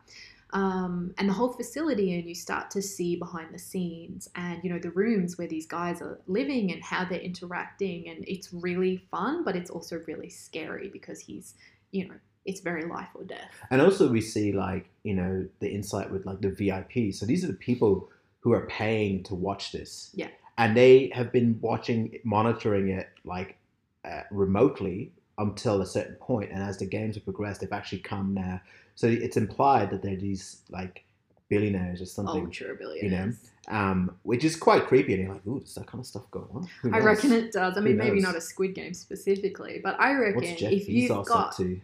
Um, 0.51 1.13
and 1.17 1.29
the 1.29 1.33
whole 1.33 1.53
facility, 1.53 2.17
and 2.17 2.27
you 2.27 2.33
start 2.33 2.71
to 2.71 2.81
see 2.81 3.15
behind 3.15 3.53
the 3.53 3.59
scenes 3.59 4.27
and 4.35 4.63
you 4.63 4.71
know 4.71 4.79
the 4.79 4.91
rooms 4.91 5.37
where 5.37 5.47
these 5.47 5.67
guys 5.67 6.01
are 6.01 6.19
living 6.27 6.71
and 6.71 6.83
how 6.83 7.05
they're 7.05 7.19
interacting, 7.19 8.09
and 8.09 8.25
it's 8.27 8.51
really 8.51 8.97
fun, 9.11 9.43
but 9.43 9.55
it's 9.55 9.69
also 9.69 10.01
really 10.07 10.29
scary 10.29 10.89
because 10.89 11.19
he's, 11.19 11.53
you 11.91 12.07
know, 12.07 12.15
it's 12.45 12.61
very 12.61 12.85
life 12.85 13.09
or 13.13 13.23
death. 13.23 13.51
And 13.69 13.81
also 13.81 14.09
we 14.09 14.21
see 14.21 14.51
like 14.51 14.89
you 15.03 15.13
know 15.13 15.47
the 15.59 15.69
insight 15.69 16.09
with 16.11 16.25
like 16.25 16.41
the 16.41 16.49
VIP. 16.49 17.13
So 17.13 17.25
these 17.25 17.43
are 17.43 17.47
the 17.47 17.53
people 17.53 18.09
who 18.39 18.53
are 18.53 18.65
paying 18.67 19.23
to 19.23 19.35
watch 19.35 19.71
this. 19.71 20.11
Yeah. 20.13 20.29
And 20.57 20.75
they 20.75 21.11
have 21.13 21.31
been 21.31 21.57
watching, 21.61 22.19
monitoring 22.23 22.89
it 22.89 23.09
like 23.23 23.57
uh, 24.03 24.23
remotely 24.31 25.11
until 25.37 25.81
a 25.81 25.85
certain 25.85 26.15
point, 26.15 26.51
and 26.51 26.61
as 26.61 26.77
the 26.77 26.85
games 26.85 27.15
have 27.15 27.23
progressed, 27.23 27.61
they've 27.61 27.71
actually 27.71 27.99
come 27.99 28.33
now. 28.33 28.59
So 28.99 29.07
it's 29.07 29.37
implied 29.37 29.91
that 29.91 30.01
they're 30.01 30.17
these 30.17 30.57
like 30.69 31.05
billionaires 31.47 32.01
or 32.01 32.05
something, 32.05 32.43
Ultra 32.47 32.75
billionaires. 32.75 33.49
um, 33.69 34.13
which 34.23 34.43
is 34.43 34.57
quite 34.57 34.87
creepy. 34.87 35.13
And 35.13 35.23
you're 35.23 35.31
like, 35.35 35.47
ooh, 35.47 35.61
does 35.61 35.73
that 35.75 35.87
kind 35.87 36.01
of 36.01 36.05
stuff 36.05 36.29
go 36.31 36.49
on? 36.53 36.67
Who 36.81 36.89
I 36.89 36.97
knows? 36.97 37.05
reckon 37.05 37.31
it 37.31 37.53
does. 37.53 37.77
I 37.77 37.79
mean, 37.79 37.95
maybe 37.95 38.19
not 38.19 38.35
a 38.35 38.41
Squid 38.41 38.75
Game 38.75 38.93
specifically, 38.93 39.79
but 39.81 39.97
I 40.01 40.11
reckon 40.15 40.41
What's 40.41 40.59
Jeff 40.59 40.73
if 40.73 40.89
you've 40.89 41.25
got 41.25 41.55
to? 41.55 41.79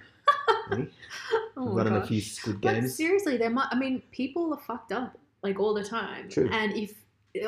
Oh 1.57 1.69
Running 1.69 1.95
a 1.95 2.05
few 2.05 2.19
Squid 2.19 2.59
Games. 2.59 2.83
But 2.83 2.91
seriously, 2.91 3.37
there 3.37 3.49
might. 3.49 3.69
I 3.71 3.79
mean, 3.79 4.01
people 4.11 4.53
are 4.53 4.59
fucked 4.59 4.91
up 4.91 5.17
like 5.41 5.57
all 5.57 5.73
the 5.73 5.85
time. 5.85 6.27
True. 6.27 6.49
And 6.51 6.73
if 6.75 6.95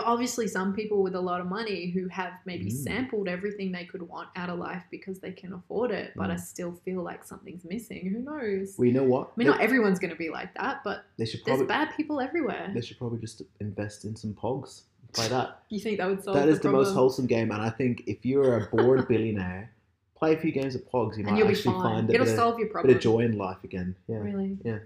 obviously 0.03 0.47
some 0.47 0.73
people 0.73 1.01
with 1.01 1.15
a 1.15 1.19
lot 1.21 1.39
of 1.39 1.47
money 1.47 1.89
who 1.91 2.07
have 2.09 2.33
maybe 2.45 2.65
Mm. 2.65 2.71
sampled 2.71 3.27
everything 3.27 3.71
they 3.71 3.85
could 3.85 4.01
want 4.01 4.29
out 4.35 4.49
of 4.49 4.59
life 4.59 4.83
because 4.91 5.19
they 5.19 5.31
can 5.31 5.53
afford 5.53 5.91
it, 5.91 6.11
but 6.15 6.29
I 6.29 6.35
Mm. 6.35 6.39
still 6.39 6.71
feel 6.85 7.01
like 7.03 7.23
something's 7.23 7.63
missing. 7.63 8.09
Who 8.09 8.19
knows? 8.19 8.75
Well, 8.77 8.85
you 8.85 8.93
know 8.93 9.03
what? 9.03 9.29
I 9.29 9.31
mean, 9.37 9.47
not 9.47 9.61
everyone's 9.61 9.99
going 9.99 10.11
to 10.11 10.17
be 10.17 10.29
like 10.29 10.53
that, 10.55 10.83
but 10.83 11.05
they 11.17 11.25
should 11.25 11.41
there's 11.45 11.63
bad 11.63 11.95
people 11.95 12.19
everywhere. 12.19 12.71
they 12.73 12.81
should 12.81 12.97
probably 12.97 13.19
just 13.19 13.41
invest 13.59 14.03
in 14.05 14.15
some 14.15 14.33
pogs. 14.33 14.83
Play 15.13 15.29
that. 15.29 15.63
You 15.69 15.79
think 15.79 15.97
that 15.99 16.07
would 16.09 16.23
solve 16.23 16.35
that 16.37 16.49
is 16.49 16.57
the, 16.57 16.63
problem? 16.63 16.83
most 16.83 16.93
wholesome 16.93 17.25
game, 17.27 17.51
and 17.51 17.61
I 17.61 17.69
think 17.69 18.03
if 18.07 18.25
you're 18.25 18.57
a 18.57 18.65
bored 18.67 19.07
billionaire, 19.13 19.71
play 20.15 20.33
a 20.33 20.37
few 20.37 20.51
games 20.51 20.75
of 20.75 20.81
pogs. 20.89 21.15
You 21.17 21.23
and 21.27 21.31
might 21.37 21.45
actually 21.47 21.75
find 21.75 22.09
a 22.09 22.13
It'll 22.13 22.25
bit, 22.25 22.31
of, 22.33 22.37
solve 22.37 22.57
your 22.59 22.67
bit 22.67 22.73
problem. 22.73 22.95
of 22.95 23.01
joy 23.01 23.19
in 23.19 23.37
life 23.37 23.63
again. 23.63 23.95
Yeah. 24.07 24.17
Really? 24.17 24.57
Yeah. 24.65 24.79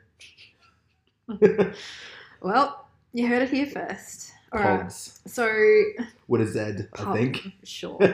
Well, 2.42 2.88
you 3.14 3.28
heard 3.28 3.44
it 3.44 3.50
here 3.52 3.66
first. 3.68 4.32
All 4.54 4.60
right. 4.60 4.86
Pogs 4.86 5.20
So, 5.28 5.48
with 6.28 6.42
a 6.42 6.48
Z, 6.48 6.60
I 6.60 6.98
Pog, 6.98 7.14
think. 7.16 7.54
Sure, 7.64 7.98
why 8.00 8.10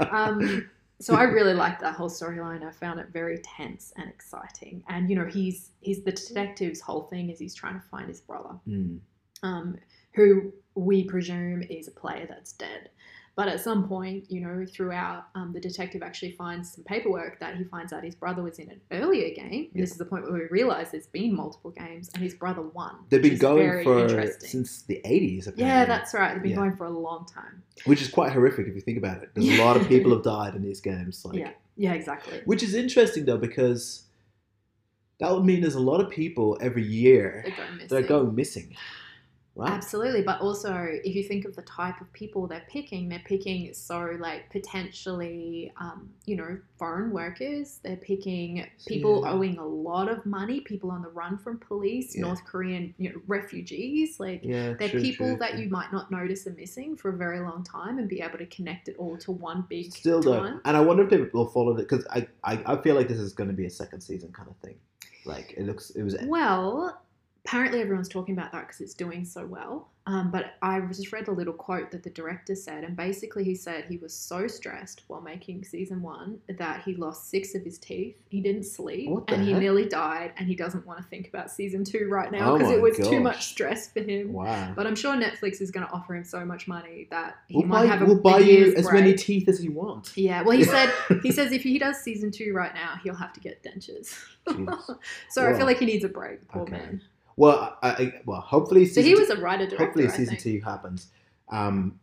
not? 0.00 0.12
um, 0.12 0.68
so 1.00 1.14
I 1.14 1.24
really 1.24 1.54
liked 1.54 1.80
that 1.80 1.94
whole 1.94 2.08
storyline. 2.08 2.64
I 2.66 2.70
found 2.70 3.00
it 3.00 3.08
very 3.12 3.38
tense 3.42 3.92
and 3.96 4.08
exciting. 4.08 4.82
And 4.88 5.10
you 5.10 5.16
know, 5.16 5.26
he's 5.26 5.70
he's 5.80 6.02
the 6.02 6.12
detective's 6.12 6.80
whole 6.80 7.02
thing 7.04 7.30
is 7.30 7.38
he's 7.38 7.54
trying 7.54 7.74
to 7.80 7.86
find 7.88 8.08
his 8.08 8.20
brother, 8.20 8.54
Mm. 8.68 8.98
um, 9.42 9.76
who 10.14 10.52
we 10.74 11.04
presume 11.04 11.62
is 11.62 11.88
a 11.88 11.90
player 11.90 12.26
that's 12.28 12.52
dead. 12.52 12.90
But 13.36 13.48
at 13.48 13.60
some 13.60 13.86
point, 13.86 14.24
you 14.30 14.40
know, 14.40 14.64
throughout, 14.64 15.26
um, 15.34 15.52
the 15.52 15.60
detective 15.60 16.02
actually 16.02 16.32
finds 16.32 16.72
some 16.72 16.84
paperwork 16.84 17.38
that 17.40 17.54
he 17.56 17.64
finds 17.64 17.92
out 17.92 18.02
his 18.02 18.14
brother 18.14 18.42
was 18.42 18.58
in 18.58 18.70
an 18.70 18.80
earlier 18.90 19.28
game. 19.34 19.68
Yeah. 19.74 19.82
This 19.82 19.90
is 19.90 19.98
the 19.98 20.06
point 20.06 20.24
where 20.24 20.32
we 20.32 20.46
realize 20.50 20.90
there's 20.90 21.06
been 21.08 21.36
multiple 21.36 21.70
games, 21.70 22.08
and 22.14 22.22
his 22.22 22.32
brother 22.34 22.62
won. 22.62 22.96
They've 23.10 23.20
been 23.20 23.36
going 23.36 23.84
for 23.84 24.08
since 24.40 24.82
the 24.82 25.02
80s, 25.04 25.48
apparently. 25.48 25.64
yeah, 25.66 25.84
that's 25.84 26.14
right. 26.14 26.32
They've 26.32 26.42
been 26.42 26.52
Yeah. 26.52 26.56
going 26.56 26.76
for 26.76 26.86
a 26.86 26.90
long 26.98 27.26
time. 27.26 27.62
which 27.84 28.00
is 28.00 28.08
quite 28.08 28.32
horrific 28.32 28.66
if 28.68 28.74
you 28.74 28.80
think 28.80 28.96
about 28.96 29.22
it. 29.22 29.28
There's 29.34 29.58
a 29.58 29.62
lot 29.62 29.76
of 29.76 29.86
people 29.86 30.10
have 30.12 30.22
died 30.36 30.54
in 30.54 30.62
these 30.62 30.80
games. 30.80 31.22
Like, 31.22 31.38
yeah, 31.38 31.50
yeah, 31.76 31.92
exactly. 31.92 32.40
Which 32.46 32.62
is 32.62 32.74
interesting 32.74 33.26
though, 33.26 33.36
because 33.36 34.04
that 35.20 35.30
would 35.30 35.44
mean 35.44 35.60
there's 35.60 35.74
a 35.74 35.80
lot 35.80 36.00
of 36.00 36.08
people 36.10 36.56
every 36.62 36.84
year 36.84 37.44
that 37.88 37.96
are 37.96 38.02
going 38.06 38.34
missing. 38.34 38.74
Right? 39.58 39.70
Absolutely, 39.70 40.20
but 40.20 40.42
also 40.42 40.74
if 41.02 41.14
you 41.16 41.22
think 41.22 41.46
of 41.46 41.56
the 41.56 41.62
type 41.62 42.02
of 42.02 42.12
people 42.12 42.46
they're 42.46 42.66
picking, 42.68 43.08
they're 43.08 43.22
picking 43.24 43.72
so 43.72 44.14
like 44.20 44.50
potentially, 44.50 45.72
um, 45.80 46.10
you 46.26 46.36
know, 46.36 46.58
foreign 46.78 47.10
workers. 47.10 47.80
They're 47.82 47.96
picking 47.96 48.66
people 48.86 49.22
Yeah. 49.24 49.32
owing 49.32 49.56
a 49.56 49.66
lot 49.66 50.10
of 50.10 50.26
money, 50.26 50.60
people 50.60 50.90
on 50.90 51.00
the 51.00 51.08
run 51.08 51.38
from 51.38 51.56
police, 51.58 52.14
Yeah. 52.14 52.22
North 52.26 52.44
Korean 52.44 52.94
you 52.98 53.10
know, 53.14 53.20
refugees. 53.26 54.20
Like 54.20 54.40
Yeah, 54.44 54.74
they're 54.74 54.90
true, 54.90 55.00
people 55.00 55.26
true, 55.28 55.36
that 55.38 55.52
true. 55.52 55.60
you 55.62 55.70
might 55.70 55.90
not 55.90 56.10
notice 56.10 56.46
are 56.46 56.50
missing 56.52 56.94
for 56.94 57.08
a 57.08 57.16
very 57.16 57.40
long 57.40 57.64
time 57.64 57.98
and 57.98 58.08
be 58.10 58.20
able 58.20 58.36
to 58.36 58.46
connect 58.46 58.88
it 58.88 58.96
all 58.98 59.16
to 59.18 59.32
one 59.32 59.64
big 59.70 59.90
Still 59.92 60.20
though, 60.20 60.40
time. 60.42 60.60
and 60.66 60.76
I 60.76 60.80
wonder 60.80 61.04
if 61.04 61.08
they 61.10 61.22
will 61.32 61.46
follow 61.46 61.72
it 61.78 61.88
because 61.88 62.06
I, 62.10 62.28
I 62.44 62.62
I 62.74 62.82
feel 62.82 62.94
like 62.94 63.08
this 63.08 63.18
is 63.18 63.32
going 63.32 63.48
to 63.48 63.56
be 63.56 63.64
a 63.64 63.70
second 63.70 64.02
season 64.02 64.32
kind 64.32 64.50
of 64.50 64.56
thing. 64.58 64.76
Like 65.24 65.54
it 65.56 65.64
looks, 65.64 65.90
it 65.90 66.02
was 66.02 66.14
Well, 66.26 67.00
apparently 67.46 67.80
everyone's 67.80 68.08
talking 68.08 68.36
about 68.36 68.50
that 68.52 68.62
because 68.66 68.80
it's 68.80 68.94
doing 68.94 69.24
so 69.24 69.46
well. 69.46 69.88
Um, 70.08 70.30
but 70.30 70.54
I 70.62 70.78
just 70.82 71.12
read 71.12 71.26
a 71.26 71.32
little 71.32 71.52
quote 71.52 71.90
that 71.90 72.04
the 72.04 72.10
director 72.10 72.54
said, 72.54 72.84
and 72.84 72.96
basically 72.96 73.42
he 73.42 73.56
said 73.56 73.86
he 73.88 73.96
was 73.96 74.14
so 74.14 74.46
stressed 74.46 75.02
while 75.08 75.20
making 75.20 75.64
season 75.64 76.00
one 76.00 76.38
that 76.48 76.82
he 76.84 76.94
lost 76.94 77.28
six 77.28 77.56
of 77.56 77.62
his 77.64 77.76
teeth. 77.76 78.14
He 78.28 78.40
didn't 78.40 78.64
sleep, 78.64 79.08
and 79.26 79.42
he 79.42 79.52
nearly 79.52 79.88
died. 79.88 80.32
And 80.36 80.46
he 80.46 80.54
doesn't 80.54 80.86
want 80.86 80.98
to 81.00 81.04
think 81.08 81.26
about 81.28 81.50
season 81.50 81.82
two 81.82 82.08
right 82.08 82.30
now 82.30 82.52
Oh 82.52 82.58
because 82.58 82.70
my 82.70 82.76
it 82.76 82.82
was 82.82 82.96
too 82.98 83.18
much 83.18 83.46
stress 83.46 83.88
for 83.88 84.00
him. 84.00 84.32
Wow. 84.32 84.74
But 84.76 84.86
I'm 84.86 84.94
sure 84.94 85.16
Netflix 85.16 85.60
is 85.60 85.72
going 85.72 85.84
to 85.84 85.92
offer 85.92 86.14
him 86.14 86.22
so 86.22 86.44
much 86.44 86.68
money 86.68 87.08
that 87.10 87.38
he 87.48 87.58
We'll 87.58 87.66
might 87.66 87.82
buy, 87.82 87.86
have 87.86 88.02
a, 88.02 88.06
we'll 88.06 88.20
buy 88.22 88.38
you 88.38 88.74
as 88.76 88.86
break. 88.86 89.02
many 89.02 89.14
teeth 89.14 89.48
as 89.48 89.64
you 89.64 89.72
want. 89.72 90.12
Yeah, 90.16 90.42
well, 90.42 90.56
he 90.56 90.62
said 90.76 90.92
he 91.24 91.32
says 91.32 91.50
if 91.50 91.62
he 91.64 91.80
does 91.80 91.96
season 92.00 92.30
two 92.30 92.52
right 92.54 92.74
now, 92.74 92.94
he'll 93.02 93.14
have 93.16 93.32
to 93.32 93.40
get 93.40 93.62
dentures. 93.64 94.14
So 95.28 95.44
I 95.44 95.52
feel 95.56 95.66
like 95.66 95.78
he 95.80 95.86
needs 95.86 96.04
a 96.04 96.08
break, 96.08 96.46
poor 96.46 96.62
Okay. 96.62 96.70
man. 96.72 97.02
Well, 97.36 97.76
I, 97.82 97.88
I, 97.90 98.12
well, 98.24 98.40
hopefully 98.40 98.86
So 98.86 99.02
he 99.02 99.14
was 99.14 99.28
a 99.30 99.36
writer 99.40 99.66
director. 99.66 99.84
hopefully 99.84 100.08
season 100.08 100.36
two 100.36 100.60
happens, 100.60 101.08
um, 101.50 102.00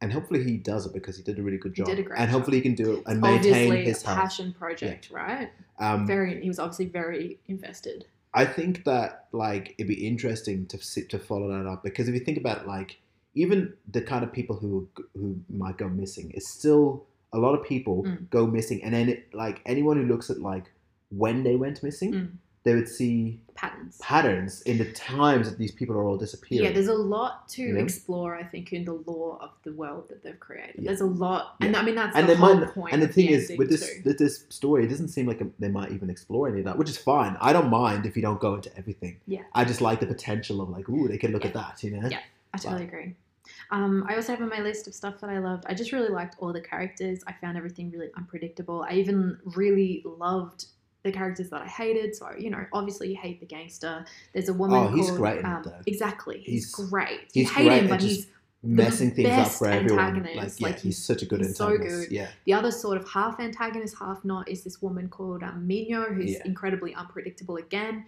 and 0.00 0.12
hopefully 0.12 0.42
he 0.42 0.56
does 0.56 0.84
it 0.86 0.92
because 0.92 1.16
he 1.16 1.22
did 1.22 1.38
a 1.38 1.42
really 1.42 1.58
good 1.58 1.72
He 1.72 1.76
job. 1.82 1.86
did 1.86 1.98
a 2.00 2.02
great 2.02 2.18
and 2.18 2.28
job. 2.28 2.34
hopefully 2.36 2.56
he 2.58 2.62
can 2.62 2.74
do 2.74 2.94
it 2.94 3.02
and 3.06 3.20
maintain 3.20 3.52
Obviously, 3.54 3.84
his 3.84 4.02
a 4.02 4.06
health. 4.08 4.18
passion 4.18 4.52
project, 4.52 5.10
right? 5.10 5.50
Um, 5.78 6.06
Very. 6.06 6.40
He 6.42 6.48
was 6.48 6.58
obviously 6.58 6.86
very 6.86 7.38
invested. 7.46 8.06
I 8.36 8.44
think 8.44 8.82
that 8.84 9.26
like 9.30 9.74
it'd 9.78 9.86
be 9.86 10.06
interesting 10.06 10.66
to 10.66 10.78
sit 10.82 11.08
to 11.10 11.20
follow 11.20 11.48
that 11.56 11.68
up 11.70 11.84
because 11.84 12.08
if 12.08 12.14
you 12.14 12.20
think 12.20 12.36
about 12.38 12.66
like 12.66 12.98
even 13.36 13.74
the 13.90 14.00
kind 14.02 14.24
of 14.24 14.32
people 14.32 14.56
who 14.56 14.88
who 15.14 15.38
might 15.48 15.76
go 15.78 15.88
missing, 15.88 16.32
it's 16.34 16.48
still 16.48 17.04
a 17.32 17.38
lot 17.38 17.54
of 17.58 17.64
people 17.64 18.02
Mm. 18.02 18.28
go 18.30 18.46
missing, 18.46 18.82
and 18.82 18.92
then 18.94 19.08
it, 19.08 19.32
like 19.34 19.60
anyone 19.66 19.96
who 19.96 20.04
looks 20.12 20.30
at 20.30 20.40
like 20.40 20.64
when 21.10 21.44
they 21.44 21.54
went 21.54 21.80
missing, 21.84 22.12
Mm. 22.12 22.28
They 22.64 22.74
would 22.74 22.88
see 22.88 23.40
Patterns. 23.54 23.98
patterns 24.02 24.62
in 24.62 24.78
the 24.78 24.90
times 24.92 25.48
that 25.48 25.58
these 25.58 25.70
people 25.70 25.94
are 25.94 26.02
all 26.02 26.16
disappearing. 26.16 26.64
Yeah, 26.64 26.72
there's 26.72 26.88
a 26.88 26.94
lot 26.94 27.48
to 27.50 27.62
You 27.62 27.74
know? 27.74 27.80
explore, 27.80 28.34
I 28.34 28.42
think, 28.42 28.72
in 28.72 28.84
the 28.84 28.94
lore 29.06 29.38
of 29.40 29.50
the 29.62 29.72
world 29.72 30.08
that 30.08 30.22
they've 30.24 30.38
created. 30.40 30.76
Yeah. 30.78 30.88
There's 30.88 31.00
a 31.02 31.06
lot, 31.06 31.54
and 31.60 31.76
I 31.76 31.82
mean 31.82 31.94
that's 31.94 32.16
and 32.16 32.28
the 32.28 32.36
whole 32.36 32.56
might, 32.56 32.74
point. 32.74 32.92
and 32.94 33.02
the 33.02 33.06
thing 33.08 33.28
is 33.28 33.52
with 33.56 33.70
this 33.70 33.86
too. 33.88 34.02
with 34.04 34.18
this 34.18 34.44
story, 34.48 34.84
it 34.84 34.88
doesn't 34.88 35.08
seem 35.08 35.26
like 35.26 35.40
they 35.60 35.68
might 35.68 35.92
even 35.92 36.10
explore 36.10 36.48
any 36.48 36.58
of 36.60 36.64
that, 36.64 36.76
which 36.76 36.88
is 36.88 36.98
fine. 36.98 37.36
I 37.40 37.52
don't 37.52 37.70
mind 37.70 38.06
if 38.06 38.16
you 38.16 38.22
don't 38.22 38.40
go 38.40 38.54
into 38.54 38.76
everything. 38.76 39.20
Yeah. 39.26 39.42
I 39.54 39.64
just 39.64 39.80
like 39.80 40.00
the 40.00 40.06
potential 40.06 40.60
of 40.60 40.68
like, 40.70 40.88
ooh, 40.88 41.06
they 41.06 41.18
could 41.18 41.30
look 41.30 41.44
at 41.44 41.54
that, 41.54 41.82
you 41.84 41.92
know. 41.92 42.08
Yeah. 42.08 42.20
I 42.52 42.58
totally 42.58 42.84
agree. 42.84 43.14
Um, 43.70 44.04
I 44.08 44.14
also 44.16 44.32
have 44.32 44.40
on 44.42 44.48
my 44.48 44.60
list 44.60 44.86
of 44.88 44.94
stuff 44.94 45.20
that 45.20 45.30
I 45.30 45.38
loved. 45.38 45.64
I 45.66 45.74
just 45.74 45.92
really 45.92 46.08
liked 46.08 46.36
all 46.38 46.52
the 46.52 46.60
characters. 46.60 47.22
I 47.26 47.32
found 47.32 47.56
everything 47.56 47.90
really 47.90 48.10
unpredictable. 48.16 48.84
I 48.88 48.94
even 48.94 49.38
really 49.44 50.02
loved 50.04 50.66
the 51.04 51.12
characters 51.12 51.50
that 51.50 51.62
I 51.62 51.66
hated. 51.66 52.16
So 52.16 52.30
you 52.36 52.50
know, 52.50 52.64
obviously 52.72 53.10
you 53.10 53.16
hate 53.16 53.38
the 53.40 53.46
gangster. 53.46 54.04
There's 54.32 54.48
a 54.48 54.54
woman. 54.54 54.78
Oh, 54.78 54.88
he's 54.88 55.06
called, 55.06 55.18
great 55.20 55.44
um. 55.44 55.70
Exactly, 55.86 56.38
he's, 56.38 56.74
He's- 56.74 56.90
great. 56.90 57.20
he's 57.32 57.48
you 57.48 57.54
hate 57.54 57.66
great 57.68 57.82
him, 57.82 57.88
but 57.88 58.02
he's 58.02 58.26
Messing 58.66 59.10
things 59.10 59.28
up 59.28 59.48
for 59.48 59.66
everyone. 59.68 60.22
Like, 60.34 60.58
yeah, 60.58 60.68
Like, 60.68 60.80
he's, 60.80 60.96
such 60.96 61.20
a 61.20 61.26
good 61.26 61.40
he's 61.40 61.54
so 61.54 61.76
good. 61.76 62.10
Yeah. 62.10 62.28
The 62.46 62.54
other 62.54 62.70
sort 62.70 62.96
of 62.96 63.06
half 63.06 63.38
antagonist, 63.38 63.94
half 63.98 64.24
not 64.24 64.48
is 64.48 64.64
this 64.64 64.80
woman 64.80 65.10
called 65.10 65.42
um, 65.42 65.66
Mino, 65.66 66.04
who's 66.04 66.30
Yeah. 66.32 66.38
incredibly 66.46 66.94
unpredictable 66.94 67.56
again. 67.58 68.06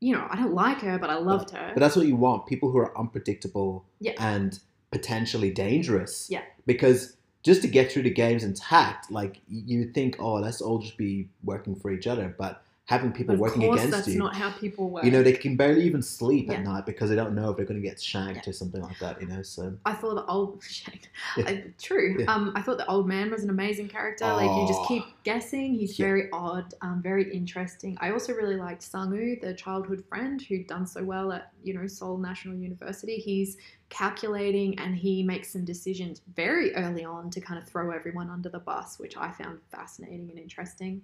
You 0.00 0.12
know, 0.16 0.26
I 0.28 0.36
don't 0.36 0.52
like 0.52 0.80
her, 0.82 0.98
but 0.98 1.08
I 1.08 1.14
loved 1.16 1.48
her. 1.52 1.70
But 1.72 1.80
that's 1.80 1.96
what 1.96 2.06
you 2.06 2.14
want 2.14 2.44
people 2.46 2.70
who 2.70 2.76
are 2.76 2.92
unpredictable 2.98 3.86
Yeah. 3.98 4.12
and 4.18 4.58
potentially 4.90 5.50
dangerous. 5.50 6.28
Yeah. 6.30 6.42
Because 6.66 7.16
just 7.46 7.62
to 7.62 7.68
get 7.68 7.90
through 7.92 8.02
the 8.02 8.10
games 8.10 8.42
intact, 8.44 9.10
like 9.10 9.40
you 9.48 9.84
think, 9.92 10.16
oh, 10.18 10.34
let's 10.34 10.60
all 10.60 10.78
just 10.78 10.96
be 10.96 11.28
working 11.44 11.74
for 11.76 11.90
each 11.92 12.06
other. 12.08 12.34
But 12.36 12.60
having 12.86 13.12
people 13.12 13.34
of 13.34 13.40
working 13.40 13.62
course, 13.62 13.80
against 13.80 13.96
that's 13.96 14.08
you, 14.08 14.18
not 14.18 14.34
how 14.34 14.50
people 14.50 14.90
work. 14.90 15.04
you 15.04 15.10
know, 15.10 15.22
they 15.22 15.32
can 15.32 15.56
barely 15.56 15.82
even 15.84 16.02
sleep 16.02 16.46
Yeah. 16.48 16.54
at 16.54 16.64
night 16.64 16.86
because 16.86 17.08
they 17.10 17.16
don't 17.16 17.34
know 17.34 17.50
if 17.50 17.56
they're 17.56 17.66
going 17.66 17.80
to 17.80 17.88
get 17.88 18.00
shanked 18.00 18.46
Yeah. 18.46 18.50
or 18.50 18.52
something 18.52 18.80
like 18.82 18.98
that, 19.00 19.20
you 19.20 19.26
know? 19.28 19.42
So, 19.42 19.74
I 19.84 19.92
thought 19.94 20.14
the 20.16 20.24
old 20.26 20.62
shit. 20.68 21.08
Yeah. 21.36 21.44
I- 21.48 21.64
true. 21.80 22.24
Um, 22.28 22.52
I 22.56 22.62
thought 22.62 22.78
the 22.78 22.86
old 22.86 23.06
man 23.08 23.30
was 23.30 23.42
an 23.44 23.50
amazing 23.50 23.88
character. 23.88 24.24
Like 24.26 24.50
you 24.60 24.66
just 24.68 24.80
Oh. 24.82 24.86
keep 24.88 25.04
guessing. 25.26 25.74
He's 25.74 25.98
Yeah. 25.98 26.06
very 26.06 26.30
odd, 26.32 26.72
um, 26.82 27.02
very 27.02 27.34
interesting. 27.34 27.98
I 28.00 28.12
also 28.12 28.32
really 28.32 28.56
liked 28.56 28.82
Sangwoo, 28.82 29.40
the 29.40 29.54
childhood 29.54 30.04
friend 30.08 30.40
who'd 30.40 30.68
done 30.68 30.86
so 30.86 31.02
well 31.02 31.32
at 31.32 31.52
you 31.64 31.74
know 31.74 31.86
Seoul 31.88 32.16
National 32.18 32.54
University. 32.56 33.16
He's 33.16 33.56
calculating 33.88 34.78
and 34.78 34.94
he 34.96 35.24
makes 35.24 35.52
some 35.52 35.64
decisions 35.64 36.22
very 36.34 36.74
early 36.76 37.04
on 37.04 37.30
to 37.30 37.40
kind 37.40 37.60
of 37.60 37.68
throw 37.68 37.90
everyone 37.90 38.30
under 38.30 38.48
the 38.48 38.60
bus, 38.60 38.98
which 39.00 39.16
I 39.16 39.32
found 39.32 39.60
fascinating 39.70 40.30
and 40.30 40.38
interesting. 40.38 41.02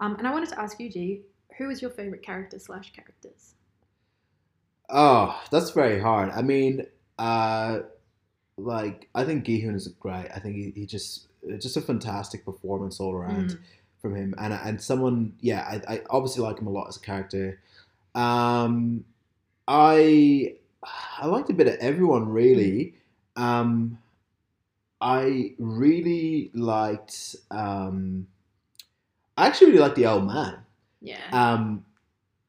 Um, 0.00 0.16
and 0.18 0.26
I 0.28 0.32
wanted 0.32 0.50
to 0.50 0.60
ask 0.60 0.78
you, 0.80 0.88
G, 0.90 1.22
who 1.58 1.68
is 1.70 1.82
your 1.82 1.90
favorite 1.90 2.22
character 2.22 2.58
slash 2.60 2.92
characters? 2.92 3.54
oh, 4.88 5.42
that's 5.50 5.70
very 5.70 6.00
hard. 6.00 6.30
I 6.30 6.42
mean, 6.42 6.86
uh, 7.18 7.80
like, 8.56 9.08
I 9.14 9.24
think 9.24 9.44
Gihun 9.44 9.74
is 9.74 9.88
great. 10.00 10.28
I 10.34 10.38
think 10.40 10.56
he, 10.56 10.72
he 10.74 10.86
just, 10.86 11.28
just 11.58 11.76
a 11.76 11.80
fantastic 11.80 12.44
performance 12.44 13.00
all 13.00 13.12
around. 13.14 13.50
Mm. 13.50 13.58
from 14.00 14.14
him 14.14 14.34
and 14.38 14.52
and 14.52 14.80
someone 14.82 15.32
yeah 15.40 15.62
I, 15.88 15.94
I 15.94 16.00
obviously 16.10 16.42
like 16.42 16.58
him 16.58 16.66
a 16.66 16.70
lot 16.70 16.88
as 16.88 16.96
a 16.96 17.00
character 17.00 17.58
um 18.14 19.04
i 19.66 20.54
i 21.22 21.26
liked 21.26 21.48
a 21.48 21.54
bit 21.54 21.66
of 21.68 21.74
everyone 21.76 22.28
really 22.28 22.94
um 23.36 23.98
i 25.00 25.54
really 25.58 26.50
liked 26.54 27.36
um 27.50 28.26
i 29.38 29.46
actually 29.46 29.68
really 29.68 29.80
liked 29.80 29.96
the 29.96 30.06
old 30.06 30.26
man 30.26 30.58
Yeah. 31.00 31.16
um 31.32 31.84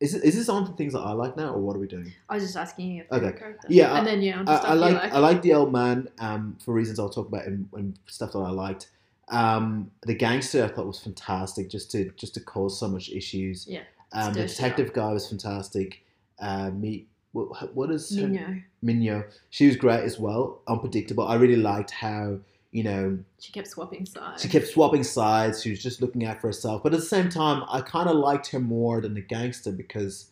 is, 0.06 0.14
it, 0.16 0.24
is 0.24 0.36
this 0.36 0.50
on 0.50 0.76
things 0.76 0.94
that 0.94 1.00
i 1.00 1.12
like 1.12 1.36
now 1.38 1.50
or 1.56 1.60
what 1.66 1.76
are 1.76 1.80
we 1.80 1.88
doing 1.88 2.12
I 2.30 2.36
was 2.36 2.44
just 2.44 2.58
asking 2.66 2.92
you 2.96 3.04
okay. 3.12 3.32
character. 3.40 3.68
Yeah, 3.70 3.98
And 3.98 4.06
then 4.08 4.22
yeah, 4.22 4.44
I, 4.48 4.56
I 4.56 4.74
like, 4.74 4.96
like. 4.96 5.14
I 5.14 5.20
like 5.20 5.42
the 5.42 5.54
old 5.54 5.72
man 5.72 5.98
um, 6.20 6.58
for 6.64 6.74
reasons 6.74 7.00
I'll 7.00 7.10
talk 7.18 7.28
about 7.28 7.46
and, 7.46 7.98
stuff 8.08 8.32
that 8.34 8.40
I 8.40 8.50
liked. 8.66 8.90
Um, 9.30 9.92
the 10.04 10.14
gangster 10.16 10.64
I 10.64 10.68
thought 10.68 10.88
was 10.88 11.00
fantastic, 11.00 11.70
just 11.70 11.92
to 11.92 12.12
just 12.22 12.34
to 12.36 12.40
cause 12.54 12.80
so 12.80 12.88
much 12.88 13.10
issues. 13.10 13.68
Yeah, 13.68 13.84
Um, 14.14 14.34
the 14.34 14.46
detective 14.48 14.94
guy 14.94 15.12
was 15.14 15.28
fantastic. 15.28 16.04
Uh, 16.40 16.70
me, 16.72 17.06
what, 17.32 17.76
what 17.76 17.90
is 17.92 18.04
her- 18.16 18.28
Minyo. 18.28 18.64
Minyo? 18.84 19.26
She 19.50 19.68
was 19.68 19.76
great 19.78 20.04
as 20.04 20.20
well. 20.20 20.62
Unpredictable. 20.68 21.28
I 21.28 21.36
really 21.36 21.62
liked 21.72 21.92
how 21.92 22.40
you 22.76 22.84
know 22.84 23.18
She 23.40 23.52
kept 23.54 23.68
swapping 23.68 24.06
sides. 24.06 24.42
she 24.42 24.50
kept 24.50 24.68
swapping 24.68 25.04
sides. 25.04 25.62
She 25.64 25.70
was 25.70 25.82
just 25.82 26.02
looking 26.02 26.26
out 26.26 26.42
for 26.42 26.48
herself. 26.48 26.84
But 26.84 26.94
at 26.94 27.00
the 27.00 27.06
same 27.06 27.30
time, 27.30 27.64
I 27.70 27.80
kind 27.82 28.10
of 28.10 28.16
liked 28.18 28.48
her 28.52 28.60
more 28.60 29.00
than 29.02 29.14
the 29.14 29.22
gangster 29.22 29.72
because, 29.72 30.32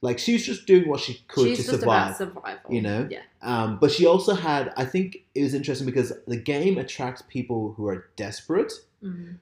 like, 0.00 0.18
she 0.18 0.32
was 0.32 0.44
just 0.44 0.66
doing 0.66 0.88
what 0.88 0.98
she 1.00 1.22
could 1.28 1.46
She's 1.48 1.58
to 1.58 1.64
just 1.64 1.80
survive. 1.80 2.06
about 2.06 2.18
survival. 2.18 2.74
you 2.74 2.82
know? 2.82 3.06
Yeah. 3.08 3.22
Um, 3.42 3.78
but 3.80 3.90
she 3.92 4.06
also 4.06 4.34
had, 4.34 4.72
I 4.76 4.84
think 4.84 5.18
it 5.36 5.42
was 5.42 5.54
interesting 5.54 5.86
because 5.86 6.12
the 6.26 6.36
game 6.36 6.78
attracts 6.78 7.22
people 7.28 7.74
who 7.76 7.86
are 7.86 8.08
desperate. 8.16 8.72
Mm. 9.04 9.36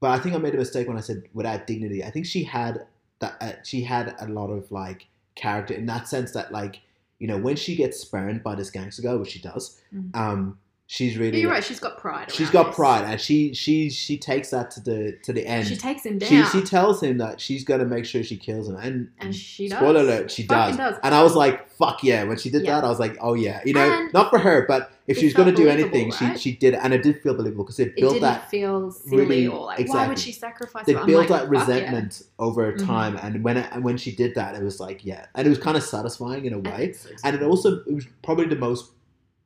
But 0.00 0.10
I 0.10 0.18
think 0.20 0.34
I 0.36 0.38
made 0.38 0.54
a 0.54 0.58
mistake 0.58 0.86
when 0.86 0.96
I 0.96 1.00
said 1.00 1.24
without 1.32 1.66
dignity. 1.66 2.04
I 2.04 2.10
think 2.10 2.26
she 2.26 2.44
had 2.44 2.86
that. 3.18 3.36
Uh, 3.40 3.52
she 3.64 3.82
had 3.82 4.14
a 4.20 4.28
lot 4.28 4.50
of 4.50 4.70
like 4.70 5.06
character 5.34 5.74
in 5.74 5.86
that 5.86 6.06
sense 6.08 6.30
that 6.32 6.52
like 6.52 6.80
you 7.18 7.26
know 7.26 7.38
when 7.38 7.56
she 7.56 7.74
gets 7.74 7.98
spurned 7.98 8.42
by 8.44 8.54
this 8.54 8.70
gangster 8.70 9.02
guy, 9.02 9.14
which 9.14 9.30
she 9.30 9.40
does. 9.40 9.80
Mhm. 9.92 10.14
Um, 10.14 10.58
she's 10.94 11.16
really. 11.18 11.40
you're 11.40 11.50
right. 11.50 11.64
She's 11.64 11.80
got 11.80 11.98
pride. 11.98 12.30
She's 12.32 12.50
got 12.50 12.66
this. 12.68 12.76
pride, 12.76 13.04
and 13.10 13.20
she 13.20 13.52
she 13.54 13.90
she 13.90 14.16
takes 14.16 14.50
that 14.50 14.70
to 14.72 14.80
the 14.80 15.18
to 15.24 15.32
the 15.32 15.44
end. 15.46 15.66
She 15.66 15.76
takes 15.76 16.04
him 16.06 16.18
down. 16.18 16.28
She, 16.28 16.42
she 16.44 16.62
tells 16.64 17.02
him 17.02 17.18
that 17.18 17.40
she's 17.40 17.64
gonna 17.64 17.84
make 17.84 18.04
sure 18.04 18.22
she 18.22 18.36
kills 18.36 18.68
him, 18.68 18.76
and 18.76 19.10
and 19.18 19.34
she 19.34 19.68
does. 19.68 19.78
spoiler 19.78 20.00
alert, 20.00 20.30
she 20.30 20.44
does. 20.44 20.76
does. 20.76 20.96
And 21.02 21.14
I 21.14 21.22
was 21.22 21.34
like, 21.34 21.68
"Fuck 21.70 22.04
yeah!" 22.04 22.24
When 22.24 22.38
she 22.38 22.48
did 22.50 22.64
Yeah. 22.64 22.76
that, 22.76 22.84
I 22.84 22.88
was 22.88 23.00
like, 23.00 23.16
"Oh 23.20 23.34
yeah," 23.34 23.60
you 23.64 23.74
know, 23.74 23.80
And 23.90 24.12
not 24.12 24.30
for 24.30 24.38
her, 24.38 24.64
but 24.68 24.92
if 25.06 25.16
it 25.18 25.20
she's 25.20 25.34
gonna 25.34 25.52
do 25.52 25.68
anything, 25.68 26.10
right? 26.10 26.38
she 26.38 26.50
she 26.52 26.56
did, 26.56 26.74
it. 26.74 26.80
and 26.82 26.94
it 26.94 27.02
did 27.02 27.20
feel 27.22 27.34
believable 27.34 27.64
because 27.64 27.78
it 27.80 27.88
It 27.88 27.96
built 27.96 28.14
didn't 28.14 28.22
that 28.22 28.48
feel 28.50 28.90
silly 28.90 29.16
really- 29.18 29.46
or 29.48 29.66
like 29.66 29.88
why 29.88 30.06
would 30.08 30.18
she 30.18 30.32
sacrifice? 30.32 30.86
they? 30.86 30.94
Built 30.94 31.08
like, 31.08 31.28
that 31.28 31.42
fuck 31.48 31.52
yeah. 31.52 31.60
resentment 31.60 32.22
over 32.38 32.72
Mhm. 32.72 32.86
time, 32.86 33.16
and 33.22 33.42
when 33.44 33.56
it, 33.58 33.66
and 33.72 33.82
when 33.84 33.96
she 33.96 34.12
did 34.14 34.34
that, 34.36 34.54
it 34.54 34.62
was 34.62 34.80
like, 34.80 35.04
yeah, 35.04 35.26
and 35.34 35.46
it 35.46 35.50
was 35.50 35.58
kind 35.58 35.76
of 35.76 35.82
satisfying 35.82 36.44
in 36.46 36.52
a 36.54 36.58
way, 36.58 36.84
it's- 36.84 37.04
it's- 37.04 37.20
and 37.24 37.34
it 37.36 37.42
also 37.42 37.80
it 37.86 37.92
was 37.94 38.06
probably 38.22 38.46
the 38.46 38.56
most 38.56 38.92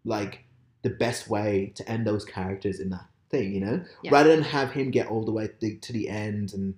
like 0.05 0.45
the 0.83 0.91
best 0.91 1.29
way 1.29 1.73
to 1.75 1.89
end 1.91 2.07
those 2.07 2.25
characters 2.25 2.79
in 2.81 2.91
that 2.91 3.07
thing, 3.31 3.53
you 3.53 3.61
know, 3.61 3.85
Yeah. 4.03 4.11
rather 4.13 4.31
than 4.35 4.43
have 4.45 4.71
him 4.73 4.91
get 4.91 5.09
all 5.09 5.25
the 5.25 5.33
way 5.33 5.49
to, 5.61 5.93
the 5.93 6.09
end 6.09 6.53
and 6.55 6.75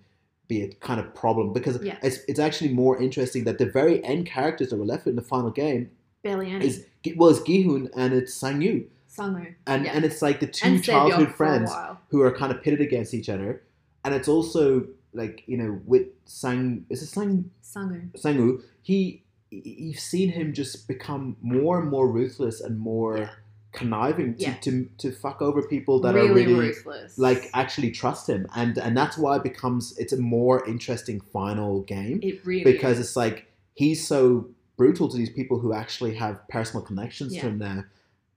be 0.49 0.63
a 0.63 0.69
kind 0.75 0.99
of 0.99 1.15
problem 1.15 1.53
because 1.53 1.81
Yeah. 1.83 1.99
it's 2.03 2.19
it's 2.27 2.41
actually 2.41 2.73
more 2.73 3.01
interesting 3.01 3.45
that 3.45 3.59
the 3.59 3.67
very 3.67 4.03
end 4.05 4.27
characters 4.27 4.71
that 4.71 4.77
were 4.79 4.85
left 4.85 5.07
in 5.07 5.15
the 5.17 5.23
final 5.23 5.51
game 5.51 5.91
barely 6.23 6.51
any. 6.51 6.67
is 6.67 6.87
well, 7.17 7.31
it's 7.31 7.41
Gihun 7.41 7.89
and 7.95 8.13
it's 8.13 8.37
Sangyu, 8.37 8.87
Sangwoo. 9.09 9.55
and 9.67 9.85
Yeah. 9.85 9.93
and 9.95 10.05
it's 10.05 10.21
like 10.23 10.41
the 10.41 10.47
two 10.49 10.67
and 10.69 10.83
childhood 10.83 11.33
friends 11.35 11.71
who 12.09 12.21
are 12.23 12.33
kind 12.33 12.51
of 12.53 12.63
pitted 12.63 12.81
against 12.81 13.15
each 13.15 13.29
other, 13.29 13.63
and 14.05 14.13
it's 14.15 14.27
also 14.29 14.87
like 15.13 15.45
you 15.47 15.57
know 15.57 15.81
with 15.87 16.09
Sang 16.25 16.85
is 16.91 17.03
it 17.03 17.07
Sang 17.07 17.51
Sangwoo. 17.63 18.11
Sangwoo 18.13 18.63
he 18.83 19.23
you've 19.51 19.99
seen 20.01 20.31
him 20.31 20.53
just 20.53 20.87
become 20.89 21.37
more 21.43 21.81
and 21.81 21.91
more 21.91 22.09
ruthless 22.11 22.61
and 22.61 22.79
more. 22.79 23.31
Conniving 23.73 24.35
to, 24.37 24.43
Yeah. 24.43 24.55
to 24.63 24.89
to 24.99 25.13
fuck 25.13 25.41
over 25.41 25.63
people 25.63 26.01
that 26.01 26.15
really, 26.15 26.29
are 26.29 26.35
really 26.35 26.55
ruthless. 26.55 27.19
like 27.19 27.49
actually 27.55 27.91
trust 27.91 28.29
him, 28.29 28.47
and 28.57 28.77
and 28.79 28.97
that's 28.97 29.17
why 29.17 29.37
it 29.37 29.43
becomes 29.43 29.97
it's 29.99 30.13
a 30.13 30.17
more 30.17 30.67
interesting 30.67 31.21
final 31.33 31.83
game 31.83 32.19
it 32.23 32.45
really 32.45 32.65
because 32.65 32.99
is. 32.99 33.07
it's 33.09 33.17
like 33.17 33.47
he's 33.75 34.07
so 34.07 34.49
brutal 34.77 35.09
to 35.09 35.17
these 35.17 35.31
people 35.31 35.59
who 35.59 35.73
actually 35.73 36.15
have 36.17 36.41
personal 36.49 36.85
connections 36.85 37.35
Yeah. 37.35 37.43
to 37.43 37.47
him 37.49 37.59
there. 37.59 37.91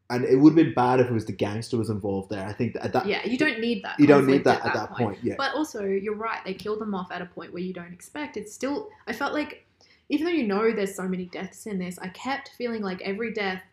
And 0.10 0.26
it 0.26 0.36
would 0.36 0.52
have 0.52 0.56
been 0.66 0.74
bad 0.76 1.00
if 1.00 1.08
it 1.08 1.14
was 1.14 1.26
the 1.26 1.32
gangster 1.32 1.78
was 1.78 1.90
involved 1.90 2.30
there. 2.30 2.46
I 2.46 2.52
think 2.54 2.76
at 2.80 2.94
that 2.94 3.08
yeah, 3.08 3.26
you 3.26 3.38
don't 3.38 3.60
need 3.60 3.84
that. 3.84 4.00
you 4.00 4.06
don't 4.06 4.28
need 4.28 4.44
that 4.44 4.64
at 4.66 4.74
that 4.74 4.92
point. 4.92 5.18
Yeah. 5.24 5.36
But 5.38 5.56
also, 5.56 5.84
you're 5.86 6.14
right. 6.16 6.40
They 6.46 6.54
kill 6.54 6.78
them 6.78 6.94
off 6.94 7.12
at 7.12 7.22
a 7.22 7.26
point 7.26 7.52
where 7.54 7.64
you 7.64 7.74
don't 7.74 7.92
expect. 7.94 8.38
It's 8.38 8.54
still. 8.54 8.90
I 9.08 9.14
felt 9.14 9.34
like, 9.34 9.66
even 10.10 10.26
though 10.26 10.32
you 10.34 10.46
know 10.46 10.72
there's 10.72 10.94
so 10.94 11.08
many 11.08 11.26
deaths 11.26 11.66
in 11.66 11.80
this, 11.80 11.98
I 12.00 12.10
kept 12.10 12.50
feeling 12.58 12.84
like 12.84 13.02
every 13.02 13.34
death 13.34 13.64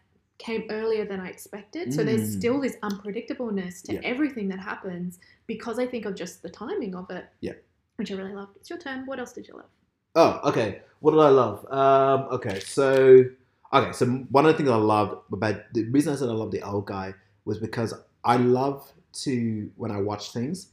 came 0.40 0.64
earlier 0.70 1.04
than 1.04 1.20
I 1.20 1.28
expected. 1.28 1.92
So 1.92 2.02
there's 2.02 2.22
Mm. 2.22 2.38
still 2.38 2.60
this 2.60 2.76
unpredictableness 2.82 3.82
to 3.84 3.94
Yeah. 3.94 4.00
everything 4.02 4.48
that 4.48 4.58
happens 4.58 5.18
because 5.46 5.78
I 5.78 5.86
think 5.86 6.06
of 6.06 6.14
just 6.14 6.42
the 6.42 6.48
timing 6.48 6.94
of 6.94 7.08
it. 7.10 7.26
Yeah. 7.40 7.52
Which 7.96 8.10
I 8.10 8.14
really 8.16 8.32
loved. 8.32 8.56
It's 8.56 8.70
your 8.70 8.78
turn. 8.78 9.04
What 9.06 9.18
else 9.20 9.32
did 9.32 9.46
you 9.46 9.54
love? 9.54 9.70
Oh, 10.16 10.40
okay. 10.50 10.80
What 11.00 11.12
did 11.12 11.20
I 11.20 11.28
love? 11.28 11.64
Um, 11.70 12.28
okay, 12.36 12.60
so 12.60 13.24
okay, 13.72 13.92
so 13.92 14.06
one 14.30 14.44
of 14.46 14.52
the 14.52 14.56
things 14.56 14.68
I 14.70 14.76
loved 14.76 15.32
about 15.32 15.56
the 15.72 15.84
reason 15.84 16.12
I 16.12 16.16
said 16.16 16.28
I 16.28 16.32
love 16.32 16.50
the 16.50 16.62
old 16.62 16.86
guy 16.86 17.14
was 17.44 17.58
because 17.58 17.94
I 18.24 18.36
love 18.36 18.92
to 19.24 19.70
when 19.76 19.90
I 19.90 20.00
watch 20.00 20.32
things 20.32 20.68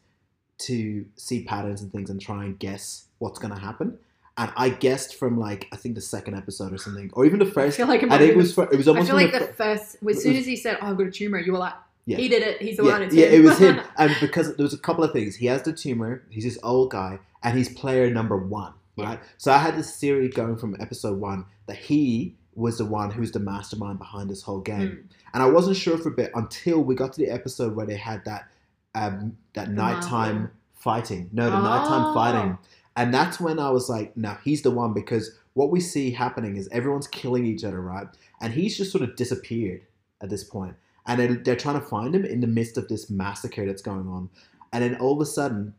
to 0.60 1.06
see 1.16 1.44
patterns 1.44 1.82
and 1.82 1.92
things 1.92 2.10
and 2.10 2.20
try 2.20 2.44
and 2.46 2.58
guess 2.58 3.06
what's 3.20 3.38
gonna 3.40 3.60
happen. 3.60 4.00
And 4.40 4.52
I 4.56 4.70
guessed 4.70 5.16
from 5.16 5.40
like 5.40 5.68
I 5.72 5.78
think 5.78 5.96
the 5.96 6.02
second 6.02 6.36
episode 6.36 6.72
or 6.74 6.78
something, 6.78 7.10
or 7.14 7.26
even 7.26 7.40
the 7.40 7.46
first. 7.46 7.76
I 7.76 7.78
feel 7.78 7.88
like 7.88 8.04
it 8.04 8.12
I 8.12 8.18
think 8.20 8.32
it 8.32 8.38
was 8.38 8.56
it 8.58 8.76
was 8.76 8.88
I 8.88 8.92
almost 8.92 9.08
feel 9.08 9.16
like 9.16 9.32
the 9.32 9.40
the 9.40 9.48
first, 9.54 9.98
as 10.08 10.22
soon 10.24 10.36
as 10.36 10.46
he 10.46 10.56
said, 10.56 10.78
"Oh, 10.82 10.88
I've 10.88 10.98
got 10.98 11.08
a 11.08 11.12
tumor," 11.12 11.40
you 11.40 11.52
were 11.54 11.58
like, 11.58 11.74
Yeah. 12.06 12.18
"He 12.18 12.28
did 12.30 12.44
it. 12.44 12.62
He's 12.62 12.78
the 12.78 12.84
yeah, 12.84 12.92
one." 12.92 13.02
It's 13.04 13.16
yeah, 13.16 13.26
it 13.26 13.44
was 13.44 13.58
him. 13.58 13.80
And 13.98 14.16
because 14.22 14.56
there 14.56 14.64
was 14.64 14.74
a 14.76 14.78
couple 14.78 15.04
of 15.04 15.12
things, 15.12 15.36
he 15.36 15.48
has 15.48 15.64
the 15.64 15.74
tumor. 15.74 16.22
He's 16.30 16.44
this 16.44 16.60
old 16.62 16.92
guy, 16.92 17.18
and 17.44 17.58
he's 17.58 17.70
player 17.70 18.12
number 18.12 18.38
one, 18.38 18.74
Yeah. 18.96 19.06
right? 19.06 19.20
So 19.38 19.52
I 19.52 19.58
had 19.58 19.76
this 19.76 20.00
theory 20.00 20.30
going 20.30 20.56
from 20.58 20.76
episode 20.80 21.20
one 21.20 21.46
that 21.66 21.78
he 21.78 22.36
was 22.54 22.78
the 22.78 22.86
one 22.86 23.10
who's 23.12 23.32
the 23.32 23.40
mastermind 23.40 23.98
behind 23.98 24.30
this 24.30 24.44
whole 24.44 24.60
game, 24.62 24.90
Mm. 24.90 25.04
and 25.34 25.42
I 25.44 25.48
wasn't 25.50 25.78
sure 25.78 25.98
for 25.98 26.10
a 26.10 26.12
bit 26.16 26.32
until 26.36 26.84
we 26.84 26.94
got 26.94 27.14
to 27.14 27.20
the 27.20 27.30
episode 27.32 27.76
where 27.76 27.88
they 27.88 27.98
had 27.98 28.24
that 28.26 28.48
um, 28.96 29.38
that 29.54 29.68
The 29.68 29.74
nighttime 29.74 30.36
marble. 30.36 30.52
fighting. 30.76 31.30
No, 31.34 31.50
the 31.50 31.60
nighttime 31.60 32.06
Oh. 32.06 32.14
fighting. 32.14 32.58
And 32.98 33.14
that's 33.14 33.40
when 33.40 33.60
I 33.60 33.70
was 33.70 33.90
like, 33.90 34.18
no, 34.18 34.36
he's 34.44 34.64
the 34.64 34.72
one 34.72 34.92
because 34.92 35.38
what 35.54 35.70
we 35.70 35.80
see 35.80 36.12
happening 36.12 36.58
is 36.58 36.68
everyone's 36.70 37.08
killing 37.08 37.46
each 37.46 37.64
other, 37.64 37.80
right? 37.80 38.08
And 38.42 38.52
he's 38.52 38.76
just 38.76 38.92
sort 38.92 39.04
of 39.04 39.16
disappeared 39.16 39.84
at 40.20 40.30
this 40.30 40.44
point. 40.44 40.76
And 41.06 41.20
then 41.20 41.44
they're 41.44 41.56
trying 41.56 41.80
to 41.80 41.86
find 41.86 42.14
him 42.14 42.26
in 42.26 42.42
the 42.42 42.48
midst 42.48 42.76
of 42.76 42.88
this 42.88 43.10
massacre 43.10 43.68
that's 43.68 43.84
going 43.84 44.08
on. 44.08 44.30
And 44.74 44.84
then 44.84 44.96
all 44.96 45.14
of 45.14 45.22
a 45.22 45.26
sudden, 45.26 45.76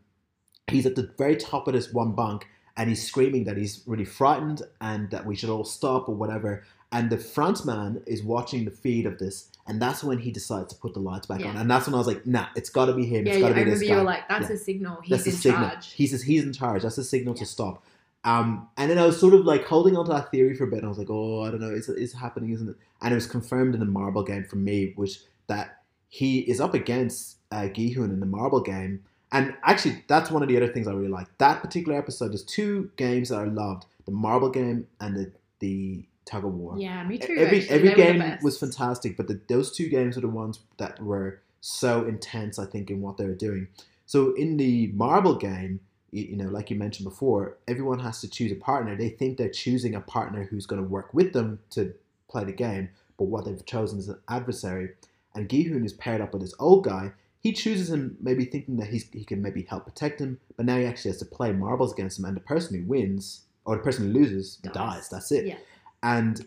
he's 0.69 0.87
at 0.87 0.95
the 0.95 1.11
very 1.19 1.37
top 1.37 1.67
of 1.67 1.75
this 1.75 1.93
one 1.93 2.13
bunk 2.13 2.47
and 2.77 2.89
he's 2.89 3.05
screaming 3.05 3.45
that 3.45 3.57
he's 3.57 3.83
really 3.85 4.05
frightened 4.05 4.63
and 4.81 5.11
that 5.11 5.27
we 5.27 5.35
should 5.35 5.51
all 5.51 5.65
stop 5.65 6.09
or 6.09 6.15
whatever. 6.15 6.63
And 6.93 7.11
the 7.11 7.19
front 7.19 7.67
man 7.67 8.01
is 8.07 8.23
watching 8.23 8.65
the 8.65 8.71
feed 8.71 9.07
of 9.07 9.19
this. 9.19 9.51
And 9.69 9.81
that's 9.81 10.03
when 10.03 10.19
he 10.19 10.31
decides 10.31 10.73
to 10.73 10.81
put 10.81 10.95
the 10.95 11.01
lights 11.01 11.27
back 11.27 11.41
Yeah. 11.41 11.51
on. 11.51 11.57
And 11.59 11.71
that's 11.71 11.87
when 11.87 11.95
I 11.95 11.99
was 11.99 12.07
like, 12.07 12.27
nah, 12.27 12.47
it's 12.57 12.71
got 12.71 12.87
to 12.87 12.95
be 12.95 13.05
him. 13.05 13.27
Yeah, 13.27 13.33
it's 13.35 13.41
yeah, 13.41 13.43
got 13.43 13.49
to 13.49 13.55
be 13.55 13.61
remember 13.61 13.79
this 13.79 13.83
you 13.89 13.95
guy. 13.95 13.97
were 13.99 14.03
like, 14.05 14.29
"That's 14.29 14.49
Yeah. 14.49 14.55
a 14.57 14.59
signal. 14.59 14.99
He's 15.03 15.11
That's 15.11 15.27
in 15.27 15.33
signal. 15.35 15.69
charge." 15.71 15.93
He's 15.93 16.23
he's 16.23 16.43
in 16.45 16.53
charge. 16.53 16.83
That's 16.83 16.99
a 16.99 17.05
signal 17.05 17.35
Yeah. 17.35 17.41
to 17.41 17.47
stop. 17.47 17.85
Um, 18.25 18.69
and 18.77 18.91
then 18.91 18.99
I 18.99 19.07
was 19.07 19.19
sort 19.21 19.35
of 19.35 19.45
like 19.45 19.65
holding 19.65 19.97
on 19.97 20.05
to 20.07 20.13
that 20.13 20.31
theory 20.31 20.55
for 20.57 20.65
a 20.65 20.67
bit. 20.67 20.79
And 20.79 20.87
I 20.87 20.89
was 20.89 20.99
like, 20.99 21.11
oh, 21.11 21.43
I 21.43 21.51
don't 21.51 21.61
know, 21.61 21.71
it's 21.71 21.89
it's 21.89 22.15
happening, 22.15 22.51
isn't 22.51 22.69
it? 22.69 22.77
And 23.01 23.13
it 23.13 23.15
was 23.15 23.27
confirmed 23.27 23.75
in 23.75 23.81
the 23.81 23.87
marble 23.87 24.25
game 24.25 24.45
for 24.45 24.57
me, 24.57 24.93
which 24.97 25.21
that 25.47 25.83
he 26.09 26.41
is 26.41 26.61
up 26.61 26.75
against 26.75 27.37
uh, 27.53 27.69
Gihun 27.73 28.11
in 28.11 28.21
the 28.21 28.27
marble 28.27 28.61
game. 28.61 29.05
And 29.31 29.55
actually, 29.63 30.05
that's 30.09 30.31
one 30.31 30.43
of 30.43 30.49
the 30.49 30.57
other 30.57 30.69
things 30.73 30.89
I 30.89 30.93
really 30.93 31.09
like. 31.09 31.27
That 31.39 31.61
particular 31.63 31.99
episode, 31.99 32.31
there's 32.33 32.43
two 32.45 32.91
games 32.97 33.29
that 33.29 33.39
I 33.39 33.45
loved: 33.45 33.85
the 34.07 34.11
marble 34.13 34.49
game 34.51 34.87
and 35.01 35.15
the 35.17 35.33
the 35.61 36.05
tug 36.29 36.45
of 36.45 36.55
war. 36.55 36.75
Yeah, 36.79 37.03
me 37.05 37.19
too. 37.19 37.35
Every 37.39 37.59
actually. 37.61 37.75
every 37.75 37.89
They 37.91 37.95
game 37.95 38.39
was 38.43 38.59
fantastic, 38.59 39.17
but 39.17 39.27
the, 39.29 39.41
those 39.49 39.73
two 39.73 39.89
games 39.89 40.17
were 40.17 40.23
the 40.23 40.29
ones 40.29 40.61
that 40.77 41.01
were 41.03 41.41
so 41.61 42.05
intense. 42.05 42.59
I 42.59 42.67
think 42.67 42.91
in 42.91 43.01
what 43.01 43.17
they 43.17 43.27
were 43.27 43.35
doing. 43.35 43.69
So 44.07 44.33
in 44.35 44.57
the 44.57 44.89
marble 44.95 45.37
game, 45.37 45.81
you, 46.11 46.25
you 46.25 46.37
know, 46.37 46.49
like 46.49 46.71
you 46.71 46.77
mentioned 46.77 47.09
before, 47.09 47.57
everyone 47.67 47.99
has 48.01 48.21
to 48.21 48.29
choose 48.29 48.53
a 48.53 48.57
partner. 48.57 48.97
They 48.97 49.11
think 49.11 49.37
they're 49.37 49.51
choosing 49.51 49.95
a 49.95 50.01
partner 50.01 50.45
who's 50.45 50.67
going 50.67 50.83
to 50.83 50.89
work 50.89 51.13
with 51.13 51.33
them 51.33 51.59
to 51.71 51.95
play 52.29 52.45
the 52.45 52.53
game, 52.53 52.91
but 53.19 53.25
what 53.25 53.45
they've 53.45 53.65
chosen 53.67 53.99
is 53.99 54.09
an 54.09 54.19
adversary. 54.29 54.91
And 55.35 55.49
Gihun 55.49 55.85
is 55.85 55.93
paired 55.93 56.21
up 56.21 56.33
with 56.33 56.43
this 56.43 56.55
old 56.59 56.85
guy. 56.85 57.13
He 57.41 57.53
chooses 57.53 57.91
him, 57.91 58.17
maybe 58.21 58.45
thinking 58.45 58.77
that 58.79 58.89
he's, 58.89 59.09
he 59.13 59.25
can 59.25 59.43
maybe 59.43 59.63
help 59.63 59.85
protect 59.85 60.21
him, 60.21 60.41
but 60.57 60.67
now 60.67 60.77
he 60.77 60.85
actually 60.85 61.11
has 61.13 61.19
to 61.19 61.25
play 61.25 61.53
marbles 61.53 61.93
against 61.93 62.19
him, 62.19 62.25
and 62.25 62.37
the 62.37 62.41
person 62.41 62.77
who 62.79 62.87
wins 62.87 63.43
or 63.65 63.77
the 63.77 63.83
person 63.83 64.07
who 64.07 64.19
loses 64.19 64.57
Dies. 64.57 64.73
dies. 64.75 65.09
That's 65.11 65.31
it. 65.31 65.47
Yeah. 65.47 65.57
And 66.03 66.47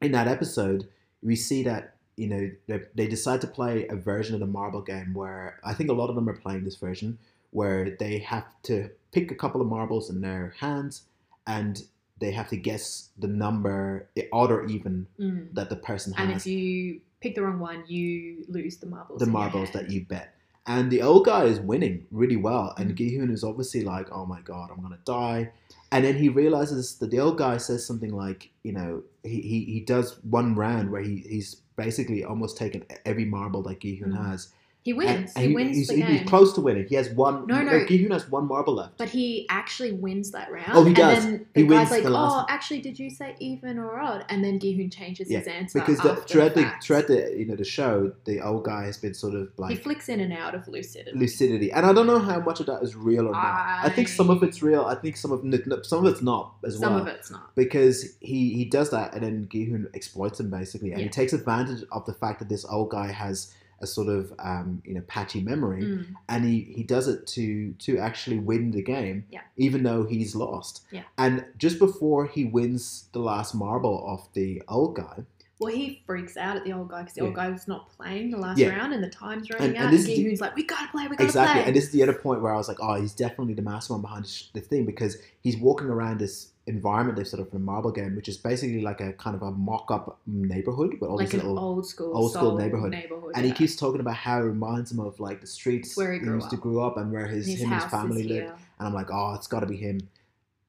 in 0.00 0.12
that 0.12 0.28
episode, 0.28 0.88
we 1.22 1.36
see 1.36 1.62
that 1.64 1.94
you 2.16 2.28
know 2.28 2.50
they, 2.68 2.82
they 2.94 3.06
decide 3.08 3.40
to 3.40 3.46
play 3.46 3.86
a 3.88 3.96
version 3.96 4.34
of 4.34 4.40
the 4.40 4.46
marble 4.46 4.82
game 4.82 5.14
where 5.14 5.58
I 5.64 5.74
think 5.74 5.90
a 5.90 5.94
lot 5.94 6.10
of 6.10 6.14
them 6.14 6.28
are 6.28 6.36
playing 6.36 6.64
this 6.64 6.76
version 6.76 7.18
where 7.50 7.96
they 7.98 8.18
have 8.18 8.44
to 8.64 8.90
pick 9.12 9.30
a 9.30 9.34
couple 9.34 9.60
of 9.60 9.66
marbles 9.68 10.10
in 10.10 10.20
their 10.20 10.54
hands 10.58 11.02
and 11.46 11.82
they 12.20 12.30
have 12.32 12.48
to 12.48 12.56
guess 12.56 13.10
the 13.18 13.26
number 13.28 14.08
odd 14.32 14.50
or 14.52 14.64
even 14.66 15.06
Mm. 15.18 15.54
that 15.54 15.70
the 15.70 15.76
person 15.76 16.12
has. 16.12 16.28
And 16.28 16.36
if 16.36 16.46
you 16.46 17.00
pick 17.20 17.34
the 17.34 17.42
wrong 17.42 17.58
one, 17.60 17.84
you 17.88 18.44
lose 18.48 18.76
the 18.76 18.86
marbles. 18.86 19.18
the 19.20 19.26
marbles 19.26 19.70
that 19.72 19.90
you 19.90 20.04
bet. 20.04 20.34
And 20.66 20.90
the 20.90 21.02
old 21.02 21.26
guy 21.26 21.44
is 21.44 21.60
winning 21.60 22.06
really 22.10 22.36
well, 22.36 22.74
and 22.78 22.90
Mm. 22.92 22.96
Gihun 22.96 23.30
is 23.32 23.42
obviously 23.44 23.82
like, 23.82 24.08
"Oh 24.12 24.24
my 24.26 24.40
god, 24.40 24.70
I'm 24.72 24.80
gonna 24.82 24.98
die." 25.04 25.50
And 25.94 26.04
then 26.04 26.16
he 26.16 26.28
realizes 26.28 26.96
that 26.98 27.12
the 27.12 27.20
old 27.20 27.38
guy 27.38 27.56
says 27.56 27.86
something 27.86 28.12
like, 28.12 28.50
you 28.64 28.72
know, 28.72 29.04
he, 29.22 29.40
he, 29.40 29.64
he 29.74 29.80
does 29.80 30.18
one 30.24 30.56
round 30.56 30.90
where 30.90 31.00
he, 31.02 31.18
he's 31.18 31.54
basically 31.76 32.24
almost 32.24 32.56
taken 32.56 32.84
every 33.06 33.24
marble 33.24 33.62
that 33.62 33.78
Gihun 33.80 34.08
Mm. 34.08 34.26
has. 34.26 34.48
He 34.84 34.92
wins. 34.92 35.32
and 35.34 35.46
he, 35.46 35.54
wins 35.54 35.76
he's, 35.78 35.88
the 35.88 36.02
he's 36.04 36.28
close 36.28 36.52
to 36.52 36.60
winning. 36.60 36.86
He 36.86 36.94
has 36.96 37.08
one. 37.08 37.46
No, 37.46 37.62
no. 37.62 37.72
Gihun 37.86 38.12
has 38.12 38.28
one 38.30 38.46
marble 38.46 38.74
left. 38.74 38.98
But 38.98 39.08
he 39.08 39.46
actually 39.48 39.92
wins 39.92 40.30
that 40.32 40.52
round. 40.52 40.72
Oh, 40.74 40.84
he 40.84 40.92
does. 40.92 41.24
And 41.24 41.32
then 41.40 41.46
the 41.54 41.60
He 41.62 41.66
guy's 41.66 41.78
wins 41.88 41.90
like, 41.90 42.02
the 42.02 42.10
last- 42.10 42.44
"Oh, 42.50 42.52
actually, 42.52 42.82
did 42.82 42.98
you 42.98 43.08
say 43.08 43.34
even 43.40 43.78
or 43.78 43.98
odd?" 43.98 44.26
And 44.28 44.44
then 44.44 44.60
Gihun 44.60 44.92
changes 44.92 45.28
his 45.30 45.46
Yeah, 45.46 45.52
answer 45.54 45.80
Because 45.80 46.00
the, 46.00 46.16
throughout 46.16 46.54
the 46.54 46.70
throughout 46.82 47.06
the 47.06 47.34
you 47.34 47.46
know 47.46 47.56
the 47.56 47.64
show, 47.64 48.12
the 48.26 48.42
old 48.42 48.64
guy 48.66 48.84
has 48.84 48.98
been 48.98 49.14
sort 49.14 49.34
of 49.34 49.48
like 49.56 49.70
he 49.70 49.76
flicks 49.76 50.10
in 50.10 50.20
and 50.20 50.34
out 50.34 50.54
of 50.54 50.68
lucidity. 50.68 51.18
lucidity, 51.18 51.72
and 51.72 51.86
I 51.86 51.94
don't 51.94 52.06
know 52.06 52.18
how 52.18 52.40
much 52.40 52.60
of 52.60 52.66
that 52.66 52.82
is 52.82 52.94
real 52.94 53.26
or 53.28 53.32
not. 53.32 53.42
I, 53.84 53.88
think 53.88 54.08
some 54.08 54.28
of 54.28 54.42
it's 54.42 54.62
real. 54.62 54.84
I 54.84 54.96
think 54.96 55.16
some 55.16 55.32
of 55.32 55.40
some 55.86 56.04
of 56.04 56.12
it's 56.12 56.20
not 56.20 56.56
as 56.62 56.74
Some 56.78 56.82
well. 56.92 56.98
Some 56.98 57.08
of 57.08 57.14
it's 57.14 57.30
not. 57.30 57.54
because 57.56 58.16
he 58.20 58.52
he 58.52 58.66
does 58.66 58.90
that, 58.90 59.14
and 59.14 59.22
then 59.22 59.46
Gihun 59.50 59.86
exploits 59.94 60.40
him 60.40 60.50
basically, 60.50 60.92
and 60.92 61.00
he 61.00 61.08
takes 61.08 61.32
advantage 61.32 61.84
of 61.90 62.04
the 62.04 62.12
fact 62.12 62.38
that 62.40 62.50
this 62.50 62.66
old 62.66 62.90
guy 62.90 63.10
has 63.10 63.50
a 63.84 63.86
sort 63.96 64.08
of 64.18 64.32
um, 64.50 64.68
you 64.88 64.94
know 64.96 65.02
patchy 65.14 65.40
memory, 65.50 65.82
Mm. 65.84 66.06
and 66.32 66.40
he 66.50 66.56
he 66.76 66.82
does 66.94 67.06
it 67.12 67.20
to 67.34 67.44
to 67.86 67.90
actually 68.08 68.38
win 68.50 68.64
the 68.78 68.82
game, 68.96 69.18
Yeah. 69.36 69.44
even 69.66 69.80
though 69.88 70.02
he's 70.12 70.34
lost. 70.44 70.74
Yeah. 70.96 71.04
And 71.24 71.34
just 71.64 71.76
before 71.86 72.22
he 72.34 72.42
wins 72.58 72.82
the 73.12 73.20
last 73.30 73.54
marble 73.54 73.96
off 74.12 74.22
the 74.40 74.50
old 74.76 74.92
guy, 74.96 75.16
Well, 75.60 75.72
he 75.72 76.02
freaks 76.04 76.36
out 76.36 76.56
at 76.56 76.64
the 76.64 76.72
old 76.72 76.88
guy 76.88 77.00
because 77.02 77.14
the 77.14 77.20
old 77.22 77.34
guy 77.34 77.48
was 77.48 77.68
not 77.68 77.88
playing 77.96 78.30
the 78.32 78.38
last 78.38 78.58
Yeah. 78.58 78.70
round 78.70 78.92
and 78.92 79.02
the 79.02 79.08
time's 79.08 79.48
running 79.50 79.68
And- 79.68 79.76
out. 79.76 79.92
and 79.92 79.98
And, 79.98 80.04
the- 80.06 80.36
like, 80.40 80.56
"We 80.56 80.64
gotta 80.64 80.88
play. 80.90 81.04
We 81.04 81.10
gotta 81.10 81.24
exactly, 81.24 81.60
play." 81.60 81.66
and 81.68 81.76
this 81.76 81.84
is 81.84 81.90
the 81.92 82.02
other 82.02 82.12
point 82.14 82.42
where 82.42 82.52
I 82.52 82.56
was 82.56 82.66
like, 82.68 82.78
oh, 82.80 82.94
he's 83.00 83.14
definitely 83.14 83.54
the 83.54 83.62
mastermind 83.62 84.02
behind 84.02 84.24
this, 84.24 84.50
this 84.52 84.66
thing 84.66 84.84
because 84.84 85.16
he's 85.40 85.56
walking 85.56 85.86
around 85.88 86.18
this 86.18 86.48
environment 86.66 87.16
they've 87.18 87.28
set 87.28 87.38
up 87.40 87.46
for 87.50 87.56
the 87.58 87.62
marble 87.62 87.92
game, 87.92 88.16
which 88.16 88.26
is 88.28 88.36
basically 88.38 88.80
like 88.80 89.00
a 89.00 89.12
kind 89.12 89.36
of 89.36 89.42
a 89.42 89.50
mock-up 89.50 90.18
neighborhood 90.26 90.96
with 91.00 91.10
all 91.10 91.16
like 91.18 91.28
these 91.30 91.40
an 91.40 91.46
little 91.46 91.62
old 91.62 91.86
school, 91.86 92.16
old 92.16 92.32
school 92.32 92.56
neighborhood. 92.56 92.90
neighborhood. 92.90 93.32
and 93.36 93.44
he 93.44 93.52
keeps 93.52 93.76
talking 93.76 94.00
about 94.00 94.16
how 94.16 94.38
it 94.38 94.42
reminds 94.44 94.90
him 94.90 94.98
of 94.98 95.20
like 95.20 95.40
the 95.40 95.46
streets 95.46 95.96
Where 95.96 96.12
he 96.14 96.18
grew 96.18 96.34
used 96.36 96.50
to 96.50 96.56
up. 96.56 96.62
grow 96.62 96.78
up 96.84 96.96
and 96.96 97.12
where 97.12 97.26
his, 97.26 97.46
his 97.46 97.60
him 97.60 97.70
and 97.72 97.82
his 97.82 97.90
family 97.90 98.22
lived. 98.24 98.52
And 98.78 98.88
I'm 98.88 98.94
like, 98.94 99.08
oh, 99.12 99.34
it's 99.34 99.46
got 99.46 99.60
to 99.60 99.66
be 99.66 99.76
him. 99.76 100.00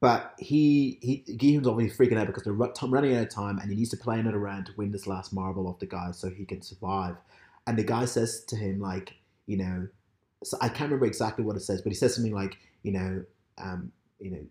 But 0.00 0.34
he 0.38 0.98
he 1.00 1.24
Gihun's 1.36 1.66
obviously 1.66 2.06
freaking 2.06 2.18
out 2.18 2.26
because 2.26 2.42
they're 2.42 2.52
running 2.52 3.16
out 3.16 3.22
of 3.22 3.28
time, 3.30 3.58
and 3.58 3.70
he 3.70 3.76
needs 3.76 3.90
to 3.90 3.96
play 3.96 4.18
another 4.20 4.38
round 4.38 4.66
to 4.66 4.72
win 4.76 4.92
this 4.92 5.06
last 5.06 5.32
marble 5.32 5.66
off 5.66 5.78
the 5.78 5.86
guy 5.86 6.10
so 6.10 6.28
he 6.28 6.44
can 6.44 6.60
survive. 6.60 7.16
And 7.66 7.78
the 7.78 7.82
guy 7.84 8.04
says 8.04 8.44
to 8.44 8.56
him 8.56 8.78
like, 8.80 9.14
you 9.46 9.56
know, 9.56 9.88
so 10.44 10.58
I 10.60 10.68
can't 10.68 10.90
remember 10.90 11.06
exactly 11.06 11.44
what 11.44 11.56
it 11.56 11.60
says, 11.60 11.80
but 11.82 11.90
he 11.90 11.96
says 11.96 12.14
something 12.14 12.34
like, 12.34 12.58
you 12.82 12.92
know, 12.92 13.24
um, 13.58 13.90
you 14.20 14.30
know, 14.30 14.46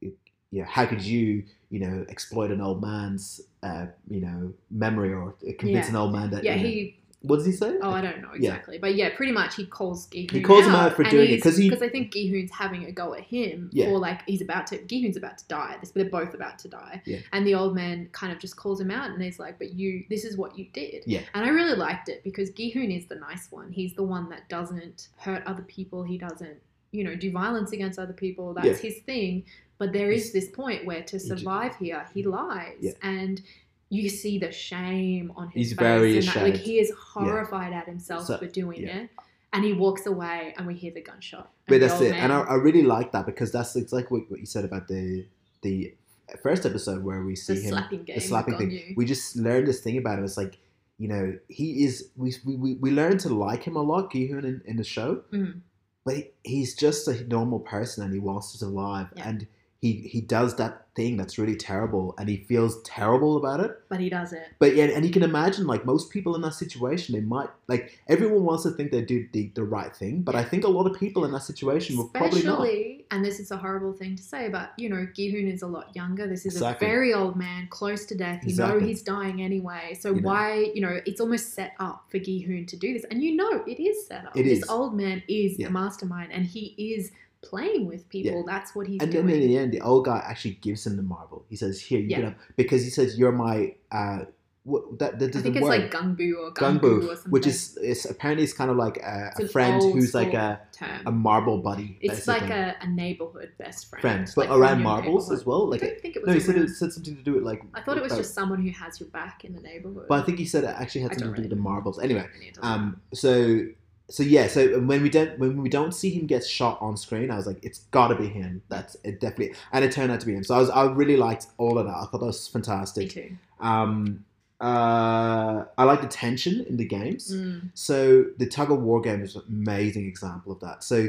it- 0.00 0.16
you 0.50 0.60
know, 0.62 0.68
how 0.68 0.86
could 0.86 1.02
you, 1.02 1.42
you 1.70 1.80
know, 1.80 2.06
exploit 2.08 2.52
an 2.52 2.60
old 2.60 2.80
man's, 2.80 3.40
uh, 3.64 3.86
you 4.08 4.20
know, 4.20 4.54
memory 4.70 5.12
or 5.12 5.32
convince 5.58 5.86
Yeah. 5.86 5.90
an 5.90 5.96
old 5.96 6.12
man 6.12 6.30
that, 6.30 6.44
Yeah, 6.44 6.54
you 6.54 6.62
know- 6.62 6.68
he. 6.68 6.98
What 7.26 7.36
does 7.36 7.46
he 7.46 7.52
say? 7.52 7.76
Oh, 7.82 7.90
I 7.90 8.00
don't 8.00 8.20
know 8.20 8.28
Yeah. 8.38 8.50
exactly, 8.50 8.78
but 8.78 8.94
yeah, 8.94 9.10
pretty 9.16 9.32
much 9.32 9.56
he 9.56 9.66
calls 9.66 10.06
Gihun. 10.08 10.30
He 10.30 10.40
calls 10.42 10.64
him 10.66 10.74
out 10.74 10.94
for 10.94 11.04
doing 11.04 11.30
it, 11.30 11.42
'cause 11.42 11.56
he- 11.56 11.68
because 11.70 11.82
I 11.82 11.88
think 11.88 12.12
Gihun's 12.12 12.50
having 12.52 12.84
a 12.84 12.92
go 12.92 13.14
at 13.14 13.22
him 13.22 13.70
Yeah. 13.72 13.86
for 13.86 13.98
like 13.98 14.20
he's 14.26 14.42
about 14.42 14.66
to 14.68 14.78
Gihun's 14.78 15.16
about 15.16 15.38
to 15.38 15.46
die. 15.48 15.76
This, 15.80 15.90
they're 15.90 16.04
both 16.10 16.34
about 16.34 16.58
to 16.60 16.68
die, 16.68 17.02
Yeah. 17.06 17.18
and 17.32 17.46
the 17.46 17.54
old 17.54 17.74
man 17.74 18.08
kind 18.12 18.32
of 18.32 18.38
just 18.38 18.56
calls 18.56 18.80
him 18.80 18.90
out 18.90 19.10
and 19.10 19.22
he's 19.22 19.38
like, 19.38 19.58
"But 19.58 19.72
you, 19.74 20.04
this 20.10 20.24
is 20.24 20.36
what 20.36 20.58
you 20.58 20.66
did." 20.72 21.04
Yeah. 21.06 21.22
and 21.34 21.44
I 21.44 21.48
really 21.48 21.76
liked 21.76 22.08
it 22.08 22.22
because 22.24 22.50
Gihun 22.50 22.96
is 22.96 23.06
the 23.06 23.16
nice 23.16 23.50
one. 23.50 23.72
He's 23.72 23.94
the 23.94 24.02
one 24.04 24.28
that 24.30 24.48
doesn't 24.48 25.08
hurt 25.16 25.42
other 25.46 25.62
people. 25.62 26.02
He 26.04 26.18
doesn't. 26.18 26.58
You 26.92 27.02
know, 27.02 27.16
do 27.16 27.32
violence 27.32 27.72
against 27.72 27.98
other 27.98 28.12
people. 28.12 28.54
That's 28.54 28.78
his 28.78 28.98
thing. 28.98 29.44
But 29.78 29.92
there 29.92 30.12
is 30.12 30.32
this 30.32 30.48
point 30.48 30.84
where 30.84 31.02
to 31.02 31.18
survive 31.18 31.74
here, 31.74 32.06
he 32.14 32.22
mm. 32.22 32.30
lies, 32.30 32.76
Yeah. 32.80 32.92
and 33.02 33.42
you 33.90 34.08
see 34.08 34.38
the 34.38 34.50
shame 34.52 35.32
on 35.36 35.48
his 35.50 35.54
He's 35.54 35.70
face. 35.70 35.78
very 35.78 36.18
and 36.18 36.26
that, 36.28 36.42
like 36.42 36.56
he 36.56 36.78
is 36.78 36.92
horrified 37.12 37.72
at 37.72 37.86
himself 37.86 38.26
So- 38.26 38.38
for 38.38 38.46
doing 38.46 38.82
yeah. 38.82 38.98
it, 39.02 39.10
and 39.52 39.64
he 39.64 39.72
walks 39.72 40.06
away, 40.06 40.54
and 40.56 40.66
we 40.66 40.74
hear 40.74 40.90
the 40.92 41.00
gunshot. 41.02 41.50
But 41.66 41.74
the 41.74 41.78
that's 41.86 41.94
old 41.94 42.02
it, 42.02 42.14
and 42.14 42.32
I, 42.32 42.40
I 42.40 42.54
really 42.54 42.82
like 42.82 43.12
that 43.12 43.24
because 43.26 43.52
that's 43.52 43.76
it's 43.76 43.92
like 43.92 44.10
what, 44.10 44.22
what 44.30 44.40
you 44.40 44.46
said 44.46 44.64
about 44.64 44.88
the 44.88 45.26
the 45.62 45.94
first 46.42 46.66
episode 46.66 47.04
where 47.04 47.22
we 47.22 47.36
see 47.36 47.54
the 47.54 47.60
him 47.60 47.70
slapping 47.70 48.02
game, 48.04 48.16
the 48.16 48.20
slapping 48.20 48.58
thing. 48.58 48.70
you. 48.70 48.94
We 48.96 49.04
just 49.04 49.36
learned 49.36 49.66
this 49.68 49.80
thing 49.80 49.96
about 49.98 50.18
him. 50.18 50.24
It's 50.24 50.36
like 50.36 50.58
you 50.98 51.08
know 51.08 51.36
he 51.48 51.84
is 51.84 52.08
we 52.16 52.34
we, 52.44 52.56
we, 52.56 52.74
we 52.74 52.90
learned 52.90 53.20
to 53.20 53.28
like 53.28 53.62
him 53.62 53.76
a 53.76 53.82
lot, 53.82 54.10
Gihoon 54.12 54.44
in, 54.44 54.62
in 54.64 54.76
the 54.76 54.84
show, 54.84 55.22
Mhm. 55.32 55.60
but 56.04 56.14
he, 56.16 56.30
he's 56.42 56.74
just 56.74 57.06
a 57.08 57.24
normal 57.28 57.60
person 57.60 58.02
and 58.04 58.12
he 58.12 58.18
wants 58.20 58.52
to 58.52 58.58
survive 58.58 59.08
Yeah. 59.16 59.28
and 59.28 59.46
he 59.80 59.92
he 60.14 60.20
does 60.20 60.56
that 60.56 60.83
thing 60.96 61.16
that's 61.16 61.38
really 61.38 61.56
terrible 61.56 62.14
and 62.18 62.28
he 62.28 62.36
feels 62.36 62.80
terrible 62.82 63.36
about 63.36 63.60
it. 63.60 63.72
But 63.88 64.00
he 64.00 64.08
does 64.08 64.32
it. 64.32 64.46
But 64.58 64.74
yeah, 64.76 64.84
and 64.84 65.04
you 65.04 65.10
can 65.10 65.22
imagine 65.22 65.66
like 65.66 65.84
most 65.84 66.10
people 66.10 66.34
in 66.34 66.40
that 66.42 66.54
situation, 66.54 67.14
they 67.14 67.20
might 67.20 67.48
like 67.68 67.98
everyone 68.08 68.44
wants 68.44 68.62
to 68.64 68.70
think 68.70 68.92
they 68.92 69.02
do 69.02 69.26
the, 69.32 69.50
the 69.54 69.64
right 69.64 69.94
thing, 69.94 70.22
but 70.22 70.34
I 70.34 70.44
think 70.44 70.64
a 70.64 70.68
lot 70.68 70.86
of 70.86 70.98
people 70.98 71.24
in 71.24 71.32
that 71.32 71.42
situation 71.42 71.96
will 71.96 72.08
probably 72.08 72.42
not. 72.42 72.60
Especially, 72.60 73.06
and 73.10 73.24
this 73.24 73.40
is 73.40 73.50
a 73.50 73.56
horrible 73.56 73.92
thing 73.92 74.16
to 74.16 74.22
say, 74.22 74.48
but 74.48 74.72
you 74.76 74.88
know, 74.88 75.06
Gihoon 75.16 75.52
is 75.52 75.62
a 75.62 75.66
lot 75.66 75.94
younger. 75.96 76.26
This 76.26 76.46
is 76.46 76.54
Exactly. 76.56 76.86
a 76.86 76.90
very 76.90 77.12
old 77.14 77.36
man, 77.36 77.66
close 77.70 78.04
to 78.06 78.14
death. 78.14 78.42
You 78.46 78.56
know 78.56 78.78
he's 78.78 79.02
dying 79.02 79.42
anyway. 79.42 79.96
So 80.00 80.10
You 80.14 80.20
know. 80.20 80.28
why, 80.28 80.70
you 80.74 80.80
know, 80.80 81.00
it's 81.06 81.20
almost 81.20 81.54
set 81.54 81.72
up 81.80 82.04
for 82.08 82.18
Gihoon 82.18 82.66
to 82.68 82.76
do 82.76 82.92
this. 82.92 83.04
And 83.10 83.22
you 83.22 83.34
know 83.36 83.64
it 83.66 83.80
is 83.80 84.06
set 84.06 84.26
up. 84.26 84.36
It 84.36 84.44
this 84.44 84.60
is. 84.62 84.68
old 84.70 84.94
man 84.94 85.22
is 85.28 85.58
Yeah. 85.58 85.66
the 85.68 85.72
mastermind 85.72 86.32
and 86.32 86.44
he 86.44 86.74
is 86.78 87.10
playing 87.44 87.86
with 87.86 88.08
people. 88.08 88.44
That's 88.46 88.74
what 88.74 88.86
he's 88.86 88.98
doing. 88.98 89.02
And 89.02 89.12
doing. 89.12 89.26
then 89.26 89.42
in 89.42 89.48
the 89.48 89.58
end, 89.58 89.72
the 89.72 89.80
old 89.80 90.04
guy 90.06 90.22
actually 90.24 90.54
gives 90.54 90.86
him 90.86 90.96
the 90.96 91.02
marble. 91.02 91.44
He 91.48 91.56
says, 91.56 91.80
"Here, 91.80 92.00
you 92.00 92.08
Yeah. 92.08 92.16
can 92.16 92.24
have," 92.26 92.34
because 92.56 92.82
he 92.82 92.90
says, 92.90 93.18
"You're 93.18 93.32
my 93.32 93.74
uh, 93.92 94.24
what 94.64 94.98
that, 94.98 95.18
that 95.18 95.36
I 95.36 95.40
think 95.40 95.56
it's 95.56 95.62
word 95.62 95.82
like 95.82 95.90
Gungbu 95.90 96.36
or 96.36 96.46
or 96.46 96.52
Gungbu, 96.52 97.06
something. 97.06 97.30
which 97.30 97.46
is 97.46 97.78
it's 97.82 98.06
apparently 98.06 98.44
it's 98.44 98.54
kind 98.54 98.70
of 98.70 98.78
like 98.78 98.96
a, 98.96 99.32
a 99.38 99.48
friend 99.48 99.82
who's 99.82 100.14
like 100.14 100.32
a, 100.32 100.58
term. 100.72 101.02
a 101.04 101.12
marble 101.12 101.58
buddy. 101.58 101.98
it's 102.00 102.24
basically. 102.24 102.48
like 102.48 102.50
a, 102.50 102.76
a 102.80 102.88
neighborhood 102.88 103.52
best 103.58 103.90
friend. 103.90 104.00
friend, 104.00 104.32
but 104.34 104.48
like 104.48 104.58
around 104.58 104.82
marbles 104.82 105.30
as 105.30 105.44
well. 105.44 105.68
Like 105.68 105.82
I 105.82 105.88
don't 105.88 106.00
think 106.00 106.16
it 106.16 106.22
was 106.22 106.28
no, 106.28 106.32
he 106.32 106.40
said 106.40 106.56
it 106.56 106.70
said 106.70 106.92
something 106.94 107.14
to 107.14 107.22
do 107.22 107.34
with 107.34 107.42
like. 107.42 107.62
I 107.74 107.82
thought 107.82 107.98
it 107.98 108.02
was 108.02 108.12
uh, 108.12 108.16
just 108.16 108.32
someone 108.32 108.62
who 108.62 108.70
has 108.70 108.98
your 108.98 109.10
back 109.10 109.44
in 109.44 109.54
the 109.54 109.60
neighborhood. 109.60 110.06
But 110.08 110.22
I 110.22 110.24
think 110.24 110.38
he 110.38 110.46
said 110.46 110.64
it 110.64 110.68
actually 110.68 111.02
had 111.02 111.10
something 111.10 111.26
don't 111.26 111.34
to 111.36 111.42
do 111.42 111.48
with 111.48 111.58
the 111.58 111.62
marbles. 111.62 111.98
Anyway, 111.98 112.26
um, 112.62 113.02
so 113.12 113.66
so 114.10 114.22
yeah, 114.22 114.48
so 114.48 114.80
when 114.80 115.02
we 115.02 115.08
don't 115.08 115.38
when 115.38 115.62
we 115.62 115.68
don't 115.68 115.92
see 115.92 116.10
him 116.10 116.26
get 116.26 116.44
shot 116.44 116.78
on 116.80 116.96
screen, 116.96 117.30
I 117.30 117.36
was 117.36 117.46
like, 117.46 117.64
it's 117.64 117.80
got 117.90 118.08
to 118.08 118.14
be 118.14 118.28
him. 118.28 118.62
That's 118.68 118.96
it, 119.02 119.20
definitely, 119.20 119.56
and 119.72 119.84
it 119.84 119.92
turned 119.92 120.12
out 120.12 120.20
to 120.20 120.26
be 120.26 120.34
him. 120.34 120.44
So 120.44 120.54
I 120.54 120.58
was 120.58 120.70
I 120.70 120.84
really 120.84 121.16
liked 121.16 121.46
all 121.56 121.78
of 121.78 121.86
that. 121.86 121.94
I 121.94 122.04
thought 122.06 122.18
that 122.18 122.26
was 122.26 122.46
fantastic. 122.46 123.16
Me 123.16 123.22
too. 123.22 123.36
Um, 123.60 124.24
uh, 124.60 125.64
I 125.76 125.84
like 125.84 126.00
the 126.00 126.08
tension 126.08 126.64
in 126.68 126.76
the 126.76 126.84
games. 126.84 127.34
Mm. 127.34 127.70
So 127.74 128.26
the 128.38 128.46
tug 128.46 128.70
of 128.70 128.80
war 128.80 129.00
game 129.00 129.22
is 129.22 129.36
an 129.36 129.42
amazing 129.48 130.06
example 130.06 130.52
of 130.52 130.60
that. 130.60 130.84
So 130.84 131.08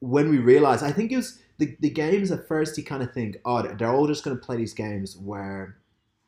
when 0.00 0.30
we 0.30 0.38
realized, 0.38 0.84
I 0.84 0.92
think 0.92 1.12
it 1.12 1.16
was 1.16 1.38
the, 1.58 1.76
the 1.80 1.90
games 1.90 2.30
at 2.30 2.46
first 2.46 2.76
you 2.78 2.84
kind 2.84 3.02
of 3.02 3.12
think, 3.12 3.38
oh, 3.44 3.62
they're 3.62 3.92
all 3.92 4.06
just 4.06 4.24
going 4.24 4.36
to 4.36 4.42
play 4.42 4.56
these 4.56 4.74
games 4.74 5.16
where 5.16 5.76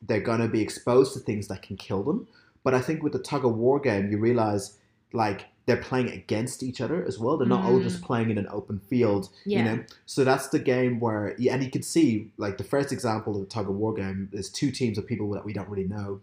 they're 0.01 0.21
going 0.21 0.39
to 0.39 0.47
be 0.47 0.61
exposed 0.61 1.13
to 1.13 1.19
things 1.19 1.47
that 1.47 1.61
can 1.61 1.77
kill 1.77 2.03
them. 2.03 2.27
But 2.63 2.73
I 2.73 2.81
think 2.81 3.01
with 3.01 3.13
the 3.13 3.19
tug 3.19 3.45
of 3.45 3.55
war 3.55 3.79
game, 3.79 4.11
you 4.11 4.17
realize 4.17 4.77
like 5.13 5.45
they're 5.67 5.77
playing 5.77 6.09
against 6.09 6.63
each 6.63 6.79
other 6.79 7.05
as 7.05 7.19
well. 7.19 7.37
They're 7.37 7.45
not 7.45 7.65
all 7.65 7.81
just 7.81 8.01
mm. 8.01 8.05
playing 8.05 8.31
in 8.31 8.37
an 8.37 8.47
open 8.49 8.79
field, 8.79 9.29
Yeah. 9.45 9.59
you 9.59 9.65
know. 9.65 9.83
So 10.05 10.23
that's 10.23 10.47
the 10.47 10.59
game 10.59 11.01
where, 11.01 11.35
yeah, 11.37 11.53
and 11.53 11.63
you 11.63 11.69
can 11.69 11.83
see 11.83 12.31
like 12.37 12.57
the 12.57 12.63
first 12.63 12.93
example 12.93 13.35
of 13.35 13.41
the 13.41 13.47
tug 13.47 13.69
of 13.69 13.75
war 13.75 13.93
game. 13.93 14.29
There's 14.31 14.49
two 14.49 14.71
teams 14.71 14.97
of 14.97 15.05
people 15.05 15.29
that 15.31 15.43
we 15.43 15.51
don't 15.51 15.67
really 15.67 15.87
know. 15.87 16.21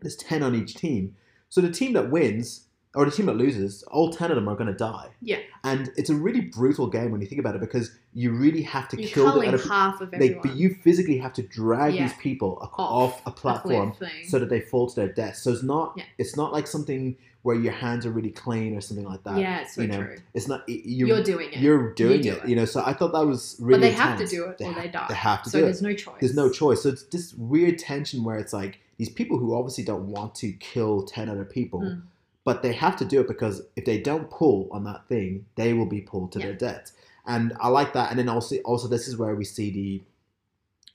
There's 0.00 0.16
ten 0.16 0.42
on 0.42 0.54
each 0.54 0.74
team. 0.74 1.14
So 1.50 1.60
the 1.60 1.70
team 1.70 1.92
that 1.92 2.10
wins 2.10 2.64
or 2.94 3.04
the 3.04 3.10
team 3.10 3.26
that 3.26 3.36
loses, 3.36 3.82
all 3.84 4.12
ten 4.12 4.30
of 4.30 4.36
them 4.36 4.48
are 4.48 4.54
going 4.54 4.68
to 4.68 4.74
die. 4.74 5.08
Yeah. 5.20 5.38
And 5.64 5.90
it's 5.96 6.10
a 6.10 6.14
really 6.14 6.40
brutal 6.42 6.86
game 6.88 7.10
when 7.10 7.20
you 7.20 7.26
think 7.26 7.40
about 7.40 7.54
it 7.54 7.60
because 7.60 7.90
you 8.14 8.30
really 8.32 8.62
have 8.62 8.88
to 8.90 9.00
You're 9.00 9.08
kill 9.10 9.24
the 9.26 9.30
culling 9.32 9.48
other. 9.54 9.68
half 9.68 10.00
of 10.00 10.12
everyone. 10.14 10.36
Like, 10.36 10.42
but 10.42 10.56
you 10.56 10.74
physically 10.82 11.18
have 11.18 11.32
to 11.34 11.42
drag 11.42 11.94
Yeah. 11.94 12.04
these 12.06 12.16
people 12.18 12.58
ac- 12.62 12.70
Off 12.78 13.12
off, 13.14 13.26
a 13.26 13.30
a 13.30 13.32
platform 13.32 13.94
so 14.28 14.38
that 14.38 14.48
they 14.48 14.60
fall 14.60 14.88
to 14.88 14.94
their 14.94 15.08
death. 15.12 15.36
So 15.36 15.50
it's 15.52 15.62
not 15.62 15.94
Yeah. 15.96 16.04
it's 16.18 16.36
not 16.36 16.52
like 16.52 16.66
something 16.66 17.16
where 17.42 17.56
your 17.56 17.72
hands 17.74 18.06
are 18.06 18.10
really 18.10 18.30
clean 18.30 18.74
or 18.74 18.80
something 18.80 19.04
like 19.04 19.22
that. 19.24 19.38
yeah, 19.38 19.60
it's 19.60 19.74
so 19.74 19.82
you 19.82 19.88
know, 19.88 20.02
true. 20.02 20.16
It's 20.32 20.48
not 20.48 20.62
You're, 20.66 21.08
you're 21.08 21.22
doing 21.22 21.52
it. 21.52 21.58
you're 21.58 21.92
doing 21.92 22.22
do 22.22 22.32
it, 22.32 22.42
it. 22.44 22.48
You 22.48 22.56
know, 22.56 22.64
so 22.64 22.82
I 22.86 22.94
thought 22.94 23.12
that 23.12 23.26
was 23.26 23.56
really. 23.60 23.80
but 23.80 23.86
they 23.86 23.92
have 23.92 24.18
to 24.18 24.26
do 24.26 24.44
it 24.44 24.60
or 24.62 24.72
ha- 24.72 24.80
they 24.80 24.88
die. 24.88 25.06
They 25.10 25.14
have 25.14 25.42
to 25.42 25.50
do 25.50 25.50
it. 25.50 25.52
so 25.52 25.58
do 25.58 25.64
there's 25.66 25.80
it. 25.80 25.84
no 25.84 25.94
choice. 25.94 26.16
There's 26.20 26.34
no 26.36 26.48
choice. 26.50 26.82
So 26.82 26.88
it's 26.90 27.02
this 27.04 27.34
weird 27.34 27.78
tension 27.78 28.24
where 28.24 28.38
it's 28.38 28.52
like 28.54 28.78
these 28.96 29.10
people 29.10 29.36
who 29.38 29.54
obviously 29.54 29.84
don't 29.84 30.06
want 30.10 30.34
to 30.36 30.52
kill 30.52 31.02
ten 31.02 31.28
other 31.28 31.44
people, 31.44 31.80
Mm. 31.80 32.02
But 32.44 32.62
they 32.62 32.72
have 32.72 32.96
to 32.96 33.04
do 33.04 33.20
it 33.20 33.28
because 33.28 33.62
if 33.76 33.84
they 33.84 33.98
don't 34.00 34.30
pull 34.30 34.68
on 34.70 34.84
that 34.84 35.06
thing, 35.08 35.46
they 35.56 35.72
will 35.72 35.86
be 35.86 36.00
pulled 36.00 36.32
to 36.32 36.38
Yeah. 36.38 36.46
their 36.46 36.54
death. 36.54 36.92
And 37.26 37.54
I 37.58 37.68
like 37.68 37.94
that. 37.94 38.10
And 38.10 38.18
then 38.18 38.28
also, 38.28 38.56
also 38.58 38.86
this 38.86 39.08
is 39.08 39.16
where 39.16 39.34
we 39.34 39.44
see 39.44 39.70
the 39.70 40.02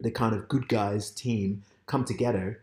the 0.01 0.11
kind 0.11 0.33
of 0.33 0.47
good 0.47 0.69
guys 0.69 1.11
team 1.11 1.63
come 1.85 2.05
together, 2.05 2.61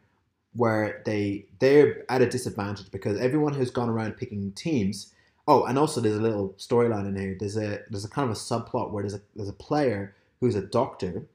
where 0.55 1.03
they 1.05 1.45
they're 1.59 2.11
at 2.11 2.23
a 2.23 2.29
disadvantage 2.29 2.91
because 2.91 3.19
everyone 3.19 3.53
who's 3.55 3.71
gone 3.71 3.91
around 3.91 4.17
picking 4.17 4.53
teams. 4.53 5.13
Oh, 5.49 5.65
and 5.65 5.79
also 5.79 6.01
there's 6.01 6.17
a 6.17 6.21
little 6.21 6.55
storyline 6.59 7.07
in 7.07 7.15
here. 7.17 7.37
There's 7.39 7.57
a 7.57 7.81
there's 7.91 8.05
a 8.05 8.09
kind 8.09 8.29
of 8.31 8.37
a 8.37 8.39
subplot 8.39 8.91
where 8.91 9.03
there's 9.03 9.15
a 9.15 9.21
there's 9.35 9.49
a 9.49 9.53
player 9.53 10.15
who's 10.41 10.55
a 10.55 10.63
doctor 10.63 11.27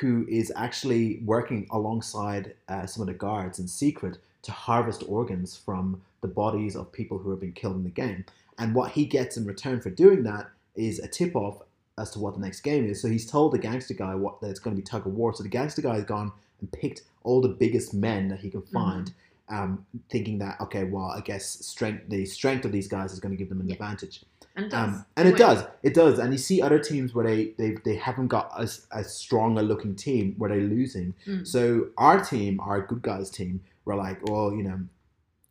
who 0.00 0.26
is 0.28 0.52
actually 0.54 1.20
working 1.24 1.66
alongside 1.70 2.54
uh, 2.68 2.86
some 2.86 3.00
of 3.00 3.08
the 3.08 3.14
guards 3.14 3.58
in 3.58 3.66
secret 3.66 4.18
to 4.42 4.52
harvest 4.52 5.02
organs 5.08 5.56
from 5.56 6.00
the 6.20 6.28
bodies 6.28 6.74
of 6.76 6.92
people 6.92 7.18
who 7.18 7.30
have 7.30 7.40
been 7.40 7.52
killed 7.52 7.76
in 7.76 7.84
the 7.84 7.90
game. 7.90 8.24
And 8.58 8.74
what 8.74 8.92
he 8.92 9.04
gets 9.04 9.36
in 9.36 9.44
return 9.44 9.80
for 9.80 9.90
doing 9.90 10.24
that 10.24 10.48
is 10.74 10.98
a 10.98 11.08
tip 11.08 11.36
off 11.36 11.62
as 11.96 12.10
to 12.12 12.18
what 12.18 12.34
the 12.34 12.40
next 12.40 12.60
game 12.60 12.88
is. 12.88 13.00
So 13.02 13.08
he's 13.08 13.28
told 13.28 13.52
the 13.52 13.58
gangster 13.58 13.94
guy 13.94 14.14
what 14.14 14.40
that 14.40 14.50
it's 14.50 14.60
going 14.60 14.74
to 14.76 14.80
be 14.80 14.84
tug 14.86 15.06
of 15.06 15.12
war. 15.14 15.34
So 15.34 15.42
the 15.42 15.48
gangster 15.48 15.82
guy 15.82 15.94
has 15.94 16.04
gone 16.04 16.32
and 16.60 16.70
picked 16.72 17.02
all 17.24 17.40
the 17.40 17.48
biggest 17.48 17.94
men 17.94 18.28
that 18.28 18.40
he 18.40 18.50
can 18.50 18.62
find, 18.62 19.12
um, 19.48 19.84
thinking 20.10 20.38
that 20.38 20.60
okay, 20.60 20.84
well, 20.84 21.06
I 21.06 21.20
guess 21.20 21.44
strength 21.66 22.04
the 22.08 22.24
strength 22.24 22.64
of 22.64 22.72
these 22.72 22.88
guys 22.88 23.12
is 23.12 23.20
going 23.20 23.32
to 23.32 23.36
give 23.38 23.48
them 23.48 23.60
an 23.60 23.68
Yeah. 23.68 23.74
advantage. 23.74 24.24
and 24.56 24.66
it 24.66 24.70
does. 24.70 24.88
Um, 24.88 25.04
and 25.16 25.28
it 25.28 25.32
Wait. 25.34 25.38
does, 25.38 25.64
it 25.84 25.94
does. 25.94 26.18
And 26.18 26.32
you 26.32 26.38
see 26.38 26.60
other 26.62 26.78
teams 26.80 27.14
where 27.14 27.24
they 27.24 27.52
they, 27.58 27.76
they 27.84 27.94
haven't 27.96 28.26
got 28.28 28.52
as 28.58 28.86
a 28.90 29.04
stronger 29.04 29.62
looking 29.62 29.94
team 29.94 30.34
where 30.38 30.50
they're 30.50 30.60
losing. 30.60 31.14
Mm. 31.26 31.46
So 31.46 31.88
our 31.96 32.24
team, 32.24 32.58
our 32.60 32.80
good 32.80 33.02
guys 33.02 33.30
team, 33.30 33.60
we're 33.84 33.94
like, 33.96 34.24
well, 34.28 34.52
you 34.52 34.62
know, 34.64 34.80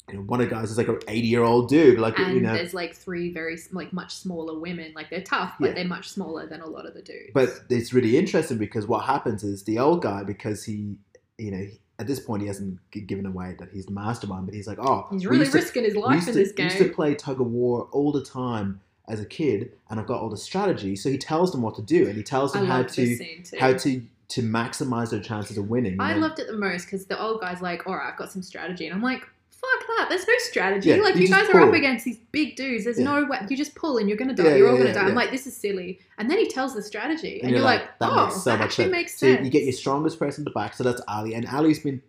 you 0.10 0.16
know, 0.16 0.22
one 0.22 0.40
of 0.40 0.48
the 0.50 0.56
guys 0.56 0.72
is 0.72 0.78
like 0.78 0.88
an 0.88 1.00
eighty 1.08 1.28
year 1.28 1.44
old 1.44 1.68
dude, 1.70 2.00
like 2.00 2.18
and 2.18 2.34
you 2.36 2.42
know. 2.42 2.54
there's 2.54 2.74
like 2.74 2.96
three 2.96 3.32
very 3.32 3.58
like 3.72 3.92
much 3.92 4.16
smaller 4.16 4.58
women. 4.58 4.94
Like 4.96 5.10
they're 5.10 5.22
tough, 5.22 5.56
but 5.60 5.68
Yeah. 5.70 5.74
they're 5.74 5.86
much 5.86 6.10
smaller 6.10 6.48
than 6.48 6.62
a 6.62 6.68
lot 6.68 6.86
of 6.86 6.94
the 6.94 7.02
dudes. 7.02 7.32
But 7.34 7.50
it's 7.70 7.92
really 7.94 8.18
interesting 8.18 8.58
because 8.58 8.88
what 8.88 9.04
happens 9.06 9.44
is 9.44 9.64
the 9.64 9.80
old 9.80 10.02
guy, 10.02 10.24
because 10.24 10.64
he, 10.64 10.96
you 11.38 11.52
know, 11.52 11.68
at 12.00 12.08
this 12.08 12.20
point 12.22 12.42
he 12.42 12.48
hasn't 12.48 12.80
given 12.92 13.26
away 13.26 13.56
that 13.60 13.70
he's 13.74 13.86
the 13.88 13.92
mastermind, 13.92 14.46
but 14.46 14.56
he's 14.56 14.68
like, 14.68 14.80
oh, 14.80 15.08
he's 15.12 15.26
really 15.26 15.40
used 15.40 15.52
to- 15.52 15.58
risking 15.58 15.84
his 15.84 15.96
life 15.96 16.20
in 16.28 16.34
to, 16.34 16.40
this 16.40 16.54
we 16.58 16.64
used 16.64 16.78
to 16.78 16.90
play 16.90 17.14
tug 17.14 17.42
of 17.42 17.48
war 17.48 17.90
all 17.92 18.12
the 18.14 18.24
time 18.24 18.80
as 19.10 19.20
a 19.20 19.26
kid, 19.26 19.72
and 19.90 20.00
I've 20.00 20.08
got 20.08 20.22
all 20.22 20.30
the 20.30 20.38
strategy. 20.38 20.96
So 20.96 21.10
he 21.10 21.18
tells 21.18 21.52
them 21.52 21.62
what 21.62 21.76
to 21.76 21.82
do, 21.82 22.08
and 22.08 22.16
he 22.16 22.24
tells 22.24 22.54
them 22.54 22.66
how 22.66 22.84
to 22.84 23.02
this 23.06 23.18
scene 23.20 23.44
too. 23.44 23.58
how 23.60 23.74
to 23.74 24.02
to 24.30 24.42
maximize 24.42 25.10
their 25.12 25.22
chances 25.22 25.58
of 25.58 25.70
winning. 25.70 26.00
I 26.02 26.12
And 26.12 26.22
then- 26.22 26.30
loved 26.30 26.40
it 26.40 26.48
the 26.48 26.58
most 26.58 26.84
because 26.86 27.06
the 27.06 27.18
old 27.22 27.40
guy's 27.40 27.62
like, 27.62 27.88
"All 27.88 27.96
right, 27.96 28.12
I've 28.12 28.18
got 28.18 28.30
some 28.32 28.42
strategy," 28.44 28.86
and 28.86 28.94
I'm 28.94 29.02
like, 29.02 29.22
"Fuck 29.60 29.88
that! 29.88 30.08
There's 30.10 30.28
no 30.28 30.34
strategy. 30.38 30.90
Yeah, 30.90 30.98
like 30.98 31.16
you 31.16 31.22
you, 31.24 31.28
guys 31.30 31.50
are 31.50 31.62
up 31.62 31.74
against 31.74 32.06
these 32.06 32.18
big 32.32 32.56
dudes. 32.56 32.84
There's 32.86 33.00
Yeah. 33.00 33.06
no 33.06 33.26
way. 33.26 33.40
You 33.50 33.58
just 33.58 33.76
pull 33.76 33.98
and 33.98 34.08
you're 34.08 34.18
gonna 34.18 34.34
die. 34.36 34.44
Yeah, 34.50 34.56
you're 34.56 34.70
all 34.70 34.78
gonna 34.78 34.94
die." 34.94 35.02
I'm 35.08 35.16
like, 35.16 35.32
"This 35.32 35.48
is 35.48 35.56
silly." 35.58 36.00
And 36.18 36.30
then 36.30 36.38
he 36.38 36.48
tells 36.48 36.74
the 36.76 36.82
strategy, 36.84 37.36
and, 37.40 37.44
And 37.50 37.52
you're, 37.52 37.62
like, 37.62 37.82
like, 37.82 38.00
"That 38.00 38.10
"Oh, 38.12 38.26
makes 38.26 38.44
so 38.44 38.50
that 38.52 38.60
much 38.60 38.66
actually 38.68 38.86
sense." 38.86 38.92
makes 38.92 39.20
So 39.20 39.28
sense." 39.28 39.46
you 39.46 39.52
get 39.52 39.64
your 39.64 39.74
strongest 39.74 40.20
person 40.20 40.44
at 40.44 40.46
the 40.46 40.52
back. 40.52 40.74
So 40.74 40.84
that's 40.84 41.02
Ali, 41.08 41.34
and 41.34 41.46
Ali's 41.48 41.80
been 41.80 42.02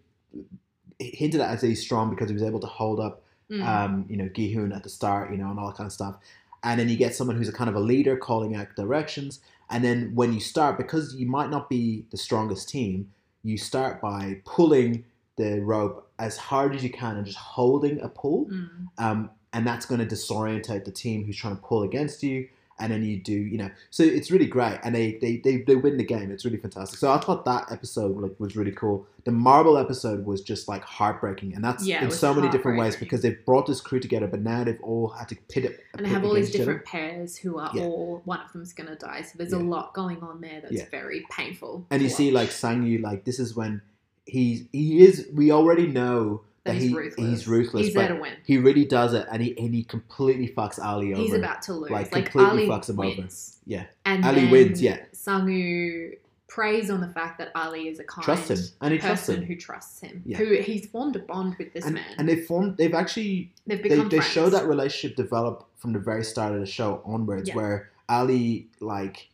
hinted 0.99 1.41
at 1.41 1.51
as 1.51 1.63
he's 1.63 1.81
strong 1.81 2.11
because 2.11 2.29
he 2.29 2.35
was 2.35 2.43
able 2.43 2.61
to 2.61 2.67
hold 2.67 3.01
up 3.01 3.23
Mm. 3.51 3.65
um, 3.67 4.05
you 4.11 4.17
know, 4.19 4.29
Gihun 4.29 4.77
at 4.77 4.83
the 4.83 4.91
start, 4.91 5.31
you 5.31 5.39
know, 5.39 5.49
and 5.51 5.59
all 5.59 5.69
that 5.69 5.77
kind 5.79 5.87
of 5.87 5.93
stuff. 5.93 6.17
And 6.63 6.79
then 6.79 6.91
you 6.91 6.97
get 6.99 7.15
someone 7.15 7.35
who's 7.39 7.49
a 7.49 7.53
kind 7.53 7.71
of 7.71 7.77
a 7.77 7.81
leader 7.81 8.15
calling 8.15 8.55
out 8.55 8.77
directions. 8.77 9.41
And 9.71 9.83
then 9.83 10.13
when 10.15 10.35
you 10.35 10.41
start, 10.41 10.77
because 10.77 11.15
you 11.15 11.25
might 11.27 11.49
not 11.49 11.71
be 11.71 12.05
the 12.11 12.19
strongest 12.19 12.69
team, 12.69 13.11
you 13.43 13.57
start 13.57 14.03
by 14.03 14.43
pulling 14.45 15.05
the 15.39 15.61
rope 15.61 16.07
as 16.19 16.37
hard 16.37 16.75
as 16.75 16.83
you 16.85 16.91
can 16.91 17.17
and 17.17 17.25
just 17.25 17.39
holding 17.39 18.01
a 18.03 18.09
pull. 18.09 18.45
Mm. 18.47 18.69
Um, 18.99 19.31
and 19.55 19.67
that's 19.67 19.87
going 19.87 20.07
to 20.07 20.15
disorientate 20.15 20.85
the 20.85 20.91
team 20.93 21.25
who's 21.25 21.37
trying 21.39 21.57
to 21.57 21.63
pull 21.63 21.83
against 21.83 22.23
you. 22.23 22.49
and 22.81 22.93
then 22.93 23.03
you 23.05 23.19
do, 23.19 23.33
you 23.33 23.59
know, 23.59 23.69
so 23.91 24.05
it's 24.05 24.31
really 24.31 24.47
great, 24.47 24.79
and 24.85 24.95
they 24.95 25.19
they 25.21 25.39
they, 25.39 25.57
they 25.67 25.75
win 25.75 25.97
the 25.97 26.05
game. 26.05 26.31
It's 26.31 26.45
really 26.45 26.59
fantastic. 26.59 26.97
So 27.01 27.11
I 27.11 27.19
thought 27.19 27.45
that 27.45 27.73
episode 27.73 28.17
like 28.17 28.39
was 28.39 28.55
really 28.55 28.71
cool. 28.71 29.05
The 29.25 29.33
Marble 29.33 29.77
episode 29.77 30.25
was 30.25 30.43
just 30.43 30.69
like 30.69 30.83
heartbreaking, 30.85 31.55
and 31.57 31.65
that's 31.65 31.85
Yeah, 31.85 32.05
in 32.05 32.13
so 32.13 32.33
many 32.33 32.49
different 32.51 32.79
ways 32.79 32.95
because 32.95 33.21
they've 33.23 33.45
brought 33.45 33.67
this 33.67 33.81
crew 33.81 33.99
together, 33.99 34.29
but 34.29 34.43
now 34.43 34.63
they've 34.63 34.81
all 34.81 35.09
had 35.09 35.29
to 35.31 35.37
pit 35.53 35.65
it. 35.65 35.81
and 35.95 36.03
they 36.07 36.11
pit 36.11 36.13
have 36.15 36.25
all 36.25 36.35
these 36.35 36.51
against 36.51 36.55
each 36.55 36.61
other. 36.63 36.79
different 36.79 36.87
pairs 36.87 37.37
who 37.37 37.59
are 37.59 37.73
Yeah. 37.75 37.83
all 37.83 38.23
one 38.27 38.39
of 38.45 38.53
them's 38.53 38.73
going 38.73 38.91
to 38.91 38.95
die. 38.97 39.23
So 39.23 39.33
there's 39.39 39.51
Yeah. 39.53 39.59
a 39.59 39.75
lot 39.77 39.93
going 39.93 40.21
on 40.23 40.41
there 40.41 40.61
that's 40.63 40.89
very 40.89 41.25
painful. 41.33 41.85
and 41.91 42.01
you 42.01 42.09
see 42.09 42.31
like 42.31 42.47
watch. 42.51 42.55
Sangwoo, 42.63 43.03
like 43.03 43.25
this 43.25 43.41
is 43.41 43.57
when 43.57 43.83
he's 44.29 44.65
he 44.73 45.05
is. 45.05 45.27
We 45.35 45.51
already 45.53 45.87
know 45.87 46.43
That 46.65 46.73
that, 46.75 46.81
he's 46.83 46.91
he 46.91 46.97
ruthless. 46.97 47.29
he's 47.31 47.49
ruthless, 47.49 47.87
He's 47.87 47.95
but 47.95 48.01
there 48.09 48.15
to 48.17 48.21
win. 48.21 48.33
he 48.45 48.59
really 48.59 48.85
does 48.85 49.15
it, 49.15 49.27
and 49.33 49.43
he 49.43 49.59
and 49.59 49.75
he 49.75 49.83
completely 49.85 50.49
fucks 50.49 50.79
Ali 50.83 51.13
over. 51.13 51.23
He's 51.23 51.35
about 51.35 51.63
to 51.63 51.73
lose. 51.75 51.91
Like, 51.91 52.13
Like, 52.15 52.31
completely 52.31 52.69
Ali 52.69 52.81
fucks 52.81 52.89
him 52.91 53.01
over. 53.01 53.29
Yeah. 53.67 53.85
And 54.05 54.25
Ali 54.25 54.49
wins, 54.51 54.81
yeah. 54.81 54.99
Sangwoo 55.15 56.17
preys 56.47 56.91
on 56.91 57.01
the 57.03 57.09
fact 57.09 57.39
that 57.39 57.51
Ali 57.55 57.89
is 57.89 57.99
a 58.01 58.05
kind 58.05 58.25
Trust 58.25 58.51
him, 58.51 58.59
and 58.81 58.93
he 58.95 58.99
trusts 58.99 59.29
him. 59.29 59.43
who 59.43 59.55
trusts 59.57 60.01
him. 60.01 60.23
Yeah. 60.25 60.39
Who 60.39 60.55
he's 60.57 60.87
formed 60.87 61.15
a 61.17 61.19
bond 61.21 61.57
with 61.59 61.73
this 61.75 61.85
and, 61.85 61.95
man. 61.95 62.05
and 62.17 62.29
they 62.29 62.37
formed. 62.37 62.77
They've 62.79 62.95
actually 62.95 63.53
They've 63.67 63.83
they, 63.83 63.91
become 63.91 64.09
they 64.09 64.17
friends. 64.19 64.33
show 64.33 64.49
that 64.51 64.67
relationship 64.67 65.17
develop 65.17 65.67
from 65.77 65.93
the 65.93 65.99
very 65.99 66.25
start 66.25 66.55
of 66.55 66.61
the 66.61 66.67
show 66.67 67.03
onwards, 67.05 67.49
Yeah. 67.51 67.57
where 67.57 67.91
Ali 68.09 68.69
like 68.81 69.29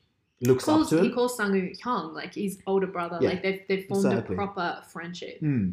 looks 0.46 0.64
calls, 0.64 0.92
up 0.92 0.98
to 0.98 1.02
he 1.02 1.08
him. 1.08 1.14
calls 1.14 1.38
Sangwoo 1.38 1.78
Hyung, 1.80 2.14
like 2.14 2.34
his 2.34 2.58
older 2.66 2.86
brother. 2.86 3.18
Yeah, 3.20 3.30
like 3.30 3.42
they've, 3.42 3.60
they've 3.68 3.86
formed 3.86 4.06
exactly. 4.06 4.34
a 4.34 4.36
proper 4.36 4.82
friendship. 4.90 5.38
Hmm. 5.40 5.70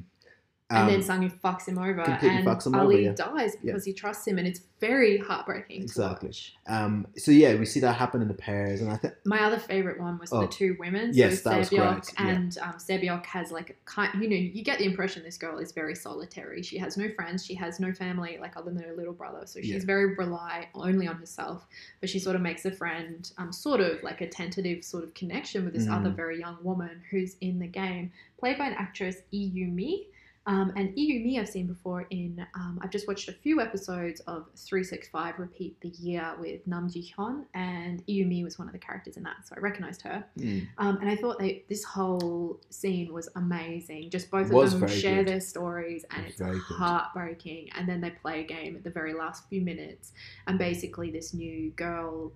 And 0.72 0.90
then 1.04 1.22
Um, 1.22 1.30
fucks 1.44 1.68
him 1.68 1.78
over, 1.78 2.02
and 2.02 2.46
fucks 2.48 2.66
him 2.66 2.76
over, 2.76 2.84
Ali 2.86 3.06
yeah. 3.06 3.12
dies 3.14 3.54
Yeah. 3.56 3.72
because 3.74 3.86
he 3.86 3.94
trusts 3.94 4.26
him, 4.28 4.38
and 4.38 4.48
it's 4.48 4.62
very 4.80 5.18
heartbreaking. 5.18 5.82
Exactly. 5.82 6.32
Um, 6.68 7.06
so 7.18 7.30
yeah, 7.32 7.56
we 7.56 7.66
see 7.66 7.80
that 7.82 7.94
happen 7.98 8.22
in 8.22 8.28
the 8.28 8.34
pairs, 8.34 8.82
and 8.82 8.90
I 8.90 8.96
think 8.96 9.14
My 9.26 9.42
other 9.44 9.58
favorite 9.60 10.00
one 10.00 10.18
was 10.18 10.32
Oh. 10.34 10.42
the 10.42 10.48
two 10.48 10.76
women. 10.80 11.12
Yes, 11.14 11.44
so 11.44 11.50
that 11.50 11.60
was 11.60 11.70
Sae-byeok 11.70 11.92
great, 11.94 12.14
yeah. 12.20 12.28
and 12.36 12.58
um, 12.62 12.80
Sae-byeok 12.80 13.26
has 13.26 13.52
like 13.52 13.70
a 13.72 13.74
kind. 13.86 14.12
You 14.22 14.30
know, 14.30 14.36
you 14.36 14.64
get 14.64 14.80
the 14.80 14.86
impression 14.86 15.24
this 15.24 15.38
girl 15.38 15.58
is 15.60 15.72
very 15.72 15.94
solitary. 15.96 16.64
She 16.64 16.78
has 16.78 16.98
no 16.98 17.10
friends. 17.10 17.46
She 17.46 17.54
has 17.56 17.80
no 17.80 17.94
family, 17.94 18.38
like 18.40 18.56
other 18.58 18.72
than 18.72 18.82
her 18.84 18.96
little 18.96 19.14
brother. 19.14 19.42
So 19.46 19.60
she's 19.62 19.70
Yeah. 19.70 19.86
very 19.86 20.16
rely 20.16 20.70
only 20.74 21.08
on 21.08 21.16
herself. 21.18 21.68
But 22.00 22.10
she 22.10 22.18
sort 22.20 22.36
of 22.36 22.42
makes 22.42 22.66
a 22.66 22.72
friend, 22.72 23.30
um, 23.38 23.52
sort 23.52 23.82
of 23.82 24.02
like 24.04 24.22
a 24.22 24.28
tentative 24.28 24.84
sort 24.84 25.04
of 25.04 25.14
connection 25.14 25.66
with 25.66 25.74
this 25.74 25.86
Mm. 25.88 25.98
other 26.00 26.10
very 26.10 26.40
young 26.40 26.58
woman 26.64 27.02
who's 27.12 27.36
in 27.42 27.60
the 27.60 27.68
game, 27.68 28.12
played 28.40 28.58
by 28.58 28.68
an 28.68 28.74
actress 28.74 29.18
Lee 29.32 29.40
Yoo 29.54 29.68
Mi. 29.68 30.08
Um, 30.48 30.74
and 30.76 30.96
Lee 30.96 31.04
Yoo 31.04 31.20
Mi 31.24 31.40
I've 31.40 31.48
seen 31.48 31.68
before 31.68 32.08
in, 32.10 32.44
um, 32.56 32.80
I've 32.82 32.90
just 32.90 33.08
watched 33.08 33.30
a 33.30 33.32
few 33.32 33.62
episodes 33.62 34.22
of 34.22 34.48
365 34.56 35.38
Repeat 35.38 35.80
the 35.82 35.90
Year 35.90 36.34
with 36.40 36.66
Nam 36.66 36.90
Ji 36.90 37.14
Hyun, 37.16 37.46
and 37.54 38.00
Lee 38.08 38.16
Yoo 38.16 38.26
Mi 38.26 38.44
was 38.44 38.58
one 38.58 38.68
of 38.68 38.72
the 38.74 38.80
characters 38.80 39.18
in 39.18 39.24
that, 39.24 39.36
so 39.48 39.54
I 39.56 39.60
recognized 39.60 40.02
her. 40.02 40.26
hmm, 40.36 40.60
Um, 40.80 40.98
and 40.98 41.10
I 41.10 41.16
thought 41.16 41.38
they, 41.38 41.64
this 41.70 41.84
whole 41.84 42.60
scene 42.72 43.14
was 43.14 43.30
amazing. 43.36 44.10
Just 44.10 44.32
both 44.32 44.52
of 44.52 44.80
them 44.80 44.88
share 44.90 45.18
good. 45.18 45.28
their 45.28 45.42
stories, 45.42 46.06
and 46.10 46.26
It 46.26 46.30
it's 46.30 46.40
very 46.40 46.54
good. 46.54 46.62
heartbreaking. 46.78 47.70
And 47.76 47.88
then 47.88 48.02
they 48.02 48.10
play 48.10 48.40
a 48.40 48.44
game 48.44 48.76
at 48.76 48.84
the 48.84 48.90
very 48.90 49.14
last 49.14 49.48
few 49.48 49.62
minutes, 49.62 50.12
and 50.48 50.58
basically 50.58 51.12
this 51.12 51.36
new 51.36 51.70
girl 51.76 52.32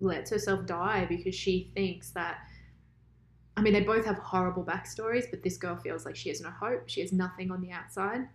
lets 0.00 0.30
herself 0.30 0.66
die 0.66 1.04
because 1.08 1.34
she 1.34 1.72
thinks 1.74 2.10
that. 2.12 2.38
I 3.56 3.62
mean, 3.62 3.72
they 3.72 3.80
both 3.80 4.04
have 4.06 4.18
horrible 4.18 4.64
backstories, 4.64 5.24
but 5.30 5.42
this 5.42 5.56
girl 5.56 5.76
feels 5.76 6.04
like 6.04 6.16
she 6.16 6.28
has 6.28 6.40
no 6.40 6.50
hope. 6.50 6.88
She 6.88 7.00
has 7.00 7.12
nothing 7.12 7.50
on 7.50 7.60
the 7.60 7.72
outside, 7.72 8.28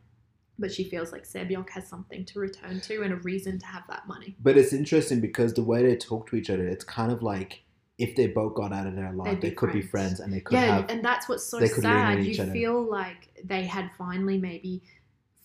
but 0.59 0.71
she 0.71 0.83
feels 0.83 1.11
like 1.11 1.25
Sae-byeok 1.25 1.69
has 1.69 1.87
something 1.87 2.25
to 2.25 2.39
return 2.39 2.79
to 2.81 3.01
and 3.01 3.13
a 3.13 3.17
reason 3.17 3.57
to 3.59 3.65
have 3.65 3.83
that 3.89 4.07
money. 4.07 4.35
But 4.41 4.57
it's 4.57 4.73
interesting 4.73 5.21
because 5.21 5.53
the 5.53 5.63
way 5.63 5.83
they 5.83 5.95
talk 5.95 6.29
to 6.29 6.35
each 6.35 6.49
other, 6.49 6.67
it's 6.67 6.83
kind 6.83 7.11
of 7.11 7.23
like 7.23 7.63
if 7.97 8.15
they 8.15 8.27
both 8.27 8.55
got 8.55 8.73
out 8.73 8.87
of 8.87 8.95
their 8.95 9.13
life, 9.13 9.39
they 9.39 9.51
could 9.51 9.71
be 9.71 9.81
friends. 9.81 10.17
friends 10.17 10.19
and 10.19 10.33
they 10.33 10.41
could 10.41 10.55
yeah, 10.55 10.77
have. 10.77 10.89
and 10.89 11.03
that's 11.03 11.29
what's 11.29 11.45
so 11.45 11.59
they 11.59 11.69
could 11.69 11.83
lean 11.83 11.93
on 11.93 12.15
sad. 12.17 12.25
You 12.25 12.43
other. 12.43 12.51
feel 12.51 12.81
like 12.89 13.29
they 13.43 13.63
had 13.63 13.89
finally 13.97 14.37
maybe 14.37 14.83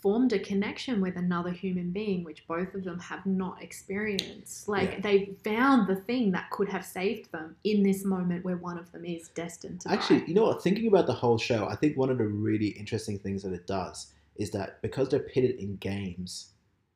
formed 0.00 0.32
a 0.32 0.38
connection 0.38 1.00
with 1.00 1.16
another 1.16 1.50
human 1.50 1.90
being, 1.90 2.24
which 2.24 2.46
both 2.46 2.74
of 2.74 2.84
them 2.84 2.98
have 2.98 3.24
not 3.26 3.62
experienced. 3.62 4.68
Like 4.68 4.92
Yeah. 4.92 5.00
they 5.00 5.34
found 5.44 5.86
the 5.88 5.96
thing 5.96 6.32
that 6.32 6.50
could 6.50 6.68
have 6.70 6.84
saved 6.84 7.30
them 7.32 7.56
in 7.64 7.82
this 7.82 8.04
moment 8.04 8.44
where 8.44 8.56
one 8.56 8.78
of 8.78 8.90
them 8.92 9.04
is 9.04 9.28
destined 9.28 9.82
to 9.82 9.90
Actually, 9.92 10.20
die. 10.20 10.26
you 10.28 10.34
know 10.34 10.44
what? 10.44 10.62
Thinking 10.62 10.88
about 10.88 11.06
the 11.06 11.12
whole 11.12 11.38
show, 11.38 11.66
I 11.66 11.76
think 11.76 11.96
one 11.96 12.10
of 12.10 12.18
the 12.18 12.26
really 12.26 12.68
interesting 12.68 13.18
things 13.18 13.42
that 13.42 13.52
it 13.52 13.66
does 13.66 14.12
is 14.36 14.50
that 14.52 14.80
because 14.80 15.08
they're 15.10 15.20
pitted 15.20 15.56
in 15.58 15.76
games 15.76 16.52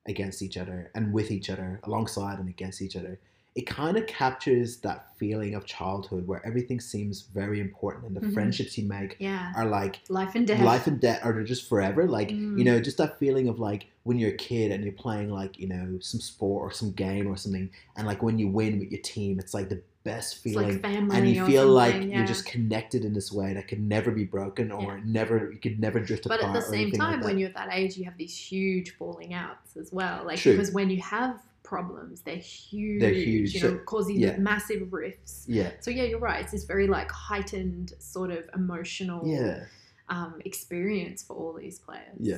against 0.07 0.41
each 0.43 0.57
other 0.57 0.91
and 0.95 1.13
with 1.13 1.31
each 1.31 1.51
other, 1.51 1.81
alongside 1.85 2.39
and 2.39 2.49
against 2.49 2.81
each 2.81 2.97
other, 2.97 3.19
it 3.55 3.67
kind 3.69 3.97
of 3.97 4.05
captures 4.09 4.79
that 4.79 5.17
feeling 5.17 5.55
of 5.55 5.65
childhood 5.65 6.27
where 6.27 6.45
everything 6.45 6.81
seems 6.81 7.23
very 7.23 7.61
important 7.61 8.05
and 8.05 8.17
the 8.17 8.21
Mhm. 8.21 8.35
friendships 8.35 8.77
you 8.77 8.85
make 8.89 9.17
Yeah, 9.21 9.53
are 9.55 9.67
like 9.67 10.01
life 10.09 10.35
and 10.35 10.45
death. 10.47 10.61
life 10.61 10.87
and 10.89 11.01
death 11.01 11.21
or 11.25 11.33
they're 11.33 11.45
just 11.45 11.69
forever 11.69 12.09
like 12.09 12.31
Mm. 12.31 12.59
you 12.59 12.65
know 12.65 12.81
just 12.81 12.99
that 12.99 13.19
feeling 13.21 13.47
of 13.49 13.61
like 13.61 13.87
when 14.03 14.19
you're 14.19 14.31
a 14.33 14.37
kid 14.37 14.73
and 14.73 14.83
you're 14.83 14.93
playing 14.93 15.31
like 15.31 15.59
you 15.59 15.69
know 15.69 15.99
some 16.01 16.21
sport 16.21 16.63
or 16.63 16.75
some 16.75 16.91
game 16.93 17.27
or 17.29 17.37
something 17.37 17.71
and 17.97 18.07
like 18.07 18.23
when 18.23 18.39
you 18.41 18.49
win 18.49 18.79
with 18.81 18.91
your 18.91 19.01
team 19.03 19.39
it's 19.39 19.55
like 19.55 19.69
the 19.69 19.81
best 20.03 20.35
it's 20.35 20.43
feeling 20.43 20.69
like 20.73 20.83
family, 20.83 21.17
and 21.17 21.29
you 21.29 21.47
feel 21.47 21.67
like 21.67 21.93
something, 21.95 22.13
you're 22.13 22.27
just 22.27 22.45
connected 22.45 23.05
in 23.05 23.15
this 23.15 23.33
way 23.33 23.55
that 23.55 23.67
could 23.69 23.81
never 23.81 24.11
be 24.11 24.25
broken 24.25 24.71
or 24.73 24.99
never 25.01 25.51
you 25.53 25.59
could 25.59 25.79
never 25.81 26.01
drift 26.01 26.25
But 26.29 26.41
apart 26.41 26.53
but 26.53 26.59
at 26.59 26.65
the 26.65 26.71
same 26.77 26.91
time, 26.91 27.21
like 27.21 27.25
when 27.25 27.39
you're 27.39 27.49
at 27.51 27.55
that 27.55 27.69
age, 27.73 27.97
you 27.97 28.05
have 28.05 28.19
these 28.19 28.37
huge 28.37 28.97
falling 28.97 29.33
outs 29.33 29.77
as 29.79 29.93
well. 29.93 30.25
Like 30.27 30.39
True. 30.41 30.53
because 30.57 30.73
when 30.73 30.91
you 30.91 31.01
have 31.01 31.41
problems, 31.65 32.21
they're 32.21 32.37
huge. 32.37 33.03
huge, 33.03 33.55
You 33.55 33.61
so- 33.61 33.71
know, 33.73 33.79
causing 33.87 34.17
yeah. 34.21 34.37
massive 34.37 34.93
rifts. 34.93 35.45
yeah 35.49 35.71
So 35.81 35.91
yeah, 35.91 36.05
you're 36.05 36.21
right. 36.21 36.41
It's 36.43 36.53
this 36.53 36.65
very 36.65 36.87
like 36.87 37.11
heightened 37.11 37.95
sort 37.99 38.31
of 38.31 38.45
emotional 38.55 39.27
yeah 39.27 39.65
um, 40.09 40.35
experience 40.45 41.23
for 41.25 41.35
all 41.35 41.53
these 41.55 41.79
players. 41.79 42.17
Yeah. 42.21 42.37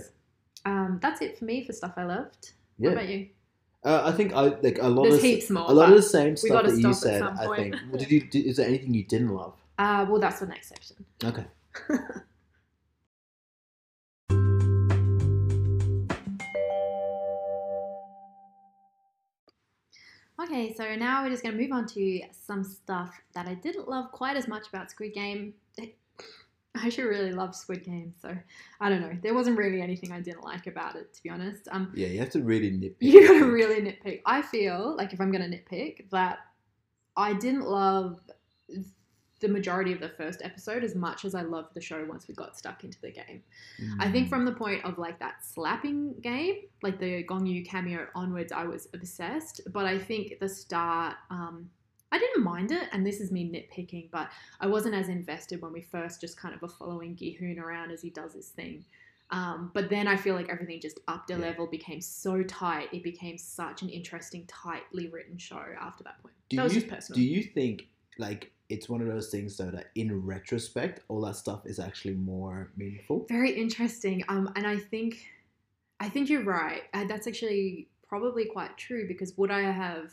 Um, 0.65 0.99
that's 1.03 1.21
it 1.21 1.37
for 1.39 1.45
me 1.45 1.65
for 1.67 1.73
stuff 1.73 1.93
I 1.97 2.05
loved. 2.05 2.53
yeah 2.79 2.89
What 2.91 2.93
about 2.99 3.09
you? 3.09 3.29
uh, 3.85 4.03
I 4.07 4.13
think 4.13 4.33
I 4.33 4.41
like 4.67 4.79
a 4.81 4.89
lot 4.89 5.03
There's 5.05 5.17
of 5.17 5.23
heaps 5.23 5.51
more. 5.51 5.69
a 5.69 5.73
lot 5.75 5.91
of 5.91 5.97
the 5.97 6.03
same 6.03 6.37
stuff 6.37 6.65
that 6.65 6.79
you 6.79 6.95
said 6.95 7.23
I 7.23 7.57
think 7.57 7.75
what 7.91 7.99
did 8.01 8.11
you 8.11 8.21
do, 8.35 8.41
is 8.41 8.57
there 8.57 8.67
anything 8.69 8.95
you 8.95 9.05
didn't 9.05 9.29
love 9.35 9.55
uh, 9.79 10.07
well, 10.09 10.19
that's 10.21 10.41
the 10.41 10.47
next 10.47 10.69
section. 10.69 10.97
okay 11.25 11.45
Okay, 20.47 20.73
so 20.73 20.95
now 20.95 21.25
we're 21.25 21.31
just 21.31 21.43
going 21.43 21.57
to 21.57 21.61
move 21.61 21.73
on 21.73 21.87
to 21.87 22.21
some 22.31 22.63
stuff 22.63 23.21
that 23.35 23.49
I 23.49 23.55
didn't 23.55 23.89
love 23.89 24.13
quite 24.13 24.37
as 24.37 24.47
much 24.47 24.69
about 24.69 24.93
Squid 24.93 25.13
Game. 25.13 25.55
I 25.81 26.87
actually 26.87 27.09
really 27.09 27.33
love 27.33 27.57
Squid 27.57 27.83
Game, 27.83 28.15
so 28.23 28.37
I 28.81 28.89
don't 28.89 29.01
know. 29.01 29.11
There 29.25 29.35
wasn't 29.35 29.59
really 29.59 29.83
anything 29.83 30.13
I 30.13 30.21
didn't 30.21 30.45
like 30.45 30.69
about 30.69 30.95
it, 30.95 31.13
to 31.15 31.23
be 31.25 31.31
honest. 31.31 31.67
Um, 31.73 31.91
yeah 31.95 32.09
you 32.09 32.21
have 32.21 32.31
to 32.31 32.43
really 32.43 32.71
nitpick 32.71 32.97
you 33.01 33.25
I 33.25 33.41
gotta 33.41 33.51
really 33.51 33.81
nitpick. 33.81 34.21
I 34.25 34.41
feel 34.41 34.95
like 34.97 35.13
if 35.13 35.21
I'm 35.21 35.33
gonna 35.33 35.49
nitpick, 35.49 36.11
that 36.11 36.39
I 37.17 37.33
didn't 37.33 37.67
love 37.67 38.21
the 39.41 39.49
majority 39.49 39.93
of 39.93 40.01
the 40.01 40.09
first 40.09 40.41
episode 40.43 40.83
as 40.83 40.95
much 40.95 41.25
as 41.25 41.35
I 41.35 41.43
loved 41.43 41.75
the 41.75 41.81
show 41.81 42.05
once 42.07 42.27
we 42.27 42.35
got 42.35 42.57
stuck 42.57 42.85
into 42.85 43.01
the 43.03 43.11
game. 43.11 43.43
I 43.99 44.11
think 44.11 44.27
Mm. 44.27 44.31
from 44.31 44.45
the 44.47 44.53
point 44.53 44.85
of 44.85 44.97
like 44.99 45.19
that 45.19 45.45
slapping 45.45 46.15
game, 46.21 46.63
like 46.83 46.99
the 46.99 47.23
Gong 47.25 47.45
Yu 47.47 47.65
cameo 47.65 48.09
onwards, 48.15 48.51
I 48.53 48.65
was 48.65 48.89
obsessed. 48.95 49.61
But 49.73 49.85
I 49.85 49.99
think 49.99 50.39
the 50.41 50.49
start, 50.49 51.17
um, 51.31 51.71
I 52.13 52.19
didn't 52.19 52.45
mind 52.45 52.73
it, 52.73 52.89
and 52.93 53.05
this 53.05 53.21
is 53.21 53.31
me 53.31 53.51
nitpicking, 53.51 54.11
but 54.11 54.31
I 54.61 54.69
wasn't 54.69 54.95
as 54.95 55.09
invested 55.09 55.61
when 55.61 55.73
we 55.73 55.83
first 55.83 56.21
just 56.21 56.39
kind 56.39 56.55
of 56.55 56.63
were 56.63 56.69
following 56.69 57.15
Gi-hoon 57.17 57.59
around 57.59 57.91
as 57.91 58.01
he 58.01 58.11
does 58.11 58.33
his 58.33 58.49
thing. 58.51 58.85
Um, 59.33 59.71
but 59.75 59.91
then 59.91 60.07
I 60.07 60.17
feel 60.17 60.37
like 60.37 60.49
everything 60.49 60.81
just 60.81 61.01
upped 61.09 61.31
a 61.31 61.35
Yeah. 61.35 61.41
level, 61.41 61.67
became 61.67 62.01
so 62.01 62.43
tight. 62.45 62.89
It 62.95 63.03
became 63.03 63.37
such 63.37 63.83
an 63.83 63.89
interesting, 63.91 64.47
tightly 64.47 65.09
written 65.09 65.37
show 65.37 65.75
after 65.81 66.05
that 66.05 66.23
point. 66.23 66.35
do 66.49 66.57
that 66.59 66.63
was 66.63 66.75
you, 66.75 66.81
just 66.81 66.91
personal. 66.91 67.17
Do 67.21 67.27
you 67.27 67.43
think 67.43 67.89
like 68.19 68.53
it's 68.69 68.89
one 68.89 69.01
of 69.01 69.07
those 69.07 69.29
things 69.31 69.57
though 69.57 69.71
that 69.71 69.91
in 69.95 70.25
retrospect 70.25 71.01
all 71.09 71.21
that 71.23 71.37
stuff 71.37 71.67
is 71.67 71.79
actually 71.79 72.15
more 72.15 72.71
meaningful? 72.77 73.27
Very 73.29 73.51
interesting. 73.53 74.25
Um, 74.29 74.53
and 74.57 74.67
I 74.67 74.77
think, 74.79 75.27
I 76.01 76.09
think 76.09 76.29
you're 76.29 76.45
right. 76.45 76.83
Uh, 76.95 77.05
that's 77.05 77.27
actually 77.27 77.89
probably 78.07 78.47
quite 78.47 78.77
true 78.77 79.07
because 79.09 79.37
would 79.37 79.51
I 79.51 79.61
have 79.63 80.13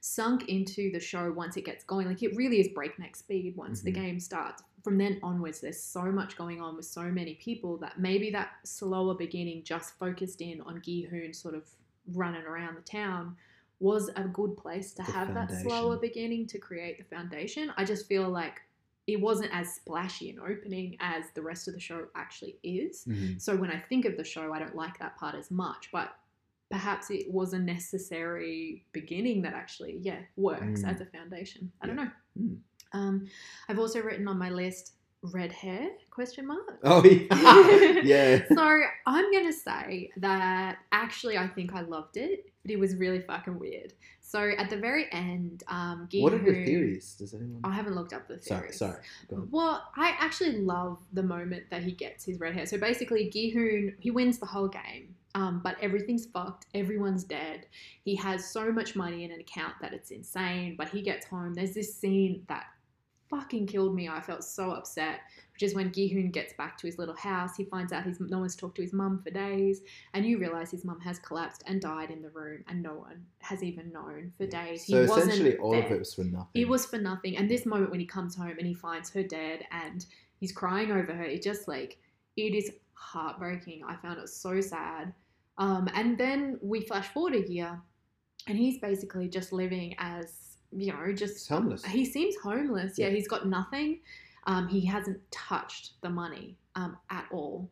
sunk 0.00 0.48
into 0.48 0.90
the 0.92 1.00
show 1.00 1.32
once 1.32 1.56
it 1.56 1.64
gets 1.64 1.84
going? 1.84 2.06
Like 2.06 2.22
it 2.22 2.36
really 2.36 2.60
is 2.60 2.68
breakneck 2.68 3.16
speed 3.16 3.56
once 3.56 3.80
the 3.82 3.90
Mhm. 3.90 3.94
game 3.94 4.20
starts. 4.20 4.62
From 4.84 4.98
then 4.98 5.18
onwards, 5.22 5.60
there's 5.60 5.82
so 5.82 6.04
much 6.12 6.36
going 6.36 6.60
on 6.60 6.76
with 6.76 6.84
so 6.86 7.02
many 7.10 7.34
people 7.34 7.76
that 7.78 7.98
maybe 7.98 8.30
that 8.30 8.50
slower 8.64 9.14
beginning 9.14 9.64
just 9.64 9.98
focused 9.98 10.40
in 10.40 10.60
on 10.60 10.80
Gi-hoon 10.80 11.34
sort 11.34 11.54
of 11.54 11.68
running 12.12 12.42
around 12.44 12.76
the 12.76 12.82
town 12.82 13.36
was 13.80 14.08
a 14.16 14.24
good 14.24 14.56
place 14.56 14.92
to 14.94 15.02
The 15.02 15.12
have 15.12 15.34
that 15.34 15.50
slower 15.62 15.98
beginning 15.98 16.46
to 16.48 16.58
create 16.58 16.98
the 16.98 17.04
foundation. 17.04 17.72
I 17.76 17.84
just 17.84 18.06
feel 18.06 18.28
like 18.28 18.60
it 19.06 19.20
wasn't 19.20 19.50
as 19.54 19.74
splashy 19.74 20.30
an 20.30 20.40
opening 20.40 20.96
as 20.98 21.24
the 21.34 21.42
rest 21.42 21.68
of 21.68 21.74
the 21.74 21.80
show 21.80 22.06
actually 22.16 22.58
is. 22.62 23.04
Mhm. 23.04 23.40
So 23.40 23.54
when 23.56 23.70
I 23.70 23.78
think 23.78 24.04
of 24.04 24.16
the 24.16 24.24
show, 24.24 24.52
I 24.52 24.58
don't 24.58 24.74
like 24.74 24.98
that 24.98 25.16
part 25.16 25.34
as 25.36 25.50
much. 25.50 25.90
But 25.92 26.16
perhaps 26.70 27.10
it 27.10 27.30
was 27.30 27.52
a 27.52 27.58
necessary 27.58 28.84
beginning 28.92 29.42
that 29.42 29.52
actually, 29.54 29.98
yeah, 29.98 30.22
works 30.36 30.82
Mm. 30.82 30.88
as 30.92 31.00
a 31.00 31.06
foundation. 31.06 31.70
I 31.80 31.86
don't 31.86 31.96
know. 31.96 32.10
Mm. 32.36 32.58
Um, 32.92 33.26
I've 33.68 33.78
also 33.78 34.00
written 34.02 34.26
on 34.26 34.38
my 34.38 34.50
list 34.50 34.94
red 35.22 35.52
hair 35.52 35.90
question 36.16 36.46
mark. 36.46 36.78
Oh 36.82 37.04
yeah, 37.04 38.00
yeah. 38.02 38.42
So 38.52 38.80
I'm 39.06 39.32
gonna 39.32 39.52
say 39.52 40.10
that 40.16 40.78
actually 40.90 41.36
I 41.38 41.46
think 41.46 41.74
I 41.74 41.82
loved 41.82 42.16
it, 42.16 42.46
but 42.62 42.70
it 42.72 42.78
was 42.80 42.96
really 42.96 43.20
fucking 43.20 43.58
weird. 43.58 43.92
So 44.20 44.40
at 44.58 44.70
the 44.70 44.76
very 44.76 45.06
end, 45.12 45.62
um, 45.68 46.08
What 46.14 46.32
are 46.34 46.42
your 46.42 46.64
theories? 46.64 47.14
Does 47.18 47.32
anyone? 47.34 47.60
I 47.62 47.72
haven't 47.72 47.94
looked 47.94 48.12
up 48.12 48.26
the 48.26 48.38
theories. 48.38 48.76
sorry, 48.76 49.00
sorry. 49.30 49.46
Well, 49.50 49.84
I 49.96 50.16
actually 50.18 50.58
love 50.58 50.98
the 51.12 51.22
moment 51.22 51.64
that 51.70 51.82
he 51.84 51.92
gets 51.92 52.24
his 52.24 52.40
red 52.40 52.52
hair. 52.54 52.66
So 52.66 52.76
basically, 52.78 53.30
Gi-hoon, 53.30 53.94
he 54.00 54.10
wins 54.10 54.38
the 54.38 54.46
whole 54.46 54.66
game, 54.66 55.14
um, 55.36 55.60
but 55.62 55.76
everything's 55.80 56.26
fucked. 56.26 56.66
Everyone's 56.74 57.22
dead. 57.22 57.66
He 58.02 58.16
has 58.16 58.50
so 58.50 58.72
much 58.72 58.96
money 58.96 59.22
in 59.24 59.30
an 59.30 59.38
account 59.38 59.74
that 59.80 59.92
it's 59.92 60.10
insane. 60.10 60.74
But 60.76 60.88
he 60.88 61.02
gets 61.02 61.24
home. 61.26 61.54
There's 61.54 61.74
this 61.74 61.94
scene 61.94 62.42
that 62.48 62.64
fucking 63.28 63.66
killed 63.66 63.94
me. 63.94 64.08
I 64.08 64.20
felt 64.20 64.44
so 64.44 64.70
upset, 64.70 65.20
which 65.52 65.62
is 65.62 65.74
when 65.74 65.92
Gi-hoon 65.92 66.30
gets 66.30 66.52
back 66.54 66.78
to 66.78 66.86
his 66.86 66.98
little 66.98 67.14
house. 67.16 67.56
He 67.56 67.64
finds 67.64 67.92
out 67.92 68.04
his 68.04 68.20
no 68.20 68.38
one's 68.38 68.56
talked 68.56 68.76
to 68.76 68.82
his 68.82 68.92
mum 68.92 69.20
for 69.22 69.30
days, 69.30 69.82
and 70.14 70.24
you 70.24 70.38
realize 70.38 70.70
his 70.70 70.84
mum 70.84 71.00
has 71.00 71.18
collapsed 71.18 71.62
and 71.66 71.80
died 71.80 72.10
in 72.10 72.22
the 72.22 72.30
room, 72.30 72.64
and 72.68 72.82
no 72.82 72.94
one 72.94 73.24
has 73.40 73.62
even 73.62 73.92
known 73.92 74.32
for 74.36 74.46
days. 74.46 74.86
So 74.86 75.02
he 75.02 75.08
wasn't 75.08 75.32
essentially, 75.32 75.56
all 75.58 75.72
there. 75.72 75.86
of 75.86 75.92
it 75.92 75.98
was 75.98 76.14
for 76.14 76.24
nothing. 76.24 76.48
It 76.54 76.68
was 76.68 76.86
for 76.86 76.98
nothing. 76.98 77.36
And 77.36 77.50
this 77.50 77.66
moment 77.66 77.90
when 77.90 78.00
he 78.00 78.06
comes 78.06 78.34
home 78.34 78.56
and 78.58 78.66
he 78.66 78.74
finds 78.74 79.10
her 79.10 79.22
dead 79.22 79.66
and 79.70 80.04
he's 80.38 80.52
crying 80.52 80.90
over 80.90 81.14
her, 81.14 81.24
it 81.24 81.42
just 81.42 81.68
like 81.68 81.98
it 82.36 82.54
is 82.54 82.70
heartbreaking. 82.94 83.82
I 83.86 83.96
found 83.96 84.18
it 84.18 84.28
so 84.28 84.60
sad. 84.60 85.12
Um, 85.58 85.88
and 85.94 86.18
then 86.18 86.58
we 86.60 86.82
flash 86.82 87.08
forward 87.08 87.34
a 87.34 87.50
year, 87.50 87.80
and 88.46 88.58
he's 88.58 88.78
basically 88.78 89.28
just 89.28 89.52
living 89.52 89.94
as 89.98 90.55
you 90.76 90.92
know, 90.92 91.12
just 91.12 91.48
homeless. 91.48 91.84
he 91.84 92.04
seems 92.04 92.34
homeless. 92.42 92.98
Yeah, 92.98 93.08
Yeah. 93.08 93.14
he's 93.14 93.28
got 93.28 93.46
nothing. 93.46 94.00
Um, 94.46 94.68
he 94.68 94.84
hasn't 94.84 95.18
touched 95.30 96.00
the 96.02 96.10
money 96.10 96.56
um, 96.76 96.96
at 97.10 97.26
all. 97.32 97.68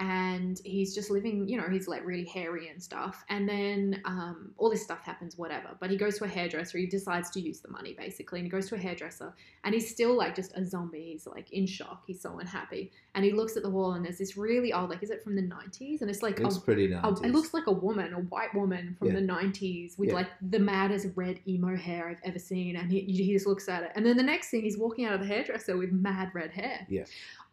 And 0.00 0.60
he's 0.64 0.92
just 0.92 1.08
living, 1.08 1.48
you 1.48 1.56
know, 1.56 1.68
he's 1.70 1.86
like 1.86 2.04
really 2.04 2.24
hairy 2.24 2.68
and 2.68 2.82
stuff. 2.82 3.24
And 3.28 3.48
then 3.48 4.02
um, 4.04 4.50
all 4.58 4.68
this 4.68 4.82
stuff 4.82 5.00
happens, 5.02 5.38
whatever. 5.38 5.68
But 5.78 5.88
he 5.90 5.96
goes 5.96 6.18
to 6.18 6.24
a 6.24 6.28
hairdresser. 6.28 6.78
He 6.78 6.86
decides 6.86 7.30
to 7.30 7.40
use 7.40 7.60
the 7.60 7.70
money 7.70 7.94
basically. 7.96 8.40
And 8.40 8.46
he 8.46 8.50
goes 8.50 8.68
to 8.70 8.74
a 8.74 8.78
hairdresser 8.78 9.32
and 9.62 9.72
he's 9.72 9.88
still 9.88 10.16
like 10.16 10.34
just 10.34 10.52
a 10.56 10.64
zombie. 10.66 11.10
He's 11.12 11.28
like 11.28 11.52
in 11.52 11.64
shock. 11.66 12.02
He's 12.08 12.20
so 12.20 12.38
unhappy. 12.40 12.90
And 13.14 13.24
he 13.24 13.30
looks 13.32 13.56
at 13.56 13.62
the 13.62 13.70
wall 13.70 13.92
and 13.92 14.04
there's 14.04 14.18
this 14.18 14.36
really 14.36 14.72
old, 14.72 14.90
like, 14.90 15.00
is 15.04 15.10
it 15.10 15.22
from 15.22 15.36
the 15.36 15.42
90s? 15.42 16.00
And 16.00 16.10
it's 16.10 16.22
like, 16.22 16.40
It 16.40 16.42
looks 16.42 16.56
a 16.56 16.60
pretty 16.60 16.92
Oh, 16.92 17.10
nice. 17.10 17.20
it 17.20 17.30
looks 17.30 17.54
like 17.54 17.68
a 17.68 17.72
woman, 17.72 18.12
a 18.14 18.18
white 18.18 18.52
woman 18.52 18.96
from 18.98 19.08
Yeah. 19.08 19.14
the 19.14 19.20
90s 19.20 19.96
with 19.96 20.08
Yeah. 20.08 20.16
like 20.16 20.28
the 20.50 20.58
maddest 20.58 21.06
red 21.14 21.38
emo 21.46 21.76
hair 21.76 22.08
I've 22.08 22.20
ever 22.28 22.40
seen. 22.40 22.74
And 22.74 22.90
he, 22.90 23.00
he 23.02 23.32
just 23.32 23.46
looks 23.46 23.68
at 23.68 23.84
it. 23.84 23.92
And 23.94 24.04
then 24.04 24.16
the 24.16 24.24
next 24.24 24.50
thing, 24.50 24.62
he's 24.62 24.76
walking 24.76 25.04
out 25.04 25.14
of 25.14 25.20
the 25.20 25.26
hairdresser 25.26 25.76
with 25.76 25.92
mad 25.92 26.32
red 26.34 26.50
hair. 26.50 26.84
Yeah. 26.90 27.04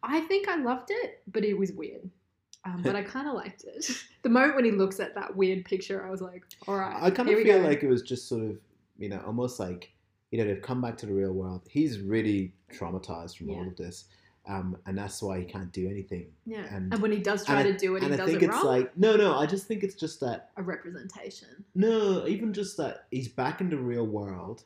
I 0.01 0.21
think 0.21 0.47
I 0.47 0.55
loved 0.55 0.89
it, 0.89 1.21
but 1.31 1.45
it 1.45 1.55
was 1.55 1.71
weird. 1.73 2.09
Um, 2.65 2.81
but 2.83 2.95
I 2.95 3.03
kind 3.03 3.27
of 3.27 3.33
liked 3.35 3.63
it. 3.63 3.89
The 4.23 4.29
moment 4.29 4.55
when 4.55 4.65
he 4.65 4.71
looks 4.71 4.99
at 4.99 5.15
that 5.15 5.35
weird 5.35 5.65
picture, 5.65 6.05
I 6.05 6.11
was 6.11 6.21
like, 6.21 6.43
all 6.67 6.75
right. 6.75 6.95
I 7.01 7.09
kind 7.09 7.27
of 7.27 7.35
feel 7.41 7.59
go. 7.59 7.67
like 7.67 7.81
it 7.81 7.89
was 7.89 8.03
just 8.03 8.29
sort 8.29 8.43
of, 8.43 8.59
you 8.99 9.09
know, 9.09 9.19
almost 9.25 9.59
like, 9.59 9.91
you 10.29 10.37
know, 10.37 10.45
they've 10.45 10.61
come 10.61 10.79
back 10.79 10.95
to 10.99 11.07
the 11.07 11.13
real 11.13 11.33
world. 11.33 11.61
He's 11.67 11.99
really 11.99 12.53
traumatized 12.71 13.37
from 13.37 13.49
all 13.49 13.67
of 13.67 13.75
this, 13.77 14.05
um, 14.47 14.77
and 14.85 14.95
that's 14.95 15.23
why 15.23 15.39
he 15.39 15.45
can't 15.45 15.71
do 15.71 15.89
anything. 15.89 16.27
Yeah. 16.45 16.65
and- 16.69 16.93
And, 16.93 17.01
when 17.01 17.11
he 17.11 17.17
does 17.17 17.43
try 17.43 17.61
I- 17.61 17.63
to 17.63 17.75
do 17.75 17.95
it, 17.95 18.01
he 18.01 18.05
and 18.05 18.13
I 18.13 18.17
does 18.17 18.29
think 18.29 18.43
it 18.43 18.45
it's 18.45 18.53
wrong. 18.57 18.65
like, 18.67 18.95
no, 18.95 19.15
no, 19.15 19.35
I 19.39 19.47
just 19.47 19.65
think 19.65 19.81
it's 19.83 19.95
just 19.95 20.19
that, 20.19 20.51
a 20.55 20.61
representation. 20.61 21.65
no, 21.73 22.27
even 22.27 22.53
just 22.53 22.77
that 22.77 23.07
he's 23.09 23.27
back 23.27 23.59
in 23.61 23.71
the 23.71 23.77
real 23.77 24.05
world, 24.05 24.65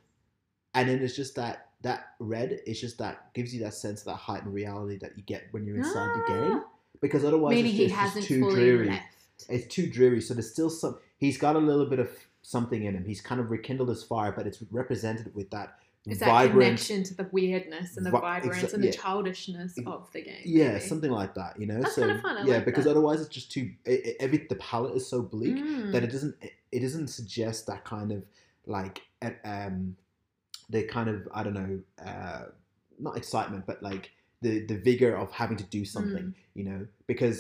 and 0.74 0.90
then 0.90 1.02
it's 1.02 1.16
just 1.16 1.36
that 1.36 1.70
that 1.82 2.08
red. 2.20 2.60
It's 2.66 2.82
just 2.82 2.98
that 2.98 3.34
gives 3.34 3.54
you 3.56 3.64
that 3.64 3.74
sense 3.74 4.02
of 4.02 4.06
that 4.08 4.16
heightened 4.18 4.54
reality 4.54 4.98
that 4.98 5.16
you 5.16 5.24
get 5.24 5.44
when 5.52 5.66
you're 5.66 5.78
inside 5.78 6.14
the 6.20 6.34
game, 6.34 6.64
because 7.02 7.24
otherwise. 7.26 7.56
Meaning 7.56 7.72
it's 7.72 7.78
he 7.78 7.86
it's 7.86 7.94
hasn't 7.94 8.26
too 8.26 8.40
fully 8.42 8.56
dreary. 8.56 8.88
left. 8.88 9.06
it's 9.50 9.74
too 9.74 9.88
dreary. 9.88 10.22
So 10.22 10.34
there's 10.34 10.52
still 10.52 10.70
some. 10.70 10.98
He's 11.18 11.38
got 11.38 11.56
a 11.56 11.60
little 11.60 11.86
bit 11.86 12.00
of 12.00 12.10
something 12.42 12.84
in 12.84 12.94
him. 12.96 13.06
He's 13.06 13.22
kind 13.22 13.40
of 13.42 13.50
rekindled 13.52 13.90
his 13.90 14.04
fire, 14.04 14.32
but 14.32 14.46
it's 14.48 14.60
represented 14.72 15.34
with 15.34 15.50
that 15.52 15.80
It's 16.06 16.20
that 16.20 16.28
vibrant. 16.28 16.62
connection 16.80 17.04
to 17.04 17.14
the 17.16 17.28
weirdness 17.32 17.98
and 17.98 18.06
the 18.06 18.12
Vi- 18.12 18.20
vibrance 18.20 18.58
exa- 18.64 18.74
and 18.76 18.84
the 18.84 18.88
yeah. 18.88 18.94
childishness 18.94 19.78
of 19.88 20.08
the 20.14 20.22
game. 20.22 20.42
Yeah, 20.46 20.74
maybe. 20.74 20.80
something 20.82 21.10
like 21.12 21.34
that. 21.36 21.60
You 21.60 21.66
know, 21.68 21.82
That's 21.82 21.96
so 21.96 22.06
kinda 22.06 22.22
fun, 22.22 22.38
I 22.38 22.46
yeah, 22.46 22.56
like 22.56 22.66
because 22.66 22.84
that. 22.86 22.92
otherwise 22.92 23.22
it's 23.22 23.30
just 23.30 23.52
too. 23.52 23.72
It, 23.86 24.06
it- 24.06 24.18
every 24.20 24.46
the 24.48 24.56
palette 24.58 24.96
is 24.96 25.08
so 25.08 25.22
bleak 25.24 25.56
Mm. 25.56 25.92
that 25.94 26.04
it 26.04 26.12
doesn't. 26.12 26.36
It, 26.42 26.52
it 26.72 26.80
doesn't 26.82 27.08
suggest 27.08 27.66
that 27.68 27.84
kind 27.86 28.12
of 28.12 28.24
like 28.68 29.02
um, 29.44 29.96
the 30.70 30.84
kind 30.84 31.10
of 31.10 31.28
I 31.34 31.42
don't 31.44 31.54
know, 31.54 31.80
uh, 32.06 32.46
not 33.00 33.18
excitement, 33.18 33.66
but 33.66 33.82
like 33.82 34.12
the 34.46 34.54
the 34.72 34.78
vigor 34.90 35.14
of 35.16 35.28
having 35.42 35.58
to 35.58 35.68
do 35.78 35.82
something. 35.96 36.26
Mm. 36.26 36.34
You 36.58 36.64
know, 36.70 36.88
because 37.08 37.38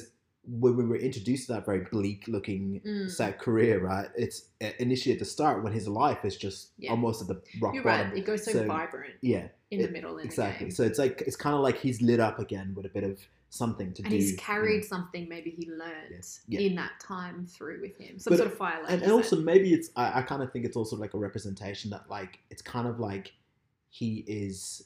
when 0.47 0.73
we 0.77 0.85
were 0.85 0.95
introduced 1.09 1.47
to 1.47 1.53
that 1.53 1.65
very 1.65 1.83
bleak 1.91 2.19
looking 2.27 2.63
Mm. 2.85 3.09
sad 3.09 3.33
career, 3.45 3.79
right? 3.91 4.09
It's 4.15 4.37
uh, 4.65 4.69
initially 4.79 5.13
at 5.13 5.19
the 5.19 5.25
start 5.35 5.63
when 5.63 5.73
his 5.73 5.87
life 5.87 6.21
is 6.29 6.35
just 6.37 6.59
Yeah. 6.77 6.91
almost 6.91 7.17
at 7.23 7.27
the 7.27 7.37
rock 7.61 7.73
You're 7.73 7.83
bottom. 7.83 8.09
right. 8.09 8.17
It 8.19 8.25
goes 8.29 8.43
so, 8.45 8.51
So, 8.51 8.65
vibrant 8.67 9.15
Yeah, 9.21 9.47
in 9.71 9.81
the 9.81 9.89
middle 9.97 10.17
in 10.19 10.25
exactly. 10.25 10.69
So 10.77 10.83
it's 10.89 10.99
like 10.99 11.15
it's 11.27 11.35
kind 11.45 11.55
of 11.57 11.61
like 11.67 11.77
he's 11.85 11.99
lit 12.09 12.19
up 12.19 12.37
again 12.45 12.67
with 12.75 12.85
a 12.85 12.93
bit 12.97 13.03
of 13.11 13.15
something 13.49 13.89
to 13.93 14.01
and 14.03 14.09
do. 14.11 14.15
And 14.15 14.21
he's 14.21 14.31
you 14.31 14.37
know. 14.37 14.43
carried 14.43 14.83
something 14.93 15.23
maybe 15.35 15.49
he 15.59 15.65
learned 15.83 16.13
Yeah. 16.47 16.59
in 16.67 16.75
that 16.75 16.95
time 16.99 17.45
through 17.47 17.79
with 17.81 17.95
him. 17.97 18.19
Some 18.19 18.31
But- 18.31 18.37
sort 18.41 18.51
of 18.51 18.57
fire. 18.57 18.81
And, 18.87 19.01
and 19.01 19.11
also 19.17 19.35
maybe 19.51 19.73
it's 19.77 19.89
I, 19.95 20.19
I 20.19 20.21
kind 20.31 20.43
of 20.43 20.51
think 20.51 20.63
it's 20.65 20.77
also 20.81 20.95
like 21.03 21.13
a 21.17 21.17
representation 21.27 21.89
that 21.91 22.03
like 22.17 22.33
it's 22.51 22.61
kind 22.75 22.87
of 22.87 22.99
like 22.99 23.33
he 23.89 24.09
is 24.27 24.83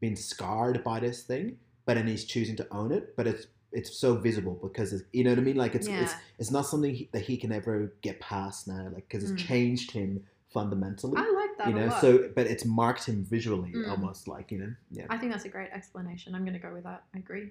being 0.00 0.16
scarred 0.16 0.82
by 0.84 1.00
this 1.00 1.22
thing, 1.22 1.58
but 1.86 1.94
then 1.94 2.06
he's 2.06 2.24
choosing 2.24 2.56
to 2.56 2.66
own 2.70 2.92
it. 2.92 3.14
But 3.16 3.26
it's 3.26 3.46
it's 3.70 3.98
so 3.98 4.14
visible 4.14 4.58
because 4.62 4.94
it's, 4.94 5.04
you 5.12 5.24
know 5.24 5.30
what 5.30 5.38
I 5.38 5.42
mean. 5.42 5.56
Like 5.56 5.74
it's 5.74 5.86
it's 5.86 6.12
Yeah. 6.12 6.18
it's 6.38 6.50
not 6.50 6.66
something 6.66 6.94
he, 6.94 7.08
that 7.12 7.22
he 7.22 7.36
can 7.36 7.52
ever 7.52 7.92
get 8.02 8.18
past 8.20 8.66
now, 8.68 8.88
like 8.92 9.08
because 9.08 9.22
it's 9.24 9.32
Mm. 9.42 9.46
changed 9.46 9.90
him 9.90 10.24
fundamentally. 10.52 11.18
I 11.18 11.30
like 11.30 11.56
that 11.58 11.68
you 11.68 11.74
know, 11.74 11.90
so 12.00 12.30
but 12.34 12.46
it's 12.46 12.64
marked 12.64 13.04
him 13.04 13.24
visually 13.24 13.72
Mm. 13.72 13.90
almost 13.90 14.26
like 14.28 14.50
you 14.50 14.58
know, 14.58 14.74
yeah. 14.90 15.06
I 15.10 15.18
think 15.18 15.32
that's 15.32 15.44
a 15.44 15.48
great 15.50 15.70
explanation. 15.70 16.34
I'm 16.34 16.42
going 16.44 16.54
to 16.54 16.58
go 16.58 16.72
with 16.72 16.84
that. 16.84 17.04
I 17.14 17.18
agree. 17.18 17.50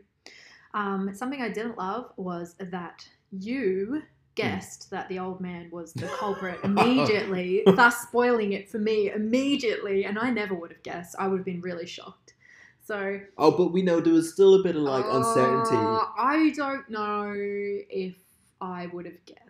Um, 0.74 1.14
something 1.14 1.42
I 1.42 1.50
didn't 1.50 1.78
love 1.78 2.12
was 2.18 2.56
that 2.60 3.08
you 3.32 4.02
guessed 4.36 4.90
that 4.92 5.08
the 5.10 5.20
old 5.20 5.40
man 5.42 5.70
was 5.72 5.94
the 5.94 6.08
culprit 6.20 6.60
immediately, 6.64 7.64
thus 7.66 8.02
spoiling 8.02 8.54
it 8.54 8.70
for 8.70 8.78
me 8.80 9.10
immediately. 9.12 10.06
And 10.06 10.18
I 10.20 10.30
never 10.30 10.54
would 10.54 10.72
have 10.72 10.84
guessed. 10.84 11.16
I 11.20 11.28
would 11.28 11.38
have 11.38 11.46
been 11.46 11.62
really 11.62 11.86
shocked. 11.88 12.34
So 12.88 13.20
Oh, 13.38 13.52
but 13.52 13.74
we 13.74 13.82
know 13.82 14.00
there 14.00 14.14
was 14.14 14.32
still 14.32 14.56
a 14.56 14.64
bit 14.64 14.78
of 14.78 14.82
like 14.84 15.04
uncertainty. 15.06 15.76
Uh, 15.76 16.06
I 16.18 16.54
don't 16.56 16.90
know 16.90 17.34
if 17.36 18.16
I 18.62 18.88
would 18.88 19.06
have 19.06 19.26
guessed 19.26 19.47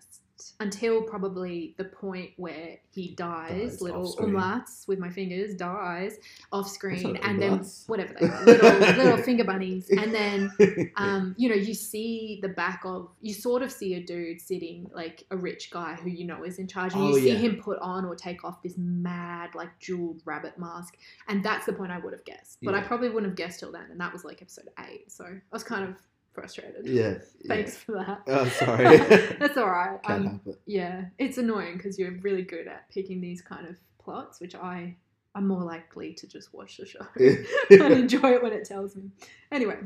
until 0.59 1.03
probably 1.03 1.75
the 1.77 1.84
point 1.84 2.31
where 2.38 2.77
he 2.89 3.09
dies, 3.09 3.73
Dies 3.73 3.81
little 3.81 4.15
umlauts 4.17 4.88
with 4.88 4.97
my 4.97 5.09
fingers, 5.09 5.53
dies 5.53 6.17
off 6.51 6.67
screen, 6.67 7.15
and 7.17 7.39
then 7.39 7.63
whatever 7.85 8.15
they 8.19 8.25
are, 8.27 8.43
little, 8.43 8.79
little 8.79 9.17
finger 9.17 9.43
bunnies, 9.43 9.89
and 9.91 10.13
then 10.13 10.51
um, 10.95 11.35
you 11.38 11.47
know, 11.47 11.55
you 11.55 11.75
see 11.75 12.39
the 12.41 12.49
back 12.49 12.81
of, 12.85 13.09
you 13.21 13.34
sort 13.35 13.61
of 13.61 13.71
see 13.71 13.93
a 13.95 13.99
dude 14.01 14.41
sitting, 14.41 14.89
like 14.93 15.25
a 15.29 15.38
rich 15.38 15.69
guy 15.69 15.93
who 15.93 16.09
you 16.09 16.25
know 16.25 16.43
is 16.43 16.57
in 16.57 16.67
charge, 16.67 16.93
and 16.93 17.03
Oh, 17.03 17.09
you 17.09 17.21
see 17.21 17.34
yeah. 17.34 17.38
him 17.38 17.61
put 17.61 17.77
on 17.79 18.03
or 18.05 18.15
take 18.15 18.43
off 18.43 18.63
this 18.63 18.73
mad, 18.77 19.53
like 19.53 19.77
jeweled 19.79 20.21
rabbit 20.25 20.57
mask, 20.57 20.97
and 21.27 21.43
that's 21.43 21.67
the 21.67 21.73
point 21.73 21.91
I 21.91 21.99
would 21.99 22.13
have 22.13 22.25
guessed, 22.25 22.57
but 22.63 22.73
I 22.73 22.81
probably 22.81 23.09
wouldn't 23.09 23.29
have 23.31 23.38
guessed 23.38 23.59
till 23.59 23.71
then, 23.71 23.85
and 23.91 23.99
that 23.99 24.11
was 24.11 24.25
like 24.25 24.41
episode 24.41 24.69
eight, 24.89 25.11
so 25.11 25.25
I 25.25 25.39
was 25.51 25.63
kind 25.63 25.84
of 25.84 25.95
frustrated. 26.38 26.85
yeah. 26.85 27.15
Thanks 27.47 27.76
for 27.76 27.93
that. 27.93 28.22
Yeah. 28.27 28.39
Oh, 28.39 28.49
sorry. 28.49 28.97
that's 29.39 29.57
all 29.57 29.69
right. 29.69 29.99
Um, 30.05 30.39
it. 30.45 30.61
yeah, 30.68 31.05
it's 31.18 31.39
annoying 31.39 31.77
because 31.77 31.97
you're 31.97 32.11
really 32.22 32.43
good 32.43 32.68
at 32.68 32.88
picking 32.91 33.19
these 33.19 33.41
kind 33.41 33.68
of 33.68 33.76
plots, 33.97 34.39
which 34.39 34.53
I 34.53 34.95
I'm 35.34 35.47
more 35.47 35.64
likely 35.64 36.14
to 36.14 36.27
just 36.27 36.53
watch 36.53 36.77
the 36.77 36.85
show 36.85 37.05
and 37.15 37.93
enjoy 37.93 38.34
it 38.34 38.43
when 38.43 38.53
it 38.53 38.68
tells 38.68 38.95
me. 38.95 39.09
Anyway, 39.51 39.77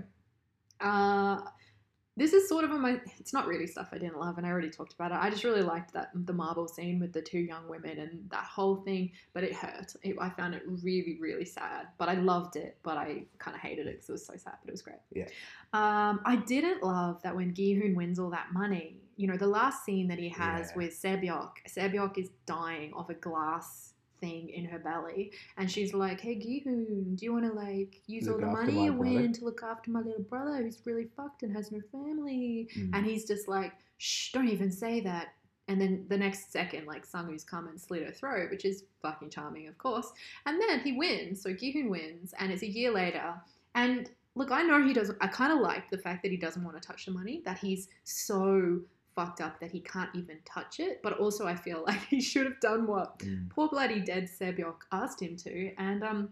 uh, 0.81 1.39
this 2.17 2.33
is 2.33 2.49
sort 2.49 2.65
of 2.65 2.71
on 2.71 2.81
my. 2.81 2.99
It's 3.19 3.31
not 3.31 3.47
really 3.47 3.65
stuff 3.67 3.89
I 3.93 3.97
didn't 3.97 4.19
love, 4.19 4.37
and 4.37 4.45
I 4.45 4.49
already 4.49 4.69
talked 4.69 4.93
about 4.93 5.11
it. 5.11 5.17
I 5.19 5.29
just 5.29 5.43
really 5.43 5.61
liked 5.61 5.93
that 5.93 6.09
the 6.13 6.33
marble 6.33 6.67
scene 6.67 6.99
with 6.99 7.13
the 7.13 7.21
two 7.21 7.39
young 7.39 7.67
women 7.69 7.99
and 7.99 8.29
that 8.29 8.43
whole 8.43 8.75
thing, 8.77 9.11
but 9.33 9.43
it 9.43 9.53
hurt. 9.53 9.95
It, 10.03 10.17
I 10.19 10.29
found 10.29 10.53
it 10.53 10.63
really, 10.65 11.17
really 11.21 11.45
sad. 11.45 11.87
But 11.97 12.09
I 12.09 12.15
loved 12.15 12.57
it, 12.57 12.77
but 12.83 12.97
I 12.97 13.23
kind 13.39 13.55
of 13.55 13.61
hated 13.61 13.87
it 13.87 13.93
because 13.93 14.09
it 14.09 14.11
was 14.13 14.25
so 14.25 14.33
sad. 14.35 14.55
But 14.61 14.69
it 14.69 14.73
was 14.73 14.81
great. 14.81 14.97
Yeah. 15.13 15.27
Um, 15.73 16.19
I 16.25 16.35
didn't 16.45 16.83
love 16.83 17.21
that 17.23 17.33
when 17.35 17.53
Gi-hoon 17.53 17.95
wins 17.95 18.19
all 18.19 18.29
that 18.31 18.47
money. 18.51 18.97
You 19.15 19.27
know, 19.27 19.37
the 19.37 19.47
last 19.47 19.85
scene 19.85 20.07
that 20.09 20.19
he 20.19 20.29
has 20.29 20.69
Yeah. 20.71 20.77
with 20.77 20.93
Sae-byeok, 20.93 21.51
Sae-byeok 21.67 22.17
is 22.17 22.29
dying 22.45 22.93
of 22.93 23.09
a 23.09 23.13
glass 23.13 23.90
thing 24.21 24.49
in 24.49 24.65
her 24.65 24.79
belly, 24.79 25.33
and 25.57 25.69
she's 25.69 25.93
like, 25.93 26.21
"Hey 26.21 26.35
Gi-hoon, 26.35 27.15
do 27.15 27.25
you 27.25 27.33
want 27.33 27.45
to 27.45 27.51
like 27.51 28.01
use 28.07 28.27
Look 28.27 28.35
all 28.35 28.39
the 28.39 28.45
money 28.47 28.85
you 28.85 28.93
brother?" 28.93 29.15
win 29.15 29.33
to 29.33 29.45
look 29.45 29.61
after 29.63 29.91
my 29.91 29.99
little 29.99 30.23
brother 30.23 30.57
who's 30.57 30.79
really 30.85 31.09
fucked 31.17 31.43
and 31.43 31.53
has 31.53 31.71
no 31.71 31.81
family?" 31.91 32.69
Mm. 32.77 32.91
And 32.93 33.05
he's 33.05 33.25
just 33.25 33.47
like, 33.47 33.73
"Shh, 33.97 34.31
don't 34.31 34.47
even 34.47 34.71
say 34.71 35.01
that." 35.01 35.33
And 35.67 35.79
then 35.79 36.05
the 36.09 36.17
next 36.17 36.51
second, 36.51 36.85
like 36.85 37.05
Sangwoo's 37.05 37.43
come 37.43 37.67
and 37.67 37.79
slit 37.79 38.05
her 38.05 38.11
throat, 38.11 38.51
which 38.51 38.65
is 38.65 38.83
fucking 39.01 39.29
charming, 39.29 39.67
of 39.67 39.77
course. 39.77 40.11
And 40.45 40.59
then 40.61 40.79
he 40.81 40.93
wins. 40.93 41.41
So 41.41 41.53
Gihun 41.53 41.89
wins, 41.89 42.33
and 42.39 42.51
it's 42.51 42.63
a 42.63 42.69
year 42.69 42.91
later. 42.91 43.35
And 43.75 44.09
look, 44.35 44.51
I 44.51 44.63
know 44.63 44.85
he 44.85 44.93
doesn't. 44.93 45.17
I 45.21 45.27
kind 45.27 45.53
of 45.53 45.59
like 45.59 45.89
the 45.89 45.97
fact 45.97 46.23
that 46.23 46.31
he 46.31 46.37
doesn't 46.37 46.63
want 46.63 46.81
to 46.81 46.85
touch 46.85 47.05
the 47.05 47.11
money. 47.11 47.41
That 47.45 47.57
he's 47.57 47.87
so 48.03 48.81
fucked 49.15 49.41
up 49.41 49.59
that 49.59 49.71
he 49.71 49.79
can't 49.81 50.09
even 50.15 50.37
touch 50.45 50.79
it. 50.79 51.01
But 51.03 51.13
also, 51.19 51.45
I 51.47 51.55
feel 51.55 51.83
like 51.87 51.99
he 52.07 52.21
should 52.21 52.45
have 52.45 52.59
done 52.59 52.87
what 52.87 53.19
Mm. 53.19 53.49
poor 53.49 53.67
bloody 53.69 53.99
dead 53.99 54.29
Sae-byeok 54.29 54.81
asked 54.91 55.21
him 55.21 55.35
to, 55.37 55.73
and 55.77 56.03
um, 56.03 56.29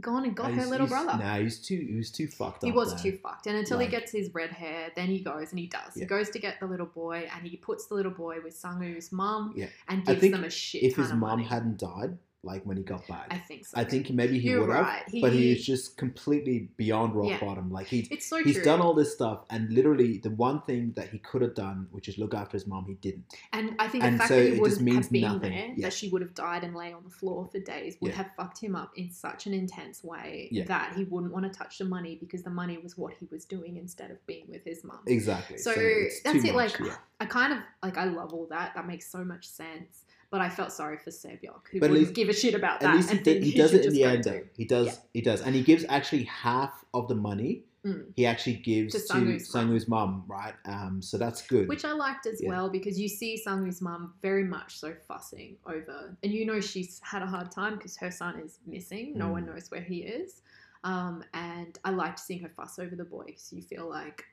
gone 0.00 0.24
and 0.24 0.36
got 0.36 0.52
her 0.52 0.66
little 0.66 0.86
brother. 0.86 1.16
Nah, 1.18 1.38
he's 1.38 1.58
too. 1.58 1.76
He 1.88 1.96
was 1.96 2.10
too 2.10 2.28
fucked 2.28 2.64
He 2.64 2.70
was 2.72 2.94
there. 3.02 3.12
too 3.12 3.18
fucked. 3.18 3.46
And 3.46 3.56
until 3.56 3.78
Like- 3.78 3.88
he 3.88 3.96
gets 3.96 4.12
his 4.12 4.32
red 4.34 4.50
hair, 4.50 4.90
then 4.94 5.08
he 5.08 5.20
goes 5.20 5.50
and 5.50 5.58
he 5.58 5.66
does. 5.66 5.94
He 5.94 6.04
goes 6.04 6.30
to 6.30 6.38
get 6.38 6.60
the 6.60 6.66
little 6.66 6.86
boy 6.86 7.28
and 7.34 7.46
he 7.46 7.56
puts 7.56 7.86
the 7.86 7.94
little 7.94 8.12
boy 8.12 8.38
with 8.44 8.54
Sangwoo's 8.54 9.10
mum 9.12 9.52
Yeah. 9.56 9.66
and 9.88 10.04
gives 10.04 10.20
them 10.30 10.44
a 10.44 10.50
shit 10.50 10.82
If 10.84 10.96
his 10.96 11.12
mom 11.12 11.40
hadn't 11.42 11.78
died, 11.78 12.18
like 12.42 12.64
when 12.64 12.76
he 12.78 12.82
got 12.82 13.06
back, 13.06 13.26
I 13.30 13.36
think 13.36 13.66
so. 13.66 13.78
I 13.78 13.84
think 13.84 14.08
maybe 14.10 14.38
he 14.38 14.48
You're 14.48 14.66
would 14.66 14.74
have. 14.74 15.02
But 15.20 15.32
he 15.34 15.52
is 15.52 15.64
just 15.64 15.98
completely 15.98 16.70
beyond 16.78 17.14
rock 17.14 17.28
Yeah. 17.28 17.40
bottom. 17.40 17.70
Like 17.70 17.86
he 17.86 18.08
it's 18.10 18.26
so 18.26 18.42
he's 18.42 18.54
true. 18.54 18.64
done 18.64 18.80
all 18.80 18.94
this 18.94 19.12
stuff, 19.12 19.44
and 19.50 19.70
literally 19.70 20.18
the 20.18 20.30
one 20.30 20.62
thing 20.62 20.92
that 20.96 21.10
he 21.10 21.18
could 21.18 21.42
have 21.42 21.54
done, 21.54 21.86
which 21.90 22.08
is 22.08 22.16
look 22.16 22.32
after 22.32 22.52
his 22.56 22.66
mom, 22.66 22.86
he 22.86 22.94
didn't. 22.94 23.24
and 23.52 23.74
I 23.78 23.88
think 23.88 24.04
and 24.04 24.14
the 24.14 24.18
fact 24.20 24.28
so 24.30 24.36
that 24.36 24.46
it 24.46 24.54
he 24.78 24.82
means 24.82 25.04
have 25.06 25.12
been 25.12 25.20
nothing. 25.22 25.40
there, 25.52 25.66
Yeah. 25.76 25.86
that 25.86 25.92
she 25.92 26.08
would 26.08 26.22
have 26.22 26.34
died 26.34 26.64
and 26.64 26.74
lay 26.74 26.92
on 26.94 27.04
the 27.04 27.10
floor 27.10 27.46
for 27.52 27.58
days, 27.60 27.98
would 28.00 28.12
Yeah. 28.12 28.16
have 28.16 28.30
fucked 28.36 28.58
him 28.58 28.74
up 28.74 28.96
in 28.96 29.10
such 29.10 29.46
an 29.46 29.52
intense 29.52 30.02
way 30.02 30.48
that 30.66 30.94
he 30.96 31.04
wouldn't 31.04 31.32
want 31.34 31.44
to 31.44 31.56
touch 31.58 31.76
the 31.78 31.84
money 31.84 32.16
because 32.16 32.42
the 32.42 32.50
money 32.50 32.78
was 32.78 32.96
what 32.96 33.12
he 33.20 33.26
was 33.30 33.44
doing 33.44 33.76
instead 33.76 34.10
of 34.10 34.24
being 34.26 34.46
with 34.48 34.64
his 34.64 34.82
mom. 34.82 35.00
Exactly. 35.06 35.58
So, 35.58 35.72
it's 35.76 36.22
that's 36.22 36.42
it. 36.44 36.54
much, 36.54 36.80
Like. 36.80 36.92
I 37.20 37.26
kind 37.26 37.52
of 37.52 37.58
like 37.82 37.98
I 37.98 38.04
love 38.04 38.32
all 38.32 38.46
that. 38.46 38.74
That 38.74 38.86
makes 38.86 39.10
so 39.10 39.22
much 39.24 39.46
sense. 39.46 40.04
But 40.30 40.40
I 40.40 40.48
felt 40.48 40.70
sorry 40.72 40.96
for 40.96 41.10
Sae-byeok, 41.10 41.62
who 41.72 41.80
but 41.80 41.90
wouldn't 41.90 42.14
give 42.14 42.28
a 42.28 42.32
shit 42.32 42.54
about 42.54 42.80
that. 42.80 42.90
At 42.90 42.96
least 42.96 43.10
he, 43.10 43.16
and 43.16 43.24
think 43.24 43.42
he 43.44 43.52
does 43.52 43.74
it 43.74 43.84
in 43.84 43.92
the 43.92 44.04
end. 44.04 44.24
Though 44.24 44.42
he 44.56 44.64
does, 44.64 44.86
Yeah. 44.86 44.94
he 45.12 45.20
does, 45.22 45.40
and 45.40 45.54
he 45.56 45.62
gives 45.62 45.84
actually 45.88 46.24
half 46.24 46.84
of 46.94 47.08
the 47.08 47.16
money. 47.16 47.64
Mm. 47.84 48.12
He 48.14 48.26
actually 48.26 48.56
gives 48.56 48.92
To 48.94 49.00
to 49.00 49.38
Sangwoo's 49.40 49.88
mum. 49.88 50.24
Right? 50.28 50.54
Um, 50.66 51.00
so 51.02 51.18
that's 51.18 51.44
good. 51.46 51.66
Which 51.66 51.84
I 51.84 51.92
liked 51.92 52.26
as 52.26 52.40
Yeah. 52.40 52.50
well 52.50 52.68
because 52.70 53.00
you 53.00 53.08
see 53.08 53.42
Sangwoo's 53.44 53.80
mum 53.80 54.14
very 54.22 54.44
much 54.44 54.78
so 54.78 54.94
fussing 55.08 55.56
over, 55.66 56.16
and 56.22 56.32
you 56.32 56.44
know 56.46 56.60
she's 56.60 57.00
had 57.02 57.22
a 57.22 57.26
hard 57.26 57.50
time 57.50 57.76
because 57.76 57.96
her 57.96 58.10
son 58.12 58.38
is 58.38 58.58
missing. 58.66 59.16
No 59.16 59.32
one 59.32 59.44
Mm. 59.44 59.54
knows 59.54 59.70
where 59.70 59.80
he 59.80 60.02
is. 60.02 60.42
Um, 60.84 61.24
and 61.34 61.76
I 61.84 61.90
liked 61.90 62.20
seeing 62.20 62.40
her 62.42 62.48
fuss 62.50 62.78
over 62.78 62.94
the 62.94 63.04
boy 63.04 63.24
because 63.26 63.52
you 63.52 63.62
feel 63.62 63.88
like 63.88 64.24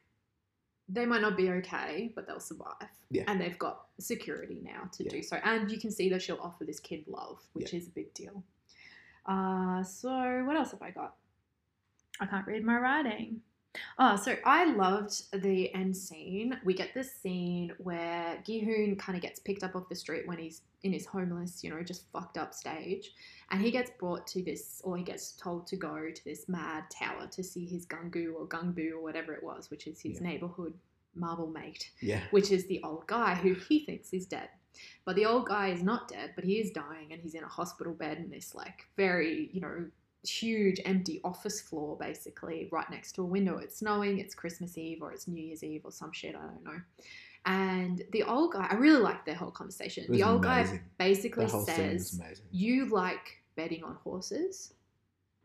they 0.89 1.05
might 1.05 1.21
not 1.21 1.35
be 1.35 1.49
okay, 1.49 2.11
but 2.15 2.25
they'll 2.27 2.39
survive. 2.39 2.87
Yeah. 3.09 3.23
And 3.27 3.39
they've 3.41 3.57
got 3.59 3.87
security 3.99 4.59
now 4.63 4.89
to 4.93 5.03
Yeah. 5.03 5.09
do 5.11 5.21
so. 5.23 5.37
And 5.43 5.69
you 5.71 5.79
can 5.79 5.91
see 5.91 6.09
that 6.09 6.21
she'll 6.21 6.39
offer 6.41 6.63
this 6.63 6.79
kid 6.79 7.05
love, 7.07 7.39
which 7.53 7.73
is 7.73 7.87
a 7.87 7.91
big 7.91 8.13
deal. 8.13 8.43
Uh, 9.25 9.83
so 9.83 10.43
what 10.45 10.55
else 10.55 10.71
have 10.71 10.81
I 10.81 10.91
got? 10.91 11.15
I 12.19 12.25
can't 12.25 12.47
read 12.47 12.63
my 12.63 12.77
writing. 12.77 13.41
Oh, 13.99 14.15
so 14.15 14.35
I 14.45 14.65
loved 14.73 15.23
the 15.43 15.73
end 15.73 15.95
scene. 15.95 16.59
We 16.63 16.73
get 16.73 16.93
this 16.93 17.13
scene 17.13 17.73
where 17.77 18.37
Gihoon 18.47 18.97
kind 18.99 19.15
of 19.15 19.21
gets 19.21 19.39
picked 19.39 19.63
up 19.63 19.75
off 19.75 19.89
the 19.89 19.95
street 19.95 20.27
when 20.27 20.37
he's 20.37 20.61
in 20.83 20.93
his 20.93 21.05
homeless, 21.05 21.63
you 21.63 21.69
know, 21.69 21.81
just 21.83 22.11
fucked 22.11 22.37
up 22.37 22.53
stage. 22.53 23.11
And 23.51 23.61
he 23.61 23.71
gets 23.71 23.91
brought 23.99 24.27
to 24.27 24.43
this, 24.43 24.81
or 24.83 24.97
he 24.97 25.03
gets 25.03 25.31
told 25.33 25.67
to 25.67 25.75
go 25.75 26.09
to 26.13 26.25
this 26.25 26.47
mad 26.47 26.83
tower 26.91 27.27
to 27.31 27.43
see 27.43 27.65
his 27.65 27.85
Gungu 27.85 28.33
or 28.35 28.47
Gungbu 28.47 28.91
or 28.91 29.01
whatever 29.01 29.33
it 29.33 29.43
was, 29.43 29.69
which 29.71 29.87
is 29.87 29.99
his 30.01 30.19
Yeah. 30.21 30.27
neighborhood 30.27 30.73
marble 31.15 31.47
mate 31.47 31.89
yeah, 31.99 32.21
which 32.29 32.51
is 32.51 32.67
the 32.67 32.79
old 32.83 33.07
guy 33.07 33.33
who 33.33 33.55
he 33.55 33.83
thinks 33.85 34.13
is 34.13 34.27
dead. 34.27 34.49
But 35.03 35.15
the 35.15 35.25
old 35.25 35.47
guy 35.47 35.69
is 35.69 35.81
not 35.81 36.07
dead, 36.07 36.33
but 36.35 36.43
he 36.45 36.59
is 36.59 36.69
dying 36.69 37.11
and 37.11 37.19
he's 37.19 37.33
in 37.33 37.43
a 37.43 37.47
hospital 37.47 37.93
bed 37.93 38.19
in 38.19 38.29
this 38.29 38.53
like 38.53 38.85
very, 38.95 39.49
you 39.51 39.59
know, 39.61 39.87
huge 40.23 40.81
empty 40.85 41.21
office 41.23 41.61
floor 41.61 41.97
basically 41.99 42.69
right 42.71 42.89
next 42.89 43.13
to 43.13 43.21
a 43.21 43.25
window. 43.25 43.57
It's 43.57 43.79
snowing, 43.79 44.19
it's 44.19 44.35
Christmas 44.35 44.77
Eve 44.77 45.01
or 45.01 45.11
it's 45.11 45.27
New 45.27 45.41
Year's 45.41 45.63
Eve 45.63 45.81
or 45.83 45.91
some 45.91 46.11
shit, 46.11 46.35
I 46.35 46.41
don't 46.41 46.63
know. 46.63 46.81
And 47.45 48.03
the 48.11 48.23
old 48.23 48.53
guy, 48.53 48.67
I 48.69 48.75
really 48.75 49.01
like 49.01 49.25
their 49.25 49.35
whole 49.35 49.51
conversation. 49.51 50.05
The 50.09 50.23
old 50.23 50.43
amazing. 50.43 50.77
guy 50.77 51.05
basically 51.05 51.45
the 51.45 51.51
whole 51.51 51.65
scene 51.65 51.93
was 51.93 52.09
says. 52.09 52.41
You 52.51 52.89
like 52.89 53.41
betting 53.55 53.83
on 53.83 53.95
horses. 54.03 54.73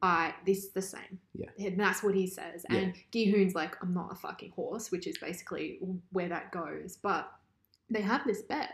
I 0.02 0.34
this 0.44 0.70
the 0.70 0.82
same. 0.82 1.20
Yeah. 1.32 1.50
And 1.58 1.78
that's 1.78 2.02
what 2.02 2.14
he 2.14 2.26
says. 2.26 2.66
Yeah. 2.68 2.76
And 2.76 2.94
Gihoon's 3.12 3.54
like, 3.54 3.76
I'm 3.80 3.94
not 3.94 4.10
a 4.10 4.16
fucking 4.16 4.50
horse, 4.50 4.90
which 4.90 5.06
is 5.06 5.16
basically 5.18 5.78
where 6.10 6.28
that 6.28 6.50
goes. 6.50 6.98
But 7.00 7.30
they 7.88 8.00
have 8.00 8.26
this 8.26 8.42
bet 8.42 8.70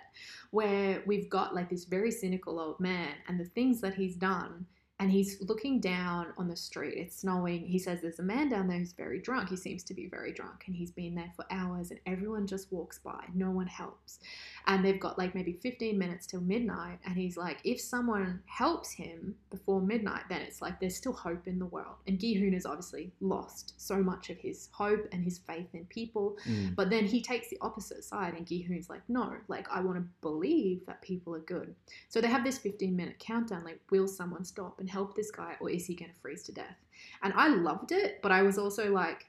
where 0.53 1.03
we've 1.07 1.29
got 1.29 1.55
like 1.55 1.69
this 1.69 1.85
very 1.85 2.11
cynical 2.11 2.59
old 2.59 2.81
man 2.81 3.11
and 3.27 3.39
the 3.39 3.45
things 3.45 3.81
that 3.83 3.95
he's 3.95 4.17
done 4.17 4.65
and 5.01 5.11
he's 5.11 5.41
looking 5.41 5.81
down 5.81 6.27
on 6.37 6.49
the 6.49 6.57
street. 6.57 6.95
It's 6.97 7.19
snowing. 7.19 7.65
He 7.65 7.79
says 7.79 8.01
there's 8.01 8.19
a 8.19 8.25
man 8.25 8.49
down 8.49 8.67
there 8.67 8.79
who's 8.79 8.93
very 8.93 9.21
drunk. 9.21 9.49
He 9.49 9.57
seems 9.57 9.85
to 9.85 9.95
be 9.95 10.07
very 10.07 10.33
drunk 10.33 10.65
and 10.67 10.75
he's 10.75 10.91
been 10.91 11.15
there 11.15 11.33
for 11.37 11.45
hours 11.51 11.91
and 11.91 12.01
everyone 12.07 12.47
just 12.49 12.73
walks 12.73 12.99
by. 12.99 13.25
No 13.33 13.51
one 13.51 13.69
helps. 13.69 14.19
And 14.67 14.85
they've 14.85 14.99
got 14.99 15.17
like 15.17 15.37
maybe 15.37 15.53
15 15.53 15.97
minutes 15.97 16.27
till 16.27 16.41
midnight. 16.41 16.99
And 17.05 17.17
he's 17.17 17.37
like, 17.37 17.59
if 17.63 17.81
someone 17.81 18.41
helps 18.47 18.91
him 18.91 19.37
before 19.51 19.81
midnight, 19.81 20.23
then 20.29 20.41
it's 20.41 20.61
like 20.61 20.81
there's 20.81 20.97
still 20.97 21.13
hope 21.13 21.47
in 21.47 21.61
the 21.61 21.67
world. 21.67 21.95
And 22.09 22.19
Gihoon 22.19 22.55
has 22.55 22.67
obviously 22.67 23.13
lost 23.21 23.75
so 23.77 23.99
much 23.99 24.31
of 24.31 24.39
his 24.39 24.69
hope 24.73 25.07
and 25.13 25.23
his 25.23 25.39
faith 25.39 25.69
in 25.75 25.85
people. 25.87 26.37
Mm. 26.49 26.75
But 26.75 26.91
then 26.91 27.05
he 27.05 27.23
takes 27.23 27.49
the 27.49 27.59
opposite 27.61 28.05
side, 28.05 28.35
and 28.35 28.47
Gihoon's 28.47 28.91
like, 28.91 29.03
no, 29.09 29.35
like 29.49 29.67
I 29.71 29.81
want 29.81 29.97
to 29.97 30.05
believe 30.21 30.85
that 30.87 31.03
people 31.03 31.35
are 31.35 31.41
good. 31.41 31.75
So 32.09 32.21
they 32.21 32.29
have 32.29 32.45
this 32.45 32.59
15 32.59 32.95
minute 32.95 33.19
countdown 33.19 33.65
like, 33.65 33.81
will 33.91 34.09
someone 34.09 34.45
stop 34.45 34.81
and 34.81 34.88
help 34.89 35.15
this 35.15 35.31
guy, 35.31 35.57
or 35.61 35.71
is 35.71 35.87
he 35.87 35.95
going 35.95 36.11
to 36.11 36.21
freeze 36.21 36.43
to 36.45 36.53
death? 36.53 36.77
And 37.23 37.33
I 37.35 37.49
loved 37.49 37.93
it, 37.93 38.21
but 38.23 38.33
I 38.33 38.43
was 38.43 38.59
also 38.59 38.91
like, 38.93 39.27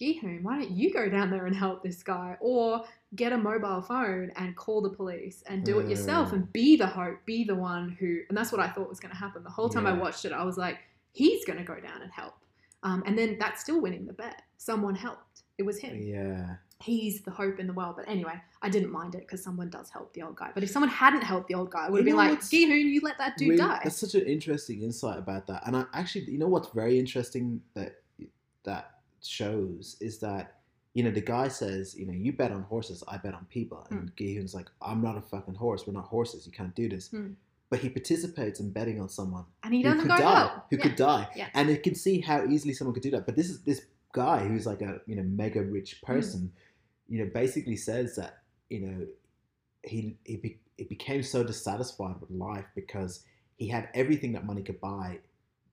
Gihoon, 0.00 0.42
why 0.42 0.58
don't 0.58 0.70
you 0.70 0.92
go 0.92 1.08
down 1.08 1.30
there 1.30 1.46
and 1.46 1.56
help 1.56 1.82
this 1.82 2.02
guy? 2.04 2.36
Or 2.40 2.84
get 3.16 3.32
a 3.32 3.36
mobile 3.36 3.82
phone 3.82 4.30
and 4.36 4.54
call 4.56 4.80
the 4.80 4.90
police 4.90 5.42
and 5.48 5.64
do 5.64 5.80
it 5.80 5.88
yourself 5.88 6.28
Mm. 6.28 6.32
and 6.34 6.52
be 6.52 6.76
the 6.76 6.86
hope, 6.86 7.18
be 7.24 7.42
the 7.42 7.56
one 7.56 7.96
who. 7.98 8.20
And 8.28 8.38
that's 8.38 8.52
what 8.52 8.60
I 8.60 8.68
thought 8.68 8.88
was 8.88 9.00
going 9.00 9.10
to 9.12 9.18
happen. 9.18 9.42
The 9.42 9.50
whole 9.50 9.68
time 9.68 9.86
I 9.86 9.92
watched 9.92 10.24
it, 10.24 10.32
I 10.32 10.44
was 10.44 10.56
like, 10.56 10.78
he's 11.10 11.44
going 11.44 11.58
to 11.58 11.64
go 11.64 11.80
down 11.80 12.02
and 12.02 12.12
help. 12.12 12.34
Um, 12.84 13.02
and 13.06 13.18
then 13.18 13.38
that's 13.40 13.60
still 13.60 13.80
winning 13.80 14.06
the 14.06 14.12
bet. 14.12 14.42
Someone 14.56 14.94
helped. 14.94 15.42
It 15.56 15.64
was 15.64 15.78
him 15.80 16.00
Yeah. 16.00 16.56
He's 16.80 17.22
the 17.22 17.30
hope 17.30 17.58
in 17.58 17.66
the 17.66 17.72
world. 17.72 17.94
But 17.96 18.08
anyway, 18.08 18.34
I 18.62 18.68
didn't 18.68 18.90
mind 18.92 19.14
it 19.14 19.22
because 19.22 19.42
someone 19.42 19.68
does 19.70 19.90
help 19.90 20.12
the 20.14 20.22
old 20.22 20.36
guy. 20.36 20.50
But 20.54 20.62
if 20.62 20.70
someone 20.70 20.90
hadn't 20.90 21.22
helped 21.22 21.48
the 21.48 21.54
old 21.54 21.70
guy, 21.70 21.86
I 21.86 21.90
would 21.90 21.98
have 22.00 22.06
You 22.06 22.12
been 22.14 22.16
like, 22.16 22.40
Gihoon, 22.40 22.90
you 22.92 23.00
let 23.02 23.18
that 23.18 23.36
dude 23.36 23.48
Really- 23.50 23.58
die. 23.62 23.80
That's 23.84 23.96
such 23.96 24.14
an 24.14 24.26
interesting 24.26 24.82
insight 24.82 25.18
about 25.18 25.46
that. 25.48 25.62
And 25.66 25.76
I 25.76 25.84
actually, 25.92 26.30
you 26.30 26.38
know, 26.38 26.48
what's 26.48 26.68
very 26.72 26.98
interesting 26.98 27.60
that 27.74 27.96
that 28.64 28.98
shows 29.22 29.96
is 30.00 30.18
that 30.20 30.54
you 30.94 31.02
know 31.04 31.10
the 31.10 31.20
guy 31.20 31.48
says, 31.48 31.96
you 31.96 32.06
know, 32.06 32.12
you 32.12 32.32
bet 32.32 32.50
on 32.50 32.62
horses, 32.62 33.04
I 33.06 33.18
bet 33.18 33.34
on 33.34 33.44
people, 33.50 33.86
Hmm. 33.88 33.98
and 33.98 34.16
Gihoon's 34.16 34.54
like, 34.54 34.66
I'm 34.82 35.00
not 35.02 35.16
a 35.16 35.20
fucking 35.20 35.54
horse. 35.54 35.86
We're 35.86 35.92
not 35.92 36.06
horses. 36.06 36.46
You 36.46 36.52
can't 36.52 36.74
do 36.74 36.88
this. 36.88 37.08
Hmm. 37.10 37.32
But 37.70 37.80
he 37.80 37.88
participates 37.90 38.60
in 38.60 38.70
betting 38.70 38.98
on 39.00 39.08
someone 39.10 39.44
And 39.62 39.74
he 39.74 39.82
who 39.82 39.90
doesn't 39.90 40.08
could 40.08 40.16
go 40.16 40.22
die, 40.22 40.38
help. 40.48 40.52
who 40.70 40.76
Yeah. 40.76 40.82
could 40.82 40.96
die, 40.96 41.28
Yeah. 41.36 41.48
and 41.54 41.68
it 41.70 41.82
can 41.82 41.94
see 41.94 42.20
how 42.20 42.46
easily 42.46 42.72
someone 42.72 42.94
could 42.94 43.02
do 43.02 43.10
that. 43.10 43.26
But 43.26 43.36
this 43.36 43.50
is 43.50 43.62
this 43.62 43.84
guy 44.12 44.48
who's 44.48 44.64
like 44.66 44.80
a 44.80 45.00
you 45.06 45.14
know 45.16 45.22
mega 45.22 45.60
Hmm. 45.62 45.70
rich 45.72 46.00
person, 46.02 46.52
you 47.08 47.24
know, 47.24 47.30
basically 47.32 47.76
says 47.76 48.16
that 48.16 48.42
you 48.70 48.80
know 48.80 49.06
he 49.82 50.16
he, 50.24 50.36
be, 50.36 50.58
he 50.76 50.84
became 50.84 51.22
so 51.22 51.42
dissatisfied 51.44 52.16
with 52.20 52.30
life 52.30 52.66
because 52.74 53.24
he 53.56 53.68
had 53.68 53.88
everything 53.94 54.32
that 54.32 54.44
money 54.44 54.62
could 54.62 54.80
buy, 54.80 55.18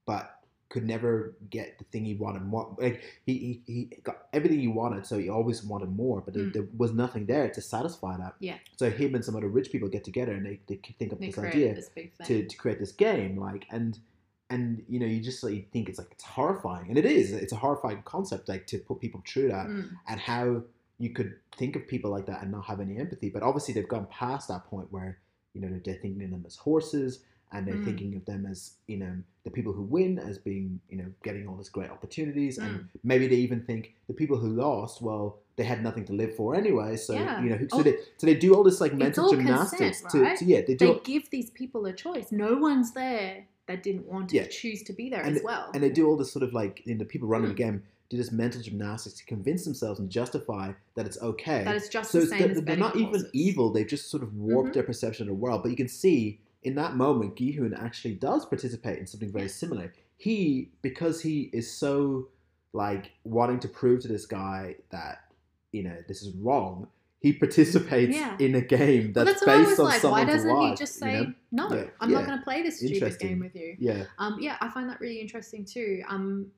but 0.06 0.32
could 0.70 0.86
never 0.86 1.36
get 1.52 1.78
the 1.78 1.84
thing 1.86 2.04
he 2.06 2.16
wanted 2.16 2.42
more. 2.42 2.76
Like 2.80 3.02
he, 3.26 3.62
he, 3.68 3.74
he 3.74 3.90
got 4.04 4.28
everything 4.34 4.60
he 4.60 4.68
wanted, 4.68 5.06
so 5.06 5.20
he 5.20 5.30
always 5.30 5.64
wanted 5.64 5.90
more, 5.90 6.22
but 6.22 6.34
there, 6.34 6.46
Mm. 6.46 6.54
there 6.54 6.68
was 6.76 6.92
nothing 6.92 7.28
there 7.28 7.50
to 7.50 7.62
satisfy 7.62 8.18
that. 8.18 8.34
Yeah. 8.40 8.58
So 8.76 8.90
him 8.90 9.14
and 9.14 9.24
some 9.24 9.36
other 9.36 9.48
rich 9.48 9.72
people 9.72 9.88
get 9.90 10.04
together 10.04 10.34
and 10.34 10.44
they, 10.46 10.60
they 10.68 10.80
think 10.98 11.12
of 11.14 11.20
They 11.20 11.28
this 11.28 11.38
idea 11.38 11.76
this 11.76 11.90
to, 12.28 12.48
to 12.48 12.58
create 12.58 12.80
this 12.80 12.92
game 12.92 13.38
like 13.40 13.68
and 13.70 14.00
and 14.50 14.84
you 14.90 15.00
know 15.00 15.06
you 15.06 15.22
just 15.22 15.44
like 15.44 15.72
think 15.72 15.88
it's 15.90 15.98
like 16.00 16.10
it's 16.12 16.24
horrifying 16.24 16.88
and 16.90 16.98
it 16.98 17.06
is 17.06 17.32
it's 17.32 17.54
a 17.54 17.56
horrifying 17.56 18.02
concept 18.04 18.48
like 18.50 18.68
to 18.68 18.78
put 18.80 19.00
people 19.00 19.22
through 19.28 19.50
that 19.50 19.68
Mm. 19.68 19.90
and 20.08 20.20
how 20.20 20.62
you 20.98 21.10
could 21.10 21.34
think 21.58 21.76
of 21.76 21.88
people 21.88 22.10
like 22.12 22.26
that 22.26 22.42
and 22.42 22.52
not 22.52 22.66
have 22.66 22.80
any 22.80 22.98
empathy 22.98 23.30
but 23.30 23.44
obviously 23.44 23.74
they've 23.74 23.88
gone 23.88 24.08
past 24.10 24.48
that 24.48 24.66
point 24.66 24.88
where 24.92 25.20
you 25.54 25.62
know 25.62 25.68
they're 25.84 25.96
thinking 25.96 26.24
of 26.24 26.32
them 26.32 26.44
as 26.46 26.56
horses 26.56 27.24
and 27.52 27.68
they're 27.68 27.76
Mm. 27.76 27.86
thinking 27.86 28.16
of 28.16 28.26
them 28.26 28.46
as 28.46 28.74
you 28.88 28.98
know 28.98 29.14
the 29.44 29.52
people 29.52 29.72
who 29.74 29.84
win 29.84 30.18
as 30.20 30.38
being 30.38 30.80
you 30.90 30.98
know 30.98 31.06
getting 31.24 31.48
all 31.48 31.56
these 31.56 31.70
great 31.70 31.90
opportunities 31.92 32.58
Mm. 32.58 32.64
and 32.66 32.90
maybe 33.04 33.28
they 33.28 33.36
even 33.36 33.62
think 33.62 33.94
the 34.08 34.14
people 34.14 34.38
who 34.38 34.50
lost 34.50 35.02
well 35.02 35.40
they 35.58 35.64
had 35.64 35.82
nothing 35.84 36.04
to 36.06 36.14
live 36.14 36.36
for 36.36 36.56
anyway 36.56 36.96
so 36.98 37.14
Yeah. 37.14 37.42
you 37.44 37.50
know 37.50 37.58
so 37.70 37.80
Oh. 37.80 37.84
they 37.84 37.98
so 38.18 38.26
they 38.28 38.36
do 38.36 38.54
all 38.56 38.64
this 38.64 38.80
like 38.82 38.94
mental 38.94 39.30
gymnastics 39.30 40.02
consent, 40.02 40.12
to, 40.12 40.22
right? 40.24 40.38
to 40.40 40.46
yeah 40.46 40.62
they 40.68 40.76
do 40.76 40.94
They 40.94 41.00
give 41.04 41.30
these 41.30 41.50
people 41.52 41.86
a 41.86 41.94
choice. 41.94 42.32
No 42.32 42.58
one's 42.58 42.94
there 42.94 43.46
that 43.68 43.82
didn't 43.84 44.06
want 44.08 44.30
to 44.30 44.36
Yeah. 44.38 44.48
choose 44.48 44.84
to 44.84 44.94
be 44.94 45.10
there 45.10 45.22
And- 45.22 45.36
as 45.38 45.44
well. 45.44 45.72
and 45.74 45.82
they 45.84 45.90
do 45.90 46.08
all 46.08 46.18
this 46.18 46.32
sort 46.32 46.44
of 46.44 46.54
like 46.54 46.82
you 46.86 46.94
know, 46.94 47.00
the 47.00 47.06
people 47.06 47.28
running 47.28 47.48
Mm. 47.52 47.56
the 47.58 47.64
game 47.64 47.84
do 48.10 48.18
this 48.18 48.32
mental 48.32 48.62
gymnastics 48.62 49.16
to 49.18 49.26
convince 49.26 49.66
themselves 49.66 50.00
and 50.00 50.10
justify 50.10 50.72
that 50.96 51.06
it's 51.06 51.20
okay. 51.22 51.64
That 51.64 51.76
it's 51.76 51.90
just 51.90 52.12
so 52.12 52.20
the 52.22 52.28
same 52.28 52.54
they're, 52.54 52.62
they're 52.62 52.78
not 52.78 52.94
on 52.96 53.00
even 53.02 53.14
horses. 53.14 53.30
evil. 53.34 53.72
They've 53.72 53.88
just 53.88 54.12
sort 54.12 54.22
of 54.24 54.36
warped 54.36 54.70
Mhm. 54.70 54.74
their 54.74 54.84
perception 54.84 55.24
of 55.24 55.28
the 55.30 55.34
world. 55.42 55.64
But 55.64 55.72
you 55.72 55.78
can 55.78 55.88
see 55.88 56.40
in 56.64 56.76
that 56.76 56.96
moment, 56.96 57.36
Gihun 57.36 57.78
actually 57.80 58.14
does 58.16 58.46
participate 58.46 59.00
in 59.00 59.08
something 59.08 59.32
very 59.32 59.50
similar. 59.50 59.94
He, 60.18 60.70
because 60.82 61.22
he 61.22 61.50
is 61.54 61.72
so 61.72 62.30
like 62.74 63.12
wanting 63.24 63.60
to 63.60 63.68
prove 63.68 64.02
to 64.02 64.08
this 64.08 64.26
guy 64.26 64.76
that 64.92 65.20
you 65.72 65.84
know 65.84 65.96
this 66.08 66.22
is 66.22 66.34
wrong, 66.36 66.88
he 67.20 67.34
participates 67.34 68.16
Yeah. 68.16 68.38
in 68.40 68.54
a 68.56 68.62
game 68.62 69.14
that's, 69.14 69.26
Well, 69.26 69.26
that's, 69.26 69.40
that's 69.42 69.46
what 69.46 69.54
I 69.54 69.58
based 69.58 69.70
was 69.70 69.80
on 69.80 69.86
like. 69.86 70.04
Why 70.04 70.26
doesn't 70.34 70.50
life. 70.54 70.70
he 70.72 70.76
just 70.76 70.96
you 70.96 71.00
say 71.00 71.22
know? 71.52 71.70
no? 71.70 71.76
Yeah, 71.76 71.84
I'm 72.00 72.10
yeah. 72.12 72.18
not 72.20 72.26
going 72.28 72.38
to 72.38 72.44
play 72.44 72.62
this 72.62 72.78
stupid 72.80 73.18
game 73.20 73.40
with 73.40 73.56
you. 73.56 73.76
Yeah, 73.80 74.06
Um, 74.20 74.38
yeah, 74.40 74.58
I 74.62 74.70
find 74.70 74.90
that 74.90 75.00
really 75.00 75.20
interesting 75.20 75.66
too. 75.66 76.04
Um, 76.08 76.52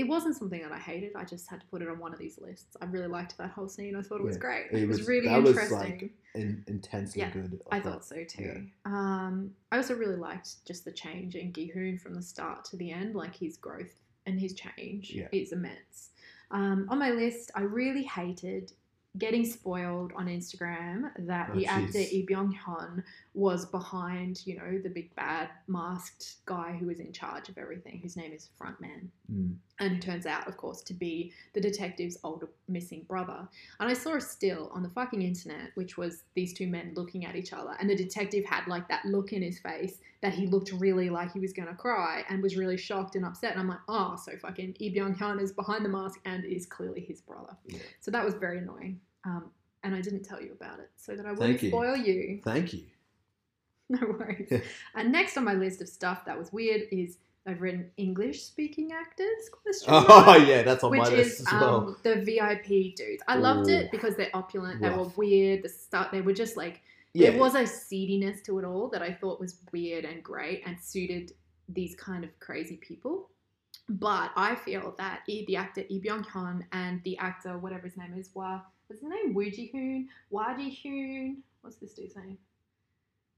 it 0.00 0.08
wasn't 0.08 0.34
something 0.36 0.62
that 0.62 0.72
I 0.72 0.78
hated. 0.78 1.12
I 1.14 1.24
just 1.24 1.48
had 1.48 1.60
to 1.60 1.66
put 1.66 1.82
it 1.82 1.88
on 1.88 1.98
one 1.98 2.12
of 2.12 2.18
these 2.18 2.38
lists. 2.38 2.76
I 2.80 2.86
really 2.86 3.06
liked 3.06 3.36
that 3.38 3.50
whole 3.50 3.68
scene. 3.68 3.94
I 3.94 4.02
thought 4.02 4.20
it 4.20 4.24
was 4.24 4.36
Yeah, 4.36 4.40
great. 4.40 4.66
it 4.72 4.82
It 4.82 4.88
was, 4.88 4.98
was- 5.00 5.08
really 5.08 5.28
that 5.28 5.42
was, 5.42 5.50
interesting. 5.50 5.78
like, 5.78 6.10
in, 6.34 6.64
intensely 6.68 7.20
Yeah, 7.20 7.30
good. 7.30 7.60
I 7.70 7.80
thought 7.80 8.04
so 8.04 8.24
too. 8.24 8.66
Um, 8.86 9.54
I 9.70 9.76
also 9.76 9.94
really 9.94 10.16
liked 10.16 10.64
just 10.66 10.84
the 10.84 10.92
change 10.92 11.34
in 11.36 11.52
Gihoon 11.52 12.00
from 12.00 12.14
the 12.14 12.22
start 12.22 12.64
to 12.66 12.76
the 12.78 12.90
end. 12.90 13.14
Like 13.14 13.34
his 13.36 13.56
growth 13.58 13.94
and 14.26 14.40
his 14.40 14.54
change 14.54 15.10
Yeah. 15.12 15.28
is 15.32 15.52
immense. 15.52 16.10
Um, 16.50 16.86
on 16.88 16.98
my 16.98 17.10
list, 17.10 17.50
I 17.54 17.62
really 17.62 18.02
hated 18.04 18.72
getting 19.18 19.44
spoiled 19.44 20.12
on 20.14 20.26
Instagram 20.28 21.10
that 21.18 21.50
Oh, 21.52 21.56
the 21.56 21.66
actor 21.66 21.98
jeez. 21.98 22.12
Lee 22.12 22.26
Byung 22.30 22.52
Hyun 22.56 23.02
was 23.34 23.66
behind, 23.66 24.46
you 24.46 24.56
know, 24.56 24.78
the 24.78 24.88
big 24.88 25.12
bad 25.16 25.48
masked 25.66 26.36
guy 26.46 26.76
who 26.78 26.86
was 26.86 27.00
in 27.00 27.12
charge 27.12 27.48
of 27.48 27.58
everything, 27.58 27.98
whose 28.00 28.16
name 28.16 28.32
is 28.32 28.50
Frontman 28.56 29.08
Mm. 29.32 29.56
And 29.80 29.92
who 29.92 29.98
turns 29.98 30.26
out, 30.26 30.46
of 30.46 30.56
course, 30.56 30.82
to 30.82 30.94
be 30.94 31.32
the 31.54 31.60
detective's 31.60 32.18
older 32.22 32.48
missing 32.68 33.04
brother. 33.08 33.48
And 33.80 33.90
I 33.90 33.94
saw 33.94 34.14
a 34.14 34.20
still 34.20 34.70
on 34.72 34.82
the 34.82 34.90
fucking 34.90 35.22
internet, 35.22 35.70
which 35.74 35.96
was 35.96 36.22
these 36.34 36.52
two 36.52 36.66
men 36.66 36.92
looking 36.94 37.24
at 37.24 37.34
each 37.34 37.52
other, 37.52 37.74
and 37.80 37.88
the 37.88 37.96
detective 37.96 38.44
had 38.44 38.66
like 38.68 38.88
that 38.88 39.04
look 39.06 39.32
in 39.32 39.42
his 39.42 39.58
face 39.58 39.98
that 40.22 40.34
he 40.34 40.46
looked 40.46 40.72
really 40.72 41.08
like 41.08 41.32
he 41.32 41.40
was 41.40 41.52
gonna 41.52 41.74
cry 41.74 42.24
and 42.28 42.42
was 42.42 42.56
really 42.56 42.76
shocked 42.76 43.16
and 43.16 43.24
upset. 43.24 43.52
And 43.52 43.60
I'm 43.60 43.68
like, 43.68 43.78
oh, 43.88 44.16
so 44.22 44.32
fucking 44.36 44.76
Lee 44.78 44.94
Byung 44.94 45.16
Hyun 45.16 45.40
is 45.40 45.52
behind 45.52 45.84
the 45.84 45.88
mask 45.88 46.20
and 46.26 46.44
is 46.44 46.66
clearly 46.66 47.00
his 47.00 47.20
brother. 47.20 47.56
Yeah. 47.66 47.78
So 48.00 48.10
that 48.10 48.24
was 48.24 48.34
very 48.34 48.58
annoying. 48.58 49.00
Um, 49.24 49.50
and 49.82 49.94
I 49.94 50.00
didn't 50.00 50.22
tell 50.22 50.40
you 50.40 50.52
about 50.52 50.78
it 50.78 50.90
so 50.96 51.16
that 51.16 51.24
I 51.24 51.30
wouldn't 51.30 51.48
Thank 51.48 51.62
you. 51.62 51.70
spoil 51.70 51.96
you. 51.96 52.40
Thank 52.44 52.72
you. 52.72 52.82
No 53.90 54.06
worries. 54.06 54.48
and 54.94 55.10
next 55.10 55.36
on 55.36 55.42
my 55.42 55.54
list 55.54 55.82
of 55.82 55.88
stuff 55.88 56.24
that 56.24 56.38
was 56.38 56.52
weird 56.52 56.82
is 56.92 57.18
I've 57.46 57.60
written 57.62 57.90
English 57.96 58.42
speaking 58.42 58.92
actors 58.92 59.48
question 59.50 59.92
mark 59.92 60.06
Oh 60.08 60.36
yeah, 60.46 60.62
that's 60.62 60.84
on 60.84 60.90
which 60.90 61.00
my 61.00 61.08
list 61.08 61.40
is 61.40 61.46
as 61.46 61.52
well. 61.60 61.76
um, 61.88 61.96
the 62.02 62.16
VIP 62.16 62.94
dudes. 62.94 63.22
I 63.26 63.36
loved 63.36 63.68
Ooh. 63.68 63.72
it 63.74 63.90
because 63.90 64.14
they're 64.16 64.30
opulent, 64.34 64.80
they 64.80 64.90
were 64.90 65.08
weird. 65.16 65.62
The 65.62 65.68
start, 65.68 66.12
they 66.12 66.20
were 66.20 66.34
just 66.34 66.56
like 66.56 66.82
yeah, 67.14 67.30
there 67.30 67.40
was 67.40 67.54
a 67.54 67.66
seediness 67.66 68.42
to 68.42 68.58
it 68.58 68.64
all 68.64 68.88
that 68.90 69.02
I 69.02 69.12
thought 69.12 69.40
was 69.40 69.56
weird 69.72 70.04
and 70.04 70.22
great 70.22 70.62
and 70.66 70.78
suited 70.78 71.32
these 71.68 71.94
kind 71.96 72.24
of 72.24 72.38
crazy 72.40 72.76
people. 72.76 73.30
But 73.88 74.30
I 74.36 74.54
feel 74.54 74.94
that 74.98 75.22
the 75.26 75.56
actor 75.56 75.82
Lee 75.90 76.00
Byung 76.00 76.24
Hyun 76.26 76.62
and 76.72 77.02
the 77.04 77.18
actor 77.18 77.58
whatever 77.58 77.88
his 77.88 77.96
name 77.96 78.14
is, 78.16 78.30
Wa 78.34 78.60
what's 78.86 79.00
his 79.02 79.10
name? 79.10 79.34
Woo 79.34 79.50
Ji 79.50 79.70
Hoon, 79.72 80.08
Wa 80.30 80.56
Ji 80.56 80.70
Hoon. 80.82 81.42
What's 81.62 81.76
this 81.76 81.94
dude's 81.94 82.14
name? 82.16 82.38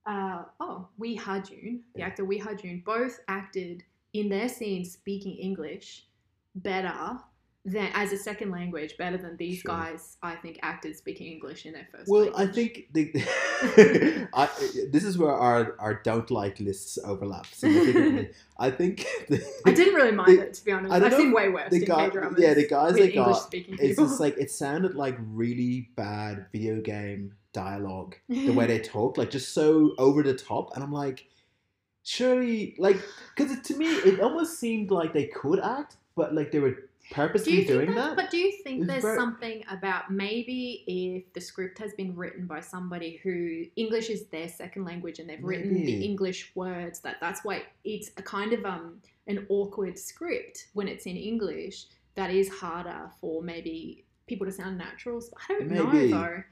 Uh, 0.04 0.42
oh, 0.60 0.88
Wi 0.98 1.16
Ha 1.22 1.38
Jun, 1.40 1.80
the 1.94 2.00
Yeah. 2.00 2.06
actor 2.06 2.24
Wi 2.24 2.42
Ha 2.42 2.54
Jun, 2.54 2.82
both 2.84 3.20
acted 3.28 3.84
in 4.12 4.28
their 4.28 4.48
scenes 4.48 4.92
speaking 4.92 5.36
English 5.36 6.06
better 6.54 7.18
than 7.64 7.88
as 7.94 8.12
a 8.12 8.16
second 8.18 8.50
language, 8.50 8.96
better 8.98 9.16
than 9.16 9.36
these 9.36 9.58
Sure. 9.60 9.70
guys. 9.70 10.16
I 10.22 10.34
think 10.34 10.58
acted 10.62 10.96
speaking 10.96 11.28
English 11.32 11.64
in 11.64 11.72
their 11.72 11.86
first. 11.92 12.08
Well, 12.10 12.22
language. 12.24 12.48
I 12.48 12.52
think 12.52 12.88
the, 12.92 14.28
I, 14.34 14.48
this 14.90 15.04
is 15.04 15.16
where 15.16 15.30
our, 15.32 15.76
our 15.78 15.94
don't 16.02 16.28
like 16.30 16.58
lists 16.58 16.98
overlap. 17.04 17.46
I 18.58 18.70
think 18.70 19.06
the, 19.28 19.44
I 19.64 19.72
didn't 19.72 19.94
really 19.94 20.10
mind 20.12 20.38
the- 20.38 20.42
it 20.42 20.54
to 20.54 20.64
be 20.64 20.72
honest. 20.72 20.92
I 20.92 21.06
I've 21.06 21.14
seen 21.14 21.32
way 21.32 21.48
worse 21.50 21.70
the 21.70 21.76
in 21.76 21.84
guy- 21.84 22.10
yeah, 22.38 22.54
the 22.54 22.66
guys 22.68 22.94
they 22.94 23.12
English 23.12 23.14
got, 23.36 23.42
speaking 23.44 23.74
It's 23.74 23.90
people. 23.90 24.06
just 24.06 24.18
like 24.20 24.36
it 24.38 24.50
sounded 24.50 24.94
like 24.96 25.16
really 25.20 25.90
bad 25.96 26.46
video 26.52 26.80
game 26.80 27.34
dialogue. 27.52 28.16
The 28.28 28.50
way 28.50 28.66
they 28.72 28.80
talk, 28.80 29.16
like 29.18 29.30
just 29.30 29.54
so 29.54 29.94
over 29.98 30.22
the 30.24 30.34
top, 30.34 30.74
and 30.74 30.82
I'm 30.82 30.92
like, 30.92 31.26
surely, 32.02 32.74
like, 32.78 32.96
because 33.36 33.60
to 33.60 33.76
me 33.76 33.86
it 33.86 34.20
almost 34.20 34.58
seemed 34.58 34.90
like 34.90 35.12
they 35.12 35.26
could 35.26 35.60
act, 35.60 35.96
but 36.16 36.34
like 36.34 36.52
they 36.52 36.58
were 36.60 36.88
purposely 37.10 37.56
think 37.56 37.68
doing 37.68 37.94
that, 37.94 37.94
that. 37.94 38.16
But 38.16 38.30
do 38.30 38.38
you 38.38 38.52
think 38.62 38.86
there's 38.86 39.02
very- 39.02 39.18
something 39.18 39.64
about 39.70 40.10
maybe 40.10 40.84
if 40.86 41.32
the 41.34 41.40
script 41.40 41.78
has 41.78 41.92
been 41.94 42.14
written 42.16 42.46
by 42.46 42.60
somebody 42.60 43.20
who 43.22 43.64
English 43.76 44.08
is 44.08 44.26
their 44.26 44.48
second 44.48 44.84
language 44.84 45.18
and 45.18 45.28
they've 45.28 45.42
written 45.42 45.74
the 45.74 46.04
English 46.04 46.52
words 46.54 47.00
that 47.00 47.16
that's 47.20 47.44
why 47.44 47.62
it's 47.84 48.10
a 48.16 48.22
kind 48.22 48.52
of 48.52 48.64
um 48.64 49.00
an 49.26 49.46
awkward 49.48 49.98
script 49.98 50.68
when 50.74 50.88
it's 50.88 51.06
in 51.06 51.16
English 51.16 51.86
that 52.14 52.30
is 52.30 52.48
harder 52.48 53.10
for 53.20 53.42
maybe 53.42 54.04
people 54.26 54.46
to 54.46 54.52
sound 54.52 54.76
natural. 54.78 55.20
So 55.20 55.32
I 55.48 55.52
don't 55.52 55.68
Maybe. 55.68 56.10
know 56.10 56.20
though. 56.20 56.42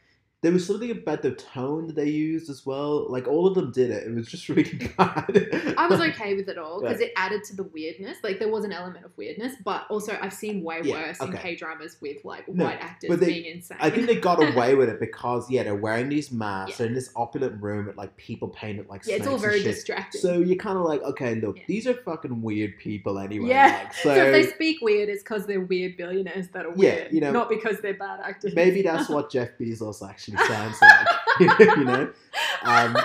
There 0.43 0.53
was 0.53 0.67
something 0.67 0.91
about 0.91 1.21
the 1.21 1.33
tone 1.33 1.87
that 1.89 1.97
they 1.97 2.09
used 2.09 2.49
as 2.49 2.65
well. 2.65 3.07
Like 3.11 3.29
all 3.29 3.47
of 3.47 3.55
them 3.55 3.73
did 3.73 3.91
it. 3.91 4.07
It 4.07 4.15
was 4.15 4.27
just 4.27 4.49
really 4.49 4.91
bad. 4.97 5.75
I 5.77 5.87
was 5.87 6.01
okay 6.01 6.35
with 6.35 6.49
it 6.49 6.57
all 6.57 6.81
because 6.81 6.99
Yeah. 6.99 7.09
it 7.09 7.13
added 7.17 7.45
to 7.45 7.57
the 7.57 7.65
weirdness. 7.65 8.17
Like 8.23 8.39
there 8.39 8.49
was 8.49 8.65
an 8.65 8.73
element 8.73 9.05
of 9.05 9.11
weirdness, 9.19 9.53
but 9.63 9.85
also 9.91 10.17
I've 10.23 10.33
seen 10.33 10.63
way 10.63 10.81
Yeah, 10.83 10.95
worse 11.09 11.21
in. 11.21 11.33
K 11.35 11.57
dramas 11.57 11.99
with 12.01 12.25
like 12.25 12.49
No, 12.49 12.65
white 12.65 12.81
actors 12.81 13.21
they- 13.21 13.27
being 13.27 13.45
insane. 13.57 13.77
I 13.83 13.91
think 13.91 14.07
they 14.07 14.17
got 14.17 14.43
away 14.43 14.75
with 14.77 14.89
it 14.89 14.99
because 14.99 15.51
yeah, 15.51 15.63
they're 15.63 15.75
wearing 15.75 16.09
these 16.09 16.33
masks. 16.33 16.71
Yeah. 16.71 16.77
They're 16.79 16.87
in 16.87 16.95
this 16.95 17.11
opulent 17.17 17.63
room 17.63 17.85
with 17.87 17.99
like 17.99 18.17
people 18.17 18.49
painted 18.49 18.89
like 18.89 19.07
yeah, 19.07 19.17
it's 19.17 19.27
all 19.27 19.37
very 19.37 19.63
distracting. 19.63 20.23
So 20.23 20.39
you're 20.39 20.57
kind 20.57 20.79
of 20.79 20.85
like, 20.87 21.03
okay, 21.03 21.35
look, 21.35 21.59
Yeah. 21.59 21.65
these 21.69 21.87
are 21.87 21.93
fucking 21.93 22.41
weird 22.41 22.79
people 22.79 23.19
anyway. 23.19 23.49
Yeah. 23.51 23.79
Like, 23.85 23.93
so, 24.03 24.15
so 24.15 24.25
if 24.25 24.33
they 24.33 24.47
speak 24.55 24.79
weird, 24.81 25.11
it's 25.11 25.23
because 25.23 25.45
they're 25.45 25.61
weird 25.61 25.99
billionaires 25.99 26.49
that 26.55 26.65
are 26.65 26.73
Yeah, 26.77 26.95
weird, 26.95 27.13
you 27.13 27.21
know, 27.21 27.31
not 27.31 27.51
because 27.51 27.79
they're 27.83 27.93
bad 27.93 28.21
actors. 28.25 28.55
maybe 28.55 28.81
that's 28.81 29.11
what 29.11 29.31
Jeff 29.31 29.51
Bezos 29.61 30.09
actually 30.09 30.30
sounds 30.39 30.77
like. 30.81 31.59
you 31.77 31.85
know, 31.85 32.13
um, 32.63 32.97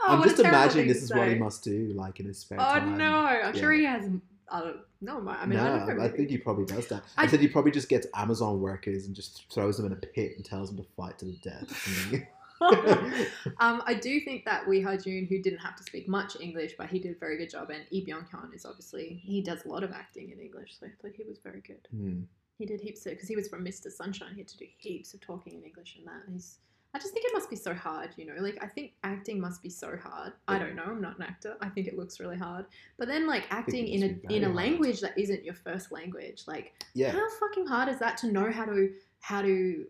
Oh, 0.00 0.14
I'm 0.16 0.22
just 0.22 0.38
imagining 0.38 0.88
this 0.88 1.02
is 1.02 1.12
what 1.12 1.28
he 1.28 1.34
must 1.34 1.62
do, 1.62 1.92
like 1.94 2.20
in 2.20 2.26
his 2.26 2.38
spare 2.38 2.58
Oh 2.60 2.78
time. 2.78 2.96
no! 2.96 3.26
I'm 3.26 3.54
sure 3.54 3.72
he 3.72 3.84
has. 3.84 4.08
I 4.50 4.60
don't 4.60 4.76
know. 5.02 5.28
I 5.28 5.44
mean, 5.44 5.58
I 5.58 5.78
don't 5.86 5.98
know. 5.98 6.02
I, 6.02 6.08
think 6.08 6.30
he 6.30 6.38
probably 6.38 6.64
does 6.64 6.86
that. 6.88 7.02
I, 7.18 7.24
I- 7.24 7.26
said 7.26 7.40
he 7.40 7.48
probably 7.48 7.70
just 7.72 7.88
gets 7.90 8.06
Amazon 8.14 8.60
workers 8.60 9.06
and 9.06 9.14
just 9.14 9.50
throws 9.52 9.76
them 9.76 9.86
in 9.86 9.92
a 9.92 9.96
pit 9.96 10.32
and 10.36 10.44
tells 10.44 10.70
them 10.70 10.78
to 10.78 10.88
fight 10.96 11.18
to 11.18 11.26
the 11.26 11.36
death. 11.42 12.24
um, 13.60 13.82
I 13.86 13.94
do 14.00 14.20
think 14.20 14.44
that 14.46 14.60
Wi 14.62 14.82
Ha 14.82 14.96
Jun, 14.96 15.26
who 15.28 15.42
didn't 15.42 15.58
have 15.58 15.76
to 15.76 15.82
speak 15.82 16.08
much 16.08 16.36
English, 16.40 16.72
but 16.78 16.88
he 16.88 16.98
did 16.98 17.12
a 17.16 17.18
very 17.18 17.36
good 17.36 17.50
job, 17.50 17.70
and 17.70 17.82
Lee 17.92 18.06
Byung 18.06 18.28
Hyun 18.30 18.54
is 18.54 18.64
obviously 18.64 19.20
he 19.22 19.42
does 19.42 19.64
a 19.64 19.68
lot 19.68 19.84
of 19.84 19.92
acting 19.92 20.30
in 20.30 20.38
English, 20.40 20.76
so 20.80 20.86
like 21.04 21.14
he 21.16 21.24
was 21.24 21.38
very 21.38 21.60
good. 21.60 21.86
Hmm. 21.90 22.22
He 22.58 22.66
did 22.66 22.80
heaps 22.80 23.06
of 23.06 23.12
because 23.12 23.28
he 23.28 23.36
was 23.36 23.48
from 23.48 23.64
Mr. 23.64 23.90
Sunshine. 23.90 24.30
He 24.34 24.40
had 24.40 24.48
to 24.48 24.58
do 24.58 24.66
heaps 24.78 25.14
of 25.14 25.20
talking 25.20 25.54
in 25.54 25.62
English 25.62 25.96
and 25.96 26.06
that. 26.06 26.24
And 26.26 26.34
he's. 26.34 26.58
I 26.94 26.98
just 26.98 27.12
think 27.12 27.26
it 27.26 27.32
must 27.34 27.50
be 27.50 27.56
so 27.56 27.74
hard, 27.74 28.10
you 28.16 28.24
know. 28.26 28.34
Like 28.40 28.58
I 28.62 28.66
think 28.66 28.92
acting 29.04 29.38
must 29.40 29.62
be 29.62 29.68
so 29.68 29.96
hard. 30.02 30.32
I 30.48 30.58
don't 30.58 30.74
know. 30.74 30.84
I'm 30.86 31.02
not 31.02 31.18
an 31.18 31.22
actor. 31.22 31.54
I 31.60 31.68
think 31.68 31.86
it 31.86 31.96
looks 31.98 32.18
really 32.18 32.38
hard. 32.38 32.64
But 32.98 33.08
then 33.08 33.26
like 33.26 33.44
acting 33.50 33.86
in 33.86 34.02
a 34.02 34.34
in 34.34 34.42
a 34.42 34.46
hard. 34.46 34.56
language 34.56 35.00
that 35.02 35.16
isn't 35.18 35.44
your 35.44 35.54
first 35.54 35.92
language, 35.92 36.44
like 36.46 36.72
Yeah. 36.94 37.12
how 37.12 37.28
fucking 37.38 37.66
hard 37.66 37.88
is 37.90 37.98
that 38.00 38.16
to 38.18 38.32
know 38.32 38.50
how 38.50 38.64
to 38.64 38.92
how 39.20 39.42
to 39.42 39.86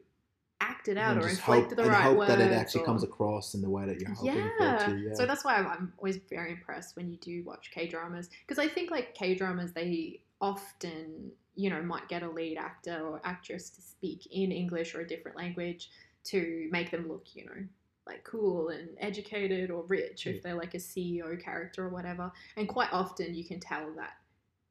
act 0.60 0.88
it 0.88 0.98
out 0.98 1.14
and 1.16 1.24
or 1.24 1.28
inflect 1.28 1.68
hope, 1.68 1.76
the 1.76 1.82
and 1.84 1.92
right 1.92 2.02
hope 2.02 2.18
words? 2.18 2.28
that 2.30 2.40
it 2.40 2.52
actually 2.52 2.80
or- 2.80 2.86
comes 2.86 3.04
across 3.04 3.54
in 3.54 3.62
the 3.62 3.70
way 3.70 3.86
that 3.86 4.00
you're 4.00 4.10
hoping 4.10 4.32
for 4.34 4.38
it 4.40 4.52
yeah. 4.60 4.86
to. 4.86 4.96
Yeah. 4.98 5.14
So 5.14 5.24
that's 5.24 5.44
why 5.44 5.54
I'm, 5.54 5.68
I'm 5.68 5.92
always 5.98 6.16
very 6.28 6.50
impressed 6.50 6.96
when 6.96 7.08
you 7.08 7.16
do 7.18 7.44
watch 7.44 7.70
K 7.70 7.86
dramas 7.86 8.28
because 8.46 8.58
I 8.58 8.66
think 8.68 8.90
like 8.90 9.14
K 9.14 9.36
dramas 9.36 9.72
they 9.72 10.20
often 10.40 11.30
you 11.62 11.68
know 11.70 11.82
might 11.82 12.08
get 12.08 12.22
a 12.22 12.30
lead 12.38 12.56
actor 12.56 12.98
or 13.08 13.20
actress 13.24 13.68
to 13.70 13.80
speak 13.82 14.20
in 14.30 14.52
English 14.52 14.94
or 14.94 15.00
a 15.00 15.08
different 15.12 15.36
language 15.36 15.90
to 16.24 16.68
make 16.70 16.90
them 16.92 17.08
look 17.08 17.26
you 17.34 17.44
know 17.46 17.60
like 18.06 18.22
cool 18.24 18.68
and 18.68 18.88
educated 19.00 19.70
or 19.70 19.82
rich 19.84 20.24
Yeah. 20.24 20.32
if 20.34 20.42
they're 20.42 20.54
like 20.64 20.74
a 20.74 20.78
CEO 20.78 21.28
character 21.42 21.84
or 21.84 21.90
whatever. 21.90 22.32
And 22.56 22.66
quite 22.66 22.90
often 22.92 23.34
you 23.34 23.44
can 23.44 23.60
tell 23.60 23.86
that 23.96 24.12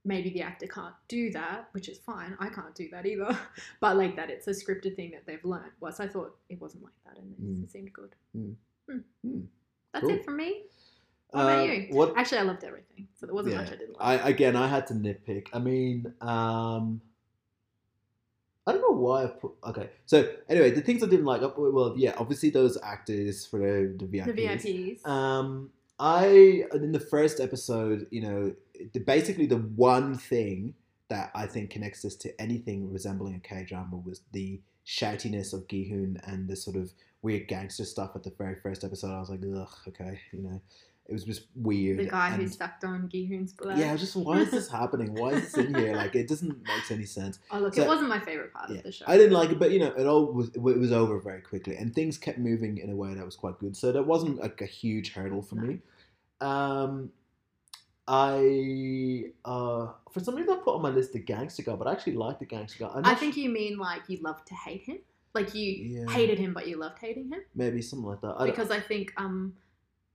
maybe 0.06 0.30
the 0.32 0.42
actor 0.42 0.66
can't 0.66 0.96
do 1.08 1.30
that, 1.34 1.68
which 1.74 1.88
is 1.90 1.98
fine. 2.00 2.36
I 2.40 2.50
can't 2.50 2.74
do 2.74 2.88
that 2.94 3.06
either. 3.06 3.38
But 3.82 3.98
like 3.98 4.16
that, 4.16 4.30
it's 4.32 4.48
a 4.48 4.52
scripted 4.62 4.96
thing 4.96 5.12
that 5.12 5.26
they've 5.28 5.44
learned. 5.46 5.74
Well, 5.82 5.92
so 5.92 6.04
I 6.06 6.08
thought 6.08 6.36
it 6.50 6.60
wasn't 6.60 6.84
like 6.84 6.94
that, 7.06 7.18
and 7.22 7.36
Mm. 7.36 7.64
it 7.66 7.72
seemed 7.72 7.94
good. 7.94 8.16
Mm. 8.36 8.56
Hmm. 8.90 9.42
That's 9.94 10.02
Cool. 10.06 10.16
it 10.16 10.26
from 10.26 10.38
me. 10.38 10.64
What 11.32 11.42
about 11.44 11.60
Uh, 11.60 11.72
you? 11.72 11.88
What 11.92 12.14
Actually, 12.18 12.38
I 12.40 12.42
loved 12.44 12.64
everything, 12.64 13.08
so 13.16 13.26
there 13.26 13.36
wasn't 13.36 13.56
Yeah. 13.56 13.62
much 13.62 13.72
I 13.72 13.76
didn't 13.76 14.00
like. 14.00 14.22
I 14.26 14.30
again, 14.30 14.56
I 14.56 14.68
had 14.68 14.88
to 14.88 14.94
nitpick. 14.94 15.48
I 15.54 15.60
mean, 15.60 16.14
um, 16.22 17.02
I 18.66 18.74
don't 18.74 18.82
know 18.82 18.98
why 18.98 19.24
I 19.24 19.28
put. 19.28 19.52
Okay, 19.66 19.90
so 20.06 20.30
anyway, 20.50 20.72
the 20.72 20.82
things 20.82 21.02
I 21.04 21.08
didn't 21.08 21.26
like. 21.26 21.42
uh, 21.42 21.52
Well, 21.58 21.94
yeah, 21.98 22.14
obviously 22.18 22.50
those 22.50 22.78
actors 22.84 23.46
for 23.46 23.60
the, 23.60 23.96
the 23.98 24.06
VIPs. 24.06 24.26
the 24.26 24.34
VIPs. 25.04 25.08
Um, 25.08 25.72
I 26.00 26.66
in 26.74 26.92
the 26.92 27.00
first 27.00 27.40
episode, 27.40 28.08
you 28.12 28.22
know, 28.22 28.54
the, 28.94 29.00
basically 29.00 29.46
the 29.46 29.58
one 29.58 30.16
thing 30.16 30.76
that 31.10 31.32
I 31.34 31.48
think 31.48 31.70
connects 31.70 32.04
us 32.04 32.16
to 32.18 32.42
anything 32.42 32.92
resembling 32.92 33.36
a 33.36 33.40
K 33.40 33.64
drama 33.64 33.96
was 33.98 34.22
the 34.34 34.60
shoutiness 34.86 35.54
of 35.54 35.68
Gi-hoon 35.68 36.20
and 36.26 36.48
the 36.48 36.56
sort 36.56 36.76
of 36.76 36.94
weird 37.22 37.48
gangster 37.48 37.86
stuff 37.86 38.12
at 38.16 38.24
the 38.24 38.32
very 38.38 38.56
first 38.56 38.84
episode. 38.84 39.12
I 39.16 39.20
was 39.20 39.30
like, 39.30 39.40
ugh, 39.56 39.70
okay, 39.88 40.20
you 40.34 40.42
know, 40.44 40.62
it 41.10 41.14
was 41.14 41.24
just 41.24 41.44
weird. 41.56 42.00
The 42.00 42.06
guy 42.06 42.32
who 42.32 42.42
and- 42.42 42.54
sucked 42.54 42.84
on 42.84 43.08
Gi-hoon's 43.10 43.54
blood. 43.54 43.78
yeah, 43.78 43.90
I 43.90 43.92
was 43.94 44.02
just 44.02 44.16
why 44.16 44.40
is 44.40 44.52
this 44.52 44.70
happening? 44.80 45.14
Why 45.14 45.30
is 45.32 45.52
this 45.54 45.66
in 45.66 45.74
here? 45.74 45.96
Like, 45.96 46.16
it 46.16 46.28
doesn't 46.28 46.58
make 46.64 46.92
any 46.92 47.06
sense. 47.06 47.40
Oh 47.52 47.60
look, 47.60 47.76
So- 47.76 47.84
it 47.84 47.88
wasn't 47.88 48.10
my 48.10 48.20
favorite 48.20 48.54
part 48.54 48.70
Yeah, 48.70 48.78
of 48.78 48.84
the 48.84 48.92
show. 48.92 49.06
I 49.08 49.18
didn't 49.18 49.34
like 49.34 49.50
it, 49.52 49.60
but 49.60 49.72
you 49.72 49.80
know, 49.80 49.94
it 49.98 50.06
all 50.06 50.26
was 50.34 50.50
it 50.50 50.62
was 50.62 50.92
over 50.92 51.20
very 51.20 51.42
quickly, 51.42 51.76
and 51.78 51.94
things 51.96 52.18
kept 52.18 52.40
moving 52.40 52.78
in 52.78 52.90
a 52.90 52.96
way 52.96 53.14
that 53.14 53.26
was 53.26 53.36
quite 53.36 53.58
good. 53.60 53.76
So 53.78 53.92
that 53.92 54.04
wasn't 54.06 54.40
like 54.40 54.60
a 54.62 54.66
huge 54.66 55.14
hurdle 55.14 55.42
for 55.42 55.56
No. 55.56 55.62
me. 55.64 55.80
Um, 56.42 57.12
I 58.10 59.32
uh, 59.44 59.88
for 60.12 60.20
some 60.22 60.36
reason 60.36 60.54
I 60.54 60.58
put 60.64 60.76
on 60.76 60.82
my 60.82 60.90
list 60.90 61.14
the 61.14 61.20
gangster 61.20 61.64
guy, 61.64 61.76
but 61.76 61.88
I 61.88 61.92
actually 61.92 62.14
like 62.16 62.40
the 62.40 62.46
gangster 62.46 62.80
guy. 62.86 63.02
I 63.04 63.16
think 63.16 63.36
you 63.36 63.50
mean 63.50 63.78
like 63.78 64.02
you 64.08 64.18
love 64.22 64.44
to 64.46 64.56
hate 64.56 64.84
him, 64.84 65.00
like 65.34 65.54
you 65.54 65.72
Yeah. 66.06 66.12
hated 66.12 66.40
him, 66.40 66.54
but 66.54 66.68
you 66.68 66.78
loved 66.78 67.00
hating 67.00 67.30
him. 67.30 67.42
maybe 67.56 67.82
something 67.82 68.08
like 68.08 68.22
that. 68.22 68.36
I 68.40 68.46
Because 68.46 68.72
I 68.72 68.80
think 68.80 69.14
um 69.18 69.54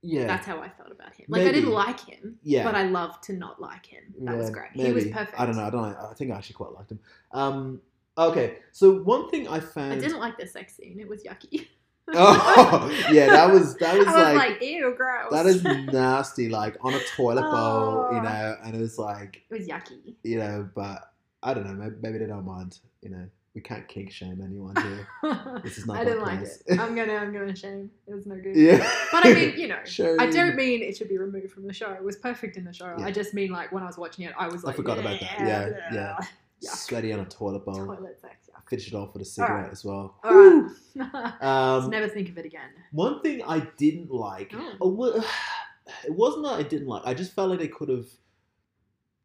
yeah, 0.03 0.27
that's 0.27 0.45
how 0.45 0.59
I 0.59 0.69
felt 0.69 0.91
about 0.91 1.15
him. 1.15 1.25
Like 1.29 1.47
I 1.47 1.51
didn't 1.51 1.71
like 1.71 1.99
him, 2.01 2.37
yeah, 2.43 2.63
but 2.63 2.75
I 2.75 2.83
loved 2.83 3.23
to 3.23 3.33
not 3.33 3.59
like 3.61 3.85
him. 3.85 4.03
That 4.19 4.37
was 4.37 4.49
Yeah, 4.49 4.53
great. 4.53 4.71
He 4.73 4.91
was 4.91 5.05
perfect. 5.05 5.39
I 5.39 5.45
don't 5.47 5.55
know. 5.55 5.63
I 5.65 5.69
don't. 5.71 5.81
know. 5.91 6.07
I 6.11 6.13
think 6.13 6.31
I 6.31 6.35
actually 6.35 6.55
quite 6.55 6.73
liked 6.73 6.91
him. 6.91 6.99
Um, 7.31 7.81
okay, 8.17 8.57
so 8.71 8.99
one 9.01 9.29
thing 9.29 9.47
I 9.47 9.59
found 9.59 9.93
I 9.93 9.99
didn't 9.99 10.19
like 10.19 10.37
the 10.37 10.45
sex 10.45 10.75
scene. 10.75 10.99
It 10.99 11.07
was 11.07 11.23
yucky. 11.23 11.67
oh 12.13 13.07
yeah, 13.11 13.27
that 13.27 13.49
was 13.51 13.75
that 13.79 13.97
was 13.97 14.07
I 14.07 14.11
was 14.11 14.35
like 14.35 14.49
like, 14.51 14.61
ew, 14.61 14.93
gross. 14.97 15.31
That 15.31 15.45
is 15.45 15.63
nasty, 15.93 16.49
like 16.49 16.75
on 16.81 16.93
a 16.93 16.99
toilet 17.15 17.49
bowl, 17.49 18.07
you 18.11 18.17
Oh. 18.19 18.21
know, 18.21 18.57
and 18.63 18.75
it 18.75 18.79
was 18.79 18.97
like, 18.99 19.41
It 19.49 19.57
was 19.57 19.67
yucky. 19.67 20.15
you 20.23 20.37
know, 20.37 20.69
but 20.75 21.11
I 21.41 21.53
don't 21.53 21.65
know, 21.65 21.73
maybe, 21.73 21.95
maybe 22.01 22.17
they 22.19 22.25
don't 22.25 22.45
mind, 22.45 22.79
you 23.01 23.09
know. 23.09 23.25
We 23.55 23.61
can't 23.61 23.87
kink 23.87 24.11
shame 24.11 24.41
anyone 24.43 24.75
here. 24.75 25.07
This 25.63 25.77
is 25.77 25.85
not 25.85 25.97
I 25.97 26.03
didn't 26.05 26.23
like 26.23 26.39
it. 26.41 26.63
I'm 26.79 26.95
gonna, 26.95 27.13
I'm 27.13 27.31
gonna 27.31 27.55
shame. 27.65 27.91
It 28.07 28.15
was 28.15 28.25
no 28.25 28.35
good. 28.35 28.55
yeah. 28.55 28.77
But 29.11 29.27
I 29.27 29.33
mean, 29.33 29.53
you 29.59 29.67
know, 29.67 29.77
Sure. 29.85 30.19
I 30.19 30.25
don't 30.27 30.55
mean 30.55 30.81
it 30.81 30.97
should 30.97 31.07
be 31.09 31.17
removed 31.19 31.51
from 31.51 31.67
the 31.67 31.73
show. 31.73 31.91
It 31.91 32.03
was 32.03 32.15
perfect 32.17 32.57
in 32.57 32.63
the 32.65 32.73
show. 32.73 32.95
Yeah. 32.97 33.05
I 33.05 33.11
just 33.11 33.33
mean 33.35 33.51
like 33.51 33.71
when 33.71 33.83
I 33.83 33.85
was 33.85 33.97
watching 33.97 34.25
it, 34.25 34.33
I 34.37 34.47
was 34.47 34.63
like, 34.63 34.73
I 34.73 34.77
forgot 34.77 34.97
about 34.97 35.19
that. 35.19 35.39
Yeah, 35.39 35.69
yeah. 35.93 36.15
Yuck. 36.63 36.69
Sweaty 36.75 37.13
on 37.13 37.19
a 37.19 37.25
toilet 37.25 37.63
bowl. 37.63 37.75
Toilet 37.85 38.19
sex. 38.19 38.49
Yuck. 38.49 38.67
Finish 38.69 38.87
it 38.87 38.95
off 38.95 39.13
with 39.13 39.21
a 39.21 39.25
cigarette 39.25 39.71
as 39.71 39.85
well. 39.85 40.15
All 40.23 40.33
right. 40.33 41.41
Um, 41.41 41.89
never 41.91 42.07
think 42.07 42.29
of 42.29 42.37
it 42.39 42.45
again. 42.45 42.69
one 42.91 43.21
thing 43.21 43.43
I 43.45 43.59
didn't 43.77 44.09
like, 44.11 44.51
oh, 44.81 45.23
it 46.05 46.13
wasn't 46.15 46.45
that 46.45 46.53
I 46.53 46.63
didn't 46.63 46.87
like. 46.87 47.03
I 47.05 47.13
just 47.13 47.33
felt 47.33 47.49
like 47.51 47.59
they 47.59 47.67
could 47.67 47.89
have 47.89 48.07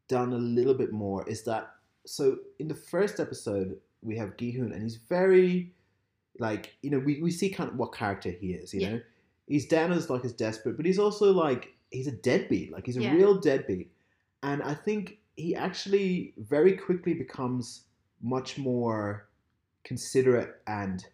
done 0.07 0.33
a 0.33 0.37
little 0.37 0.73
bit 0.75 0.91
more. 0.91 1.27
Is 1.27 1.43
that 1.45 1.71
so? 2.05 2.37
In 2.59 2.67
the 2.67 2.75
first 2.75 3.19
episode, 3.19 3.77
we 4.01 4.17
have 4.17 4.37
Gi-hoon, 4.37 4.71
and 4.71 4.81
he's 4.83 4.95
very 4.95 5.73
like 6.39 6.75
you 6.81 6.89
know 6.89 6.99
we, 6.99 7.21
we 7.21 7.31
see 7.31 7.49
kind 7.49 7.69
of 7.69 7.77
what 7.77 7.93
character 7.93 8.31
he 8.31 8.53
is. 8.53 8.73
You 8.73 8.81
Yeah. 8.81 8.89
know, 8.89 9.01
he's 9.47 9.67
down 9.67 9.91
as 9.91 10.09
like 10.09 10.25
as 10.25 10.33
desperate, 10.33 10.77
but 10.77 10.85
he's 10.85 10.99
also 10.99 11.31
like 11.33 11.73
he's 11.91 12.07
a 12.07 12.11
deadbeat. 12.11 12.71
Like 12.71 12.85
he's 12.85 12.97
a 12.97 13.01
Yeah. 13.01 13.13
real 13.13 13.39
deadbeat, 13.39 13.91
and 14.43 14.61
I 14.63 14.73
think 14.73 15.19
he 15.35 15.55
actually 15.55 16.33
very 16.37 16.73
quickly 16.77 17.13
becomes 17.13 17.83
much 18.21 18.57
more 18.57 19.27
considerate 19.83 20.61
and 20.67 21.05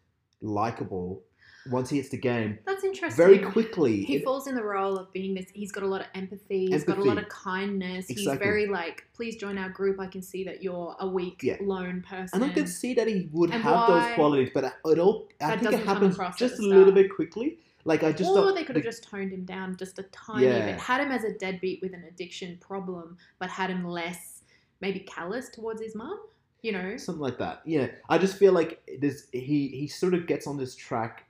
likable 0.41 1.23
once 1.71 1.89
he 1.89 1.97
hits 1.97 2.09
the 2.09 2.17
game 2.17 2.59
That's 2.65 2.83
interesting. 2.83 3.17
very 3.17 3.39
quickly. 3.39 4.03
He 4.03 4.17
It- 4.17 4.23
falls 4.23 4.47
in 4.47 4.55
the 4.55 4.63
role 4.63 4.97
of 4.97 5.11
being 5.13 5.33
this. 5.33 5.45
He's 5.53 5.71
got 5.71 5.83
a 5.83 5.87
lot 5.87 6.01
of 6.01 6.07
empathy. 6.13 6.67
He's 6.67 6.83
got 6.83 6.97
a 6.97 7.03
lot 7.03 7.17
of 7.17 7.27
kindness. 7.29 8.07
He's 8.07 8.25
very 8.25 8.67
like, 8.67 9.05
please 9.13 9.35
join 9.35 9.57
our 9.57 9.69
group. 9.69 9.99
I 9.99 10.07
can 10.07 10.21
see 10.21 10.43
that 10.43 10.61
you're 10.63 10.95
a 10.99 11.07
weak, 11.07 11.41
Yeah. 11.43 11.57
lone 11.61 12.03
person. 12.07 12.41
and 12.41 12.51
I 12.51 12.53
could 12.53 12.69
see 12.69 12.93
that 12.93 13.07
he 13.07 13.29
would 13.31 13.51
And 13.51 13.63
have 13.63 13.73
why- 13.89 14.07
those 14.07 14.15
qualities, 14.15 14.49
but 14.53 14.63
it 14.85 14.99
all 14.99 15.27
I 15.41 15.57
think 15.57 15.73
it 15.73 15.85
happens 15.85 16.17
just 16.37 16.59
a 16.59 16.61
little 16.61 16.93
bit 16.93 17.09
quickly. 17.13 17.59
Like 17.83 18.03
I 18.03 18.11
just 18.11 18.29
or 18.31 18.51
they 18.51 18.63
could 18.63 18.75
have 18.75 18.83
like, 18.85 18.91
just 18.93 19.03
toned 19.03 19.31
him 19.31 19.45
down 19.45 19.75
just 19.77 19.99
a 19.99 20.03
tiny 20.03 20.45
Yeah. 20.47 20.65
bit. 20.71 20.79
Had 20.79 21.01
him 21.01 21.11
as 21.11 21.23
a 21.23 21.33
deadbeat 21.33 21.81
with 21.83 21.93
an 21.93 22.03
addiction 22.07 22.57
problem, 22.59 23.17
but 23.37 23.49
had 23.49 23.69
him 23.69 23.85
less 23.85 24.41
maybe 24.81 24.99
callous 25.01 25.49
towards 25.49 25.81
his 25.81 25.95
mum. 25.95 26.19
You 26.63 26.71
know, 26.71 26.97
something 26.97 27.21
like 27.21 27.37
that. 27.37 27.61
Yeah, 27.63 27.89
I 28.09 28.17
just 28.17 28.37
feel 28.37 28.51
like 28.53 28.81
this 28.99 29.27
he 29.31 29.67
he 29.67 29.87
sort 29.87 30.15
of 30.15 30.25
gets 30.25 30.47
on 30.47 30.57
this 30.57 30.75
track 30.75 31.25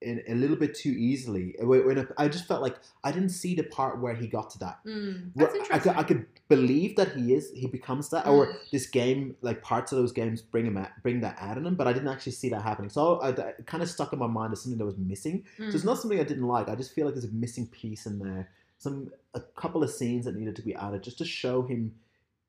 in 0.00 0.22
a 0.28 0.34
little 0.34 0.56
bit 0.56 0.74
too 0.74 0.90
easily. 0.90 1.56
When 1.60 1.84
when 1.86 2.08
I 2.16 2.28
just 2.28 2.46
felt 2.46 2.62
like 2.62 2.76
I 3.02 3.10
didn't 3.12 3.30
see 3.30 3.54
the 3.54 3.64
part 3.64 4.00
where 4.00 4.14
he 4.14 4.26
got 4.28 4.50
to 4.50 4.58
that. 4.60 4.78
mm, 4.86 5.30
Where 5.34 5.50
that's 5.52 5.70
I 5.70 5.78
could, 5.78 5.96
I 5.96 6.02
could 6.04 6.26
believe 6.48 6.96
that 6.96 7.12
he 7.16 7.34
is 7.34 7.50
he 7.54 7.66
becomes 7.66 8.08
that 8.10 8.26
or 8.26 8.46
Mm. 8.46 8.56
this 8.70 8.86
game 8.86 9.36
like 9.42 9.60
parts 9.60 9.92
of 9.92 9.98
those 9.98 10.12
games 10.12 10.40
bring 10.40 10.64
him 10.66 10.76
at, 10.78 11.02
bring 11.02 11.20
that 11.20 11.36
out 11.40 11.58
in 11.58 11.66
him 11.66 11.74
but 11.74 11.86
I 11.86 11.92
didn't 11.92 12.08
actually 12.08 12.32
see 12.32 12.48
that 12.50 12.62
happening 12.62 12.88
so 12.90 13.20
I, 13.20 13.28
it 13.30 13.66
kind 13.66 13.82
of 13.82 13.90
stuck 13.90 14.12
in 14.14 14.18
my 14.18 14.26
mind 14.26 14.52
as 14.54 14.62
something 14.62 14.78
that 14.78 14.86
was 14.86 14.96
missing 14.96 15.44
so 15.58 15.64
it's 15.64 15.82
Mm. 15.82 15.84
not 15.86 15.98
something 15.98 16.18
I 16.20 16.24
didn't 16.24 16.46
like 16.46 16.68
I 16.70 16.74
just 16.74 16.94
feel 16.94 17.04
like 17.04 17.14
there's 17.14 17.26
a 17.26 17.32
missing 17.44 17.66
piece 17.66 18.06
in 18.06 18.18
there 18.18 18.48
some 18.78 19.10
a 19.34 19.40
couple 19.62 19.82
of 19.82 19.90
scenes 19.90 20.24
that 20.24 20.36
needed 20.36 20.56
to 20.56 20.62
be 20.62 20.74
added 20.74 21.02
just 21.02 21.18
to 21.18 21.24
show 21.26 21.62
him 21.62 21.92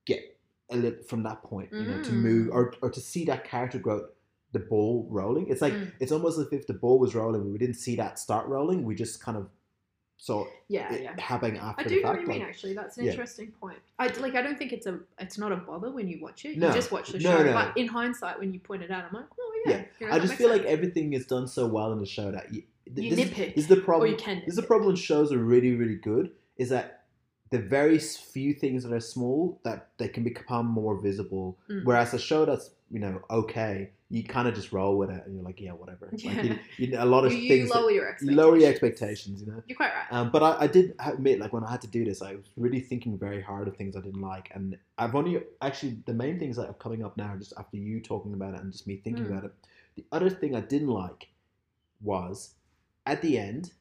get 0.05 0.21
a 0.69 0.77
little 0.77 1.03
from 1.03 1.23
that 1.23 1.41
point 1.43 1.69
you 1.73 1.83
know 1.83 1.99
to 2.01 2.11
move 2.13 2.47
Mm. 2.47 2.53
or, 2.53 2.73
or 2.81 2.89
to 2.91 3.01
see 3.01 3.25
that 3.25 3.43
character 3.43 3.79
growth 3.79 4.09
the 4.51 4.59
ball 4.59 5.05
rolling 5.09 5.47
it's 5.47 5.61
like 5.61 5.73
Mm. 5.73 5.91
it's 5.99 6.11
almost 6.11 6.39
as 6.39 6.47
if 6.51 6.65
the 6.67 6.73
ball 6.73 6.97
was 6.99 7.13
rolling 7.15 7.51
we 7.51 7.57
didn't 7.57 7.75
see 7.75 7.95
that 7.97 8.17
start 8.19 8.47
rolling 8.47 8.83
we 8.83 8.95
just 8.95 9.21
kind 9.21 9.37
of 9.37 9.47
saw 10.21 10.45
yeah, 10.67 10.91
it 10.93 11.03
yeah. 11.03 11.21
happening 11.21 11.57
after 11.57 11.79
I 11.81 11.83
the 11.83 11.89
do 11.91 11.95
know 11.97 12.01
fact 12.01 12.13
what 12.15 12.21
you 12.21 12.27
mean. 12.27 12.39
like- 12.39 12.49
Actually, 12.49 12.73
that's 12.73 12.97
an 12.97 13.05
yeah. 13.05 13.11
interesting 13.11 13.51
point. 13.61 13.77
I 13.99 14.07
like. 14.19 14.35
I 14.35 14.41
don't 14.41 14.57
think 14.57 14.73
it's 14.73 14.85
a. 14.85 14.99
It's 15.17 15.37
not 15.37 15.53
a 15.53 15.55
bother 15.55 15.91
when 15.91 16.09
you 16.09 16.19
watch 16.21 16.43
it. 16.43 16.57
No. 16.57 16.67
You 16.67 16.73
just 16.73 16.91
watch 16.91 17.11
the 17.13 17.19
No, 17.19 17.37
show. 17.37 17.43
no. 17.43 17.53
But 17.53 17.77
in 17.77 17.87
hindsight, 17.87 18.37
when 18.37 18.51
you 18.53 18.59
point 18.59 18.83
it 18.83 18.91
out, 18.91 19.05
I'm 19.05 19.13
like, 19.13 19.29
oh 19.39 19.61
yeah. 19.65 19.71
Yeah. 19.77 19.83
you 19.97 20.07
know, 20.07 20.13
I 20.13 20.19
just 20.19 20.33
feel 20.33 20.49
like 20.49 20.63
everything 20.65 21.13
is 21.13 21.25
done 21.25 21.47
so 21.47 21.67
well 21.67 21.93
in 21.93 21.99
the 21.99 22.05
show 22.05 22.31
that 22.31 22.53
you, 22.53 22.63
you 22.97 23.15
this, 23.15 23.29
nitpick, 23.29 23.53
is 23.55 23.67
the 23.67 23.77
problem. 23.77 24.09
or 24.09 24.11
you 24.11 24.17
can. 24.17 24.39
This 24.39 24.49
is 24.49 24.55
the 24.57 24.63
problem 24.63 24.97
shows 24.97 25.31
are 25.31 25.37
really, 25.37 25.73
really 25.75 25.95
good. 25.95 26.31
Is 26.57 26.67
that 26.67 27.05
the 27.51 27.59
very 27.59 27.97
few 27.97 28.53
things 28.53 28.83
that 28.83 28.91
are 28.91 28.99
small 28.99 29.61
that 29.63 29.87
they 29.99 30.09
can 30.09 30.25
become 30.25 30.65
more 30.65 30.99
visible. 30.99 31.57
Mm. 31.69 31.85
Whereas 31.85 32.13
a 32.13 32.19
show 32.19 32.43
that's 32.43 32.71
you 32.91 32.99
know 32.99 33.21
okay, 33.31 33.91
you 34.11 34.23
kind 34.23 34.47
of 34.47 34.55
just 34.55 34.71
roll 34.71 34.97
with 34.97 35.11
it 35.11 35.23
and 35.25 35.35
you're 35.35 35.43
like 35.43 35.61
yeah 35.61 35.71
whatever. 35.71 36.09
Like, 36.11 36.23
Yeah. 36.23 36.41
you, 36.41 36.59
you, 36.77 36.95
a 36.97 37.05
lot 37.05 37.25
of 37.25 37.31
You, 37.31 37.37
you 37.39 37.47
things. 37.49 37.69
that- 37.69 37.75
lower 37.79 37.91
your 37.91 38.03
you 38.05 38.09
expectations. 38.09 38.37
lower 38.37 38.57
your 38.57 38.69
expectations, 38.69 39.41
you 39.41 39.47
know. 39.47 39.63
You're 39.67 39.75
quite 39.77 39.91
right. 39.93 40.11
Um, 40.11 40.31
but 40.31 40.41
I, 40.41 40.61
I 40.61 40.67
did 40.67 40.95
admit, 40.99 41.39
like 41.39 41.53
when 41.53 41.63
I 41.63 41.69
had 41.69 41.81
to 41.81 41.87
do 41.87 42.03
this, 42.03 42.21
I 42.23 42.33
was 42.35 42.45
really 42.57 42.79
thinking 42.79 43.17
very 43.19 43.41
hard 43.41 43.67
of 43.67 43.77
things 43.77 43.95
I 43.95 44.01
didn't 44.01 44.21
like, 44.21 44.49
and 44.55 44.77
I've 44.97 45.13
only 45.15 45.41
actually 45.61 45.99
the 46.05 46.13
main 46.13 46.39
things 46.39 46.55
that 46.57 46.67
are 46.67 46.73
coming 46.73 47.05
up 47.05 47.17
now, 47.17 47.35
just 47.37 47.53
after 47.57 47.77
you 47.77 47.99
talking 48.01 48.33
about 48.33 48.55
it 48.55 48.61
and 48.61 48.71
just 48.71 48.87
me 48.87 48.97
thinking 49.03 49.25
Mm. 49.25 49.31
about 49.31 49.43
it. 49.45 49.51
The 49.95 50.05
other 50.11 50.29
thing 50.29 50.55
I 50.55 50.61
didn't 50.61 50.87
like 50.89 51.27
was 52.01 52.55
at 53.05 53.21
the 53.21 53.37
end. 53.37 53.73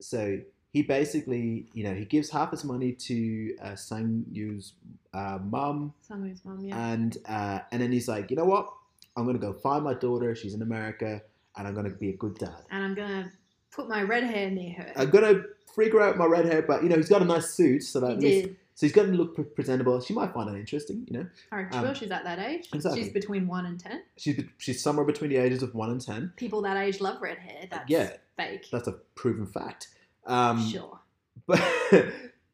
So 0.00 0.38
he 0.72 0.82
basically, 0.82 1.66
you 1.74 1.84
know, 1.84 1.94
he 1.94 2.04
gives 2.04 2.30
half 2.30 2.50
his 2.50 2.64
money 2.64 2.92
to 2.92 3.56
uh, 3.62 3.74
Sang 3.76 4.24
Yu's 4.30 4.74
uh, 5.12 5.38
mum, 5.42 5.92
Sangwoo's 6.08 6.44
mum, 6.44 6.60
yeah. 6.64 6.92
and 6.92 7.16
uh, 7.26 7.60
and 7.70 7.82
then 7.82 7.92
he's 7.92 8.08
like, 8.08 8.30
you 8.30 8.36
know 8.36 8.44
what? 8.44 8.72
I'm 9.16 9.26
gonna 9.26 9.38
go 9.38 9.52
find 9.52 9.84
my 9.84 9.94
daughter. 9.94 10.34
She's 10.34 10.54
in 10.54 10.62
America, 10.62 11.22
and 11.56 11.66
I'm 11.68 11.74
gonna 11.74 11.90
be 11.90 12.10
a 12.10 12.16
good 12.16 12.38
dad. 12.38 12.54
and 12.70 12.84
I'm 12.84 12.94
gonna 12.94 13.30
put 13.70 13.88
my 13.88 14.02
red 14.02 14.24
hair 14.24 14.50
near 14.50 14.74
her. 14.74 14.92
I'm 14.96 15.10
gonna 15.10 15.42
freak 15.74 15.92
her 15.92 16.00
out 16.00 16.08
with 16.14 16.18
my 16.18 16.26
red 16.26 16.44
hair, 16.46 16.62
but 16.62 16.82
you 16.82 16.88
know 16.88 16.96
he's 16.96 17.08
got 17.08 17.22
a 17.22 17.24
nice 17.24 17.50
suit, 17.50 17.82
so 17.82 18.00
that 18.00 18.22
he 18.22 18.56
so 18.74 18.86
he's 18.86 18.92
gonna 18.92 19.12
look 19.12 19.34
pre- 19.34 19.44
presentable. 19.44 20.00
She 20.00 20.14
might 20.14 20.32
find 20.32 20.48
it 20.54 20.58
interesting, 20.58 21.06
you 21.10 21.18
know. 21.18 21.26
I 21.50 21.56
reckon 21.56 21.86
um, 21.86 21.94
she's 21.94 22.10
at 22.10 22.24
that 22.24 22.38
age. 22.38 22.68
exactly. 22.72 23.02
She's 23.02 23.12
between 23.12 23.46
one 23.46 23.66
and 23.66 23.78
ten. 23.78 24.02
She's 24.16 24.36
be- 24.36 24.48
she's 24.58 24.82
somewhere 24.82 25.04
between 25.04 25.30
the 25.30 25.36
ages 25.36 25.62
of 25.62 25.74
one 25.74 25.90
and 25.90 26.00
ten. 26.00 26.32
People 26.36 26.62
that 26.62 26.76
age 26.78 27.00
love 27.00 27.20
red 27.20 27.38
hair. 27.38 27.66
That's 27.70 27.88
Yeah. 27.90 28.12
fake. 28.36 28.66
That's 28.72 28.88
a 28.88 28.92
proven 29.14 29.46
fact. 29.46 29.88
Um, 30.26 30.66
sure. 30.68 30.98
But 31.46 31.60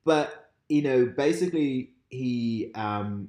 but 0.04 0.50
you 0.68 0.82
know 0.82 1.06
basically 1.06 1.90
he 2.08 2.70
um 2.74 3.28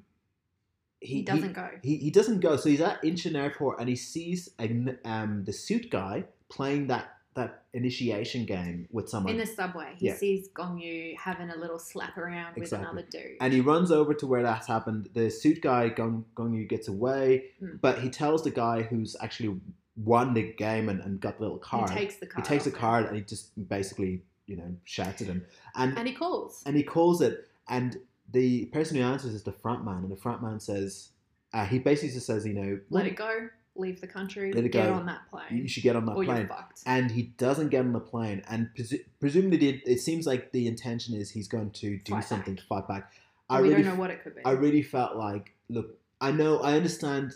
He, 1.01 1.21
doesn't 1.21 1.53
go. 1.53 1.69
He, 1.81 1.95
he 1.97 2.11
doesn't 2.11 2.39
go. 2.41 2.57
So 2.57 2.69
he's 2.69 2.81
at 2.81 3.01
Incheon 3.03 3.35
Airport 3.35 3.79
and 3.79 3.87
he 3.87 3.95
sees 3.95 4.49
a, 4.59 4.65
um 5.05 5.43
the 5.45 5.53
suit 5.53 5.89
guy 5.89 6.25
playing 6.49 6.87
that 6.87 7.15
that 7.35 7.63
initiation 7.73 8.43
game 8.45 8.87
with 8.91 9.07
someone. 9.07 9.31
In 9.33 9.39
the 9.39 9.45
subway, 9.45 9.93
he 9.97 10.07
Yeah. 10.07 10.15
sees 10.15 10.49
Gong 10.49 10.79
Yu 10.79 11.15
having 11.17 11.49
a 11.51 11.55
little 11.55 11.79
slap 11.79 12.17
around 12.17 12.55
with 12.55 12.63
Exactly. 12.63 12.87
another 12.89 13.07
dude. 13.09 13.37
and 13.39 13.53
he 13.53 13.61
runs 13.61 13.91
over 13.91 14.13
to 14.15 14.27
where 14.27 14.41
that's 14.43 14.67
happened. 14.67 15.09
The 15.13 15.29
suit 15.29 15.61
guy, 15.61 15.89
Gong, 15.89 16.25
Gong 16.35 16.53
Yu, 16.55 16.65
gets 16.67 16.87
away, 16.89 17.51
Hmm. 17.59 17.77
but 17.79 17.99
he 17.99 18.09
tells 18.09 18.43
the 18.43 18.51
guy 18.51 18.81
who's 18.81 19.15
actually 19.21 19.57
won 19.95 20.33
the 20.33 20.51
game 20.53 20.89
and, 20.89 20.99
and 21.01 21.19
got 21.21 21.37
the 21.37 21.43
little 21.43 21.59
card. 21.59 21.91
he 21.91 21.95
takes 21.95 22.15
the 22.15 22.25
he 22.25 22.31
card. 22.31 22.45
takes 22.45 22.63
the 22.65 22.71
card 22.71 23.05
and 23.05 23.15
he 23.15 23.21
just 23.21 23.51
basically, 23.69 24.23
you 24.47 24.57
know, 24.57 24.75
shouts 24.83 25.21
at 25.21 25.27
him. 25.27 25.45
And, 25.75 25.97
and 25.97 26.07
he 26.07 26.13
calls. 26.15 26.63
and 26.65 26.75
he 26.75 26.83
calls 26.83 27.21
it, 27.21 27.47
and 27.69 27.97
the 28.31 28.65
person 28.67 28.97
who 28.97 29.03
answers 29.03 29.33
is 29.33 29.43
the 29.43 29.51
front 29.51 29.83
man, 29.85 29.97
and 30.03 30.11
the 30.11 30.15
front 30.17 30.41
man 30.41 30.59
says, 30.59 31.09
uh, 31.53 31.65
he 31.65 31.79
basically 31.79 32.13
just 32.13 32.27
says, 32.27 32.45
you 32.45 32.53
know, 32.53 32.79
Let 32.89 33.05
it 33.07 33.15
go. 33.15 33.49
Leave 33.75 34.01
the 34.01 34.07
country. 34.07 34.51
Let 34.51 34.65
it 34.65 34.71
get 34.71 34.87
go. 34.87 34.93
on 34.93 35.05
that 35.05 35.21
plane. 35.29 35.45
you 35.61 35.67
should 35.67 35.83
get 35.83 35.95
on 35.95 36.05
that 36.05 36.13
or 36.17 36.23
plane. 36.25 36.49
And 36.85 37.09
he 37.09 37.23
doesn't 37.37 37.69
get 37.69 37.79
on 37.85 37.93
the 37.93 37.99
plane, 37.99 38.41
and 38.49 38.69
presu- 38.77 39.05
presumably 39.19 39.69
it, 39.69 39.81
it 39.85 39.99
seems 40.01 40.27
like 40.27 40.51
the 40.51 40.67
intention 40.67 41.15
is 41.15 41.29
he's 41.31 41.47
going 41.47 41.71
to 41.71 41.97
do 41.99 42.11
Fight 42.13 42.23
something 42.25 42.55
back. 42.55 42.61
to 42.63 42.67
fight 42.67 42.87
back. 42.87 43.13
I 43.49 43.61
we 43.61 43.69
really 43.69 43.83
don't 43.83 43.93
know 43.95 43.99
what 43.99 44.11
it 44.11 44.21
could 44.23 44.35
be. 44.35 44.41
I 44.45 44.51
really 44.51 44.81
felt 44.83 45.15
like 45.15 45.53
look, 45.69 45.97
I 46.19 46.31
know, 46.31 46.59
I 46.59 46.73
understand. 46.75 47.33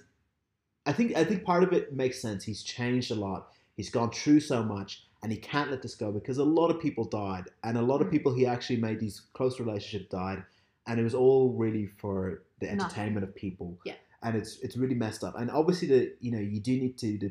I 0.86 0.92
think 0.92 1.16
I 1.16 1.24
think 1.24 1.44
part 1.46 1.64
of 1.64 1.72
it 1.72 1.94
makes 1.94 2.22
sense. 2.22 2.44
He's 2.44 2.62
changed 2.62 3.10
a 3.12 3.16
lot. 3.16 3.48
He's 3.78 3.90
gone 3.90 4.12
through 4.12 4.42
so 4.42 4.62
much, 4.64 5.06
and 5.24 5.32
he 5.32 5.38
can't 5.38 5.72
let 5.72 5.82
this 5.82 5.96
go 5.96 6.12
because 6.12 6.38
a 6.40 6.44
lot 6.44 6.70
of 6.70 6.80
people 6.82 7.06
died, 7.06 7.46
and 7.64 7.78
a 7.78 7.82
lot 7.82 8.02
of 8.02 8.08
Mm. 8.08 8.12
people 8.12 8.34
he 8.36 8.46
actually 8.46 8.78
made 8.78 9.00
these 9.00 9.22
close 9.34 9.60
relationships 9.62 10.12
died, 10.12 10.44
and 10.88 11.00
it 11.00 11.04
was 11.04 11.14
all 11.16 11.54
really 11.54 11.88
for 11.88 12.44
the 12.60 12.66
Nothing. 12.68 12.82
entertainment 12.82 13.24
of 13.24 13.36
people. 13.36 13.78
Yeah. 13.86 13.94
and 14.24 14.36
it's 14.38 14.60
it's 14.60 14.78
really 14.78 14.96
messed 14.96 15.24
up. 15.24 15.38
And 15.38 15.52
obviously, 15.52 15.88
the 15.88 16.14
you 16.22 16.32
know 16.32 16.40
you 16.40 16.60
do 16.60 16.72
need 16.80 16.98
to, 17.00 17.18
to 17.20 17.30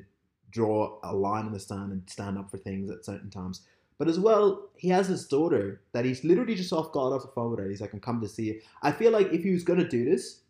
draw 0.50 0.98
a 1.02 1.14
line 1.14 1.46
in 1.46 1.52
the 1.52 1.60
sand 1.60 1.92
and 1.92 2.02
stand 2.08 2.36
up 2.38 2.50
for 2.50 2.58
things 2.58 2.90
at 2.90 3.04
certain 3.04 3.30
times. 3.30 3.62
But 3.98 4.08
as 4.08 4.18
well, 4.18 4.68
he 4.76 4.88
has 4.88 5.06
his 5.08 5.26
daughter 5.28 5.80
that 5.92 6.04
he's 6.04 6.24
literally 6.24 6.54
just 6.54 6.72
off 6.72 6.92
got 6.92 7.12
off 7.12 7.22
the 7.22 7.28
phone 7.28 7.50
with 7.52 7.60
her. 7.60 7.68
He's 7.70 7.80
like, 7.80 7.92
"I'm 7.94 8.00
coming 8.00 8.20
to 8.22 8.28
see 8.28 8.44
you." 8.44 8.60
I 8.82 8.92
feel 8.92 9.12
like 9.12 9.32
if 9.32 9.42
he 9.42 9.52
was 9.52 9.62
gonna 9.64 9.88
do 9.88 10.04
this, 10.04 10.41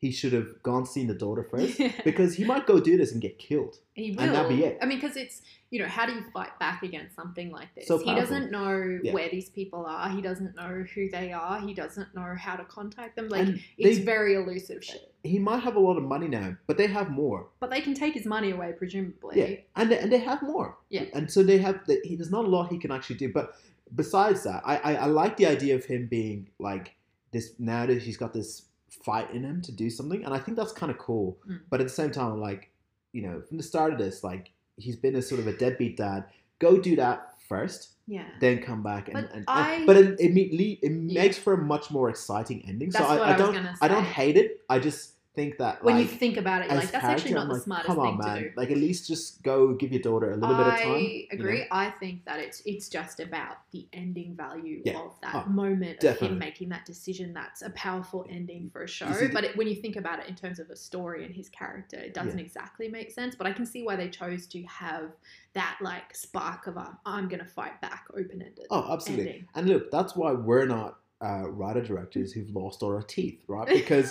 he 0.00 0.10
should 0.10 0.32
have 0.32 0.62
gone 0.62 0.86
seen 0.86 1.06
the 1.08 1.14
daughter 1.14 1.44
first 1.50 1.78
because 2.04 2.34
he 2.34 2.44
might 2.44 2.66
go 2.66 2.80
do 2.80 2.96
this 2.96 3.12
and 3.12 3.20
get 3.20 3.38
killed. 3.38 3.76
He 3.92 4.12
will. 4.12 4.20
And 4.22 4.34
that'd 4.34 4.48
be 4.56 4.64
it. 4.64 4.78
I 4.80 4.86
mean, 4.86 4.98
because 4.98 5.16
it's 5.16 5.42
you 5.70 5.78
know, 5.78 5.86
how 5.86 6.04
do 6.04 6.12
you 6.12 6.22
fight 6.32 6.58
back 6.58 6.82
against 6.82 7.14
something 7.14 7.52
like 7.52 7.68
this? 7.76 7.86
So 7.86 7.98
he 7.98 8.12
doesn't 8.14 8.50
know 8.50 8.98
Yeah. 9.04 9.12
where 9.12 9.28
these 9.28 9.50
people 9.50 9.84
are. 9.86 10.08
He 10.10 10.20
doesn't 10.20 10.56
know 10.56 10.84
who 10.94 11.08
they 11.10 11.32
are. 11.32 11.60
He 11.60 11.74
doesn't 11.74 12.12
know 12.14 12.34
how 12.36 12.56
to 12.56 12.64
contact 12.64 13.14
them. 13.14 13.28
Like 13.28 13.46
And 13.46 13.60
it's 13.78 13.98
they- 13.98 14.04
very 14.04 14.34
elusive 14.34 14.82
shit. 14.82 15.12
He 15.22 15.38
might 15.38 15.58
have 15.62 15.76
a 15.76 15.80
lot 15.80 15.98
of 15.98 16.02
money 16.02 16.28
now, 16.28 16.56
but 16.66 16.78
they 16.78 16.86
have 16.86 17.10
more. 17.10 17.48
But 17.60 17.68
they 17.70 17.82
can 17.82 17.92
take 17.92 18.14
his 18.14 18.24
money 18.24 18.50
away, 18.52 18.72
presumably. 18.76 19.38
Yeah, 19.38 19.56
and 19.76 19.90
they, 19.92 19.98
and 19.98 20.10
they 20.10 20.18
have 20.18 20.40
more. 20.42 20.78
Yeah. 20.88 21.04
and 21.12 21.30
so 21.30 21.42
they 21.42 21.58
have. 21.58 21.84
The, 21.86 22.00
he, 22.04 22.16
there's 22.16 22.30
not 22.30 22.46
a 22.46 22.48
lot 22.48 22.70
he 22.72 22.78
can 22.78 22.90
actually 22.90 23.16
do. 23.16 23.30
But 23.30 23.54
besides 23.94 24.44
that, 24.44 24.62
I, 24.64 24.76
I 24.78 24.94
I 24.94 25.06
like 25.06 25.36
the 25.36 25.44
idea 25.46 25.74
of 25.76 25.84
him 25.84 26.06
being 26.06 26.48
like 26.58 26.94
this. 27.32 27.52
Now 27.58 27.84
that 27.86 28.00
he's 28.02 28.16
got 28.16 28.32
this 28.32 28.62
fight 29.02 29.30
in 29.32 29.42
him 29.44 29.60
to 29.62 29.72
do 29.72 29.90
something, 29.90 30.24
and 30.24 30.34
I 30.34 30.38
think 30.38 30.56
that's 30.56 30.72
kind 30.72 30.90
of 30.90 30.98
cool. 30.98 31.38
Mm. 31.48 31.60
But 31.70 31.80
at 31.80 31.86
the 31.86 31.92
same 31.92 32.10
time, 32.10 32.40
like 32.40 32.70
you 33.12 33.22
know, 33.22 33.40
from 33.42 33.56
the 33.56 33.62
start 33.62 33.92
of 33.92 33.98
this, 33.98 34.22
like 34.22 34.52
he's 34.76 34.96
been 34.96 35.16
a 35.16 35.22
sort 35.22 35.40
of 35.40 35.46
a 35.46 35.52
deadbeat 35.56 35.96
dad. 35.96 36.24
Go 36.58 36.78
do 36.78 36.94
that 36.96 37.34
first, 37.48 37.90
Yeah. 38.06 38.24
then 38.40 38.62
come 38.62 38.82
back 38.82 39.08
and, 39.08 39.14
But 39.14 39.34
and, 39.34 39.44
I- 39.48 39.74
and 39.74 39.86
but 39.86 39.96
it 39.96 40.20
it, 40.20 40.36
it 40.36 40.80
Yeah. 40.82 41.22
makes 41.22 41.38
for 41.38 41.54
a 41.54 41.58
much 41.58 41.90
more 41.90 42.08
exciting 42.10 42.62
ending. 42.68 42.90
That's 42.90 43.04
so 43.04 43.10
I, 43.10 43.18
what 43.18 43.28
I 43.28 43.36
don't 43.36 43.68
I 43.80 43.88
don't 43.88 44.04
hate 44.04 44.36
it. 44.36 44.60
I 44.68 44.78
just 44.78 45.14
think 45.40 45.58
that 45.58 45.82
when 45.82 45.96
like, 45.96 46.04
you 46.04 46.10
think 46.18 46.36
about 46.36 46.62
it, 46.62 46.68
you're 46.68 46.78
like, 46.78 46.90
that's 46.90 47.04
actually 47.04 47.32
not 47.32 47.42
I'm 47.42 47.48
the 47.48 47.54
like, 47.54 47.62
smartest 47.62 47.86
come 47.86 48.00
thing 48.02 48.18
man. 48.18 48.36
to 48.36 48.40
do. 48.42 48.50
Like 48.56 48.70
at 48.70 48.76
least 48.76 49.06
just 49.06 49.42
go 49.42 49.72
give 49.74 49.90
your 49.92 50.02
daughter 50.02 50.32
a 50.32 50.36
little 50.36 50.56
bit 50.56 50.66
of 50.66 50.74
time. 50.74 50.88
I 50.92 50.98
you 50.98 51.26
know? 51.32 51.38
agree. 51.38 51.66
I 51.70 51.90
think 51.90 52.24
that 52.26 52.38
it's 52.40 52.62
it's 52.66 52.88
just 52.88 53.20
about 53.20 53.56
the 53.72 53.86
ending 53.92 54.34
value 54.34 54.82
Yeah. 54.84 54.98
of 55.00 55.14
that 55.22 55.34
Oh, 55.46 55.48
moment 55.50 56.04
of 56.04 56.18
him 56.18 56.38
making 56.38 56.68
that 56.70 56.84
decision. 56.84 57.32
That's 57.32 57.62
a 57.62 57.70
powerful 57.70 58.26
ending 58.28 58.70
for 58.72 58.82
a 58.82 58.88
show. 58.88 59.06
The- 59.06 59.30
but 59.32 59.44
it, 59.44 59.56
when 59.56 59.66
you 59.68 59.76
think 59.76 59.96
about 59.96 60.20
it 60.20 60.28
in 60.28 60.34
terms 60.34 60.58
of 60.58 60.68
a 60.70 60.76
story 60.76 61.24
and 61.24 61.34
his 61.34 61.48
character, 61.48 61.98
it 61.98 62.14
doesn't 62.14 62.38
Yeah. 62.38 62.44
exactly 62.44 62.88
make 62.88 63.10
sense. 63.10 63.34
But 63.34 63.46
I 63.46 63.52
can 63.52 63.64
see 63.66 63.82
why 63.82 63.96
they 63.96 64.08
chose 64.08 64.46
to 64.48 64.62
have 64.64 65.12
that 65.54 65.78
like 65.80 66.14
spark 66.14 66.66
of 66.66 66.76
a 66.76 66.96
I'm 67.06 67.28
gonna 67.28 67.44
fight 67.44 67.80
back 67.80 68.04
open 68.12 68.42
ended. 68.42 68.66
Oh, 68.70 68.92
absolutely. 68.92 69.26
ending. 69.28 69.48
And 69.54 69.68
look, 69.68 69.90
that's 69.90 70.14
why 70.14 70.32
we're 70.32 70.66
not 70.66 70.98
uh, 71.22 71.48
writer 71.50 71.82
directors 71.82 72.32
who've 72.32 72.48
lost 72.56 72.82
all 72.82 72.94
our 72.94 73.02
teeth, 73.02 73.42
right? 73.46 73.68
Because 73.80 74.10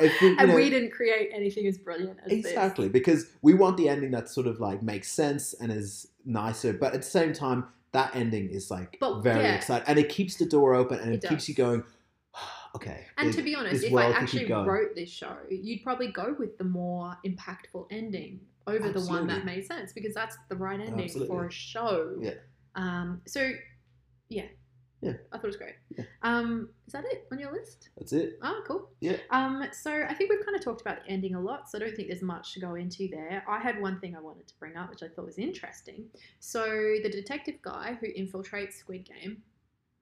and 0.20 0.48
know, 0.48 0.54
we 0.54 0.70
didn't 0.70 0.90
create 0.90 1.30
anything 1.32 1.66
as 1.66 1.78
brilliant 1.78 2.18
as 2.24 2.32
exactly 2.32 2.88
because 2.88 3.26
we 3.42 3.54
want 3.54 3.76
the 3.76 3.88
ending 3.88 4.10
that 4.12 4.28
sort 4.28 4.46
of 4.46 4.60
like 4.60 4.82
makes 4.82 5.10
sense 5.10 5.54
and 5.54 5.70
is 5.72 6.08
nicer, 6.24 6.72
but 6.72 6.94
at 6.94 7.02
the 7.02 7.08
same 7.08 7.32
time, 7.32 7.66
that 7.92 8.14
ending 8.16 8.50
is 8.50 8.70
like 8.70 8.96
But, 9.00 9.20
very 9.20 9.42
yeah. 9.44 9.54
exciting, 9.54 9.86
and 9.88 9.98
it 9.98 10.08
keeps 10.08 10.36
the 10.36 10.46
door 10.46 10.74
open 10.74 10.98
and 10.98 11.12
it, 11.14 11.22
It 11.24 11.28
keeps 11.28 11.48
you 11.48 11.54
going. 11.54 11.84
okay. 12.74 13.06
And 13.16 13.28
this- 13.28 13.36
to 13.36 13.42
be 13.42 13.54
honest, 13.54 13.74
this 13.74 13.84
if 13.84 13.90
I 13.92 13.94
world 13.94 14.14
can 14.16 14.26
keep 14.26 14.40
actually 14.50 14.64
wrote 14.68 14.94
this 14.96 15.10
show, 15.10 15.36
you'd 15.50 15.82
probably 15.82 16.08
go 16.08 16.34
with 16.38 16.58
the 16.58 16.64
more 16.64 17.16
impactful 17.24 17.86
ending 17.90 18.40
over 18.66 18.88
the 18.90 19.00
one 19.02 19.26
that 19.26 19.38
Absolutely. 19.42 19.44
made 19.56 19.66
sense 19.66 19.92
because 19.92 20.14
that's 20.14 20.36
the 20.48 20.56
right 20.56 20.80
ending 20.80 21.08
for 21.26 21.46
a 21.46 21.50
show. 21.52 22.16
Yeah. 22.20 22.32
Um. 22.74 23.20
So, 23.26 23.52
yeah. 24.28 24.46
Yeah. 25.04 25.12
I 25.32 25.36
thought 25.36 25.44
it 25.44 25.48
was 25.48 25.56
great. 25.56 25.74
Yeah. 25.96 26.04
Um. 26.22 26.70
Is 26.86 26.92
that 26.94 27.04
it 27.04 27.26
on 27.30 27.38
your 27.38 27.52
list? 27.52 27.90
that's 27.96 28.12
it. 28.12 28.38
Oh, 28.42 28.62
cool. 28.66 28.88
Yeah. 29.00 29.16
Um. 29.30 29.64
So 29.72 29.90
I 30.08 30.14
think 30.14 30.30
we've 30.30 30.44
kind 30.44 30.56
of 30.56 30.64
talked 30.64 30.80
about 30.80 31.04
the 31.04 31.10
ending 31.10 31.34
a 31.34 31.40
lot, 31.40 31.68
so 31.70 31.76
I 31.78 31.80
don't 31.80 31.94
think 31.94 32.08
there's 32.08 32.22
much 32.22 32.54
to 32.54 32.60
go 32.60 32.74
into 32.74 33.08
there. 33.08 33.44
I 33.48 33.58
had 33.58 33.80
one 33.80 34.00
thing 34.00 34.16
I 34.16 34.20
wanted 34.20 34.48
to 34.48 34.54
bring 34.58 34.76
up, 34.76 34.90
which 34.90 35.02
I 35.02 35.08
thought 35.08 35.26
was 35.26 35.38
interesting. 35.38 36.06
So 36.40 36.64
the 37.02 37.10
detective 37.10 37.56
guy 37.62 37.96
who 38.00 38.06
infiltrates 38.14 38.74
Squid 38.74 39.04
Game, 39.08 39.42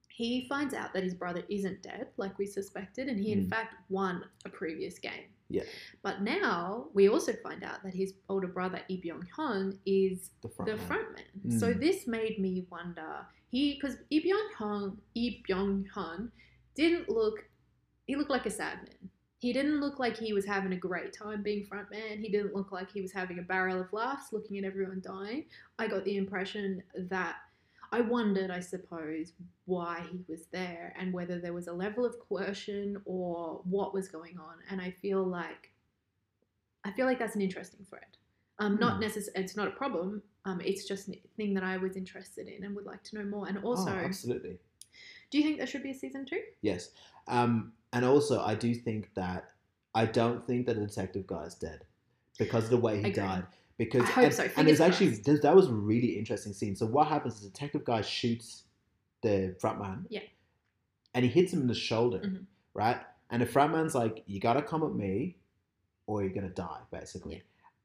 he 0.08 0.46
finds 0.48 0.74
out 0.74 0.92
that 0.94 1.02
his 1.02 1.14
brother 1.14 1.42
isn't 1.48 1.82
dead, 1.82 2.08
like 2.16 2.38
we 2.38 2.46
suspected, 2.46 3.08
and 3.08 3.18
he 3.18 3.32
in 3.32 3.46
Mm. 3.46 3.50
fact 3.50 3.74
won 3.88 4.24
a 4.44 4.48
previous 4.50 4.98
game. 4.98 5.24
Yeah. 5.52 5.62
But 6.02 6.22
now 6.22 6.86
we 6.94 7.08
also 7.08 7.32
find 7.42 7.62
out 7.62 7.82
that 7.84 7.94
his 7.94 8.14
older 8.28 8.48
brother 8.48 8.80
Lee 8.88 9.00
Byung 9.04 9.28
Hun 9.36 9.78
is 9.86 10.30
The 10.42 10.48
front. 10.48 10.70
the 10.70 10.76
man. 10.76 10.86
front 10.86 11.08
man. 11.16 11.58
So 11.60 11.66
Mm. 11.74 11.80
this 11.80 12.06
made 12.06 12.38
me 12.38 12.66
wonder. 12.70 13.26
He 13.50 13.74
because 13.74 13.96
Lee 14.10 14.22
Byung 14.24 14.52
Hun, 14.58 14.98
Lee 15.14 15.42
Byung 15.48 15.88
Hun 15.90 16.32
didn't 16.74 17.08
look. 17.08 17.44
He 18.06 18.16
looked 18.16 18.30
like 18.30 18.46
a 18.46 18.50
sad 18.50 18.78
man. 18.78 19.10
He 19.38 19.52
didn't 19.52 19.80
look 19.80 19.98
like 19.98 20.16
he 20.16 20.32
was 20.32 20.44
having 20.44 20.72
a 20.72 20.76
great 20.76 21.12
time 21.12 21.42
being 21.42 21.64
front 21.64 21.90
man. 21.90 22.18
He 22.18 22.28
didn't 22.30 22.54
look 22.54 22.70
like 22.72 22.90
he 22.90 23.02
was 23.02 23.12
having 23.12 23.38
a 23.40 23.42
barrel 23.42 23.80
of 23.80 23.92
laughs 23.92 24.32
looking 24.32 24.56
at 24.58 24.64
everyone 24.64 25.00
dying. 25.00 25.46
I 25.78 25.88
got 25.88 26.04
the 26.04 26.16
impression 26.16 26.82
that 26.94 27.36
I 27.92 28.00
wondered, 28.00 28.50
I 28.50 28.60
suppose, 28.60 29.34
why 29.66 30.02
he 30.10 30.24
was 30.26 30.46
there 30.50 30.94
and 30.98 31.12
whether 31.12 31.38
there 31.38 31.52
was 31.52 31.66
a 31.68 31.72
level 31.72 32.04
of 32.06 32.16
coercion 32.18 33.00
or 33.04 33.60
what 33.64 33.92
was 33.92 34.08
going 34.08 34.38
on. 34.38 34.54
And 34.70 34.80
I 34.80 34.90
feel 34.90 35.22
like 35.22 35.70
I 36.84 36.90
feel 36.90 37.06
like 37.06 37.18
that's 37.18 37.36
an 37.36 37.42
interesting 37.42 37.86
thread. 37.88 38.16
Um, 38.58 38.76
not 38.80 38.94
Hmm. 38.94 39.00
necessarily, 39.02 39.44
it's 39.44 39.56
not 39.56 39.68
a 39.68 39.72
problem. 39.72 40.20
Um, 40.44 40.60
it's 40.62 40.84
just 40.84 41.08
a 41.10 41.16
thing 41.36 41.54
that 41.54 41.62
I 41.62 41.76
was 41.76 41.96
interested 41.96 42.48
in 42.48 42.64
and 42.64 42.74
would 42.74 42.86
like 42.86 43.04
to 43.04 43.18
know 43.18 43.24
more. 43.24 43.46
And 43.46 43.58
also, 43.58 43.90
oh, 43.90 43.94
absolutely. 43.94 44.58
do 45.30 45.38
you 45.38 45.44
think 45.44 45.58
there 45.58 45.66
should 45.66 45.84
be 45.84 45.90
a 45.90 45.94
season 45.94 46.24
two? 46.26 46.40
Yes. 46.62 46.90
Um, 47.28 47.72
and 47.92 48.04
also, 48.04 48.40
I 48.42 48.56
do 48.56 48.74
think 48.74 49.10
that 49.14 49.52
I 49.94 50.06
don't 50.06 50.44
think 50.46 50.66
that 50.66 50.74
the 50.74 50.86
detective 50.86 51.26
guy 51.26 51.44
is 51.44 51.54
dead 51.54 51.84
because 52.38 52.64
of 52.64 52.70
the 52.70 52.78
way 52.78 53.00
he 53.00 53.10
died. 53.12 53.44
Because 53.84 54.08
and, 54.16 54.32
so. 54.34 54.48
and 54.56 54.68
it's 54.68 54.80
actually 54.80 55.08
that 55.10 55.54
was 55.54 55.68
a 55.68 55.72
really 55.72 56.18
interesting 56.18 56.52
scene. 56.52 56.76
So 56.76 56.86
what 56.86 57.06
happens? 57.08 57.34
Is 57.36 57.42
the 57.42 57.48
detective 57.50 57.84
guy 57.84 58.00
shoots 58.02 58.64
the 59.22 59.54
front 59.60 59.78
man. 59.80 60.06
Yeah. 60.08 60.20
And 61.14 61.24
he 61.24 61.30
hits 61.30 61.52
him 61.52 61.60
in 61.60 61.66
the 61.68 61.74
shoulder, 61.74 62.18
Mhm. 62.18 62.46
right? 62.74 63.00
And 63.30 63.40
the 63.42 63.46
front 63.46 63.72
man's 63.72 63.94
like, 63.94 64.22
"You 64.26 64.40
gotta 64.40 64.62
come 64.62 64.82
at 64.82 64.94
me, 64.94 65.36
or 66.06 66.22
you're 66.22 66.32
gonna 66.34 66.48
die," 66.50 66.80
basically. 66.90 67.36
Yeah. 67.36 67.40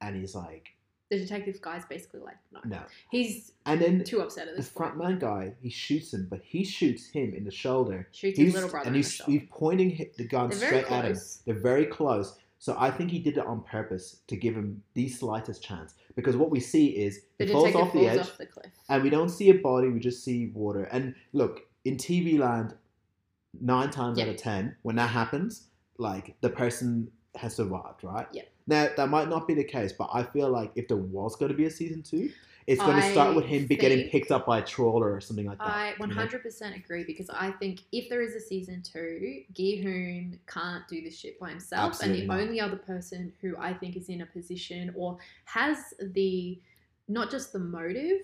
And 0.07 0.15
he's 0.15 0.35
like, 0.35 0.69
The 1.09 1.19
detective 1.19 1.61
guy's 1.61 1.85
basically 1.85 2.19
like, 2.19 2.35
no. 2.51 2.59
"No." 2.65 2.81
He's 3.11 3.53
And 3.65 3.79
then 3.79 4.03
too 4.03 4.19
upset 4.19 4.47
at 4.49 4.55
the 4.55 4.61
this 4.61 4.69
point. 4.69 4.95
front 4.95 4.97
man 4.97 5.19
guy, 5.19 5.55
he 5.61 5.69
shoots 5.69 6.13
him, 6.13 6.27
but 6.29 6.41
he 6.43 6.65
shoots 6.65 7.07
him 7.07 7.33
in 7.33 7.45
the 7.45 7.51
shoulder. 7.51 8.09
Shoots 8.11 8.37
He's 8.37 8.47
his 8.47 8.53
little 8.55 8.69
brother 8.69 8.87
and 8.87 8.95
he's, 8.97 9.23
he's 9.23 9.43
pointing 9.49 10.09
the 10.17 10.25
gun 10.27 10.49
They're 10.49 10.57
straight 10.59 10.91
at 10.91 11.05
him. 11.05 11.17
They're 11.45 11.59
very 11.59 11.85
close. 11.85 12.37
So 12.59 12.75
I 12.77 12.89
think 12.91 13.11
he 13.11 13.19
did 13.19 13.37
it 13.37 13.45
on 13.45 13.61
purpose 13.63 14.21
to 14.27 14.35
give 14.35 14.55
him 14.55 14.81
the 14.95 15.07
slightest 15.09 15.63
chance. 15.63 15.93
Because 16.15 16.35
what 16.35 16.49
we 16.49 16.59
see 16.59 16.87
is 16.87 17.21
The 17.37 17.45
he 17.45 17.51
falls 17.51 17.75
off 17.75 17.93
the 17.93 17.99
falls 17.99 18.07
edge, 18.07 18.19
off 18.19 18.37
the 18.37 18.45
cliff. 18.47 18.65
and 18.89 19.03
we 19.03 19.09
don't 19.09 19.29
see 19.29 19.49
a 19.49 19.53
body. 19.55 19.89
We 19.89 19.99
just 19.99 20.23
see 20.23 20.47
water. 20.53 20.83
And 20.85 21.13
look, 21.33 21.61
in 21.85 21.97
TV 21.97 22.39
land, 22.39 22.73
nine 23.61 23.89
times 23.91 24.19
out 24.19 24.27
of 24.27 24.37
ten, 24.37 24.75
when 24.81 24.95
that 24.95 25.09
happens, 25.09 25.67
like 25.97 26.35
the 26.41 26.49
person 26.49 27.11
has 27.35 27.55
survived, 27.55 28.03
right? 28.03 28.27
Yeah. 28.31 28.43
Now 28.65 28.89
that 28.97 29.09
might 29.09 29.29
not 29.29 29.47
be 29.47 29.53
the 29.53 29.63
case, 29.63 29.93
but 29.93 30.09
I 30.11 30.23
feel 30.23 30.49
like 30.49 30.71
if 30.75 30.87
there 30.87 30.97
was 30.97 31.35
going 31.35 31.51
to 31.51 31.57
be 31.57 31.65
a 31.65 31.71
season 31.71 32.01
two, 32.03 32.31
it's 32.67 32.81
going 32.81 33.01
to 33.01 33.11
start 33.11 33.33
with 33.33 33.45
him 33.45 33.65
be 33.65 33.77
getting 33.77 34.09
picked 34.09 34.29
up 34.29 34.45
by 34.45 34.59
a 34.59 34.61
trawler 34.61 35.13
or 35.13 35.21
something 35.21 35.45
like 35.45 35.57
that. 35.57 35.67
I 35.67 35.93
you 35.97 36.07
know? 36.07 36.13
100% 36.13 36.75
agree 36.75 37.05
because 37.05 37.29
I 37.29 37.51
think 37.51 37.79
if 37.93 38.09
there 38.09 38.21
is 38.21 38.35
a 38.35 38.41
season 38.41 38.83
two, 38.83 39.43
Gi-hoon 39.53 40.37
can't 40.47 40.85
do 40.89 41.01
this 41.01 41.17
shit 41.17 41.39
by 41.39 41.49
himself. 41.51 41.91
Absolutely 41.91 42.19
and 42.19 42.27
not. 42.27 42.37
the 42.37 42.43
only 42.43 42.59
other 42.59 42.75
person 42.75 43.31
who 43.41 43.55
I 43.57 43.73
think 43.73 43.95
is 43.95 44.09
in 44.09 44.19
a 44.19 44.25
position 44.25 44.93
or 44.97 45.17
has 45.45 45.77
the, 46.11 46.59
not 47.07 47.31
just 47.31 47.53
the 47.53 47.59
motive 47.59 48.19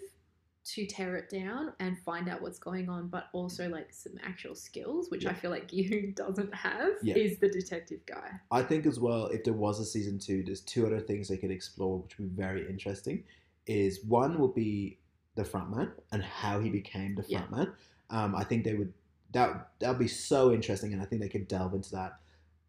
to 0.65 0.85
tear 0.85 1.15
it 1.15 1.29
down 1.29 1.71
and 1.79 1.97
find 1.99 2.27
out 2.27 2.41
what's 2.41 2.59
going 2.59 2.89
on, 2.89 3.07
but 3.07 3.27
also 3.31 3.69
like 3.69 3.93
some 3.93 4.13
actual 4.25 4.55
skills, 4.55 5.09
which 5.09 5.25
I 5.25 5.33
feel 5.33 5.51
like 5.51 5.69
Gi-hoon 5.69 6.13
doesn't 6.17 6.53
have, 6.53 6.91
Yeah. 7.01 7.15
is 7.15 7.37
the 7.37 7.49
detective 7.49 8.05
guy. 8.05 8.31
I 8.51 8.61
think 8.61 8.85
as 8.85 8.99
well, 8.99 9.27
if 9.27 9.45
there 9.45 9.53
was 9.53 9.79
a 9.79 9.85
season 9.85 10.19
two, 10.19 10.43
there's 10.43 10.61
two 10.61 10.85
other 10.85 10.99
things 10.99 11.29
they 11.29 11.37
could 11.37 11.51
explore, 11.51 11.99
which 11.99 12.17
would 12.17 12.35
be 12.35 12.41
very 12.41 12.67
interesting. 12.69 13.23
Is 13.65 14.03
one 14.03 14.39
would 14.39 14.53
be 14.53 14.97
the 15.35 15.43
frontman 15.43 15.91
and 16.11 16.21
how 16.21 16.59
he 16.59 16.69
became 16.69 17.15
the 17.15 17.25
Yeah. 17.27 17.43
frontman. 17.47 17.73
Um, 18.09 18.35
I 18.35 18.43
think 18.43 18.63
they 18.65 18.75
would 18.75 18.93
that 19.31 19.71
that 19.79 19.89
would 19.89 19.99
be 19.99 20.07
so 20.07 20.51
interesting, 20.53 20.93
and 20.93 21.01
I 21.01 21.05
think 21.05 21.21
they 21.21 21.29
could 21.29 21.47
delve 21.47 21.73
into 21.73 21.91
that. 21.91 22.19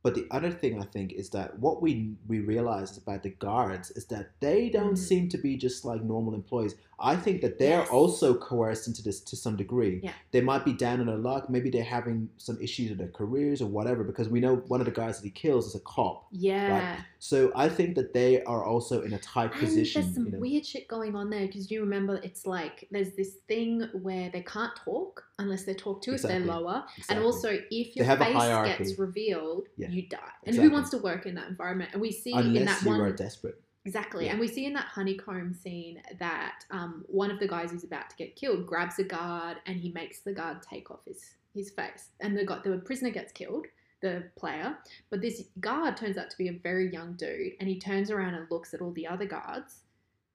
But 0.03 0.15
the 0.15 0.27
other 0.31 0.51
thing 0.51 0.81
I 0.81 0.85
think 0.85 1.13
is 1.13 1.31
that 1.31 1.59
what 1.59 1.81
we 1.83 2.15
we 2.29 2.41
realize 2.41 2.97
about 2.97 3.23
the 3.23 3.31
guards 3.31 3.91
is 3.93 4.07
that 4.07 4.31
they 4.41 4.69
don't 4.71 4.95
Mm. 4.95 4.99
seem 4.99 5.29
to 5.31 5.39
be 5.39 5.57
just 5.57 5.85
like 5.85 6.03
normal 6.03 6.35
employees. 6.35 6.75
I 6.99 7.17
think 7.17 7.41
that 7.43 7.59
they're 7.59 7.81
Yes. 7.81 7.89
also 7.91 8.35
coerced 8.35 8.87
into 8.87 9.03
this 9.03 9.21
to 9.23 9.37
some 9.37 9.57
degree. 9.57 10.01
Yeah. 10.03 10.13
They 10.31 10.41
might 10.43 10.65
be 10.65 10.73
down 10.73 11.01
in 11.01 11.07
their 11.07 11.17
luck. 11.19 11.51
Maybe 11.51 11.69
they're 11.71 11.83
having 11.85 12.29
some 12.37 12.59
issues 12.61 12.91
with 12.91 12.99
their 12.99 13.09
careers 13.09 13.61
or 13.61 13.67
whatever. 13.69 14.05
Because 14.05 14.29
we 14.29 14.41
know 14.41 14.57
one 14.69 14.81
of 14.81 14.87
the 14.87 14.93
guys 14.93 15.19
that 15.19 15.25
he 15.25 15.31
kills 15.31 15.67
is 15.67 15.75
a 15.75 15.81
cop. 15.81 16.27
Yeah. 16.31 17.03
So 17.25 17.51
I 17.57 17.71
think 17.71 17.95
that 17.95 18.13
they 18.13 18.43
are 18.43 18.67
also 18.67 19.01
in 19.01 19.15
a 19.15 19.19
tight 19.19 19.53
And 19.53 19.61
position. 19.61 20.03
there's 20.03 20.15
some 20.15 20.27
you 20.27 20.33
know? 20.33 20.39
weird 20.41 20.67
shit 20.67 20.87
going 20.89 21.17
on 21.17 21.31
there 21.31 21.47
because 21.47 21.71
you 21.71 21.81
remember 21.81 22.17
it's 22.23 22.45
like 22.45 22.87
there's 22.91 23.13
this 23.13 23.37
thing 23.49 23.89
where 24.03 24.29
they 24.29 24.43
can't 24.43 24.77
talk 24.77 25.25
unless 25.39 25.65
they're 25.65 25.75
talked 25.75 26.05
to 26.05 26.13
if 26.13 26.21
they're 26.21 26.41
lower. 26.41 26.85
Exactly. 26.99 27.17
And 27.17 27.25
also, 27.25 27.49
if 27.71 27.97
your 27.97 28.05
face 28.05 28.77
gets 28.77 28.99
revealed, 28.99 29.69
Yeah. 29.79 29.89
you 29.89 30.03
die. 30.07 30.19
And 30.19 30.49
Exactly. 30.49 30.69
who 30.69 30.75
wants 30.75 30.91
to 30.91 30.99
work 30.99 31.25
in 31.25 31.35
that 31.37 31.49
environment? 31.49 31.93
And 31.95 32.03
we 32.03 32.13
see 32.13 32.33
in 32.33 32.41
unless 32.41 32.81
that 32.81 32.85
you 32.85 32.91
one 32.91 33.01
are 33.01 33.11
desperate. 33.11 33.59
Exactly. 33.87 34.27
Yeah. 34.27 34.33
And 34.33 34.41
we 34.41 34.47
see 34.47 34.67
in 34.67 34.75
that 34.75 34.89
honeycomb 34.89 35.55
scene 35.55 36.03
that 36.19 36.67
um, 36.71 37.07
one 37.09 37.31
of 37.31 37.41
the 37.41 37.49
guys 37.49 37.71
who's 37.71 37.85
about 37.85 38.11
to 38.11 38.17
get 38.17 38.37
killed 38.37 38.67
grabs 38.67 38.99
a 38.99 39.05
guard 39.05 39.57
and 39.65 39.81
he 39.81 39.91
makes 39.93 40.21
the 40.21 40.35
guard 40.35 40.61
take 40.61 40.91
off 40.91 41.01
his, 41.07 41.25
his 41.55 41.71
face. 41.71 42.11
And 42.21 42.37
the, 42.37 42.45
guy, 42.45 42.61
the 42.63 42.77
prisoner 42.77 43.09
gets 43.09 43.33
killed, 43.33 43.65
the 44.05 44.23
player. 44.37 44.77
But 45.11 45.21
this 45.23 45.43
guard 45.61 45.97
turns 45.97 46.17
out 46.19 46.29
to 46.31 46.37
be 46.39 46.49
a 46.49 46.53
very 46.53 46.93
young 46.93 47.15
dude. 47.15 47.53
And 47.59 47.69
he 47.69 47.79
turns 47.81 48.11
around 48.11 48.35
and 48.35 48.47
looks 48.51 48.75
at 48.75 48.81
all 48.83 48.93
the 48.93 49.07
other 49.07 49.25
guards, 49.25 49.81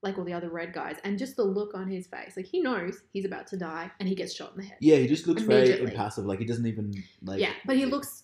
like 0.01 0.17
all 0.17 0.25
the 0.25 0.33
other 0.33 0.49
red 0.49 0.73
guys. 0.73 0.97
And 1.03 1.17
just 1.19 1.35
the 1.37 1.43
look 1.43 1.75
on 1.75 1.87
his 1.89 2.07
face, 2.07 2.33
like 2.35 2.47
he 2.47 2.59
knows 2.61 3.03
he's 3.13 3.25
about 3.25 3.45
to 3.47 3.57
die 3.57 3.91
and 3.99 4.09
he 4.09 4.15
gets 4.15 4.33
shot 4.33 4.51
in 4.55 4.61
the 4.61 4.67
head. 4.67 4.77
Yeah, 4.81 4.95
he 4.97 5.07
just 5.07 5.27
looks 5.27 5.43
very 5.43 5.79
impassive. 5.79 6.25
Like 6.25 6.39
he 6.39 6.45
doesn't 6.45 6.65
even 6.65 6.93
like. 7.21 7.39
yeah. 7.39 7.53
But 7.65 7.77
he 7.77 7.85
looks 7.85 8.23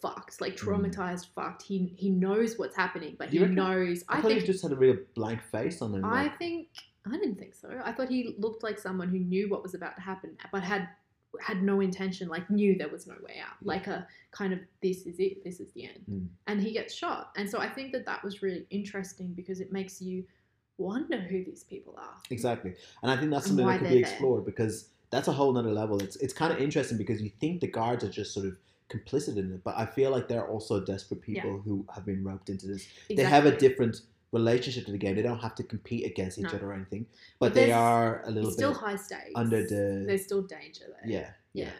fucked, 0.00 0.40
like 0.40 0.56
Mm. 0.56 0.92
traumatized, 0.92 1.26
fucked. 1.34 1.62
He, 1.62 1.92
he 1.96 2.08
knows 2.10 2.56
what's 2.56 2.76
happening, 2.76 3.16
but 3.18 3.30
he 3.30 3.40
reckon? 3.40 3.56
knows. 3.56 4.04
I, 4.08 4.18
I 4.18 4.20
thought 4.20 4.28
think 4.28 4.40
he 4.42 4.46
just 4.46 4.62
had 4.62 4.70
a 4.72 4.76
real 4.76 4.96
blank 5.16 5.42
face 5.50 5.82
on 5.82 5.92
him. 5.94 6.04
I 6.04 6.22
like- 6.24 6.38
think 6.38 6.68
I 7.06 7.12
didn't 7.12 7.36
think 7.36 7.54
so. 7.54 7.68
I 7.82 7.92
thought 7.92 8.08
he 8.10 8.34
looked 8.38 8.62
like 8.62 8.78
someone 8.78 9.08
who 9.08 9.18
knew 9.18 9.48
what 9.48 9.62
was 9.62 9.74
about 9.74 9.96
to 9.96 10.02
happen, 10.02 10.36
but 10.52 10.62
had 10.62 10.88
had 11.40 11.62
no 11.62 11.80
intention, 11.80 12.28
like 12.28 12.48
knew 12.50 12.76
there 12.76 12.88
was 12.88 13.06
no 13.06 13.14
way 13.22 13.36
out, 13.44 13.56
like 13.62 13.86
a 13.86 14.06
kind 14.30 14.52
of 14.52 14.58
this 14.82 15.06
is 15.06 15.18
it, 15.18 15.44
this 15.44 15.60
is 15.60 15.70
the 15.72 15.84
end, 15.84 16.00
Mm. 16.10 16.26
and 16.46 16.60
he 16.62 16.72
gets 16.72 16.94
shot. 16.94 17.32
And 17.36 17.48
so 17.48 17.58
I 17.58 17.68
think 17.68 17.92
that 17.92 18.06
that 18.06 18.22
was 18.24 18.42
really 18.42 18.66
interesting 18.70 19.34
because 19.34 19.60
it 19.60 19.72
makes 19.72 20.00
you 20.00 20.24
wonder 20.78 21.18
who 21.18 21.44
these 21.44 21.64
people 21.64 21.94
are. 21.98 22.14
Exactly, 22.30 22.74
and 23.02 23.10
I 23.10 23.16
think 23.16 23.30
that's 23.30 23.46
something 23.46 23.66
that 23.66 23.78
could 23.80 23.88
be 23.88 24.00
there. 24.02 24.10
explored 24.10 24.44
because 24.44 24.88
that's 25.10 25.28
a 25.28 25.32
whole 25.32 25.52
nother 25.52 25.72
level. 25.72 26.00
It's 26.02 26.16
it's 26.16 26.32
kind 26.34 26.52
of 26.52 26.58
interesting 26.60 26.98
because 26.98 27.20
you 27.22 27.30
think 27.40 27.60
the 27.60 27.68
guards 27.68 28.04
are 28.04 28.10
just 28.10 28.32
sort 28.32 28.46
of 28.46 28.56
complicit 28.88 29.36
in 29.36 29.52
it, 29.52 29.62
but 29.64 29.76
I 29.76 29.84
feel 29.84 30.10
like 30.10 30.28
they're 30.28 30.46
also 30.48 30.82
desperate 30.84 31.20
Yeah. 31.26 31.42
people 31.42 31.60
who 31.60 31.84
have 31.94 32.06
been 32.06 32.24
roped 32.24 32.48
into 32.48 32.66
this. 32.66 32.86
Exactly. 33.10 33.16
They 33.16 33.24
have 33.24 33.44
a 33.46 33.54
different 33.56 34.00
relationship 34.32 34.84
to 34.86 34.92
the 34.92 34.98
game. 34.98 35.16
They 35.16 35.22
don't 35.22 35.38
have 35.38 35.54
to 35.56 35.62
compete 35.62 36.04
against 36.06 36.38
each 36.38 36.44
No. 36.44 36.50
other 36.50 36.70
or 36.70 36.74
anything, 36.74 37.06
But 37.38 37.46
but, 37.48 37.54
they 37.54 37.72
are 37.72 38.22
a 38.26 38.30
little 38.30 38.50
still 38.50 38.72
bit 38.72 38.80
high 38.80 38.96
stakes. 38.96 39.32
under 39.34 39.62
the 39.62 40.04
There's 40.06 40.24
still 40.24 40.42
danger 40.42 40.84
there. 40.88 41.10
yeah 41.10 41.30
yeah 41.54 41.70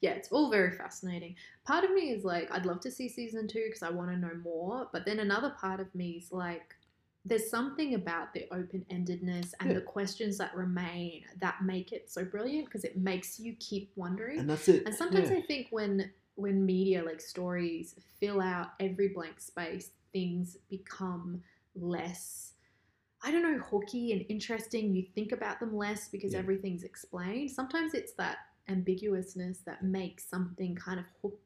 yeah 0.00 0.10
it's 0.10 0.30
all 0.32 0.50
very 0.50 0.72
fascinating 0.72 1.36
part 1.64 1.84
of 1.84 1.92
me 1.92 2.10
is 2.10 2.24
like 2.24 2.50
i'd 2.50 2.66
love 2.66 2.80
to 2.80 2.90
see 2.90 3.08
season 3.08 3.46
two 3.46 3.62
because 3.68 3.82
i 3.84 3.88
want 3.88 4.10
to 4.10 4.16
know 4.16 4.34
more 4.42 4.88
but 4.92 5.06
then 5.06 5.20
another 5.20 5.50
part 5.50 5.78
of 5.78 5.94
me 5.94 6.10
is 6.20 6.32
like 6.32 6.74
there's 7.24 7.48
something 7.48 7.94
about 7.94 8.34
the 8.34 8.44
open-endedness 8.50 9.52
and 9.60 9.68
Yeah. 9.70 9.74
the 9.74 9.80
questions 9.80 10.36
that 10.38 10.54
remain 10.54 11.22
that 11.40 11.62
make 11.64 11.92
it 11.92 12.10
so 12.10 12.24
brilliant 12.24 12.66
because 12.66 12.84
it 12.84 12.96
makes 12.96 13.38
you 13.38 13.54
keep 13.60 13.92
wondering 13.96 14.40
and 14.40 14.50
that's 14.50 14.68
it. 14.68 14.82
and 14.84 14.94
sometimes 14.94 15.30
yeah. 15.30 15.36
i 15.36 15.42
think 15.42 15.68
when 15.70 16.10
when 16.34 16.66
media 16.66 17.02
like 17.04 17.20
stories 17.20 17.94
fill 18.20 18.40
out 18.40 18.70
every 18.80 19.08
blank 19.08 19.40
space 19.40 19.90
things 20.12 20.56
become 20.68 21.40
less 21.76 22.52
i 23.22 23.30
don't 23.30 23.42
know 23.42 23.58
hooky 23.64 24.12
and 24.12 24.24
interesting 24.28 24.94
you 24.94 25.04
think 25.14 25.32
about 25.32 25.60
them 25.60 25.76
less 25.76 26.08
because 26.08 26.32
Yeah. 26.32 26.40
everything's 26.40 26.82
explained 26.84 27.50
sometimes 27.50 27.94
it's 27.94 28.12
that 28.12 28.38
ambiguousness 28.68 29.58
that 29.64 29.82
makes 29.84 30.24
something 30.24 30.74
kind 30.74 30.98
of 30.98 31.06
hook 31.22 31.38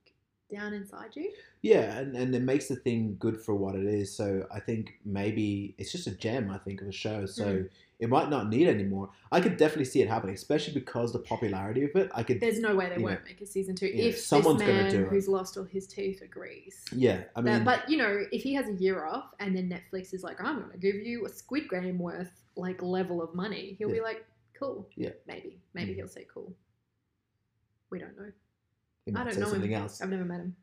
down 0.51 0.73
inside 0.73 1.15
you 1.15 1.31
Yeah, 1.61 1.99
and, 1.99 2.17
and 2.17 2.35
it 2.35 2.43
makes 2.43 2.69
the 2.69 2.77
thing 2.77 3.17
good 3.19 3.41
for 3.41 3.55
what 3.55 3.75
it 3.75 3.85
is. 3.85 4.17
So 4.17 4.47
I 4.55 4.61
think 4.61 4.95
maybe 5.05 5.75
it's 5.77 5.91
just 5.93 6.07
a 6.07 6.13
gem, 6.13 6.51
I 6.51 6.59
think, 6.59 6.81
of 6.81 6.89
a 6.89 6.93
show. 6.93 7.27
So 7.27 7.45
Mm. 7.45 7.69
It 8.01 8.09
might 8.09 8.31
not 8.31 8.49
need 8.49 8.69
anymore. 8.69 9.11
I 9.33 9.41
could 9.41 9.57
definitely 9.57 9.87
see 9.87 10.01
it 10.03 10.09
happening, 10.09 10.35
especially 10.35 10.73
because 10.75 11.13
the 11.13 11.19
popularity 11.19 11.83
of 11.85 11.91
it. 11.97 12.11
I 12.15 12.23
could 12.23 12.41
there's 12.41 12.61
no 12.61 12.75
way 12.77 12.89
they 12.89 13.03
won't 13.03 13.25
make 13.25 13.41
a 13.41 13.47
season 13.47 13.75
two 13.75 13.87
yeah, 13.89 14.05
if 14.05 14.19
someone's 14.19 14.61
this 14.61 14.69
gonna 14.69 14.83
man 14.83 14.91
do 14.93 15.03
it. 15.03 15.09
who's 15.09 15.27
lost 15.29 15.57
all 15.59 15.65
his 15.65 15.87
teeth 15.89 16.23
agrees 16.23 16.85
Yeah, 16.93 17.25
I 17.35 17.41
mean 17.41 17.55
That- 17.55 17.65
but 17.65 17.91
you 17.91 17.97
know, 17.97 18.25
if 18.31 18.43
he 18.43 18.55
has 18.55 18.69
a 18.69 18.75
year 18.75 19.05
off 19.05 19.35
and 19.41 19.57
then 19.57 19.69
Netflix 19.69 20.15
is 20.15 20.23
like, 20.23 20.41
I'm 20.43 20.59
going 20.61 20.71
to 20.73 20.79
give 20.79 20.95
you 20.97 21.27
a 21.27 21.29
Squid 21.29 21.69
Game 21.69 21.99
worth 21.99 22.31
like 22.57 22.83
level 22.83 23.21
of 23.23 23.35
money, 23.35 23.75
he'll 23.79 23.91
be 23.91 24.01
like, 24.01 24.25
cool. 24.55 24.89
Yeah. 24.97 25.11
Maybe. 25.27 25.61
Maybe 25.75 25.93
Mhm. 25.93 25.97
he'll 25.97 26.09
say 26.09 26.27
cool. 26.33 26.55
We 27.91 27.99
don't 27.99 28.17
know. 28.17 28.31
I 29.21 29.25
don't 29.25 29.39
know 29.39 29.49
something 29.49 29.71
him. 29.71 29.83
else. 29.83 30.01
I've 30.03 30.11
never 30.11 30.25
met 30.25 30.41
him. 30.41 30.55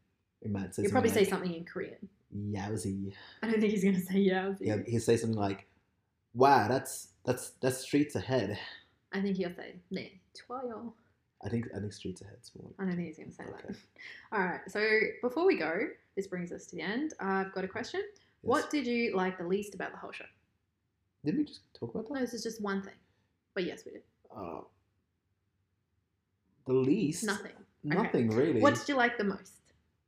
He 0.42 0.50
might 0.50 0.76
say 0.76 0.84
He'll 0.84 0.92
probably 0.92 1.10
say 1.10 1.26
something 1.26 1.54
in 1.54 1.66
Korean. 1.66 1.98
like, 2.32 2.72
Yowzy. 2.72 3.14
I 3.42 3.48
don't 3.50 3.60
think 3.60 3.72
he's 3.74 3.84
going 3.84 3.96
to 3.96 4.02
say 4.02 4.20
yeah. 4.20 4.54
Yeah, 4.62 4.78
he'll 4.86 5.00
say 5.00 5.18
something 5.18 5.40
like, 5.40 5.68
"Wow, 6.34 6.68
that's 6.68 7.08
that's 7.25 7.51
that's 7.61 7.79
streets 7.79 8.15
ahead." 8.17 8.59
I 9.13 9.21
think 9.21 9.37
he'll 9.37 9.55
say 9.55 9.75
네, 9.93 10.21
좋아요. 10.35 10.93
I 11.43 11.49
think 11.49 11.67
I 11.75 11.81
think 11.81 11.93
streets 11.93 12.21
ahead's 12.23 12.53
more. 12.55 12.71
I 12.79 12.85
don't 12.85 12.97
think 12.97 13.09
he's 13.09 13.17
going 13.17 13.31
to 13.31 13.35
say 13.35 13.45
that. 13.45 13.65
Okay. 13.65 13.79
All 14.33 14.41
right. 14.41 14.61
So 14.69 14.81
before 15.23 15.47
we 15.47 15.57
go, 15.57 15.89
this 16.15 16.27
brings 16.27 16.53
us 16.53 16.67
to 16.67 16.77
the 16.77 16.83
end. 16.83 17.15
I've 17.19 17.53
got 17.55 17.65
a 17.65 17.69
question. 17.69 18.03
What 18.43 18.71
did 18.71 18.87
you 18.87 19.17
like 19.17 19.39
the 19.39 19.45
least 19.45 19.75
about 19.75 19.93
the 19.93 19.99
whole 19.99 20.13
show? 20.13 20.29
Did 21.25 21.37
we 21.39 21.45
just 21.45 21.61
talk 21.73 21.95
about 21.95 22.09
No, 22.11 22.15
that? 22.17 22.21
this 22.21 22.35
is 22.35 22.43
just 22.43 22.61
one 22.61 22.83
thing. 22.83 22.95
But 23.55 23.65
yes, 23.65 23.85
we 23.85 23.93
did. 23.93 24.03
Uh, 24.35 24.61
the 26.67 26.73
least. 26.75 27.25
Nothing. 27.25 27.53
Nothing 27.85 28.31
really. 28.31 28.61
What 28.61 28.75
did 28.77 28.89
you 28.89 28.95
like 28.97 29.17
the 29.19 29.25
most? 29.25 29.53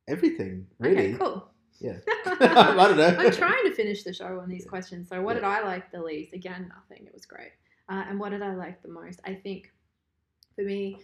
Everything 0.09 0.67
really. 0.79 1.15
Okay, 1.15 1.19
cool. 1.19 1.49
Yeah. 1.80 1.98
I 2.26 2.74
don't 2.76 2.98
know. 2.98 3.16
I'm 3.20 3.32
trying 3.32 3.64
to 3.66 3.74
finish 3.76 4.04
the 4.04 4.14
show 4.14 4.40
on 4.40 4.50
these 4.50 4.64
Yeah. 4.66 4.70
questions. 4.70 5.10
So, 5.10 5.22
what 5.22 5.36
Yeah. 5.36 5.42
did 5.42 5.44
I 5.46 5.62
like 5.64 5.92
the 5.92 6.02
least? 6.02 6.34
Again, 6.34 6.70
nothing. 6.76 7.06
It 7.06 7.14
was 7.14 7.26
great. 7.26 7.52
Uh, 7.90 8.04
and 8.10 8.20
what 8.20 8.30
did 8.30 8.42
I 8.42 8.54
like 8.56 8.82
the 8.82 8.90
most? 8.90 9.20
I 9.26 9.34
think 9.36 9.72
for 10.56 10.64
me, 10.64 11.00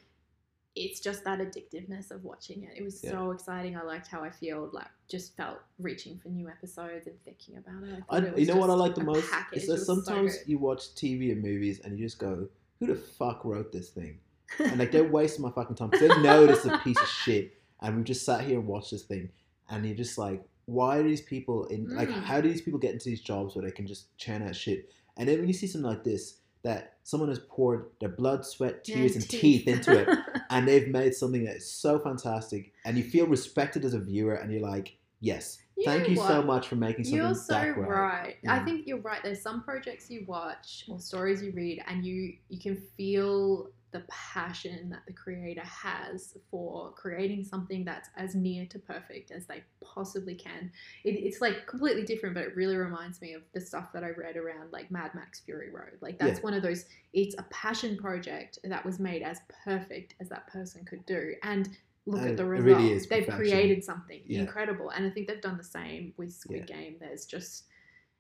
it's 0.76 1.00
just 1.00 1.24
that 1.24 1.38
addictiveness 1.40 2.10
of 2.10 2.24
watching 2.24 2.64
it. 2.64 2.72
It 2.76 2.84
was 2.84 3.04
Yeah. 3.04 3.12
so 3.12 3.32
exciting. 3.32 3.78
I 3.78 3.84
liked 3.84 4.08
how 4.08 4.24
I 4.24 4.32
feel 4.32 4.70
like 4.74 4.88
just 5.08 5.38
felt 5.38 5.60
reaching 5.78 6.18
for 6.18 6.30
new 6.30 6.50
episodes 6.50 7.06
and 7.06 7.16
thinking 7.24 7.58
about 7.58 7.84
it. 7.84 8.04
I, 8.10 8.20
thought 8.20 8.30
it 8.30 8.40
you 8.40 8.48
know 8.48 8.56
what 8.58 8.72
I 8.72 8.74
like 8.74 8.96
the 8.96 9.04
most 9.04 9.30
package. 9.30 9.60
is 9.64 9.68
that 9.68 9.74
was 9.74 9.86
so 9.86 9.94
sometimes 10.02 10.38
you 10.48 10.58
watch 10.58 10.96
TV 10.96 11.32
and 11.32 11.42
movies 11.44 11.80
and 11.82 11.98
you 12.00 12.06
just 12.06 12.18
go, 12.18 12.50
"Who 12.80 12.88
the 12.88 12.96
fuck 12.96 13.46
wrote 13.46 13.72
this 13.72 13.92
thing?" 13.92 14.20
And 14.58 14.80
like 14.80 14.92
they're 14.92 15.04
wasting 15.20 15.44
my 15.44 15.52
fucking 15.52 15.76
time 15.76 15.90
because 15.92 16.10
they 16.10 16.22
know 16.24 16.48
this 16.48 16.66
is 16.66 16.72
a 16.72 16.80
piece 16.80 17.00
of 17.00 17.08
shit, 17.08 17.54
and 17.82 17.96
we've 17.96 18.06
just 18.06 18.26
sat 18.26 18.42
here 18.44 18.58
and 18.58 18.68
watched 18.68 18.90
this 18.92 19.04
thing, 19.04 19.30
and 19.70 19.86
you're 19.86 19.96
just 19.96 20.18
like, 20.18 20.44
"Why 20.66 20.98
are 21.00 21.04
these 21.04 21.22
people 21.22 21.66
in? 21.66 21.90
Like, 21.96 22.10
Mm. 22.10 22.24
how 22.24 22.42
do 22.42 22.50
these 22.50 22.62
people 22.62 22.80
get 22.80 22.94
into 22.94 23.10
these 23.10 23.22
jobs 23.22 23.56
where 23.56 23.66
they 23.66 23.72
can 23.72 23.88
just 23.88 24.16
churn 24.18 24.42
out 24.42 24.56
shit?" 24.56 24.90
And 25.18 25.28
then 25.30 25.40
when 25.40 25.48
you 25.48 25.54
see 25.54 25.68
something 25.68 25.90
like 25.90 26.04
this, 26.04 26.40
that 26.64 26.98
someone 27.04 27.30
has 27.30 27.40
poured 27.50 27.92
their 28.00 28.10
blood, 28.10 28.46
sweat, 28.46 28.84
Yeah, 28.88 28.96
tears, 28.96 29.16
and 29.16 29.30
teeth 29.30 29.68
into 29.68 29.96
it, 29.96 30.10
and 30.50 30.68
they've 30.68 30.88
made 30.88 31.14
something 31.14 31.44
that 31.46 31.58
is 31.58 31.70
so 31.70 32.00
fantastic, 32.00 32.72
and 32.86 32.98
you 32.98 33.04
feel 33.04 33.28
respected 33.28 33.84
as 33.86 33.94
a 33.94 34.00
viewer, 34.00 34.36
and 34.36 34.52
you're 34.52 34.62
like, 34.62 34.98
"Yes, 35.20 35.60
thank 35.84 36.04
know 36.04 36.10
you 36.10 36.16
so 36.16 36.42
much 36.42 36.68
for 36.68 36.76
making 36.76 37.04
something 37.06 37.20
You're 37.28 37.36
so 37.36 37.74
great." 37.74 37.88
right. 37.90 38.38
I 38.48 38.60
Mm. 38.60 38.66
think 38.66 38.88
you're 38.88 39.02
right. 39.02 39.22
There's 39.24 39.42
some 39.42 39.64
projects 39.64 40.10
you 40.10 40.26
watch 40.28 40.86
or 40.90 41.00
stories 41.00 41.44
you 41.44 41.52
read, 41.52 41.84
and 41.88 42.06
you 42.06 42.38
you 42.50 42.60
can 42.60 42.76
feel 42.76 43.70
the 43.94 44.04
passion 44.10 44.90
that 44.90 45.04
the 45.08 45.14
creator 45.14 45.64
has 45.64 46.36
for 46.52 46.92
creating 46.94 47.46
something 47.46 47.86
that's 47.86 48.10
as 48.18 48.36
near 48.36 48.66
to 48.66 48.80
perfect 48.80 49.32
as 49.32 49.46
they 49.46 49.64
possibly 49.82 50.36
can. 50.36 50.72
It, 51.06 51.12
it's 51.12 51.40
like 51.40 51.66
completely 51.68 52.04
different, 52.04 52.36
but 52.36 52.44
it 52.44 52.56
really 52.56 52.76
reminds 52.76 53.22
me 53.22 53.34
of 53.34 53.44
the 53.54 53.62
stuff 53.62 53.94
that 53.94 54.04
I 54.04 54.10
read 54.10 54.36
around 54.36 54.72
like 54.74 54.92
Mad 54.92 55.16
Max 55.16 55.40
Fury 55.40 55.70
Road. 55.70 55.98
Like 56.02 56.20
that's 56.20 56.40
Yeah. 56.40 56.44
one 56.44 56.54
of 56.54 56.62
those. 56.64 56.86
It's 57.14 57.36
a 57.38 57.44
passion 57.44 57.96
project 57.98 58.60
that 58.66 58.84
was 58.84 59.00
made 59.00 59.22
as 59.22 59.40
perfect 59.64 60.16
as 60.20 60.28
that 60.30 60.48
person 60.48 60.84
could 60.84 61.06
do, 61.06 61.36
and. 61.44 61.70
Look 62.06 62.20
And 62.20 62.32
at 62.32 62.36
the 62.36 62.44
result. 62.44 62.66
really 62.82 63.00
They've 63.00 63.26
created 63.30 63.82
something 63.82 64.24
Yeah. 64.26 64.42
incredible, 64.42 64.90
and 64.90 65.06
I 65.06 65.10
think 65.10 65.26
they've 65.30 65.40
done 65.40 65.56
the 65.56 65.64
same 65.64 66.14
with 66.18 66.34
Squid 66.34 66.68
Game. 66.68 66.98
There's 67.00 67.26
just, 67.26 67.64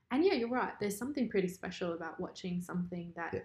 and 0.09 0.23
yeah, 0.23 0.35
you're 0.35 0.47
right. 0.47 0.71
There's 0.79 0.97
something 0.97 1.27
pretty 1.27 1.49
special 1.49 1.91
about 1.91 2.17
watching 2.17 2.61
something 2.61 3.11
that 3.17 3.33
Yeah. 3.33 3.39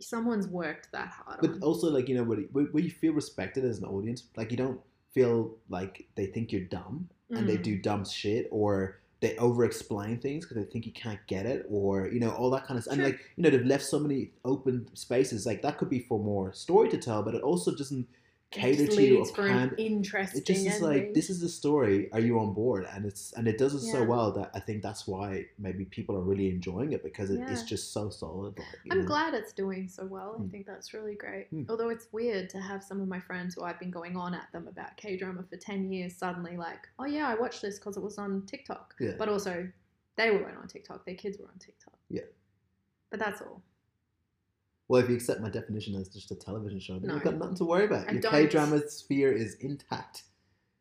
Someone's 0.00 0.48
worked 0.48 0.92
that 0.92 1.08
hard 1.08 1.40
But 1.40 1.50
on. 1.52 1.62
also, 1.62 1.90
like 1.90 2.08
you 2.08 2.14
know, 2.16 2.24
where, 2.24 2.38
where 2.66 2.82
you 2.82 2.90
feel 2.90 3.12
respected 3.12 3.64
as 3.64 3.78
an 3.78 3.84
audience, 3.84 4.24
like 4.36 4.50
you 4.50 4.56
don't 4.56 4.80
feel 5.12 5.56
like 5.68 6.06
they 6.14 6.26
think 6.26 6.52
you're 6.52 6.62
dumb 6.62 7.08
and 7.30 7.48
they 7.48 7.56
Mm. 7.56 7.62
do 7.62 7.78
dumb 7.78 8.04
shit 8.04 8.48
or 8.50 9.00
they 9.20 9.36
over 9.38 9.64
explain 9.64 10.18
things 10.20 10.44
because 10.44 10.62
they 10.62 10.70
think 10.70 10.84
you 10.86 10.92
can't 10.92 11.18
get 11.26 11.46
it 11.46 11.66
or 11.70 12.06
you 12.08 12.20
know 12.20 12.30
all 12.30 12.50
that 12.50 12.66
kind 12.66 12.76
of 12.78 12.84
stuff. 12.84 12.94
And 12.94 13.02
like 13.02 13.18
you 13.36 13.42
know, 13.42 13.50
they've 13.50 13.64
left 13.64 13.84
so 13.84 13.98
many 13.98 14.32
open 14.44 14.88
spaces. 14.94 15.46
Like 15.46 15.62
that 15.62 15.78
could 15.78 15.88
be 15.90 16.00
for 16.00 16.18
more 16.18 16.52
story 16.52 16.88
to 16.90 16.98
tell, 16.98 17.22
but 17.22 17.34
it 17.34 17.42
also 17.42 17.74
doesn't 17.74 18.06
cater 18.52 18.86
to 18.86 19.02
you 19.02 19.24
for 19.26 19.42
plan. 19.42 19.68
an 19.70 19.74
interesting. 19.76 20.40
It 20.40 20.46
just 20.46 20.66
is 20.66 20.80
like 20.80 21.14
this 21.14 21.28
is 21.30 21.40
the 21.40 21.48
story. 21.48 22.10
Are 22.12 22.20
you 22.20 22.38
on 22.38 22.54
board? 22.54 22.86
And 22.92 23.04
it's 23.04 23.32
and 23.32 23.46
it 23.48 23.58
does 23.58 23.74
it 23.74 23.80
so 23.80 24.04
well 24.04 24.32
that 24.32 24.50
I 24.54 24.60
think 24.60 24.82
that's 24.82 25.06
why 25.06 25.46
maybe 25.58 25.84
people 25.84 26.16
are 26.16 26.22
really 26.22 26.48
enjoying 26.48 26.92
it 26.92 27.02
because 27.02 27.30
it, 27.30 27.40
it's 27.48 27.62
Yeah. 27.62 27.66
just 27.66 27.92
so 27.92 28.08
solid. 28.08 28.56
Like, 28.58 28.66
I'm 28.90 29.00
know. 29.00 29.04
glad 29.06 29.34
it's 29.34 29.52
doing 29.52 29.88
so 29.88 30.06
well. 30.06 30.36
I 30.38 30.42
Mm. 30.42 30.50
think 30.50 30.66
that's 30.66 30.94
really 30.94 31.14
great. 31.16 31.52
Mm. 31.52 31.68
Although 31.68 31.88
it's 31.90 32.06
weird 32.12 32.48
to 32.50 32.60
have 32.60 32.82
some 32.82 33.00
of 33.00 33.08
my 33.08 33.20
friends 33.20 33.54
who 33.54 33.62
I've 33.64 33.80
been 33.80 33.90
going 33.90 34.16
on 34.16 34.32
at 34.34 34.50
them 34.52 34.68
about 34.68 34.96
K 34.96 35.16
drama 35.16 35.42
for 35.42 35.56
10 35.56 35.90
years 35.92 36.14
suddenly 36.16 36.56
like, 36.56 36.86
oh 36.98 37.06
yeah, 37.06 37.28
I 37.28 37.34
watched 37.34 37.62
this 37.62 37.78
because 37.78 37.96
it 37.96 38.02
was 38.02 38.16
on 38.18 38.42
TikTok. 38.46 38.94
Yeah. 39.00 39.12
But 39.18 39.28
also, 39.28 39.68
they 40.16 40.30
weren't 40.30 40.56
on 40.56 40.68
TikTok, 40.68 41.04
their 41.04 41.14
kids 41.16 41.38
were 41.38 41.46
on 41.46 41.58
TikTok. 41.58 41.98
Yeah. 42.08 42.22
But 43.10 43.18
that's 43.20 43.42
all. 43.42 43.62
Well, 44.88 45.02
if 45.02 45.08
you 45.08 45.16
accept 45.16 45.40
my 45.40 45.50
definition 45.50 45.94
as 45.96 46.08
just 46.08 46.30
a 46.30 46.34
television 46.36 46.78
show, 46.78 46.98
then 46.98 47.08
No. 47.08 47.14
you've 47.14 47.24
got 47.24 47.36
nothing 47.36 47.56
to 47.56 47.64
worry 47.64 47.86
about. 47.86 48.08
I 48.08 48.12
Your 48.12 48.20
don't. 48.22 48.32
K 48.32 48.46
drama 48.46 48.88
sphere 48.88 49.32
is 49.32 49.54
intact. 49.56 50.22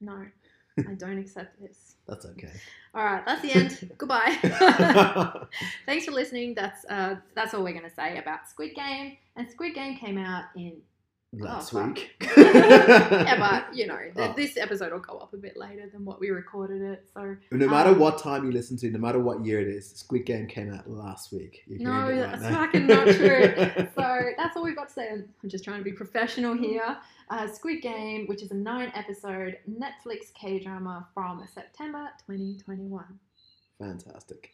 No, 0.01 0.25
I 0.77 0.93
don't 0.95 1.17
accept 1.17 1.59
this. 1.61 1.95
That's 2.07 2.25
okay. 2.25 2.51
All 2.93 3.03
right, 3.03 3.25
that's 3.25 3.41
the 3.41 3.51
end. 3.51 3.91
Goodbye. 3.97 4.37
Thanks 5.85 6.05
for 6.05 6.11
listening. 6.11 6.53
That's 6.53 6.85
uh, 6.85 7.15
that's 7.33 7.53
all 7.53 7.63
we're 7.63 7.73
gonna 7.73 7.89
say 7.89 8.17
about 8.19 8.47
Squid 8.47 8.75
Game. 8.75 9.17
And 9.35 9.49
Squid 9.49 9.73
Game 9.73 9.97
came 9.97 10.17
out 10.17 10.45
in 10.55 10.77
Last 11.43 11.71
fuck. 11.71 11.95
week. 11.95 12.15
yeah, 12.37 13.37
but 13.39 13.75
you 13.75 13.87
know, 13.87 13.97
th- 14.15 14.29
Oh. 14.29 14.33
this 14.35 14.57
episode 14.57 14.91
will 14.93 14.99
go 14.99 15.17
up 15.17 15.33
a 15.33 15.37
bit 15.37 15.57
later 15.57 15.89
than 15.91 16.05
what 16.05 16.19
we 16.19 16.29
recorded 16.29 16.81
it. 16.81 17.05
So 17.13 17.35
No 17.51 17.67
matter 17.67 17.89
Um, 17.91 17.99
what 17.99 18.17
time 18.19 18.45
you 18.45 18.51
listen 18.51 18.77
to, 18.77 18.89
no 18.91 18.99
matter 18.99 19.19
what 19.19 19.45
year 19.45 19.59
it 19.59 19.67
is, 19.67 19.89
Squid 19.91 20.25
Game 20.25 20.47
came 20.47 20.73
out 20.73 20.89
last 20.89 21.31
week. 21.33 21.63
No, 21.67 21.91
right 21.91 22.15
that's 22.15 22.41
now. 22.43 22.49
fucking 22.65 22.87
not 22.87 23.05
true. 23.07 23.53
so 23.95 24.21
that's 24.37 24.55
all 24.55 24.63
we've 24.63 24.75
got 24.75 24.87
to 24.89 24.93
say. 24.93 25.09
I'm 25.09 25.27
just 25.49 25.63
trying 25.63 25.79
to 25.79 25.83
be 25.83 25.91
professional 25.91 26.53
here. 26.55 26.97
Uh, 27.29 27.47
Squid 27.47 27.81
Game, 27.81 28.27
which 28.27 28.41
is 28.43 28.51
a 28.51 28.55
nine 28.55 28.91
episode 28.95 29.57
Netflix 29.69 30.31
K 30.33 30.59
drama 30.59 31.07
from 31.13 31.43
September 31.53 32.09
2021. 32.27 33.03
Fantastic. 33.79 34.51